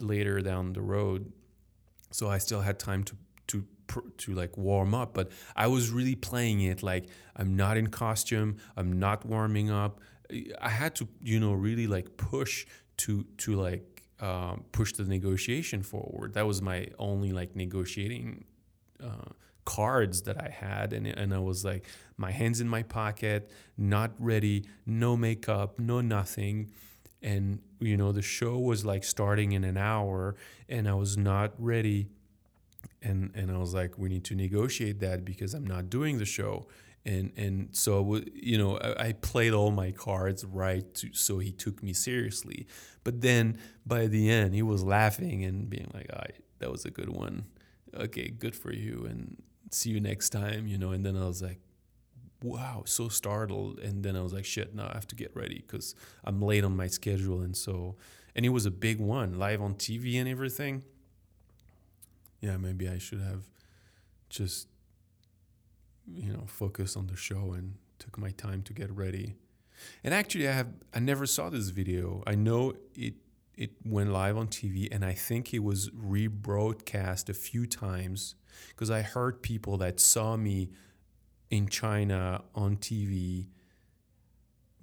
later 0.00 0.40
down 0.40 0.72
the 0.72 0.82
road. 0.82 1.32
So 2.10 2.28
I 2.28 2.38
still 2.38 2.60
had 2.60 2.78
time 2.78 3.04
to 3.04 3.16
to 3.48 3.64
to 4.18 4.34
like 4.34 4.56
warm 4.56 4.94
up, 4.94 5.14
but 5.14 5.30
I 5.56 5.66
was 5.66 5.90
really 5.90 6.14
playing 6.14 6.60
it 6.62 6.82
like 6.82 7.06
I'm 7.36 7.56
not 7.56 7.76
in 7.76 7.88
costume, 7.88 8.56
I'm 8.76 8.98
not 8.98 9.24
warming 9.24 9.70
up. 9.70 10.00
I 10.60 10.68
had 10.68 10.94
to, 10.96 11.08
you 11.22 11.40
know, 11.40 11.52
really 11.52 11.86
like 11.86 12.16
push 12.16 12.66
to 12.98 13.24
to 13.38 13.54
like 13.54 14.02
um, 14.20 14.64
push 14.72 14.92
the 14.92 15.04
negotiation 15.04 15.82
forward. 15.82 16.34
That 16.34 16.46
was 16.46 16.60
my 16.60 16.88
only 16.98 17.32
like 17.32 17.54
negotiating 17.56 18.44
uh, 19.02 19.30
cards 19.64 20.22
that 20.22 20.42
I 20.42 20.48
had, 20.50 20.92
and 20.92 21.06
and 21.06 21.32
I 21.32 21.38
was 21.38 21.64
like 21.64 21.86
my 22.16 22.30
hands 22.30 22.60
in 22.60 22.68
my 22.68 22.82
pocket, 22.82 23.50
not 23.76 24.10
ready, 24.18 24.64
no 24.84 25.16
makeup, 25.16 25.78
no 25.78 26.00
nothing, 26.00 26.70
and 27.22 27.60
you 27.80 27.96
know 27.96 28.12
the 28.12 28.22
show 28.22 28.58
was 28.58 28.84
like 28.84 29.04
starting 29.04 29.52
in 29.52 29.64
an 29.64 29.76
hour 29.76 30.36
and 30.68 30.88
i 30.88 30.94
was 30.94 31.16
not 31.16 31.52
ready. 31.58 32.08
And 33.02 33.30
and 33.34 33.50
i 33.50 33.56
was 33.58 33.74
like 33.74 33.98
we 33.98 34.08
need 34.08 34.24
to 34.24 34.34
negotiate 34.34 35.00
that 35.00 35.24
because 35.24 35.54
i'm 35.54 35.66
not 35.66 35.90
doing 35.90 36.18
the 36.18 36.24
show. 36.24 36.66
And 37.04 37.32
and 37.36 37.68
so 37.72 38.20
you 38.34 38.58
know 38.58 38.78
I, 38.78 39.08
I 39.08 39.12
played 39.12 39.52
all 39.52 39.70
my 39.70 39.92
cards 39.92 40.44
right 40.44 40.92
to, 40.94 41.12
so 41.12 41.38
he 41.38 41.52
took 41.52 41.82
me 41.82 41.92
seriously. 41.92 42.66
But 43.04 43.20
then 43.20 43.58
by 43.86 44.06
the 44.08 44.30
end 44.30 44.54
he 44.54 44.62
was 44.62 44.82
laughing 44.82 45.44
and 45.44 45.70
being 45.70 45.90
like 45.94 46.10
"I 46.12 46.26
that 46.58 46.70
was 46.70 46.84
a 46.84 46.90
good 46.90 47.08
one. 47.08 47.46
Okay 47.94 48.28
good 48.28 48.54
for 48.54 48.72
you 48.72 49.06
and 49.08 49.42
see 49.70 49.90
you 49.90 50.00
next 50.00 50.30
time 50.30 50.66
you 50.66 50.78
know? 50.78 50.90
And 50.92 51.04
then 51.04 51.16
i 51.16 51.26
was 51.26 51.42
like 51.42 51.60
wow, 52.42 52.82
so 52.86 53.08
startled. 53.08 53.78
And 53.78 54.02
then 54.02 54.16
I 54.16 54.20
was 54.20 54.32
like, 54.32 54.44
shit, 54.44 54.74
now 54.74 54.88
I 54.90 54.94
have 54.94 55.06
to 55.08 55.16
get 55.16 55.34
ready 55.34 55.64
because 55.66 55.94
I'm 56.24 56.40
late 56.40 56.64
on 56.64 56.76
my 56.76 56.86
schedule. 56.86 57.40
And 57.40 57.56
so, 57.56 57.96
and 58.34 58.46
it 58.46 58.50
was 58.50 58.66
a 58.66 58.70
big 58.70 59.00
one, 59.00 59.38
live 59.38 59.60
on 59.60 59.74
TV 59.74 60.18
and 60.18 60.28
everything. 60.28 60.84
Yeah, 62.40 62.56
maybe 62.56 62.88
I 62.88 62.98
should 62.98 63.20
have 63.20 63.44
just, 64.30 64.68
you 66.06 66.32
know, 66.32 66.44
focused 66.46 66.96
on 66.96 67.08
the 67.08 67.16
show 67.16 67.52
and 67.52 67.74
took 67.98 68.16
my 68.18 68.30
time 68.30 68.62
to 68.62 68.72
get 68.72 68.90
ready. 68.90 69.34
And 70.04 70.14
actually, 70.14 70.48
I 70.48 70.52
have 70.52 70.68
I 70.94 71.00
never 71.00 71.26
saw 71.26 71.50
this 71.50 71.68
video. 71.68 72.22
I 72.26 72.34
know 72.34 72.74
it 72.94 73.14
it 73.56 73.72
went 73.84 74.10
live 74.10 74.36
on 74.36 74.48
TV, 74.48 74.88
and 74.90 75.04
I 75.04 75.12
think 75.12 75.52
it 75.52 75.60
was 75.60 75.90
rebroadcast 75.90 77.28
a 77.28 77.34
few 77.34 77.66
times 77.66 78.36
because 78.68 78.90
I 78.90 79.02
heard 79.02 79.42
people 79.42 79.76
that 79.78 79.98
saw 79.98 80.36
me 80.36 80.70
in 81.50 81.68
China 81.68 82.42
on 82.54 82.76
TV, 82.76 83.48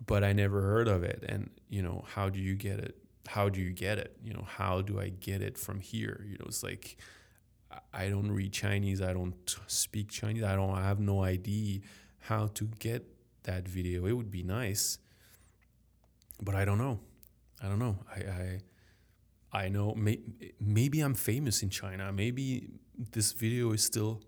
but 0.06 0.24
I 0.24 0.34
never 0.34 0.62
heard 0.62 0.88
of 0.88 1.04
it. 1.04 1.24
And, 1.28 1.50
you 1.70 1.82
know, 1.82 2.04
how 2.08 2.30
do 2.30 2.40
you 2.40 2.56
get 2.56 2.80
it? 2.80 2.98
How 3.28 3.50
do 3.50 3.60
you 3.62 3.72
get 3.72 3.98
it? 3.98 4.18
You 4.24 4.34
know, 4.34 4.46
how 4.48 4.82
do 4.82 5.00
I 5.00 5.10
get 5.10 5.42
it 5.42 5.58
from 5.58 5.80
here? 5.80 6.26
You 6.28 6.38
know, 6.38 6.46
it's 6.48 6.64
like 6.64 6.98
I 7.94 8.10
don't 8.10 8.32
read 8.32 8.54
Chinese, 8.54 9.02
I 9.02 9.14
don't 9.14 9.56
speak 9.68 10.10
Chinese, 10.10 10.44
I 10.44 10.56
don't 10.56 10.70
I 10.70 10.84
have 10.84 11.00
no 11.00 11.24
idea 11.24 11.82
how 12.20 12.48
to 12.48 12.66
get 12.80 13.06
that 13.44 13.68
video. 13.68 14.06
It 14.06 14.14
would 14.14 14.32
be 14.32 14.44
nice, 14.44 14.98
but 16.42 16.56
I 16.56 16.66
don't 16.66 16.78
know. 16.78 17.00
I 17.62 17.68
don't 17.68 17.80
know. 17.80 17.98
I 18.14 18.20
I, 18.20 19.64
I 19.66 19.70
know 19.70 19.94
may, 19.96 20.20
maybe 20.60 21.00
I'm 21.02 21.16
famous 21.16 21.64
in 21.64 21.70
China. 21.70 22.12
Maybe 22.12 22.70
this 22.98 23.32
video 23.32 23.72
is 23.72 23.84
still 23.84 24.22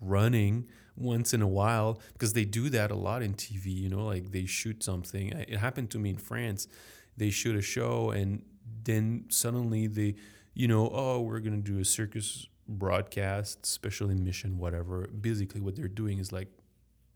running 0.00 0.68
once 0.96 1.34
in 1.34 1.42
a 1.42 1.48
while 1.48 2.00
because 2.12 2.32
they 2.32 2.44
do 2.44 2.68
that 2.70 2.90
a 2.90 2.94
lot 2.94 3.22
in 3.22 3.34
TV. 3.34 3.66
You 3.66 3.88
know, 3.88 4.06
like 4.06 4.32
they 4.32 4.46
shoot 4.46 4.82
something. 4.82 5.28
It 5.28 5.58
happened 5.58 5.90
to 5.90 5.98
me 5.98 6.10
in 6.10 6.16
France. 6.16 6.68
They 7.16 7.30
shoot 7.30 7.56
a 7.56 7.62
show 7.62 8.10
and 8.10 8.42
then 8.84 9.24
suddenly 9.28 9.86
they, 9.86 10.16
you 10.54 10.68
know, 10.68 10.90
oh, 10.92 11.20
we're 11.20 11.40
gonna 11.40 11.58
do 11.58 11.78
a 11.78 11.84
circus 11.84 12.46
broadcast, 12.66 13.66
special 13.66 14.10
emission, 14.10 14.58
whatever. 14.58 15.08
Basically, 15.08 15.60
what 15.60 15.76
they're 15.76 15.88
doing 15.88 16.18
is 16.18 16.32
like 16.32 16.48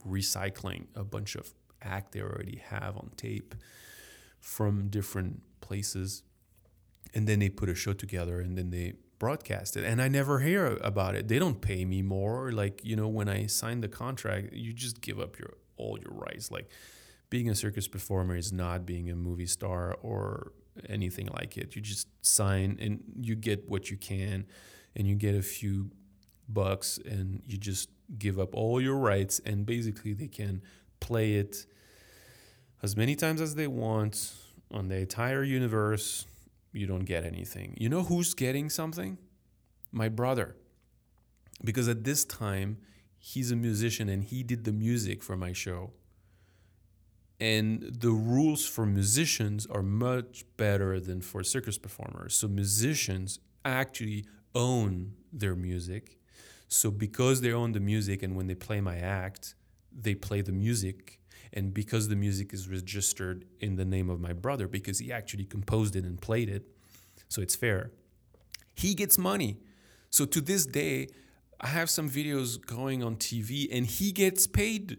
recycling 0.06 0.86
a 0.94 1.04
bunch 1.04 1.34
of 1.34 1.52
act 1.82 2.12
they 2.12 2.20
already 2.20 2.62
have 2.68 2.96
on 2.96 3.10
tape 3.16 3.54
from 4.40 4.88
different 4.88 5.42
places 5.60 6.22
and 7.14 7.26
then 7.26 7.38
they 7.38 7.48
put 7.48 7.68
a 7.68 7.74
show 7.74 7.92
together 7.92 8.40
and 8.40 8.56
then 8.56 8.70
they 8.70 8.94
broadcast 9.18 9.76
it 9.76 9.84
and 9.84 10.00
i 10.00 10.06
never 10.06 10.38
hear 10.40 10.78
about 10.80 11.14
it. 11.14 11.26
They 11.26 11.38
don't 11.38 11.60
pay 11.60 11.84
me 11.84 12.02
more 12.02 12.52
like 12.52 12.84
you 12.84 12.94
know 12.94 13.08
when 13.08 13.28
i 13.28 13.46
signed 13.46 13.82
the 13.82 13.88
contract 13.88 14.52
you 14.52 14.72
just 14.72 15.00
give 15.00 15.18
up 15.18 15.38
your 15.38 15.54
all 15.78 15.98
your 15.98 16.12
rights. 16.12 16.50
Like 16.50 16.68
being 17.30 17.48
a 17.48 17.54
circus 17.54 17.88
performer 17.88 18.36
is 18.36 18.52
not 18.52 18.84
being 18.84 19.08
a 19.10 19.16
movie 19.16 19.46
star 19.46 19.96
or 20.02 20.52
anything 20.88 21.28
like 21.32 21.56
it. 21.56 21.74
You 21.74 21.82
just 21.82 22.08
sign 22.24 22.76
and 22.80 23.02
you 23.20 23.34
get 23.34 23.68
what 23.68 23.90
you 23.90 23.96
can 23.96 24.46
and 24.94 25.06
you 25.06 25.14
get 25.14 25.34
a 25.34 25.42
few 25.42 25.90
bucks 26.48 26.98
and 27.04 27.42
you 27.46 27.56
just 27.56 27.88
give 28.18 28.38
up 28.38 28.54
all 28.54 28.80
your 28.80 28.96
rights 28.96 29.40
and 29.44 29.64
basically 29.64 30.12
they 30.12 30.28
can 30.28 30.62
play 31.00 31.34
it 31.34 31.66
as 32.82 32.96
many 32.96 33.14
times 33.14 33.40
as 33.40 33.54
they 33.54 33.66
want 33.66 34.32
on 34.70 34.88
the 34.88 34.96
entire 34.96 35.42
universe 35.42 36.26
you 36.72 36.86
don't 36.86 37.04
get 37.04 37.24
anything. 37.24 37.74
You 37.78 37.88
know 37.88 38.02
who's 38.02 38.34
getting 38.34 38.70
something? 38.70 39.18
My 39.92 40.08
brother. 40.08 40.56
Because 41.64 41.88
at 41.88 42.04
this 42.04 42.24
time, 42.24 42.78
he's 43.18 43.50
a 43.50 43.56
musician 43.56 44.08
and 44.08 44.24
he 44.24 44.42
did 44.42 44.64
the 44.64 44.72
music 44.72 45.22
for 45.22 45.36
my 45.36 45.52
show. 45.52 45.92
And 47.40 47.82
the 47.82 48.10
rules 48.10 48.66
for 48.66 48.84
musicians 48.84 49.66
are 49.66 49.82
much 49.82 50.44
better 50.56 50.98
than 50.98 51.20
for 51.20 51.44
circus 51.44 51.78
performers. 51.78 52.34
So 52.34 52.48
musicians 52.48 53.38
actually 53.64 54.24
own 54.54 55.12
their 55.32 55.54
music. 55.54 56.18
So 56.68 56.90
because 56.90 57.40
they 57.40 57.52
own 57.52 57.72
the 57.72 57.80
music 57.80 58.22
and 58.22 58.36
when 58.36 58.46
they 58.46 58.54
play 58.54 58.80
my 58.80 58.98
act, 58.98 59.54
they 59.92 60.14
play 60.14 60.40
the 60.40 60.52
music 60.52 61.20
and 61.52 61.72
because 61.72 62.08
the 62.08 62.16
music 62.16 62.52
is 62.52 62.68
registered 62.68 63.44
in 63.60 63.76
the 63.76 63.84
name 63.84 64.10
of 64.10 64.20
my 64.20 64.32
brother, 64.32 64.68
because 64.68 64.98
he 64.98 65.12
actually 65.12 65.44
composed 65.44 65.96
it 65.96 66.04
and 66.04 66.20
played 66.20 66.48
it, 66.48 66.66
so 67.28 67.42
it's 67.42 67.56
fair, 67.56 67.90
he 68.74 68.94
gets 68.94 69.18
money. 69.18 69.58
So 70.10 70.24
to 70.26 70.40
this 70.40 70.66
day, 70.66 71.08
I 71.60 71.68
have 71.68 71.90
some 71.90 72.08
videos 72.08 72.64
going 72.64 73.02
on 73.02 73.16
TV 73.16 73.68
and 73.70 73.84
he 73.84 74.12
gets 74.12 74.46
paid 74.46 74.98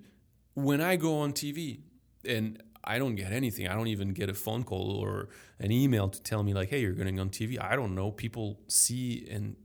when 0.53 0.81
I 0.81 0.97
go 0.97 1.19
on 1.19 1.33
TV. 1.33 1.79
And 2.25 2.61
I 2.83 2.99
don't 2.99 3.15
get 3.15 3.31
anything. 3.31 3.67
I 3.67 3.75
don't 3.75 3.87
even 3.87 4.13
get 4.13 4.29
a 4.29 4.33
phone 4.33 4.63
call 4.63 4.91
or 4.91 5.29
an 5.59 5.71
email 5.71 6.09
to 6.09 6.21
tell 6.21 6.43
me 6.43 6.53
like, 6.53 6.69
"Hey, 6.69 6.81
you're 6.81 6.93
going 6.93 7.19
on 7.19 7.29
TV." 7.29 7.57
I 7.59 7.75
don't 7.75 7.95
know. 7.95 8.11
People 8.11 8.59
see 8.67 9.27
and 9.29 9.55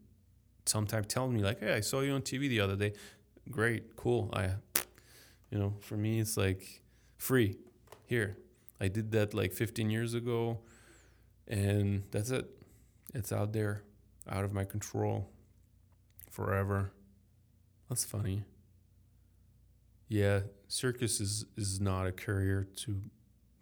sometimes 0.67 1.07
tell 1.09 1.29
me 1.29 1.43
like, 1.43 1.61
"Hey, 1.61 1.75
I 1.75 1.81
saw 1.81 2.01
you 2.01 2.13
on 2.13 2.23
TV 2.23 2.49
the 2.49 2.61
other 2.61 2.77
day." 2.77 2.93
Great, 3.51 3.97
cool. 3.97 4.31
I 4.33 4.51
you 5.55 5.61
know, 5.61 5.73
for 5.79 5.97
me, 5.97 6.19
it's 6.19 6.37
like 6.37 6.83
free 7.17 7.57
here. 8.07 8.37
I 8.81 8.89
did 8.89 9.13
that 9.13 9.35
like 9.35 9.53
15 9.53 9.89
years 9.89 10.13
ago, 10.13 10.59
and 11.47 12.03
that's 12.11 12.31
it. 12.31 12.51
It's 13.15 13.33
out 13.33 13.53
there, 13.53 13.85
out 14.29 14.45
of 14.45 14.53
my 14.53 14.65
control 14.65 15.31
forever. 16.29 16.93
That's 17.89 18.05
funny. 18.05 18.43
Yeah, 20.09 20.41
circus 20.67 21.21
is, 21.21 21.45
is 21.57 21.81
not 21.81 22.09
a 22.09 22.13
career 22.13 22.67
to 22.79 23.01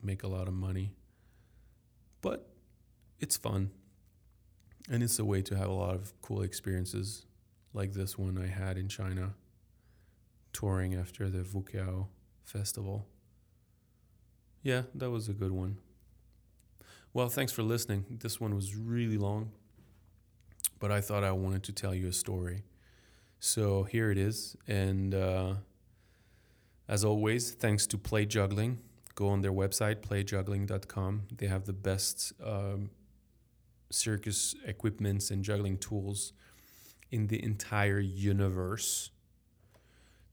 make 0.03 0.23
a 0.23 0.29
lot 0.29 0.49
of 0.49 0.55
money, 0.55 0.95
but 2.23 2.49
it's 3.21 3.37
fun. 3.37 3.71
And 4.91 5.03
it's 5.03 5.19
a 5.19 5.27
way 5.27 5.43
to 5.43 5.57
have 5.59 5.69
a 5.69 5.75
lot 5.75 5.95
of 5.95 6.15
cool 6.23 6.41
experiences 6.41 7.27
like 7.75 7.93
this 7.93 8.17
one 8.17 8.39
I 8.39 8.47
had 8.47 8.79
in 8.79 8.89
China 8.89 9.35
touring 10.53 10.95
after 10.95 11.29
the 11.29 11.39
Wuqiao 11.39 12.07
festival. 12.45 13.07
Yeah, 14.63 14.83
that 14.95 15.11
was 15.11 15.29
a 15.29 15.33
good 15.33 15.53
one. 15.53 15.79
Well, 17.15 17.29
thanks 17.29 17.53
for 17.53 17.63
listening. 17.63 18.05
This 18.09 18.41
one 18.41 18.55
was 18.55 18.75
really 18.75 19.19
long, 19.19 19.51
but 20.79 20.91
I 20.91 21.01
thought 21.01 21.25
I 21.25 21.33
wanted 21.33 21.63
to 21.65 21.73
tell 21.73 21.95
you 21.95 22.09
a 22.09 22.13
story. 22.13 22.63
So 23.39 23.83
here 23.83 24.11
it 24.11 24.19
is. 24.19 24.57
And 24.69 25.15
uh, 25.15 25.55
as 26.89 27.05
always, 27.05 27.51
thanks 27.51 27.87
to 27.89 27.99
Play 27.99 28.25
Juggling. 28.25 28.79
Go 29.15 29.29
on 29.29 29.41
their 29.43 29.53
website, 29.53 29.97
playjuggling.com. 29.97 31.23
They 31.37 31.47
have 31.49 31.67
the 31.67 31.73
best 31.73 32.33
um, 32.43 32.91
circus 33.91 34.55
equipments 34.65 35.31
and 35.31 35.45
juggling 35.45 35.79
tools 35.79 36.33
in 37.11 37.27
the 37.27 37.43
entire 37.43 38.01
universe. 38.01 39.11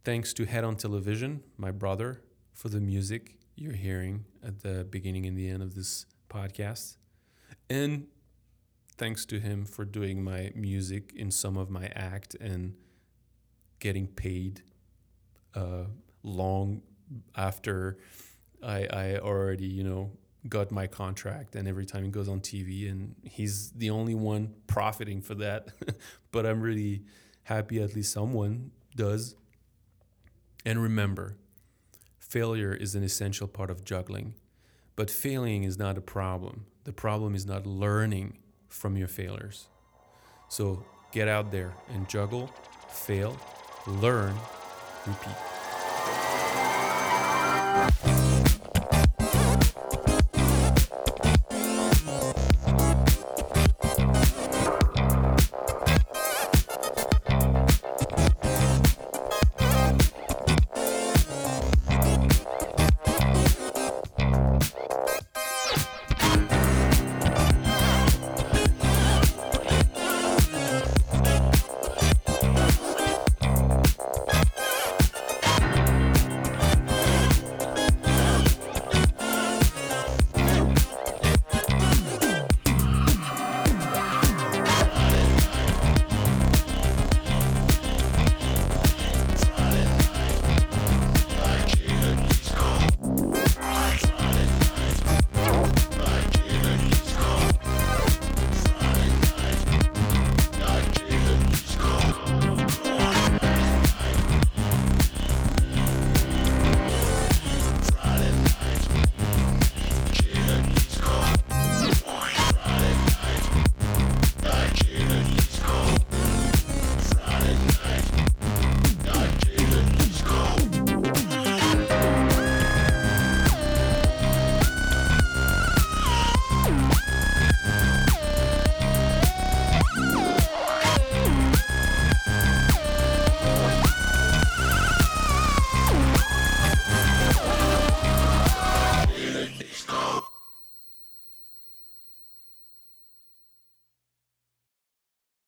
Thanks 0.10 0.34
to 0.34 0.46
Head 0.46 0.64
on 0.64 0.76
Television, 0.76 1.44
my 1.56 1.70
brother, 1.70 2.24
for 2.56 2.68
the 2.68 2.80
music 2.80 3.36
you're 3.56 3.74
hearing 3.74 4.26
at 4.44 4.64
the 4.64 4.84
beginning 4.90 5.28
and 5.28 5.38
the 5.38 5.48
end 5.48 5.62
of 5.62 5.76
this 5.76 6.08
podcast. 6.32 6.98
And 7.70 8.08
thanks 8.98 9.24
to 9.28 9.40
him 9.40 9.66
for 9.66 9.86
doing 9.86 10.24
my 10.24 10.52
music 10.56 11.14
in 11.16 11.30
some 11.30 11.58
of 11.58 11.70
my 11.70 11.92
act 11.94 12.34
and 12.42 12.74
getting 13.78 14.08
paid 14.08 14.64
uh, 15.54 15.84
long 16.24 16.82
after 17.36 18.00
I, 18.64 18.88
I 18.92 19.18
already, 19.20 19.68
you 19.68 19.84
know, 19.84 20.10
got 20.48 20.72
my 20.72 20.88
contract 20.88 21.56
and 21.56 21.68
every 21.68 21.86
time 21.86 22.04
he 22.04 22.10
goes 22.10 22.28
on 22.28 22.40
TV 22.40 22.90
and 22.90 23.14
he's 23.24 23.70
the 23.74 23.92
only 23.92 24.16
one 24.16 24.56
profiting 24.66 25.22
for 25.22 25.36
that. 25.36 25.68
but 26.32 26.48
I'm 26.48 26.62
really 26.62 27.04
happy 27.44 27.80
at 27.80 27.96
least 27.96 28.12
someone 28.12 28.72
does 28.96 29.36
and 30.66 30.82
remember, 30.82 31.38
failure 32.18 32.74
is 32.74 32.96
an 32.96 33.04
essential 33.04 33.48
part 33.48 33.70
of 33.70 33.84
juggling. 33.84 34.36
But 34.96 35.10
failing 35.10 35.64
is 35.64 35.78
not 35.78 35.98
a 35.98 36.02
problem. 36.02 36.66
The 36.84 36.92
problem 36.92 37.34
is 37.34 37.46
not 37.46 37.66
learning 37.66 38.38
from 38.68 38.98
your 38.98 39.08
failures. 39.08 39.68
So 40.50 40.84
get 41.12 41.28
out 41.28 41.52
there 41.52 41.74
and 41.94 42.10
juggle, 42.10 42.52
fail, 42.90 43.40
learn, 43.88 44.36
repeat. 45.06 45.59